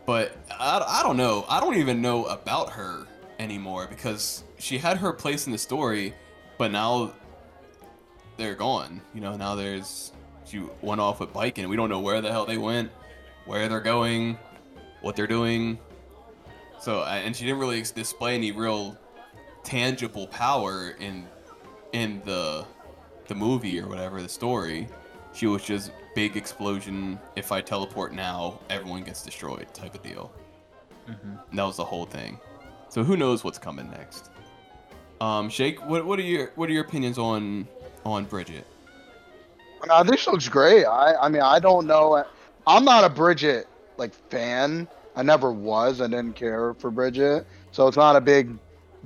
But 0.07 0.35
I, 0.51 0.83
I 1.01 1.03
don't 1.03 1.19
know. 1.19 1.45
I 1.49 1.61
don't 1.61 1.77
even 1.77 2.01
know 2.01 2.25
about 2.25 2.71
her 2.71 3.07
anymore 3.39 3.87
because 3.89 4.43
she 4.59 4.79
had 4.79 4.97
her 4.97 5.13
place 5.13 5.45
in 5.47 5.53
the 5.53 5.59
story, 5.59 6.15
but 6.57 6.73
now 6.73 7.13
they're 8.39 8.55
gone. 8.55 9.03
You 9.13 9.21
know, 9.21 9.37
now 9.37 9.55
there's 9.55 10.13
she 10.47 10.63
went 10.81 10.99
off 11.03 11.21
with 11.21 11.35
Bike, 11.35 11.59
and 11.59 11.69
we 11.69 11.77
don't 11.77 11.91
know 11.91 12.01
where 12.01 12.23
the 12.23 12.33
hell 12.33 12.47
they 12.47 12.57
went, 12.57 12.91
where 13.45 13.69
they're 13.69 13.81
going, 13.81 14.39
what 15.03 15.15
they're 15.15 15.27
doing. 15.27 15.79
So, 16.81 17.03
and 17.05 17.37
she 17.37 17.45
didn't 17.45 17.59
really 17.61 17.83
display 17.83 18.35
any 18.35 18.51
real 18.53 18.97
tangible 19.69 20.27
power 20.29 20.97
in 20.99 21.27
in 21.93 22.23
the 22.25 22.65
the 23.27 23.35
movie 23.35 23.79
or 23.79 23.87
whatever 23.87 24.23
the 24.23 24.29
story. 24.29 24.89
She 25.35 25.47
was 25.47 25.63
just 25.63 25.93
big 26.15 26.39
explosion. 26.39 27.19
If 27.37 27.53
I 27.53 27.61
teleport 27.61 28.15
now, 28.15 28.61
everyone 28.71 29.03
gets 29.03 29.23
destroyed 29.23 29.67
type 29.75 29.95
of 29.95 30.03
deal. 30.03 30.33
Mhm. 31.07 31.39
That 31.53 31.65
was 31.65 31.77
the 31.77 31.85
whole 31.85 32.07
thing. 32.07 32.41
So 32.89 33.05
who 33.05 33.15
knows 33.15 33.45
what's 33.45 33.59
coming 33.59 33.91
next? 33.91 34.31
Um, 35.21 35.51
Shake, 35.51 35.85
what 35.85 36.07
what 36.07 36.19
are 36.19 36.23
your 36.23 36.51
what 36.55 36.71
are 36.71 36.73
your 36.73 36.85
opinions 36.85 37.19
on 37.19 37.69
on 38.07 38.25
Bridget? 38.25 38.67
I 39.91 40.03
think 40.03 40.19
she 40.19 40.31
looks 40.31 40.49
great. 40.49 40.87
I, 40.87 41.15
I 41.15 41.29
mean, 41.29 41.43
I 41.43 41.59
don't 41.59 41.87
know. 41.87 42.25
I'm 42.67 42.85
not 42.87 43.05
a 43.05 43.11
Bridget 43.11 43.69
like 43.99 44.15
fan. 44.31 44.89
I 45.15 45.23
never 45.23 45.53
was. 45.53 46.01
I 46.01 46.07
didn't 46.07 46.37
care 46.37 46.73
for 46.75 46.91
Bridget, 46.91 47.47
so 47.71 47.87
it's 47.87 47.99
not 47.99 48.17
a 48.17 48.21
big 48.21 48.57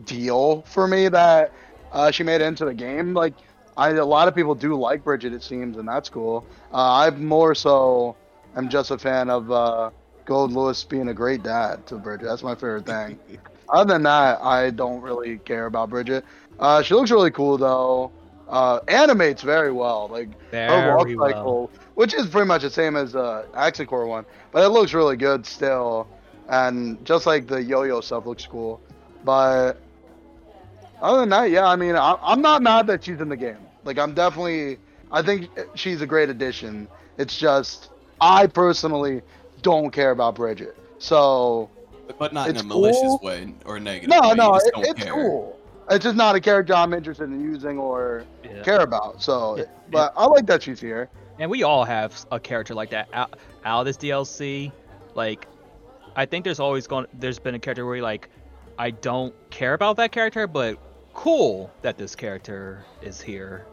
deal 0.05 0.63
for 0.63 0.87
me 0.87 1.09
that 1.09 1.53
uh, 1.93 2.11
she 2.11 2.23
made 2.23 2.41
into 2.41 2.65
the 2.65 2.75
game. 2.75 3.15
Like, 3.15 3.35
I 3.77 3.91
a 3.91 4.05
lot 4.05 4.29
of 4.29 4.35
people 4.35 4.55
do 4.55 4.75
like 4.75 5.05
Bridget, 5.05 5.33
it 5.33 5.43
seems, 5.43 5.77
and 5.77 5.89
that's 5.89 6.09
cool. 6.09 6.47
Uh, 6.73 7.07
I'm 7.07 7.25
more 7.25 7.55
so. 7.55 8.17
I'm 8.55 8.69
just 8.69 8.91
a 8.91 8.99
fan 8.99 9.31
of 9.31 9.51
uh, 9.51 9.91
Goldlewis 10.27 10.87
being 10.89 11.09
a 11.09 11.15
great 11.15 11.43
dad 11.43 11.87
to 11.87 11.97
Bridget. 11.97 12.27
That's 12.27 12.43
my 12.43 12.55
favorite 12.55 12.87
thing. 12.87 13.19
Other 13.69 13.95
than 13.95 14.03
that, 14.03 14.41
I 14.43 14.71
don't 14.71 15.01
really 15.01 15.39
care 15.39 15.67
about 15.67 15.89
Bridget. 15.91 16.25
Uh, 16.59 16.83
she 16.83 16.95
looks 16.95 17.11
really 17.11 17.31
cool 17.31 17.57
though. 17.57 18.13
Uh, 18.49 18.81
animates 18.89 19.41
very 19.43 19.73
well. 19.73 20.09
Like 20.11 20.29
her 20.69 20.95
walk 20.95 21.07
very 21.07 21.17
well. 21.17 21.29
cycle, 21.31 21.71
which 21.95 22.13
is 22.13 22.27
pretty 22.27 22.47
much 22.47 22.63
the 22.63 22.71
same 22.71 22.97
as 22.97 23.17
uh, 23.17 23.47
Accent 23.55 23.89
Core 23.89 24.07
one, 24.07 24.27
but 24.51 24.63
it 24.63 24.69
looks 24.69 24.93
really 24.93 25.17
good 25.17 25.47
still. 25.47 26.07
And 26.49 27.03
just 27.05 27.25
like 27.25 27.47
the 27.47 27.63
yo-yo 27.63 28.03
stuff 28.03 28.27
looks 28.27 28.45
cool, 28.45 28.83
but 29.25 29.75
other 31.01 31.21
than 31.21 31.29
that, 31.31 31.51
yeah, 31.51 31.67
I 31.67 31.77
mean, 31.77 31.97
I, 31.97 32.17
I'm 32.23 32.41
not 32.43 32.63
mad 32.63 32.87
that 32.89 33.05
she's 33.05 33.21
in 33.21 33.29
the 33.29 33.37
game. 33.37 33.59
Like, 33.85 33.99
I'm 33.99 34.15
definitely, 34.15 34.79
I 35.11 35.23
think 35.23 35.49
she's 35.75 36.01
a 36.01 36.07
great 36.07 36.29
addition. 36.31 36.87
It's 37.19 37.37
just, 37.37 37.91
I 38.21 38.47
personally 38.47 39.23
don't 39.63 39.91
care 39.91 40.11
about 40.13 40.35
Bridget. 40.37 40.77
So, 40.99 41.69
But 42.19 42.33
not 42.33 42.49
in 42.49 42.57
a 42.57 42.63
malicious 42.63 43.01
cool. 43.03 43.21
way 43.23 43.53
or 43.65 43.81
negative. 43.81 44.11
no, 44.11 44.29
way. 44.31 44.35
No, 44.35 44.55
it, 44.57 44.63
it's 44.77 45.03
care. 45.03 45.13
cool. 45.13 45.59
It's 45.91 46.05
just 46.05 46.17
not 46.17 46.37
a 46.37 46.41
character 46.41 46.75
I'm 46.75 46.95
interested 46.95 47.25
in 47.25 47.41
using 47.41 47.79
or 47.79 48.25
Yeah. 48.45 48.63
care 48.63 48.81
about. 48.81 49.21
So, 49.21 49.59
Yeah. 49.59 49.65
but 49.91 50.13
I 50.17 50.27
like 50.27 50.47
that 50.47 50.63
she's 50.63 50.81
here. 50.81 51.11
and 51.39 51.51
we 51.51 51.65
all 51.65 51.85
have 51.85 52.25
a 52.31 52.39
character 52.39 52.75
like 52.75 52.91
that 52.91 53.09
out, 53.13 53.37
out 53.65 53.81
of 53.81 53.87
this 53.87 53.97
DLC. 53.97 54.71
Like, 55.15 55.49
I 56.15 56.25
think 56.27 56.45
there's 56.45 56.61
always 56.61 56.87
going. 56.87 57.07
There's 57.15 57.39
been 57.41 57.55
a 57.57 57.59
character 57.59 57.85
where 57.85 57.97
you're 57.97 58.05
like, 58.05 58.29
I 58.83 58.91
don't 58.91 59.33
care 59.51 59.75
about 59.75 59.97
that 59.99 60.11
character, 60.11 60.49
but 60.49 60.77
cool 61.15 61.71
that 61.83 61.99
this 61.99 62.17
character 62.17 62.85
is 63.01 63.21
here. 63.21 63.65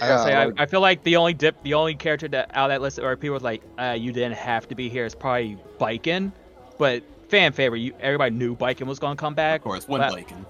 I 0.00 0.08
gotta 0.08 0.22
say, 0.22 0.46
like- 0.46 0.58
I, 0.58 0.62
I 0.62 0.66
feel 0.66 0.80
like 0.80 1.02
the 1.02 1.16
only 1.16 1.34
dip, 1.34 1.62
the 1.62 1.74
only 1.74 1.94
character 1.96 2.26
that 2.28 2.50
out 2.54 2.70
of 2.70 2.74
that 2.74 2.80
list 2.80 2.98
where 2.98 3.14
people 3.18 3.34
was 3.34 3.42
like, 3.42 3.62
uh, 3.78 3.94
you 3.98 4.10
didn't 4.12 4.36
have 4.38 4.66
to 4.68 4.74
be 4.74 4.88
here 4.88 5.04
is 5.04 5.14
probably 5.14 5.58
Baiken, 5.78 6.32
but 6.78 7.02
fan 7.28 7.52
favorite. 7.52 7.80
You 7.80 7.92
everybody 8.00 8.34
knew 8.34 8.56
Baiken 8.56 8.86
was 8.86 8.98
gonna 8.98 9.16
come 9.16 9.34
back. 9.34 9.60
Of 9.60 9.64
course, 9.64 9.86
one 9.86 10.00
but- 10.00 10.14
Bacon. 10.14 10.46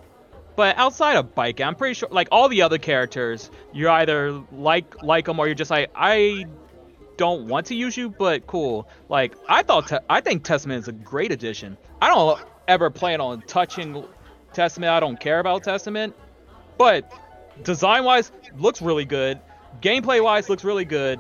but 0.54 0.78
outside 0.78 1.16
of 1.16 1.34
Baiken, 1.34 1.66
I'm 1.66 1.74
pretty 1.74 1.94
sure 1.94 2.08
like 2.12 2.28
all 2.30 2.48
the 2.48 2.62
other 2.62 2.78
characters, 2.78 3.50
you 3.72 3.90
either 3.90 4.30
like 4.52 5.02
like 5.02 5.24
them 5.24 5.40
or 5.40 5.46
you're 5.48 5.56
just 5.56 5.72
like 5.72 5.90
I 5.96 6.44
don't 7.16 7.48
want 7.48 7.66
to 7.66 7.74
use 7.74 7.96
you, 7.96 8.10
but 8.10 8.46
cool. 8.46 8.88
Like 9.08 9.34
I 9.48 9.64
thought, 9.64 9.88
te- 9.88 9.98
I 10.08 10.20
think 10.20 10.44
Testament 10.44 10.82
is 10.82 10.86
a 10.86 10.92
great 10.92 11.32
addition. 11.32 11.76
I 12.00 12.06
don't 12.06 12.40
ever 12.70 12.88
plan 12.88 13.20
on 13.20 13.42
touching 13.42 14.04
Testament. 14.52 14.92
I 14.92 15.00
don't 15.00 15.18
care 15.18 15.40
about 15.40 15.64
Testament, 15.64 16.14
but 16.78 17.12
design 17.64 18.04
wise, 18.04 18.30
looks 18.56 18.80
really 18.80 19.04
good. 19.04 19.40
Gameplay 19.82 20.22
wise, 20.22 20.48
looks 20.48 20.62
really 20.62 20.84
good. 20.84 21.18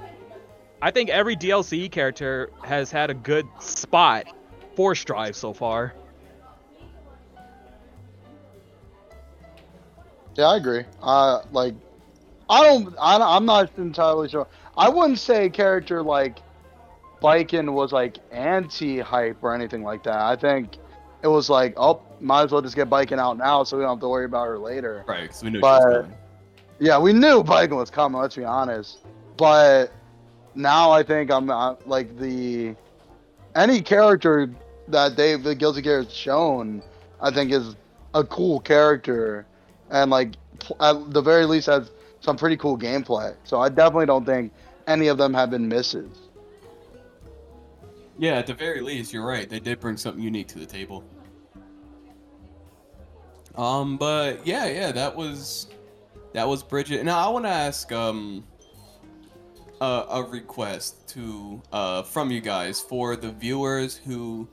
I 0.80 0.92
think 0.92 1.10
every 1.10 1.36
DLC 1.36 1.90
character 1.90 2.50
has 2.62 2.90
had 2.90 3.10
a 3.10 3.14
good 3.14 3.46
spot 3.58 4.26
for 4.76 4.94
Strive 4.94 5.34
so 5.36 5.52
far. 5.52 5.92
Yeah, 10.36 10.46
I 10.46 10.56
agree. 10.56 10.84
Uh, 11.02 11.42
like, 11.50 11.74
I 12.48 12.62
don't, 12.62 12.94
I, 12.98 13.18
I'm 13.18 13.44
not 13.44 13.70
entirely 13.76 14.28
sure. 14.28 14.46
I 14.76 14.88
wouldn't 14.88 15.18
say 15.18 15.50
character 15.50 16.02
like 16.02 16.38
Baiken 17.20 17.72
was 17.72 17.92
like 17.92 18.18
anti-hype 18.30 19.42
or 19.42 19.54
anything 19.54 19.82
like 19.82 20.04
that. 20.04 20.16
I 20.16 20.36
think 20.36 20.78
it 21.22 21.28
was 21.28 21.50
like, 21.50 21.74
oh, 21.76 22.00
might 22.20 22.44
as 22.44 22.52
well 22.52 22.62
just 22.62 22.76
get 22.76 22.88
Baiken 22.90 23.18
out 23.18 23.36
now 23.36 23.62
so 23.64 23.76
we 23.76 23.82
don't 23.82 23.92
have 23.96 24.00
to 24.00 24.08
worry 24.08 24.24
about 24.24 24.46
her 24.46 24.58
later. 24.58 25.04
Right, 25.06 25.22
because 25.22 25.42
we 25.42 25.50
knew 25.50 25.58
she 25.58 25.62
But- 25.62 25.82
was 25.82 25.94
coming. 26.02 26.16
Yeah, 26.82 26.98
we 26.98 27.12
knew 27.12 27.42
Baiken 27.42 27.76
was 27.76 27.90
coming. 27.90 28.20
Let's 28.20 28.36
be 28.36 28.44
honest. 28.44 29.00
But 29.36 29.92
now 30.54 30.90
I 30.90 31.02
think 31.02 31.30
I'm 31.30 31.50
uh, 31.50 31.74
like 31.86 32.18
the 32.18 32.74
any 33.54 33.82
character 33.82 34.50
that 34.88 35.14
they've 35.16 35.42
the 35.42 35.54
Guilty 35.54 35.82
Gear 35.82 36.02
has 36.02 36.12
shown, 36.12 36.82
I 37.20 37.30
think 37.30 37.52
is 37.52 37.76
a 38.14 38.24
cool 38.24 38.60
character, 38.60 39.46
and 39.90 40.10
like 40.10 40.36
at 40.80 41.12
the 41.12 41.20
very 41.20 41.44
least 41.44 41.66
has 41.66 41.90
some 42.20 42.36
pretty 42.36 42.56
cool 42.56 42.78
gameplay. 42.78 43.34
So 43.44 43.60
I 43.60 43.68
definitely 43.68 44.06
don't 44.06 44.24
think 44.24 44.52
any 44.86 45.08
of 45.08 45.18
them 45.18 45.34
have 45.34 45.50
been 45.50 45.68
misses. 45.68 46.16
Yeah, 48.20 48.34
at 48.34 48.46
the 48.46 48.52
very 48.52 48.82
least, 48.82 49.14
you're 49.14 49.24
right. 49.24 49.48
They 49.48 49.60
did 49.60 49.80
bring 49.80 49.96
something 49.96 50.22
unique 50.22 50.48
to 50.48 50.58
the 50.58 50.66
table. 50.66 51.02
Um, 53.56 53.96
but 53.96 54.46
yeah, 54.46 54.66
yeah, 54.66 54.92
that 54.92 55.16
was 55.16 55.68
that 56.34 56.46
was 56.46 56.62
Bridget. 56.62 57.02
Now 57.02 57.26
I 57.26 57.30
want 57.30 57.46
to 57.46 57.50
ask 57.50 57.90
um 57.92 58.44
a, 59.80 60.04
a 60.10 60.22
request 60.22 61.08
to 61.14 61.62
uh 61.72 62.02
from 62.02 62.30
you 62.30 62.42
guys 62.42 62.78
for 62.78 63.16
the 63.16 63.30
viewers 63.32 63.96
who 63.96 64.46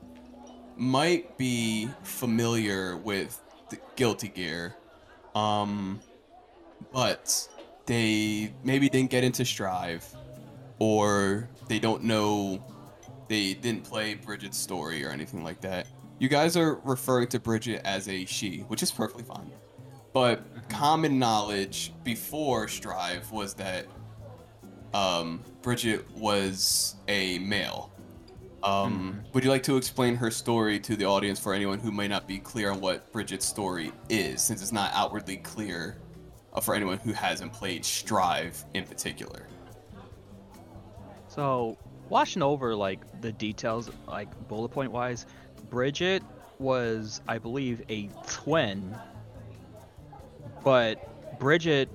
might 0.78 1.36
be 1.36 1.90
familiar 2.02 2.96
with 2.96 3.38
the 3.68 3.78
Guilty 3.96 4.28
Gear, 4.28 4.76
um, 5.34 6.00
but 6.90 7.46
they 7.84 8.54
maybe 8.64 8.88
didn't 8.88 9.10
get 9.10 9.24
into 9.24 9.44
Strive, 9.44 10.06
or 10.78 11.50
they 11.68 11.78
don't 11.78 12.04
know 12.04 12.64
they 13.28 13.54
didn't 13.54 13.84
play 13.84 14.14
Bridget's 14.14 14.58
story 14.58 15.04
or 15.04 15.10
anything 15.10 15.44
like 15.44 15.60
that. 15.60 15.86
You 16.18 16.28
guys 16.28 16.56
are 16.56 16.80
referring 16.84 17.28
to 17.28 17.38
Bridget 17.38 17.82
as 17.84 18.08
a 18.08 18.24
she, 18.24 18.60
which 18.68 18.82
is 18.82 18.90
perfectly 18.90 19.22
fine. 19.22 19.52
But 20.12 20.42
common 20.68 21.18
knowledge 21.18 21.92
before 22.02 22.66
Strive 22.66 23.30
was 23.30 23.54
that 23.54 23.86
um, 24.94 25.44
Bridget 25.62 26.10
was 26.16 26.96
a 27.06 27.38
male. 27.38 27.92
Um, 28.62 29.22
Would 29.34 29.44
you 29.44 29.50
like 29.50 29.62
to 29.64 29.76
explain 29.76 30.16
her 30.16 30.30
story 30.30 30.80
to 30.80 30.96
the 30.96 31.04
audience 31.04 31.38
for 31.38 31.54
anyone 31.54 31.78
who 31.78 31.92
may 31.92 32.08
not 32.08 32.26
be 32.26 32.38
clear 32.38 32.72
on 32.72 32.80
what 32.80 33.12
Bridget's 33.12 33.46
story 33.46 33.92
is, 34.08 34.42
since 34.42 34.62
it's 34.62 34.72
not 34.72 34.90
outwardly 34.94 35.36
clear 35.36 35.98
uh, 36.52 36.60
for 36.60 36.74
anyone 36.74 36.98
who 36.98 37.12
hasn't 37.12 37.52
played 37.52 37.84
Strive 37.84 38.64
in 38.74 38.84
particular? 38.84 39.46
So, 41.28 41.76
watching 42.08 42.42
over 42.42 42.74
like 42.74 43.00
the 43.20 43.32
details, 43.32 43.90
like 44.06 44.28
bullet 44.48 44.70
point 44.70 44.92
wise, 44.92 45.26
Bridget 45.70 46.22
was, 46.58 47.20
I 47.28 47.38
believe, 47.38 47.82
a 47.88 48.08
twin, 48.26 48.96
but 50.64 51.38
Bridget 51.38 51.88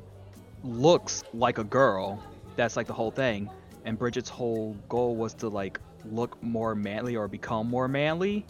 looks 0.63 1.23
like 1.33 1.57
a 1.57 1.63
girl. 1.63 2.23
That's 2.55 2.77
like 2.77 2.87
the 2.87 2.93
whole 2.93 3.11
thing. 3.11 3.49
And 3.85 3.97
Bridget's 3.97 4.29
whole 4.29 4.77
goal 4.87 5.15
was 5.15 5.33
to 5.35 5.49
like 5.49 5.79
look 6.05 6.41
more 6.41 6.75
manly 6.75 7.15
or 7.15 7.27
become 7.27 7.69
more 7.69 7.87
manly. 7.87 8.45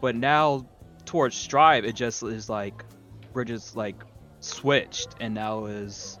But 0.00 0.16
now 0.16 0.66
towards 1.04 1.36
Strive, 1.36 1.84
it 1.84 1.94
just 1.94 2.22
is 2.22 2.48
like 2.48 2.84
Bridget's 3.32 3.76
like 3.76 3.96
switched 4.40 5.08
and 5.20 5.34
now 5.34 5.66
is 5.66 6.18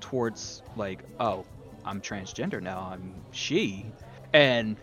towards 0.00 0.62
like, 0.76 1.04
oh, 1.20 1.44
I'm 1.84 2.00
transgender 2.00 2.60
now. 2.62 2.90
I'm 2.92 3.24
she, 3.30 3.92
and 4.32 4.76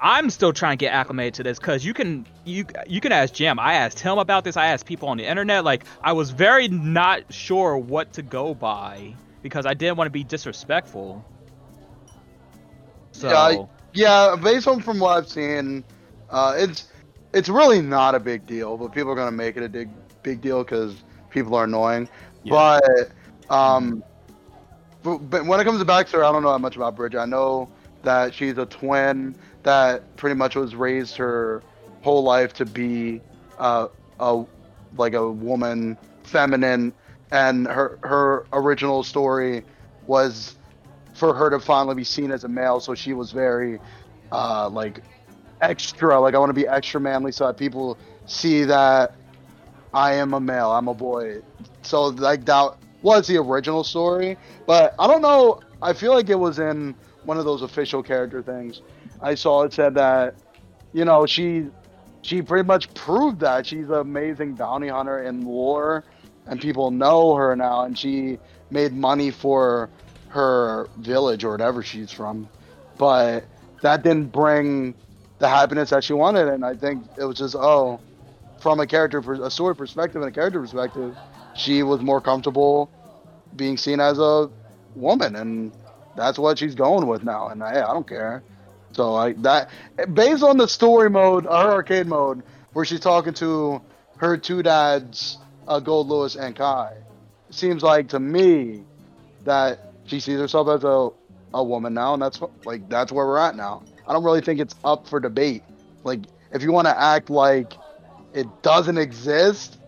I'm 0.00 0.30
still 0.30 0.52
trying 0.52 0.78
to 0.78 0.84
get 0.84 0.92
acclimated 0.92 1.34
to 1.34 1.42
this 1.42 1.58
because 1.58 1.84
you 1.84 1.94
can 1.94 2.26
you 2.44 2.66
you 2.86 3.00
can 3.00 3.12
ask 3.12 3.34
Jim. 3.34 3.58
I 3.58 3.74
asked 3.74 4.00
him 4.00 4.18
about 4.18 4.44
this. 4.44 4.56
I 4.56 4.66
asked 4.68 4.86
people 4.86 5.08
on 5.08 5.16
the 5.18 5.24
internet. 5.26 5.64
Like 5.64 5.84
I 6.02 6.12
was 6.12 6.30
very 6.30 6.68
not 6.68 7.32
sure 7.32 7.76
what 7.78 8.12
to 8.14 8.22
go 8.22 8.54
by 8.54 9.16
because 9.42 9.66
I 9.66 9.74
didn't 9.74 9.96
want 9.96 10.06
to 10.06 10.12
be 10.12 10.24
disrespectful. 10.24 11.24
So 13.12 13.28
Yeah, 13.28 13.38
I- 13.38 13.58
Yeah, 13.94 14.36
based 14.36 14.66
on 14.68 14.80
from 14.80 14.98
what 14.98 15.16
I've 15.16 15.28
seen, 15.28 15.84
uh, 16.30 16.54
it's 16.56 16.86
it's 17.32 17.48
really 17.48 17.80
not 17.80 18.14
a 18.14 18.20
big 18.20 18.46
deal, 18.46 18.76
but 18.76 18.92
people 18.92 19.10
are 19.10 19.16
gonna 19.16 19.30
make 19.32 19.56
it 19.56 19.62
a 19.62 19.68
big 19.68 19.90
big 20.22 20.40
deal 20.40 20.62
because 20.62 21.04
people 21.30 21.54
are 21.54 21.64
annoying. 21.64 22.08
Yeah. 22.42 22.54
But 22.54 22.82
um, 23.48 24.02
but, 25.14 25.46
when 25.46 25.60
it 25.60 25.64
comes 25.64 25.78
to 25.78 25.84
Baxter, 25.84 26.24
I 26.24 26.32
don't 26.32 26.42
know 26.42 26.52
that 26.52 26.58
much 26.58 26.76
about 26.76 26.96
Bridget. 26.96 27.20
I 27.20 27.26
know 27.26 27.68
that 28.02 28.34
she's 28.34 28.58
a 28.58 28.66
twin 28.66 29.34
that 29.62 30.16
pretty 30.16 30.34
much 30.34 30.56
was 30.56 30.74
raised 30.74 31.16
her 31.16 31.62
whole 32.02 32.22
life 32.22 32.52
to 32.54 32.64
be 32.66 33.20
uh, 33.58 33.88
a 34.20 34.44
like 34.96 35.14
a 35.14 35.30
woman, 35.30 35.96
feminine, 36.22 36.92
and 37.30 37.66
her 37.66 37.98
her 38.02 38.46
original 38.52 39.02
story 39.02 39.64
was 40.06 40.56
for 41.14 41.34
her 41.34 41.50
to 41.50 41.58
finally 41.58 41.94
be 41.94 42.04
seen 42.04 42.30
as 42.30 42.44
a 42.44 42.48
male. 42.48 42.80
So 42.80 42.94
she 42.94 43.12
was 43.12 43.32
very 43.32 43.80
uh, 44.32 44.68
like 44.68 45.02
extra. 45.60 46.18
Like 46.20 46.34
I 46.34 46.38
want 46.38 46.50
to 46.50 46.54
be 46.54 46.66
extra 46.66 47.00
manly, 47.00 47.32
so 47.32 47.46
that 47.46 47.56
people 47.56 47.98
see 48.26 48.64
that 48.64 49.14
I 49.92 50.14
am 50.14 50.34
a 50.34 50.40
male. 50.40 50.70
I'm 50.70 50.88
a 50.88 50.94
boy. 50.94 51.42
So 51.82 52.06
like 52.06 52.44
that 52.44 52.76
was 53.06 53.28
the 53.28 53.36
original 53.36 53.84
story, 53.84 54.36
but 54.66 54.92
I 54.98 55.06
don't 55.06 55.22
know. 55.22 55.60
I 55.80 55.92
feel 55.92 56.12
like 56.12 56.28
it 56.28 56.38
was 56.38 56.58
in 56.58 56.92
one 57.22 57.38
of 57.38 57.44
those 57.44 57.62
official 57.62 58.02
character 58.02 58.42
things. 58.42 58.82
I 59.22 59.36
saw 59.36 59.62
it 59.62 59.72
said 59.72 59.94
that 59.94 60.34
you 60.92 61.04
know 61.04 61.24
she 61.24 61.68
she 62.22 62.42
pretty 62.42 62.66
much 62.66 62.92
proved 62.94 63.38
that 63.40 63.64
she's 63.64 63.88
an 63.90 63.94
amazing 63.94 64.54
bounty 64.56 64.88
hunter 64.88 65.22
in 65.22 65.46
lore, 65.46 66.02
and 66.48 66.60
people 66.60 66.90
know 66.90 67.36
her 67.36 67.54
now, 67.54 67.84
and 67.84 67.96
she 67.96 68.40
made 68.70 68.92
money 68.92 69.30
for 69.30 69.88
her 70.30 70.88
village 70.98 71.44
or 71.44 71.52
whatever 71.52 71.84
she's 71.84 72.10
from, 72.10 72.48
but 72.98 73.44
that 73.82 74.02
didn't 74.02 74.32
bring 74.32 74.96
the 75.38 75.48
happiness 75.48 75.90
that 75.90 76.02
she 76.02 76.12
wanted, 76.12 76.48
and 76.48 76.64
I 76.64 76.74
think 76.74 77.04
it 77.16 77.24
was 77.24 77.38
just 77.38 77.54
oh, 77.54 78.00
from 78.58 78.80
a 78.80 78.86
character, 78.86 79.20
a 79.44 79.48
story 79.48 79.76
perspective 79.76 80.20
and 80.20 80.28
a 80.28 80.34
character 80.34 80.60
perspective, 80.60 81.16
she 81.54 81.84
was 81.84 82.00
more 82.00 82.20
comfortable 82.20 82.90
being 83.56 83.76
seen 83.76 84.00
as 84.00 84.18
a 84.18 84.50
woman, 84.94 85.36
and 85.36 85.72
that's 86.16 86.38
what 86.38 86.58
she's 86.58 86.74
going 86.74 87.06
with 87.06 87.24
now. 87.24 87.48
And 87.48 87.62
hey, 87.62 87.80
I 87.80 87.92
don't 87.92 88.08
care. 88.08 88.42
So 88.92 89.14
I 89.14 89.32
that 89.34 89.70
based 90.14 90.42
on 90.42 90.56
the 90.56 90.68
story 90.68 91.10
mode, 91.10 91.44
her 91.44 91.50
arcade 91.50 92.06
mode, 92.06 92.42
where 92.72 92.84
she's 92.84 93.00
talking 93.00 93.34
to 93.34 93.80
her 94.18 94.36
two 94.36 94.62
dads, 94.62 95.38
uh, 95.68 95.80
Goldlewis 95.80 96.36
and 96.40 96.56
Ky, 96.56 96.98
seems 97.50 97.82
like 97.82 98.08
to 98.08 98.20
me 98.20 98.82
that 99.44 99.92
she 100.06 100.20
sees 100.20 100.38
herself 100.38 100.68
as 100.68 100.84
a 100.84 101.10
a 101.54 101.62
woman 101.62 101.94
now, 101.94 102.14
and 102.14 102.22
that's 102.22 102.40
like 102.64 102.88
that's 102.88 103.12
where 103.12 103.26
we're 103.26 103.38
at 103.38 103.56
now. 103.56 103.82
I 104.06 104.12
don't 104.12 104.24
really 104.24 104.40
think 104.40 104.60
it's 104.60 104.74
up 104.84 105.08
for 105.08 105.20
debate. 105.20 105.62
Like 106.04 106.20
if 106.52 106.62
you 106.62 106.72
want 106.72 106.86
to 106.86 106.98
act 106.98 107.30
like 107.30 107.74
it 108.32 108.46
doesn't 108.62 108.98
exist, 108.98 109.78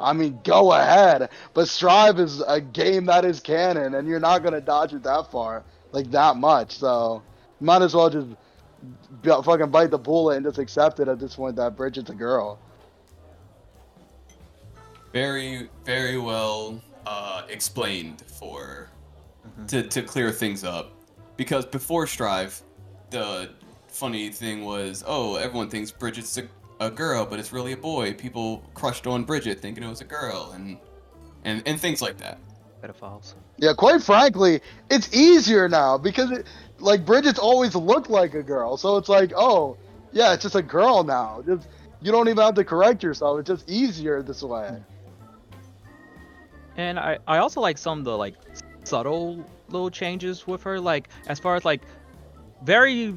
I 0.00 0.12
mean, 0.12 0.38
go 0.44 0.72
ahead. 0.72 1.30
But 1.54 1.68
Strive 1.68 2.20
is 2.20 2.40
a 2.40 2.60
game 2.60 3.06
that 3.06 3.24
is 3.24 3.40
canon, 3.40 3.94
and 3.94 4.06
you're 4.06 4.20
not 4.20 4.42
gonna 4.42 4.60
dodge 4.60 4.94
it 4.94 5.02
that 5.02 5.30
far, 5.30 5.64
like 5.92 6.10
that 6.12 6.36
much. 6.36 6.78
So 6.78 7.22
might 7.60 7.82
as 7.82 7.94
well 7.94 8.10
just 8.10 8.28
b- 9.22 9.30
fucking 9.44 9.70
bite 9.70 9.90
the 9.90 9.98
bullet 9.98 10.36
and 10.36 10.46
just 10.46 10.58
accept 10.58 11.00
it 11.00 11.08
at 11.08 11.18
this 11.18 11.34
point 11.36 11.56
that 11.56 11.76
Bridget's 11.76 12.10
a 12.10 12.14
girl. 12.14 12.58
very 15.12 15.68
very 15.84 16.18
well 16.18 16.80
uh, 17.06 17.42
explained 17.48 18.22
for 18.38 18.90
to, 19.66 19.82
to 19.82 20.02
clear 20.02 20.30
things 20.30 20.62
up 20.64 20.92
because 21.36 21.64
before 21.64 22.06
strive 22.06 22.62
the 23.10 23.48
funny 23.88 24.28
thing 24.28 24.64
was 24.64 25.02
oh 25.06 25.36
everyone 25.36 25.70
thinks 25.70 25.90
bridget's 25.90 26.36
a, 26.36 26.42
a 26.80 26.90
girl 26.90 27.26
but 27.26 27.38
it's 27.38 27.52
really 27.52 27.72
a 27.72 27.76
boy 27.76 28.12
people 28.14 28.62
crushed 28.74 29.06
on 29.06 29.24
bridget 29.24 29.60
thinking 29.60 29.82
it 29.82 29.88
was 29.88 30.00
a 30.00 30.04
girl 30.04 30.52
and 30.54 30.78
and, 31.44 31.62
and 31.66 31.80
things 31.80 32.00
like 32.02 32.18
that 32.18 32.38
pedophiles. 32.82 33.34
Yeah, 33.56 33.72
quite 33.74 34.02
frankly, 34.02 34.60
it's 34.90 35.12
easier 35.14 35.68
now 35.68 35.98
because 35.98 36.30
it, 36.30 36.46
like 36.78 37.04
Bridget's 37.04 37.38
always 37.38 37.74
looked 37.74 38.10
like 38.10 38.34
a 38.34 38.42
girl, 38.42 38.76
so 38.76 38.96
it's 38.96 39.08
like, 39.08 39.32
oh, 39.36 39.76
yeah, 40.12 40.32
it's 40.32 40.42
just 40.42 40.54
a 40.54 40.62
girl 40.62 41.04
now. 41.04 41.42
Just 41.46 41.68
you 42.00 42.12
don't 42.12 42.28
even 42.28 42.42
have 42.42 42.54
to 42.54 42.64
correct 42.64 43.02
yourself. 43.02 43.40
It's 43.40 43.48
just 43.48 43.68
easier 43.68 44.22
this 44.22 44.42
way. 44.42 44.68
Hmm. 44.68 44.82
And 46.76 46.98
I, 46.98 47.18
I 47.26 47.38
also 47.38 47.60
like 47.60 47.76
some 47.76 47.98
of 47.98 48.04
the 48.04 48.16
like 48.16 48.34
subtle 48.84 49.44
little 49.68 49.90
changes 49.90 50.46
with 50.46 50.62
her, 50.62 50.80
like 50.80 51.08
as 51.26 51.38
far 51.38 51.56
as 51.56 51.64
like 51.64 51.82
very 52.62 53.14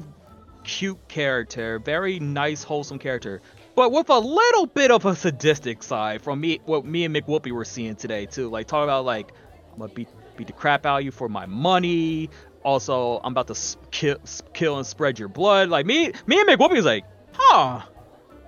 cute 0.64 1.08
character, 1.08 1.78
very 1.78 2.18
nice, 2.18 2.62
wholesome 2.62 2.98
character, 2.98 3.40
but 3.74 3.92
with 3.92 4.10
a 4.10 4.18
little 4.18 4.66
bit 4.66 4.90
of 4.90 5.06
a 5.06 5.14
sadistic 5.14 5.82
side 5.82 6.22
from 6.22 6.40
me, 6.40 6.60
what 6.64 6.84
me 6.84 7.04
and 7.04 7.14
McWhoopi 7.14 7.52
were 7.52 7.64
seeing 7.64 7.96
today 7.96 8.26
too. 8.26 8.48
Like 8.48 8.66
talk 8.66 8.84
about 8.84 9.04
like 9.04 9.32
I'm 9.72 9.78
gonna 9.78 9.92
beat 9.92 10.08
beat 10.36 10.46
the 10.46 10.52
crap 10.52 10.86
out 10.86 10.98
of 10.98 11.04
you 11.04 11.10
for 11.10 11.28
my 11.28 11.46
money. 11.46 12.30
Also, 12.64 13.20
I'm 13.24 13.32
about 13.32 13.48
to 13.48 13.76
kill, 13.90 14.18
kill 14.52 14.76
and 14.76 14.86
spread 14.86 15.18
your 15.18 15.28
blood. 15.28 15.68
Like 15.68 15.86
me, 15.86 16.12
me 16.26 16.40
and 16.40 16.48
McWhoopi 16.48 16.76
was 16.76 16.84
like, 16.84 17.04
huh. 17.32 17.82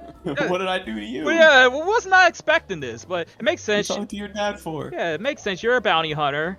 what 0.22 0.58
did 0.58 0.68
i 0.68 0.78
do 0.78 0.94
to 0.94 1.04
you 1.04 1.24
Well, 1.24 1.34
yeah, 1.34 1.50
I 1.50 1.68
was 1.68 2.06
not 2.06 2.28
expecting 2.28 2.80
this, 2.80 3.04
but 3.04 3.28
it 3.38 3.42
makes 3.42 3.66
what 3.66 3.76
you 3.76 3.82
sense. 3.82 3.88
talking 3.88 4.06
to 4.06 4.16
your 4.16 4.28
dad 4.28 4.58
for 4.58 4.90
Yeah, 4.90 5.14
it 5.14 5.20
makes 5.20 5.42
sense. 5.42 5.62
You're 5.62 5.76
a 5.76 5.80
bounty 5.82 6.12
hunter 6.12 6.58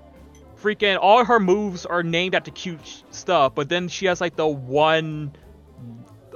freaking 0.61 0.97
all 0.99 1.23
her 1.23 1.39
moves 1.39 1.85
are 1.85 2.01
named 2.01 2.33
after 2.33 2.51
cute 2.51 3.03
stuff, 3.11 3.53
but 3.53 3.69
then 3.69 3.87
she 3.87 4.07
has 4.07 4.19
like 4.19 4.35
the 4.35 4.47
one 4.47 5.31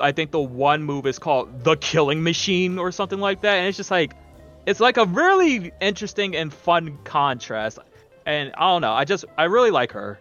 I 0.01 0.11
think 0.11 0.31
the 0.31 0.39
one 0.39 0.83
move 0.83 1.05
is 1.05 1.19
called 1.19 1.63
the 1.63 1.75
killing 1.75 2.23
machine 2.23 2.79
or 2.79 2.91
something 2.91 3.19
like 3.19 3.41
that 3.41 3.55
and 3.55 3.67
it's 3.67 3.77
just 3.77 3.91
like 3.91 4.13
it's 4.65 4.79
like 4.79 4.97
a 4.97 5.05
really 5.05 5.71
interesting 5.81 6.35
and 6.35 6.53
fun 6.53 6.97
contrast 7.03 7.79
and 8.25 8.51
I 8.55 8.67
don't 8.67 8.81
know, 8.81 8.93
I 8.93 9.05
just 9.05 9.25
I 9.37 9.45
really 9.45 9.71
like 9.71 9.93
her. 9.93 10.19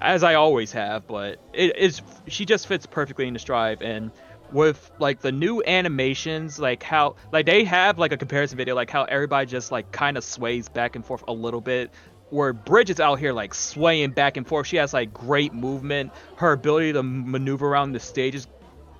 As 0.00 0.22
I 0.22 0.34
always 0.34 0.72
have, 0.72 1.06
but 1.06 1.38
it 1.52 1.76
is 1.76 2.00
she 2.26 2.46
just 2.46 2.66
fits 2.66 2.86
perfectly 2.86 3.26
into 3.26 3.40
Strive 3.40 3.82
and 3.82 4.10
with 4.52 4.90
like 4.98 5.20
the 5.20 5.32
new 5.32 5.62
animations, 5.62 6.58
like 6.58 6.82
how 6.82 7.16
like 7.32 7.46
they 7.46 7.64
have 7.64 7.98
like 7.98 8.12
a 8.12 8.16
comparison 8.16 8.56
video, 8.56 8.74
like 8.74 8.90
how 8.90 9.04
everybody 9.04 9.46
just 9.46 9.70
like 9.70 9.90
kind 9.92 10.16
of 10.16 10.24
sways 10.24 10.68
back 10.68 10.96
and 10.96 11.04
forth 11.04 11.24
a 11.28 11.32
little 11.32 11.60
bit. 11.60 11.90
Where 12.30 12.52
Bridget's 12.52 13.00
out 13.00 13.18
here 13.18 13.32
like 13.32 13.54
swaying 13.54 14.10
back 14.12 14.36
and 14.36 14.46
forth. 14.46 14.66
She 14.66 14.76
has 14.76 14.92
like 14.92 15.12
great 15.12 15.52
movement. 15.52 16.12
Her 16.36 16.52
ability 16.52 16.92
to 16.94 17.02
maneuver 17.02 17.66
around 17.68 17.92
the 17.92 18.00
stage 18.00 18.34
is 18.34 18.46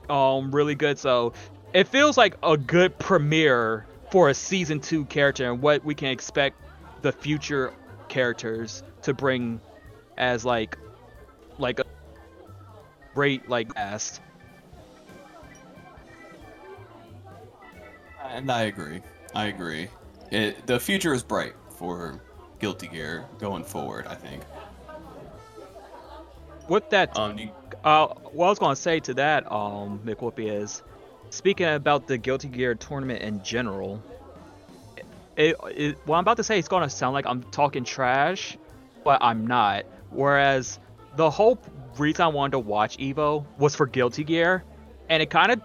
um 0.08 0.54
really 0.54 0.74
good. 0.74 0.98
So 0.98 1.32
it 1.72 1.88
feels 1.88 2.16
like 2.16 2.36
a 2.42 2.56
good 2.56 2.98
premiere 2.98 3.86
for 4.10 4.28
a 4.28 4.34
season 4.34 4.80
two 4.80 5.04
character 5.04 5.50
and 5.50 5.62
what 5.62 5.84
we 5.84 5.94
can 5.94 6.08
expect 6.08 6.56
the 7.02 7.12
future 7.12 7.72
characters 8.08 8.82
to 9.02 9.14
bring 9.14 9.60
as 10.18 10.44
like 10.44 10.76
like 11.58 11.78
a 11.78 11.84
great 13.14 13.48
like 13.48 13.72
cast. 13.74 14.20
And 18.24 18.50
I 18.50 18.62
agree. 18.62 19.00
I 19.34 19.46
agree. 19.46 19.88
It, 20.30 20.66
the 20.66 20.78
future 20.78 21.12
is 21.12 21.22
bright 21.22 21.54
for 21.70 22.20
Guilty 22.60 22.88
Gear 22.88 23.24
going 23.38 23.64
forward. 23.64 24.06
I 24.06 24.14
think. 24.14 24.42
With 26.68 26.88
that 26.90 27.18
Um, 27.18 27.36
you, 27.38 27.50
Uh, 27.82 28.08
what 28.32 28.46
I 28.46 28.48
was 28.50 28.58
gonna 28.58 28.76
say 28.76 29.00
to 29.00 29.14
that, 29.14 29.50
um, 29.50 30.00
Mick 30.04 30.16
Whoopi 30.16 30.52
is 30.52 30.82
speaking 31.30 31.66
about 31.66 32.06
the 32.06 32.18
Guilty 32.18 32.48
Gear 32.48 32.74
tournament 32.74 33.22
in 33.22 33.42
general. 33.42 34.02
It, 35.36 35.56
it, 35.74 35.98
what 36.04 36.16
I'm 36.16 36.20
about 36.24 36.36
to 36.36 36.44
say 36.44 36.58
is 36.58 36.68
gonna 36.68 36.90
sound 36.90 37.14
like 37.14 37.26
I'm 37.26 37.42
talking 37.44 37.82
trash, 37.84 38.58
but 39.02 39.22
I'm 39.22 39.46
not. 39.46 39.84
Whereas 40.10 40.78
the 41.16 41.30
whole 41.30 41.58
reason 41.96 42.22
I 42.22 42.28
wanted 42.28 42.52
to 42.52 42.58
watch 42.58 42.98
Evo 42.98 43.46
was 43.58 43.74
for 43.74 43.86
Guilty 43.86 44.22
Gear, 44.24 44.62
and 45.08 45.22
it 45.22 45.30
kind 45.30 45.50
of 45.52 45.62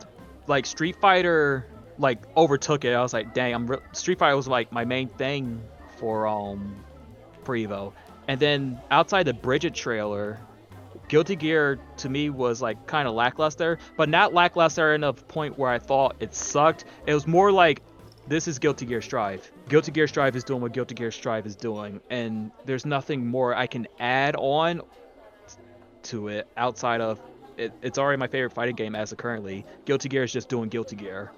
like 0.48 0.66
Street 0.66 0.96
Fighter 1.02 1.68
like 1.98 2.20
overtook 2.38 2.86
it. 2.86 2.94
I 2.94 3.02
was 3.02 3.14
like, 3.14 3.34
dang, 3.34 3.54
I'm 3.54 3.68
re- 3.68 3.80
Street 3.92 4.20
Fighter 4.20 4.36
was 4.36 4.48
like 4.48 4.72
my 4.72 4.86
main 4.86 5.10
thing 5.10 5.62
for 5.98 6.28
um 6.28 6.76
for 7.44 7.56
Evo, 7.56 7.94
and 8.28 8.40
then 8.40 8.80
outside 8.92 9.24
the 9.24 9.34
Bridget 9.34 9.74
trailer, 9.74 10.40
Guilty 11.08 11.36
Gear 11.36 11.80
to 11.98 12.10
me 12.10 12.30
was 12.30 12.62
like 12.62 12.88
kind 12.88 13.08
of 13.08 13.14
lackluster, 13.14 13.78
but 13.98 14.10
not 14.10 14.34
lackluster 14.34 14.94
a 14.94 15.14
point 15.14 15.58
where 15.58 15.70
I 15.70 15.80
thought 15.80 16.16
it 16.20 16.34
sucked. 16.34 16.86
It 17.06 17.14
was 17.14 17.28
more 17.28 17.52
like 17.52 17.82
this 18.28 18.48
is 18.48 18.58
Guilty 18.58 18.88
Gear 18.88 19.02
Strive. 19.02 19.52
Guilty 19.70 19.92
Gear 19.92 20.08
Strive 20.08 20.36
is 20.36 20.44
doing 20.44 20.62
what 20.62 20.74
Guilty 20.74 20.96
Gear 20.96 21.12
Strive 21.12 21.46
is 21.46 21.56
doing, 21.56 22.02
and 22.10 22.52
there's 22.66 22.86
nothing 22.86 23.28
more 23.28 23.54
I 23.54 23.68
can 23.68 23.88
add 24.00 24.36
on 24.36 24.82
to 26.04 26.28
it 26.30 26.48
outside 26.58 27.02
of 27.02 27.20
it, 27.58 27.74
it's 27.82 27.98
already 27.98 28.18
my 28.18 28.28
favorite 28.28 28.54
fighting 28.54 28.76
game 28.76 28.96
as 28.96 29.12
of 29.12 29.18
currently. 29.18 29.66
Guilty 29.86 30.10
Gear 30.10 30.24
is 30.24 30.34
just 30.34 30.50
doing 30.50 30.70
Guilty 30.70 30.96
Gear. 30.96 31.32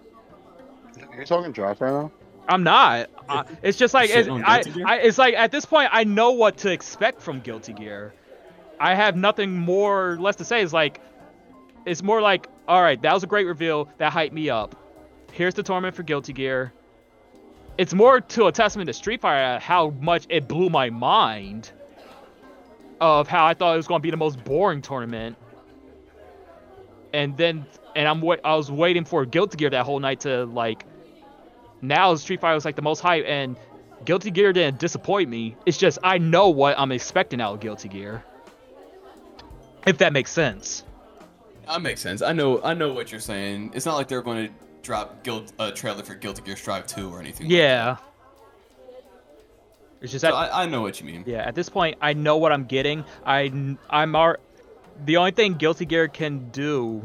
Are 1.11 1.19
you 1.19 1.25
talking 1.25 1.53
trash 1.53 1.79
right 1.79 1.91
now? 1.91 2.11
I'm 2.47 2.63
not. 2.63 3.09
I, 3.29 3.45
it's 3.61 3.77
just 3.77 3.93
like 3.93 4.09
it's, 4.09 4.29
I, 4.29 4.63
I, 4.85 4.97
it's 4.99 5.17
like 5.17 5.33
at 5.33 5.51
this 5.51 5.65
point 5.65 5.89
I 5.91 6.03
know 6.03 6.31
what 6.31 6.57
to 6.59 6.71
expect 6.71 7.21
from 7.21 7.41
Guilty 7.41 7.73
Gear. 7.73 8.13
I 8.79 8.95
have 8.95 9.15
nothing 9.15 9.53
more 9.53 10.11
or 10.11 10.19
less 10.19 10.37
to 10.37 10.45
say. 10.45 10.61
It's 10.61 10.73
like 10.73 11.01
it's 11.85 12.01
more 12.01 12.21
like 12.21 12.47
all 12.67 12.81
right, 12.81 13.01
that 13.01 13.13
was 13.13 13.23
a 13.23 13.27
great 13.27 13.45
reveal 13.45 13.89
that 13.97 14.11
hyped 14.11 14.31
me 14.31 14.49
up. 14.49 14.75
Here's 15.31 15.53
the 15.53 15.63
tournament 15.63 15.95
for 15.95 16.03
Guilty 16.03 16.33
Gear. 16.33 16.73
It's 17.77 17.93
more 17.93 18.21
to 18.21 18.47
a 18.47 18.51
testament 18.51 18.87
to 18.87 18.93
Street 18.93 19.21
Fighter 19.21 19.59
how 19.59 19.91
much 20.01 20.25
it 20.29 20.47
blew 20.47 20.69
my 20.69 20.89
mind 20.89 21.71
of 22.99 23.27
how 23.27 23.45
I 23.45 23.53
thought 23.53 23.73
it 23.73 23.77
was 23.77 23.87
going 23.87 24.01
to 24.01 24.03
be 24.03 24.09
the 24.09 24.17
most 24.17 24.43
boring 24.43 24.81
tournament. 24.81 25.37
And 27.13 27.37
then 27.37 27.65
and 27.95 28.07
I'm 28.07 28.23
I 28.43 28.55
was 28.55 28.71
waiting 28.71 29.05
for 29.05 29.25
Guilty 29.25 29.57
Gear 29.57 29.69
that 29.69 29.85
whole 29.85 29.99
night 29.99 30.21
to 30.21 30.45
like 30.45 30.85
now 31.81 32.13
Street 32.15 32.41
Fighter 32.41 32.55
was 32.55 32.65
like 32.65 32.75
the 32.75 32.81
most 32.81 32.99
hype, 33.01 33.25
and 33.27 33.55
Guilty 34.05 34.31
Gear 34.31 34.53
didn't 34.53 34.79
disappoint 34.79 35.29
me. 35.29 35.55
It's 35.65 35.77
just 35.77 35.99
I 36.03 36.17
know 36.17 36.49
what 36.49 36.77
I'm 36.79 36.91
expecting 36.91 37.41
out 37.41 37.53
of 37.55 37.59
Guilty 37.59 37.89
Gear. 37.89 38.23
If 39.85 39.97
that 39.99 40.11
makes 40.13 40.31
sense. 40.31 40.83
that 41.67 41.81
makes 41.81 42.01
sense. 42.01 42.21
I 42.21 42.33
know. 42.33 42.61
I 42.63 42.73
know 42.73 42.91
what 42.93 43.11
you're 43.11 43.21
saying. 43.21 43.71
It's 43.73 43.85
not 43.85 43.95
like 43.95 44.07
they're 44.07 44.21
going 44.21 44.47
to 44.47 44.53
drop 44.83 45.23
guilt 45.23 45.51
a 45.59 45.71
trailer 45.71 46.03
for 46.03 46.15
Guilty 46.15 46.41
Gear 46.41 46.55
Strive 46.55 46.87
2 46.87 47.09
or 47.09 47.19
anything. 47.19 47.47
like 47.47 47.55
Yeah. 47.57 47.97
It's 50.01 50.11
just 50.11 50.21
So 50.23 50.29
I, 50.33 50.63
I 50.63 50.65
know 50.67 50.81
what 50.81 50.99
you 50.99 51.05
mean. 51.07 51.23
yeah. 51.25 51.39
At 51.39 51.55
this 51.55 51.69
point, 51.69 51.97
I 52.01 52.13
know 52.13 52.37
what 52.37 52.51
I'm 52.51 52.65
getting. 52.65 53.03
I 53.25 53.75
I'm 53.89 54.15
ar- 54.15 54.39
the 55.05 55.17
only 55.17 55.31
thing 55.31 55.53
Guilty 55.55 55.85
Gear 55.85 56.07
can 56.07 56.49
do 56.49 57.01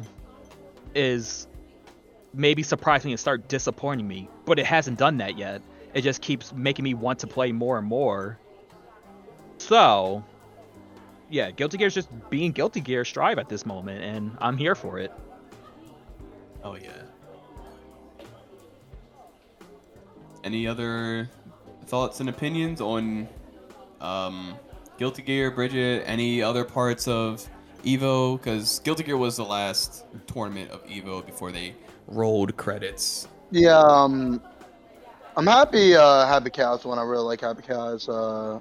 is 0.94 1.46
maybe 2.34 2.62
surprise 2.62 3.04
me 3.04 3.12
and 3.12 3.20
start 3.20 3.48
disappointing 3.48 4.06
me, 4.06 4.28
but 4.44 4.58
it 4.58 4.66
hasn't 4.66 4.98
done 4.98 5.18
that 5.18 5.36
yet. 5.38 5.62
It 5.94 6.02
just 6.02 6.22
keeps 6.22 6.52
making 6.52 6.84
me 6.84 6.94
want 6.94 7.18
to 7.20 7.26
play 7.26 7.52
more 7.52 7.78
and 7.78 7.86
more. 7.86 8.38
So, 9.58 10.24
yeah, 11.28 11.50
Guilty 11.50 11.78
Gear 11.78 11.88
is 11.88 11.94
just 11.94 12.08
being 12.30 12.52
Guilty 12.52 12.80
Gear 12.80 13.04
Strive 13.04 13.38
at 13.38 13.48
this 13.48 13.66
moment, 13.66 14.02
and 14.02 14.36
I'm 14.40 14.56
here 14.56 14.74
for 14.74 14.98
it. 14.98 15.12
Oh 16.64 16.74
yeah. 16.74 16.90
Any 20.44 20.66
other 20.66 21.30
thoughts 21.86 22.20
and 22.20 22.28
opinions 22.28 22.80
on 22.80 23.28
um, 24.00 24.54
Guilty 24.98 25.22
Gear, 25.22 25.50
Bridget? 25.50 26.04
Any 26.06 26.42
other 26.42 26.64
parts 26.64 27.06
of 27.06 27.48
Evo? 27.84 28.38
Because 28.38 28.80
Guilty 28.80 29.04
Gear 29.04 29.16
was 29.16 29.36
the 29.36 29.44
last 29.44 30.04
tournament 30.26 30.70
of 30.70 30.84
Evo 30.86 31.24
before 31.24 31.52
they 31.52 31.74
rolled 32.12 32.56
credits. 32.56 33.28
Yeah, 33.50 33.78
um, 33.78 34.40
I'm 35.36 35.46
happy. 35.46 35.94
Uh, 35.96 36.26
Happy 36.26 36.50
Chaos 36.50 36.84
one. 36.84 36.98
I 36.98 37.02
really 37.02 37.24
like 37.24 37.40
Happy 37.40 37.62
Chaos. 37.62 38.08
Uh, 38.08 38.58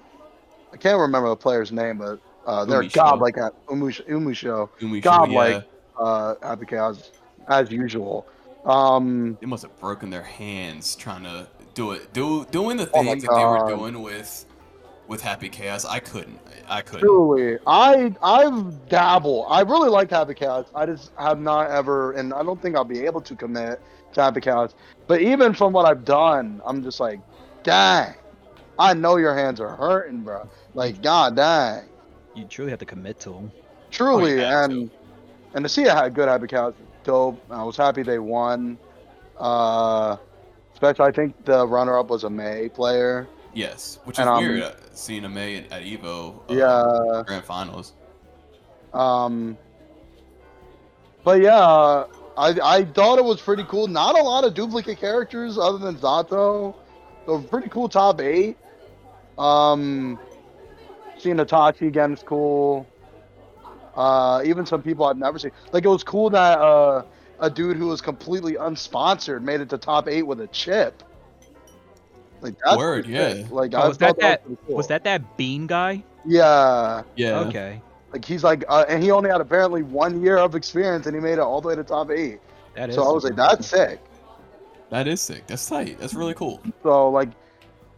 I 0.73 0.77
can't 0.77 0.99
remember 0.99 1.29
the 1.29 1.35
player's 1.35 1.71
name, 1.71 1.97
but 1.97 2.19
uh, 2.45 2.65
they're 2.65 2.81
Umisho. 2.83 2.93
godlike 2.93 3.37
at 3.37 3.65
Umisho. 3.67 4.07
Umusho. 4.09 4.69
Umisho, 4.79 5.01
Godlike. 5.03 5.63
yeah. 5.97 6.01
Uh, 6.03 6.35
Happy 6.41 6.65
Chaos 6.65 7.11
as 7.47 7.71
usual. 7.71 8.25
Um, 8.65 9.37
They 9.41 9.47
must 9.47 9.63
have 9.63 9.77
broken 9.79 10.09
their 10.09 10.23
hands 10.23 10.95
trying 10.95 11.23
to 11.23 11.47
do 11.73 11.91
it. 11.91 12.13
Do 12.13 12.45
doing 12.51 12.77
the 12.77 12.89
Oh 12.93 13.03
things 13.03 13.23
that 13.23 13.33
they 13.35 13.45
were 13.45 13.67
doing 13.75 14.01
with 14.01 14.45
with 15.07 15.21
Happy 15.21 15.49
Chaos. 15.49 15.85
I 15.85 15.99
couldn't. 15.99 16.39
I 16.69 16.81
couldn't. 16.81 17.01
Truly, 17.01 17.57
I 17.67 18.15
I've 18.21 18.87
dabbled. 18.89 19.45
I 19.49 19.61
really 19.61 19.89
like 19.89 20.09
Happy 20.09 20.33
Chaos. 20.33 20.67
I 20.75 20.85
just 20.85 21.11
have 21.17 21.39
not 21.39 21.69
ever, 21.71 22.13
and 22.13 22.33
I 22.33 22.43
don't 22.43 22.61
think 22.61 22.75
I'll 22.75 22.83
be 22.83 23.05
able 23.05 23.21
to 23.21 23.35
commit 23.35 23.81
to 24.13 24.21
Happy 24.21 24.41
Chaos. 24.41 24.73
But 25.07 25.21
even 25.21 25.53
from 25.53 25.73
what 25.73 25.85
I've 25.85 26.05
done, 26.05 26.61
I'm 26.65 26.81
just 26.83 26.99
like, 26.99 27.19
dang, 27.63 28.13
I 28.79 28.93
know 28.93 29.17
your 29.17 29.35
hands 29.35 29.59
are 29.59 29.75
hurting, 29.75 30.21
bro. 30.21 30.47
Like, 30.73 31.01
god 31.01 31.35
dang, 31.35 31.83
You 32.35 32.45
truly 32.45 32.71
have 32.71 32.79
to 32.79 32.85
commit 32.85 33.19
to 33.21 33.29
them. 33.31 33.51
truly, 33.89 34.33
Oh, 34.33 34.35
you 34.35 34.41
have 34.41 34.71
and 34.71 34.89
and 35.53 35.65
to 35.65 35.69
see 35.69 35.83
how 35.83 36.07
good 36.07 36.29
Happy 36.29 36.47
Chaos, 36.47 36.73
is 36.75 36.85
dope. 37.03 37.41
I 37.51 37.63
was 37.63 37.75
happy 37.75 38.03
they 38.03 38.19
won. 38.19 38.77
Uh, 39.37 40.15
especially, 40.73 41.05
I 41.05 41.11
think 41.11 41.43
the 41.45 41.67
runner-up 41.67 42.09
was 42.09 42.23
a 42.23 42.29
May 42.29 42.69
player. 42.69 43.27
Yes, 43.53 43.99
which 44.05 44.15
is 44.15 44.19
And, 44.19 44.29
um, 44.29 44.43
weird. 44.47 44.73
A 44.93 45.29
May 45.29 45.57
at, 45.57 45.71
at 45.71 45.83
Evo. 45.83 46.39
uh, 46.49 46.53
Yeah. 46.53 47.23
Grand 47.25 47.43
Finals. 47.45 47.93
Um, 48.93 49.57
but 51.23 51.41
yeah, 51.41 52.05
I 52.37 52.57
I 52.61 52.85
thought 52.85 53.19
it 53.19 53.25
was 53.25 53.41
pretty 53.41 53.63
cool. 53.65 53.87
Not 53.87 54.19
a 54.19 54.23
lot 54.23 54.43
of 54.43 54.53
duplicate 54.53 54.99
characters 54.99 55.57
other 55.57 55.77
than 55.77 55.95
Zato. 55.97 56.75
So 57.25 57.39
pretty 57.39 57.69
cool 57.69 57.87
top 57.87 58.19
eight. 58.21 58.57
Um, 59.37 60.19
seeing 61.17 61.37
Itachi 61.37 61.87
again 61.87 62.13
is 62.13 62.23
cool. 62.23 62.85
Uh, 63.95 64.41
even 64.45 64.65
some 64.65 64.81
people 64.81 65.05
I've 65.05 65.17
never 65.17 65.37
seen. 65.39 65.51
Like 65.71 65.85
it 65.85 65.89
was 65.89 66.03
cool 66.03 66.29
that 66.31 66.59
uh, 66.59 67.03
a 67.39 67.49
dude 67.49 67.77
who 67.77 67.87
was 67.87 68.01
completely 68.01 68.53
unsponsored 68.53 69.41
made 69.41 69.61
it 69.61 69.69
to 69.69 69.77
top 69.77 70.07
eight 70.07 70.23
with 70.23 70.41
a 70.41 70.47
Chipp. 70.47 71.03
Like 72.41 72.55
that's 72.63 72.77
Word, 72.77 73.05
pretty 73.05 73.17
sick. 73.19 73.45
yeah. 73.49 73.55
Like 73.55 73.73
Oh, 73.73 73.79
I 73.79 73.87
was 73.87 73.97
that 73.99 74.07
thought 74.07 74.19
that? 74.19 74.49
was, 74.49 74.57
cool. 74.67 74.75
Was 74.77 74.87
that 74.87 75.03
that 75.05 75.37
Bean 75.37 75.67
guy? 75.67 76.03
Yeah. 76.25 77.03
Yeah. 77.15 77.39
Okay, 77.41 77.81
Like 78.11 78.25
he's 78.25 78.43
like, 78.43 78.63
uh, 78.67 78.85
and 78.89 79.01
he 79.01 79.11
only 79.11 79.29
had 79.29 79.41
apparently 79.41 79.83
one 79.83 80.21
year 80.21 80.37
of 80.37 80.55
experience, 80.55 81.05
and 81.05 81.15
he 81.15 81.21
made 81.21 81.33
it 81.33 81.39
all 81.39 81.61
the 81.61 81.67
way 81.69 81.75
to 81.75 81.83
top 81.83 82.11
eight. 82.11 82.39
that 82.75 82.89
is. 82.89 82.95
So 82.95 83.03
I 83.07 83.11
was 83.11 83.23
like, 83.23 83.35
that's 83.35 83.67
sick. 83.67 83.99
That 84.89 85.07
is 85.07 85.21
sick. 85.21 85.47
That's 85.47 85.65
tight. 85.67 85.97
That's 85.99 86.13
really 86.13 86.33
cool. 86.33 86.61
So 86.83 87.09
like, 87.09 87.29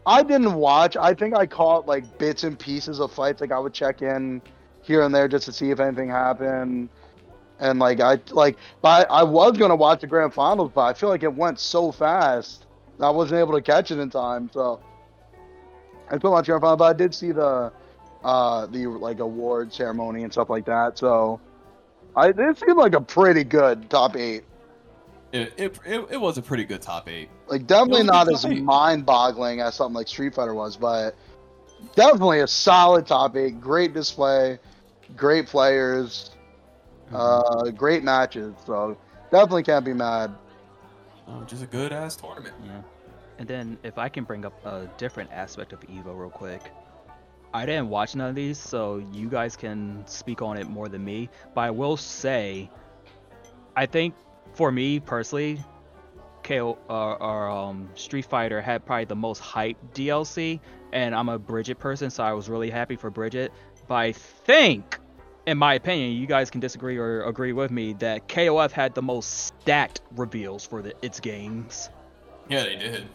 I 0.05 0.21
didn't 0.21 0.53
watch. 0.53 0.95
I 0.97 1.13
think 1.13 1.35
I 1.35 1.45
caught 1.45 1.87
like 1.87 2.17
bits 2.17 2.43
and 2.43 2.57
pieces 2.59 2.99
of 2.99 3.11
fights. 3.11 3.41
Like 3.41 3.51
I 3.51 3.59
would 3.59 3.73
check 3.73 4.01
in 4.01 4.41
here 4.81 5.01
and 5.01 5.15
there 5.15 5.27
just 5.27 5.45
to 5.45 5.53
see 5.53 5.71
if 5.71 5.79
anything 5.79 6.09
happened. 6.09 6.89
And 7.59 7.79
like 7.79 7.99
I 8.01 8.19
like, 8.31 8.57
but 8.81 9.09
I, 9.09 9.21
I 9.21 9.23
was 9.23 9.57
gonna 9.57 9.75
watch 9.75 10.01
the 10.01 10.07
grand 10.07 10.33
finals, 10.33 10.71
but 10.75 10.81
I 10.81 10.93
feel 10.93 11.09
like 11.09 11.23
it 11.23 11.33
went 11.33 11.59
so 11.59 11.91
fast. 11.91 12.62
I 12.99 13.09
wasn't 13.09 13.39
able 13.39 13.53
to 13.53 13.61
catch 13.61 13.91
it 13.91 13.99
in 13.99 14.09
time. 14.09 14.49
So 14.53 14.81
I 16.07 16.13
put 16.13 16.25
my 16.25 16.29
watch 16.29 16.47
the 16.47 16.57
grand 16.59 16.77
but 16.77 16.83
I 16.83 16.93
did 16.93 17.13
see 17.13 17.31
the 17.31 17.71
uh 18.23 18.65
the 18.67 18.87
like 18.87 19.19
award 19.19 19.73
ceremony 19.73 20.23
and 20.23 20.31
stuff 20.31 20.49
like 20.49 20.65
that. 20.65 20.97
So 20.97 21.41
I 22.15 22.29
it 22.29 22.57
seemed 22.57 22.77
like 22.77 22.93
a 22.93 23.01
pretty 23.01 23.43
good 23.43 23.89
top 23.89 24.15
eight. 24.15 24.43
It, 25.31 25.51
it, 25.57 25.79
it, 25.83 26.07
it 26.11 26.21
was 26.21 26.37
a 26.37 26.43
pretty 26.43 26.63
good 26.63 26.81
top 26.81 27.09
eight. 27.09 27.27
Like 27.47 27.65
definitely 27.65 28.01
It 28.01 28.11
was 28.11 28.35
a 28.35 28.49
not 28.49 28.55
as 28.55 28.61
mind-boggling 28.61 29.61
as 29.61 29.73
something 29.73 29.95
like 29.95 30.07
Street 30.07 30.35
Fighter 30.35 30.53
was, 30.53 30.77
but 30.77 31.15
definitely 31.95 32.41
a 32.41 32.47
solid 32.47 33.07
top 33.07 33.35
eight. 33.35 33.59
Great 33.59 33.95
display, 33.95 34.59
great 35.15 35.47
players, 35.47 36.29
uh, 37.11 37.71
great 37.71 38.03
matches. 38.03 38.53
So 38.67 38.95
definitely 39.31 39.63
can't 39.63 39.83
be 39.83 39.93
mad. 39.93 40.35
Um, 41.27 41.45
just 41.47 41.63
a 41.63 41.67
good 41.67 41.91
ass 41.91 42.15
tournament. 42.15 42.55
Yeah. 42.65 42.81
And 43.39 43.47
then 43.47 43.77
if 43.83 43.97
I 43.97 44.09
can 44.09 44.23
bring 44.23 44.45
up 44.45 44.65
a 44.65 44.89
different 44.97 45.31
aspect 45.31 45.73
of 45.73 45.79
Evo 45.81 46.17
real 46.17 46.29
quick. 46.29 46.71
I 47.53 47.67
didn't 47.67 47.89
watch 47.89 48.15
none 48.15 48.29
of 48.29 48.35
these, 48.35 48.57
so 48.57 48.97
you 49.11 49.29
guys 49.29 49.55
can 49.55 50.03
speak 50.07 50.41
on 50.41 50.57
it 50.57 50.67
more 50.67 50.89
than 50.89 51.03
me. 51.03 51.29
But 51.53 51.61
I 51.61 51.71
will 51.71 51.97
say, 51.97 52.69
I 53.75 53.85
think 53.85 54.15
for 54.53 54.71
me 54.71 54.99
personally, 54.99 55.63
KO 56.43 56.77
or, 56.89 57.21
or 57.21 57.49
um, 57.49 57.89
Street 57.95 58.25
Fighter 58.25 58.59
had 58.59 58.85
probably 58.85 59.05
the 59.05 59.15
most 59.15 59.39
hype 59.39 59.77
DLC, 59.93 60.59
and 60.91 61.15
I'm 61.15 61.29
a 61.29 61.37
Bridget 61.37 61.79
person, 61.79 62.09
so 62.09 62.23
I 62.23 62.33
was 62.33 62.49
really 62.49 62.71
happy 62.71 62.95
for 62.95 63.09
Bridget. 63.09 63.51
But 63.87 63.95
I 63.95 64.11
think, 64.13 64.99
in 65.45 65.57
my 65.57 65.73
opinion, 65.73 66.13
you 66.13 66.25
guys 66.25 66.49
can 66.49 66.61
disagree 66.61 66.97
or 66.97 67.23
agree 67.23 67.53
with 67.53 67.71
me 67.71 67.93
that 67.93 68.27
KOF 68.27 68.71
had 68.71 68.95
the 68.95 69.01
most 69.01 69.47
stacked 69.47 70.01
reveals 70.15 70.65
for 70.65 70.81
the, 70.81 70.93
its 71.01 71.19
games. 71.19 71.89
Yeah, 72.49 72.63
they 72.63 72.75
did. 72.75 73.05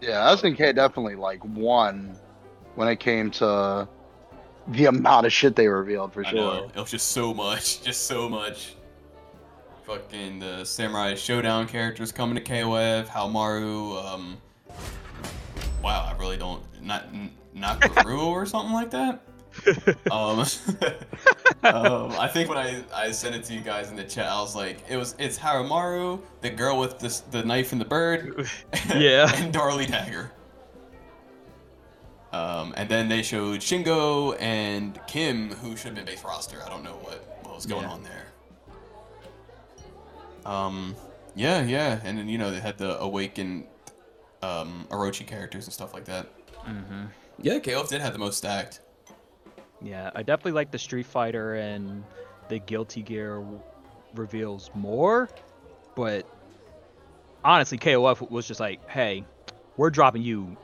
Yeah, 0.00 0.34
SNK 0.34 0.74
definitely 0.74 1.14
like 1.14 1.44
won 1.44 2.16
when 2.74 2.88
it 2.88 2.98
came 2.98 3.30
to 3.32 3.86
the 4.68 4.86
amount 4.86 5.26
of 5.26 5.32
shit 5.32 5.54
they 5.54 5.68
revealed 5.68 6.12
for 6.12 6.24
I 6.24 6.30
sure. 6.30 6.38
know. 6.38 6.70
It 6.74 6.80
was 6.80 6.90
just 6.90 7.08
so 7.08 7.34
much. 7.34 7.82
Just 7.84 8.06
so 8.06 8.28
much. 8.28 8.74
Fucking 9.84 10.38
the 10.38 10.64
Samurai 10.64 11.14
Shodown 11.14 11.68
characters 11.68 12.12
coming 12.12 12.36
to 12.36 12.40
KOF, 12.40 13.06
Haohmaru, 13.06 14.04
um 14.04 14.36
Wow, 15.82 16.08
I 16.08 16.16
really 16.20 16.36
don't 16.36 16.62
not 16.80 17.12
Nakaru 17.54 18.26
or 18.26 18.46
something 18.46 18.72
like 18.72 18.90
that. 18.90 19.22
Um, 20.10 20.40
um, 21.64 22.10
I 22.18 22.28
think 22.32 22.48
when 22.48 22.58
I, 22.58 22.82
I 22.94 23.10
sent 23.12 23.34
it 23.34 23.44
to 23.44 23.54
you 23.54 23.60
guys 23.60 23.90
in 23.90 23.96
the 23.96 24.04
chat, 24.04 24.26
I 24.26 24.40
was 24.40 24.54
like, 24.56 24.78
it 24.88 24.96
was 24.96 25.14
it's 25.18 25.38
Haramaru, 25.38 26.20
the 26.40 26.50
girl 26.50 26.78
with 26.78 26.98
this 26.98 27.20
the 27.20 27.42
knife 27.44 27.72
and 27.72 27.80
the 27.80 27.84
bird, 27.84 28.48
Yeah. 28.94 29.30
and 29.34 29.52
Darli 29.54 29.86
Dagger. 29.88 30.32
Um, 32.32 32.72
and 32.76 32.88
then 32.88 33.08
they 33.08 33.22
showed 33.22 33.60
Shingo 33.60 34.36
and 34.40 34.98
Kim, 35.06 35.50
who 35.50 35.76
should 35.76 35.88
have 35.88 35.94
been 35.96 36.06
base 36.06 36.24
roster. 36.24 36.62
I 36.64 36.68
don't 36.70 36.82
know 36.82 36.94
what, 37.02 37.38
what 37.42 37.54
was 37.54 37.66
going 37.66 37.82
Yeah. 37.82 37.90
on 37.90 38.02
there. 38.02 38.26
Um, 40.44 40.96
yeah, 41.34 41.62
yeah, 41.62 42.00
and 42.04 42.18
then 42.18 42.28
you 42.28 42.38
know 42.38 42.50
they 42.50 42.60
had 42.60 42.78
the 42.78 42.98
awakened 43.00 43.64
um, 44.42 44.86
Orochi 44.90 45.26
characters 45.26 45.66
and 45.66 45.72
stuff 45.72 45.94
like 45.94 46.04
that. 46.06 46.26
Mm-hmm. 46.66 47.04
Yeah, 47.40 47.58
KOF 47.58 47.88
did 47.88 48.00
have 48.00 48.12
the 48.12 48.18
most 48.18 48.38
stacked. 48.38 48.80
Yeah, 49.82 50.10
I 50.14 50.22
definitely 50.22 50.52
like 50.52 50.70
the 50.70 50.78
Street 50.78 51.06
Fighter 51.06 51.54
and 51.54 52.04
the 52.48 52.58
Guilty 52.58 53.02
Gear 53.02 53.36
w- 53.36 53.60
reveals 54.14 54.70
more, 54.74 55.28
but 55.96 56.26
honestly, 57.44 57.78
KOF 57.78 58.30
was 58.30 58.46
just 58.46 58.60
like, 58.60 58.88
"Hey, 58.88 59.24
we're 59.76 59.90
dropping 59.90 60.22
you, 60.22 60.56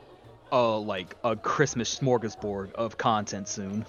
a 0.53 0.61
like 0.61 1.17
a 1.25 1.35
Christmas 1.35 1.99
smorgasbord 1.99 2.73
of 2.75 2.97
content 2.97 3.49
soon." 3.49 3.85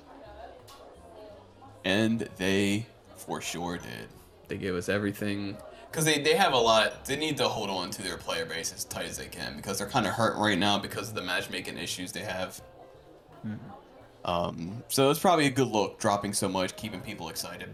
And 1.86 2.28
they 2.38 2.86
for 3.16 3.42
sure 3.42 3.78
did. 3.78 4.08
They 4.48 4.58
gave 4.58 4.74
us 4.76 4.90
everything. 4.90 5.58
Because 5.92 6.06
they, 6.06 6.22
they 6.22 6.36
have 6.36 6.54
a 6.54 6.58
lot. 6.58 7.06
They 7.06 7.16
need 7.16 7.38
to 7.38 7.48
hold 7.48 7.70
on 7.70 7.90
to 7.92 8.02
their 8.02 8.18
player 8.18 8.46
base 8.46 8.74
as 8.74 8.84
tight 8.84 9.06
as 9.06 9.18
they 9.18 9.28
can 9.28 9.56
because 9.56 9.78
they're 9.80 9.88
kind 9.88 10.06
of 10.06 10.14
hurt 10.14 10.38
right 10.38 10.58
now 10.58 10.78
because 10.78 11.10
of 11.10 11.16
the 11.16 11.22
matchmaking 11.22 11.78
issues 11.78 12.12
they 12.12 12.22
have. 12.22 12.62
Mm-hmm. 13.46 13.79
Um, 14.26 14.84
so 14.90 15.10
it's 15.10 15.20
probably 15.20 15.46
a 15.46 15.52
good 15.52 15.68
look 15.68 16.00
dropping 16.00 16.34
so 16.34 16.48
much, 16.48 16.76
keeping 16.76 17.02
people 17.02 17.30
excited. 17.30 17.74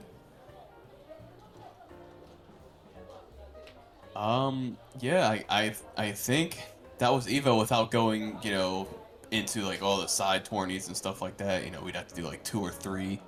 Um, 4.15 4.77
yeah, 5.01 5.27
I, 5.27 5.45
I, 5.49 5.76
I 5.97 6.11
think 6.11 6.61
that 6.99 7.11
was 7.11 7.27
Evo 7.27 7.59
without 7.59 7.91
going, 7.91 8.38
you 8.41 8.51
know, 8.51 8.88
into 9.31 9.61
like 9.63 9.81
all 9.81 9.99
the 9.99 10.07
side 10.07 10.45
tourneys 10.45 10.88
and 10.88 10.95
stuff 10.95 11.22
like 11.22 11.38
that. 11.38 11.65
You 11.65 11.72
know, 11.72 11.81
we'd 11.81 11.95
have 11.95 12.07
to 12.07 12.15
do 12.15 12.22
like 12.22 12.43
two 12.43 12.61
or 12.61 12.72
three 12.72 13.19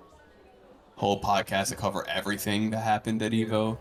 whole 0.95 1.22
podcasts 1.22 1.69
to 1.69 1.76
cover 1.76 2.07
everything 2.07 2.69
that 2.72 2.80
happened 2.80 3.22
at 3.22 3.31
Evo. 3.31 3.77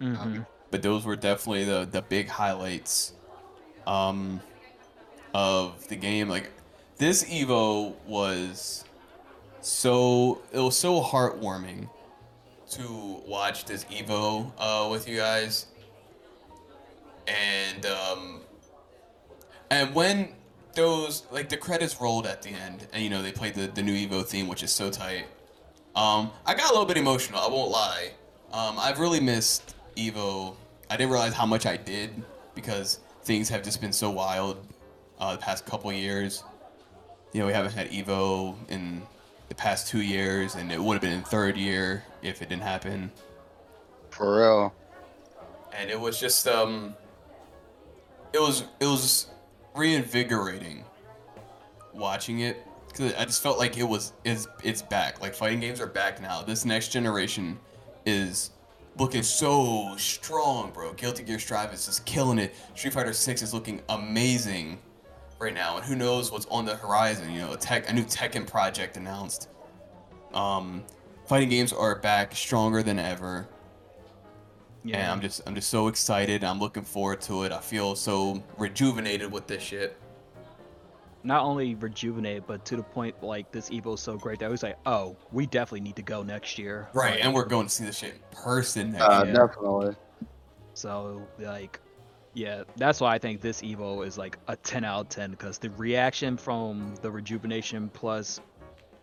Mm-hmm. 0.00 0.40
But 0.70 0.82
those 0.82 1.04
were 1.04 1.16
definitely 1.16 1.64
the 1.64 1.88
the 1.90 2.02
big 2.02 2.28
highlights 2.28 3.14
um 3.86 4.40
of 5.32 5.86
the 5.88 5.96
game. 5.96 6.28
Like 6.28 6.50
this 6.98 7.24
Evo 7.24 7.94
was 8.06 8.84
so 9.60 10.42
it 10.52 10.58
was 10.58 10.76
so 10.76 11.00
heartwarming 11.00 11.88
to 12.70 13.22
watch 13.26 13.64
this 13.64 13.84
Evo 13.84 14.52
uh, 14.58 14.88
with 14.90 15.08
you 15.08 15.16
guys. 15.16 15.66
And 17.26 17.86
um 17.86 18.40
and 19.70 19.94
when 19.94 20.30
those 20.74 21.24
like 21.30 21.48
the 21.48 21.56
credits 21.56 22.00
rolled 22.00 22.26
at 22.26 22.42
the 22.42 22.50
end 22.50 22.86
and 22.92 23.02
you 23.02 23.10
know 23.10 23.22
they 23.22 23.32
played 23.32 23.54
the, 23.54 23.66
the 23.68 23.82
new 23.82 23.94
Evo 23.94 24.24
theme 24.24 24.48
which 24.48 24.62
is 24.62 24.72
so 24.72 24.90
tight. 24.90 25.26
Um 25.94 26.30
I 26.46 26.54
got 26.54 26.70
a 26.70 26.72
little 26.72 26.86
bit 26.86 26.96
emotional, 26.96 27.40
I 27.40 27.48
won't 27.48 27.70
lie. 27.70 28.12
Um 28.52 28.76
I've 28.78 28.98
really 28.98 29.20
missed 29.20 29.76
Evo. 29.96 30.56
I 30.90 30.96
didn't 30.96 31.10
realize 31.10 31.34
how 31.34 31.46
much 31.46 31.66
I 31.66 31.76
did 31.76 32.10
because 32.54 33.00
things 33.22 33.48
have 33.50 33.62
just 33.62 33.80
been 33.80 33.92
so 33.92 34.10
wild 34.10 34.66
uh, 35.20 35.32
the 35.32 35.38
past 35.38 35.66
couple 35.66 35.92
years. 35.92 36.44
You 37.32 37.40
know, 37.40 37.46
we 37.46 37.52
haven't 37.52 37.72
had 37.72 37.90
Evo 37.90 38.56
in 38.68 39.02
the 39.48 39.54
past 39.54 39.88
two 39.88 40.00
years, 40.00 40.54
and 40.54 40.72
it 40.72 40.80
would 40.80 40.94
have 40.94 41.02
been 41.02 41.12
in 41.12 41.22
third 41.22 41.56
year 41.56 42.04
if 42.22 42.42
it 42.42 42.48
didn't 42.48 42.62
happen. 42.62 43.10
For 44.10 44.38
real. 44.38 44.74
And 45.72 45.90
it 45.90 46.00
was 46.00 46.18
just 46.18 46.48
um, 46.48 46.94
it 48.32 48.40
was 48.40 48.64
it 48.80 48.86
was 48.86 49.26
reinvigorating 49.74 50.84
watching 51.92 52.40
it 52.40 52.66
because 52.88 53.14
I 53.14 53.24
just 53.24 53.42
felt 53.42 53.58
like 53.58 53.76
it 53.76 53.84
was 53.84 54.12
is 54.24 54.48
it's 54.64 54.82
back. 54.82 55.20
Like 55.20 55.34
fighting 55.34 55.60
games 55.60 55.80
are 55.80 55.86
back 55.86 56.20
now. 56.20 56.42
This 56.42 56.64
next 56.64 56.88
generation 56.88 57.58
is 58.06 58.50
looking 58.98 59.22
so 59.22 59.94
strong, 59.96 60.70
bro. 60.72 60.92
Guilty 60.94 61.22
Gear 61.22 61.38
Strive 61.38 61.72
is 61.72 61.86
just 61.86 62.04
killing 62.04 62.38
it. 62.38 62.54
Street 62.74 62.92
Fighter 62.92 63.12
6 63.12 63.42
is 63.42 63.54
looking 63.54 63.80
amazing 63.88 64.78
right 65.38 65.54
now, 65.54 65.76
and 65.76 65.84
who 65.84 65.94
knows 65.94 66.30
what's 66.32 66.46
on 66.46 66.64
the 66.64 66.76
horizon? 66.76 67.30
You 67.32 67.40
know, 67.42 67.52
a 67.52 67.56
tech, 67.56 67.88
a 67.88 67.92
new 67.92 68.04
Tekken 68.04 68.46
project 68.46 68.96
announced. 68.96 69.48
Um, 70.34 70.84
fighting 71.26 71.48
games 71.48 71.72
are 71.72 71.96
back 71.96 72.34
stronger 72.34 72.82
than 72.82 72.98
ever, 72.98 73.48
and 74.84 74.96
I'm 74.96 75.20
just 75.20 75.42
I'm 75.46 75.54
just 75.54 75.70
so 75.70 75.88
excited. 75.88 76.44
I'm 76.44 76.58
looking 76.58 76.84
forward 76.84 77.20
to 77.22 77.44
it. 77.44 77.52
I 77.52 77.60
feel 77.60 77.94
so 77.96 78.42
rejuvenated 78.56 79.30
with 79.32 79.46
this 79.46 79.62
shit. 79.62 79.96
Not 81.24 81.42
only 81.42 81.74
rejuvenate, 81.74 82.46
but 82.46 82.64
to 82.66 82.76
the 82.76 82.82
point 82.82 83.22
like 83.22 83.50
this 83.50 83.70
Evo 83.70 83.94
is 83.94 84.00
so 84.00 84.16
great 84.16 84.38
that 84.38 84.46
I 84.46 84.48
was 84.48 84.62
like, 84.62 84.78
"Oh, 84.86 85.16
we 85.32 85.46
definitely 85.46 85.80
need 85.80 85.96
to 85.96 86.02
go 86.02 86.22
next 86.22 86.58
year." 86.58 86.88
Right, 86.94 87.16
Like, 87.16 87.24
and 87.24 87.34
we're 87.34 87.44
going 87.44 87.66
to 87.66 87.72
see 87.72 87.84
this 87.84 87.98
shit 87.98 88.14
in 88.14 88.20
person 88.30 88.92
next 88.92 89.02
Uh, 89.04 89.22
year. 89.24 89.34
Definitely. 89.34 89.96
So 90.74 91.26
like, 91.40 91.80
yeah, 92.34 92.64
that's 92.76 93.00
why 93.00 93.14
I 93.14 93.18
think 93.18 93.40
this 93.40 93.62
Evo 93.62 94.06
is 94.06 94.18
like 94.18 94.38
a 94.48 94.56
10 94.56 94.84
out 94.84 95.00
of 95.00 95.08
10 95.08 95.30
because 95.32 95.58
the 95.58 95.70
reaction 95.70 96.36
from 96.36 96.94
the 97.02 97.10
rejuvenation 97.10 97.90
plus 97.92 98.40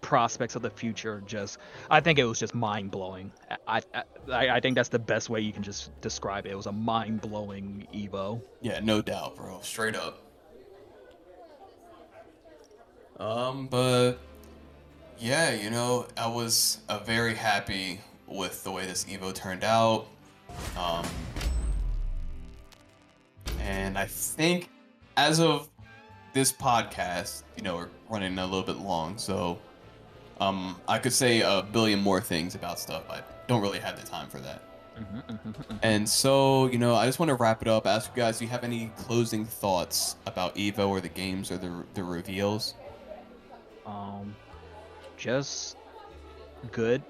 prospects 0.01 0.55
of 0.55 0.61
the 0.61 0.69
future 0.69 1.23
just 1.25 1.57
I 1.89 1.99
think 1.99 2.19
it 2.19 2.25
was 2.25 2.39
just 2.39 2.53
mind 2.53 2.91
blowing. 2.91 3.31
I, 3.67 3.81
I 4.31 4.49
I 4.49 4.59
think 4.59 4.75
that's 4.75 4.89
the 4.89 4.99
best 4.99 5.31
way 5.31 5.41
you 5.41 5.51
can 5.51 5.63
just 5.63 5.99
describe 5.99 6.45
it. 6.45 6.51
It 6.51 6.55
was 6.55 6.67
a 6.67 6.71
mind 6.71 7.21
blowing 7.21 7.87
Evo. 7.91 8.39
Yeah, 8.61 8.79
no 8.81 9.01
doubt, 9.01 9.35
bro. 9.35 9.59
Straight 9.63 9.95
up. 9.95 10.21
Um, 13.19 13.67
but 13.67 14.19
yeah, 15.17 15.55
you 15.55 15.71
know, 15.71 16.05
I 16.15 16.27
was 16.27 16.79
uh, 16.87 16.99
very 16.99 17.33
happy 17.33 18.01
with 18.27 18.63
the 18.63 18.71
way 18.71 18.85
this 18.85 19.05
Evo 19.05 19.33
turned 19.33 19.63
out. 19.63 20.07
Um, 20.77 21.05
and 23.65 23.97
I 23.97 24.05
think 24.05 24.69
as 25.17 25.39
of 25.39 25.69
this 26.33 26.51
podcast, 26.51 27.43
you 27.57 27.63
know, 27.63 27.75
we're 27.75 27.89
running 28.09 28.37
a 28.37 28.45
little 28.45 28.63
bit 28.63 28.77
long, 28.77 29.17
so 29.17 29.57
um, 30.39 30.79
I 30.87 30.99
could 30.99 31.13
say 31.13 31.41
a 31.41 31.65
billion 31.71 31.99
more 31.99 32.21
things 32.21 32.55
about 32.55 32.79
stuff. 32.79 33.03
I 33.09 33.21
don't 33.47 33.61
really 33.61 33.79
have 33.79 33.99
the 33.99 34.07
time 34.07 34.29
for 34.29 34.39
that. 34.39 34.61
And 35.81 36.07
so, 36.07 36.67
you 36.67 36.77
know, 36.77 36.95
I 36.95 37.05
just 37.05 37.19
want 37.19 37.29
to 37.29 37.35
wrap 37.35 37.61
it 37.61 37.67
up. 37.67 37.85
Ask 37.85 38.11
you 38.15 38.21
guys, 38.21 38.39
do 38.39 38.45
you 38.45 38.51
have 38.51 38.63
any 38.63 38.91
closing 38.95 39.43
thoughts 39.43 40.15
about 40.25 40.55
Evo 40.55 40.87
or 40.87 41.01
the 41.01 41.09
games 41.09 41.51
or 41.51 41.57
the 41.57 41.83
the 41.95 42.03
reveals? 42.03 42.75
Um, 43.85 44.35
just 45.17 45.75
good, 46.71 47.01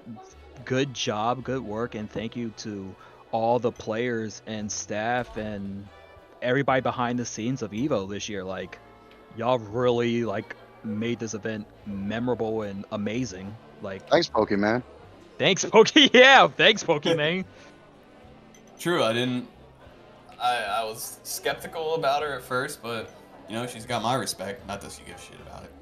good 0.64 0.92
job, 0.94 1.44
good 1.44 1.62
work, 1.62 1.94
and 1.94 2.10
thank 2.10 2.34
you 2.34 2.50
to 2.58 2.94
all 3.30 3.58
the 3.58 3.72
players 3.72 4.42
and 4.46 4.70
staff 4.70 5.36
and 5.36 5.86
everybody 6.42 6.80
behind 6.80 7.18
the 7.18 7.24
scenes 7.24 7.62
of 7.62 7.70
Evo 7.72 8.08
this 8.08 8.28
year. 8.28 8.44
Like, 8.44 8.78
y'all 9.36 9.58
really 9.58 10.24
like 10.24 10.54
made 10.84 11.18
this 11.18 11.34
event 11.34 11.66
memorable 11.86 12.62
and 12.62 12.84
amazing. 12.92 13.54
Like, 13.82 14.08
Thanks, 14.08 14.28
Pokemon. 14.28 14.82
thanks, 15.38 15.64
Pokey. 15.70 16.10
Yeah, 16.12 16.48
thanks, 16.48 16.82
Pokemon. 16.84 17.44
True, 18.78 19.02
I 19.02 19.12
didn't. 19.12 19.48
I 20.40 20.56
I 20.80 20.84
was 20.84 21.18
skeptical 21.24 21.94
about 21.94 22.22
her 22.22 22.34
at 22.34 22.42
first, 22.42 22.82
but 22.82 23.10
you 23.48 23.54
know, 23.54 23.66
she's 23.66 23.86
got 23.86 24.02
my 24.02 24.14
respect. 24.14 24.66
Not 24.68 24.80
that 24.82 24.92
she 24.92 25.02
gives 25.04 25.22
shit 25.24 25.40
about 25.40 25.64
it. 25.64 25.72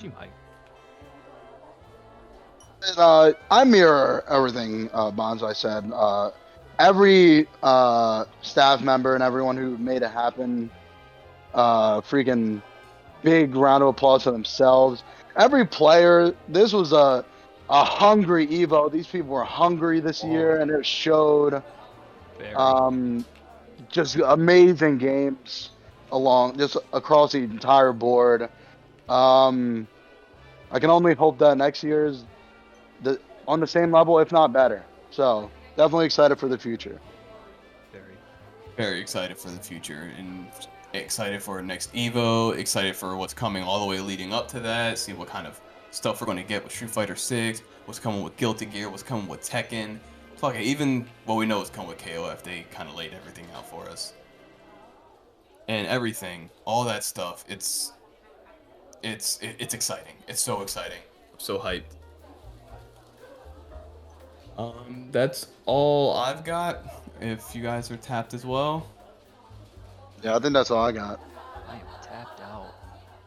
she 0.00 0.08
might. 0.08 0.30
uh, 2.96 3.32
I 3.50 3.62
mirror 3.64 4.24
everything 4.28 4.90
uh, 4.92 5.10
Bonsai 5.12 5.54
said. 5.54 5.90
Uh, 5.94 6.30
every 6.78 7.48
uh, 7.62 8.24
staff 8.42 8.82
member 8.82 9.14
and 9.14 9.22
everyone 9.22 9.56
who 9.56 9.76
made 9.78 10.02
it 10.02 10.10
happen, 10.10 10.70
uh, 11.54 12.00
freaking 12.00 12.62
big 13.22 13.54
round 13.54 13.82
of 13.82 13.88
applause 13.88 14.24
to 14.24 14.32
themselves. 14.32 15.04
Every 15.36 15.66
player, 15.66 16.34
this 16.48 16.72
was 16.72 16.92
a 16.92 17.24
a 17.68 17.84
hungry 17.84 18.46
Evo. 18.48 18.90
These 18.90 19.06
people 19.08 19.30
were 19.30 19.44
hungry 19.44 20.00
this 20.00 20.22
year, 20.22 20.60
and 20.60 20.70
it 20.70 20.84
showed. 20.86 21.62
Um, 22.54 23.24
just 23.90 24.16
amazing 24.16 24.98
games 24.98 25.70
along 26.12 26.58
just 26.58 26.76
across 26.92 27.32
the 27.32 27.38
entire 27.38 27.92
board. 27.92 28.50
Um, 29.08 29.86
I 30.70 30.78
can 30.78 30.90
only 30.90 31.14
hope 31.14 31.38
that 31.38 31.56
next 31.56 31.82
year's 31.82 32.24
the 33.02 33.20
on 33.46 33.60
the 33.60 33.66
same 33.66 33.92
level, 33.92 34.18
if 34.18 34.32
not 34.32 34.52
better. 34.52 34.84
So 35.10 35.50
definitely 35.76 36.06
excited 36.06 36.38
for 36.38 36.48
the 36.48 36.58
future. 36.58 37.00
very. 37.92 38.16
Very 38.76 39.00
excited 39.00 39.36
for 39.36 39.50
the 39.50 39.58
future 39.58 40.12
and 40.18 40.46
excited 40.94 41.42
for 41.42 41.62
next 41.62 41.92
Evo. 41.94 42.56
Excited 42.56 42.94
for 42.96 43.16
what's 43.16 43.34
coming 43.34 43.62
all 43.62 43.80
the 43.80 43.86
way 43.86 44.00
leading 44.00 44.32
up 44.32 44.48
to 44.48 44.60
that. 44.60 44.98
See 44.98 45.12
what 45.12 45.28
kind 45.28 45.46
of 45.46 45.60
stuff 45.90 46.20
we're 46.20 46.26
gonna 46.26 46.42
get 46.42 46.62
with 46.64 46.72
Street 46.72 46.90
Fighter 46.90 47.16
6. 47.16 47.62
What's 47.84 48.00
coming 48.00 48.22
with 48.22 48.36
Guilty 48.36 48.66
Gear. 48.66 48.88
What's 48.90 49.02
coming 49.02 49.28
with 49.28 49.42
Tekken. 49.42 49.98
Fuck 50.36 50.54
it, 50.56 50.62
even 50.62 51.06
what 51.26 51.36
we 51.36 51.46
know 51.46 51.62
is 51.62 51.70
coming 51.70 51.88
with 51.88 51.98
KOF. 51.98 52.42
They 52.42 52.66
kind 52.70 52.88
of 52.88 52.94
laid 52.96 53.12
everything 53.14 53.46
out 53.54 53.68
for 53.68 53.88
us. 53.88 54.14
And 55.68 55.86
everything, 55.86 56.50
all 56.64 56.84
that 56.84 57.04
stuff. 57.04 57.44
It's 57.48 57.92
it's 59.02 59.38
it's 59.42 59.74
exciting. 59.74 60.14
It's 60.28 60.40
so 60.40 60.62
exciting. 60.62 60.98
I'm 61.32 61.38
so 61.38 61.58
hyped. 61.58 61.82
Um, 64.58 65.08
that's 65.10 65.48
all 65.66 66.16
I've 66.16 66.44
got. 66.44 66.84
If 67.20 67.54
you 67.54 67.62
guys 67.62 67.90
are 67.90 67.96
tapped 67.96 68.34
as 68.34 68.44
well. 68.44 68.86
Yeah, 70.22 70.36
I 70.36 70.38
think 70.38 70.54
that's 70.54 70.70
all 70.70 70.84
I 70.84 70.92
got. 70.92 71.20
I 71.68 71.74
am 71.74 71.80
tapped 72.02 72.40
out. 72.40 72.74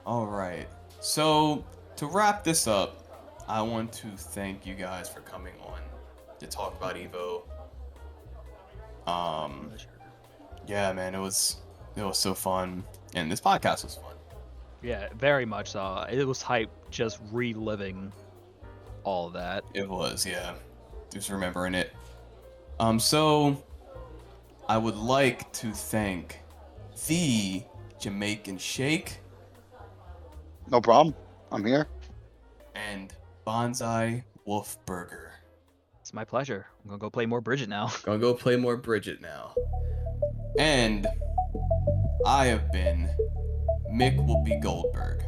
All 0.06 0.28
right. 0.28 0.68
So 1.00 1.64
to 1.98 2.06
wrap 2.06 2.44
this 2.44 2.68
up, 2.68 3.06
I 3.48 3.62
want 3.62 3.94
to 3.94 4.08
thank 4.08 4.66
you 4.66 4.76
guys 4.76 5.10
for 5.10 5.22
coming 5.22 5.54
on 5.66 5.80
to 6.40 6.48
talk 6.48 6.76
about 6.78 6.96
Evo. 6.96 7.44
Um, 9.08 9.72
yeah, 10.68 10.92
man, 10.94 11.16
it 11.16 11.20
was 11.20 11.58
it 11.96 12.04
was 12.04 12.18
so 12.18 12.34
fun, 12.34 12.84
and 13.14 13.32
this 13.32 13.40
podcast 13.40 13.84
was 13.84 13.96
fun. 13.96 14.16
Yeah, 14.82 15.10
very 15.18 15.46
much 15.46 15.72
so. 15.72 16.06
It 16.10 16.26
was 16.26 16.42
hype 16.42 16.70
just 16.92 17.20
reliving 17.32 18.12
all 19.04 19.28
of 19.28 19.34
that. 19.34 19.64
It 19.74 19.88
was, 19.88 20.26
yeah. 20.26 20.54
Just 21.16 21.30
remembering 21.30 21.74
it. 21.76 21.94
Um, 22.78 23.00
so 23.00 23.64
I 24.68 24.78
would 24.78 24.98
like 24.98 25.50
to 25.54 25.72
thank 25.72 26.40
the 27.08 27.64
Jamaican 28.02 28.58
Shake 28.58 29.20
No 30.70 30.82
problem. 30.82 31.16
I'm 31.54 31.64
here. 31.64 31.88
and 32.76 33.14
Bonsai 33.48 34.26
Wolf 34.44 34.78
Burger. 34.86 35.32
It's 36.02 36.14
my 36.14 36.26
pleasure. 36.26 36.68
I'm 36.84 36.90
gonna 36.90 37.00
go 37.00 37.10
play 37.10 37.26
more 37.26 37.40
Bridget 37.40 37.70
now. 37.70 37.90
Gonna 38.04 38.20
go 38.20 38.34
play 38.34 38.58
more 38.58 38.76
Bridget 38.76 39.22
now. 39.22 39.56
And 40.60 41.08
I 42.26 42.48
have 42.48 42.70
been 42.74 43.10
Mick 43.90 44.18
will 44.28 44.44
be 44.44 44.60
Goldberg. 44.60 45.24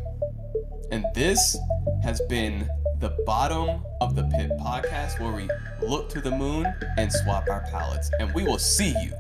And 0.92 1.06
this 1.16 1.56
has 2.04 2.20
been 2.28 2.70
the 3.00 3.10
bottom 3.26 3.86
of 4.02 4.16
the 4.16 4.24
pit 4.24 4.52
podcast 4.60 5.20
where 5.20 5.32
we 5.32 5.48
look 5.88 6.10
to 6.10 6.22
the 6.22 6.32
moon 6.32 6.66
and 6.98 7.12
swap 7.12 7.48
our 7.50 7.64
palettes. 7.70 8.10
And 8.20 8.34
we 8.34 8.44
will 8.44 8.58
see 8.58 8.90
you 8.90 9.14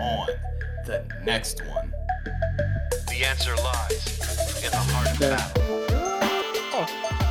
on 0.00 0.28
the 0.84 1.04
next 1.24 1.64
one. 1.66 1.92
The 3.08 3.24
answer 3.24 3.54
lies 3.56 4.64
in 4.64 4.70
the 4.70 4.76
heart 4.76 5.12
of 5.12 5.20
battle. 5.20 5.62
Oh. 6.76 7.23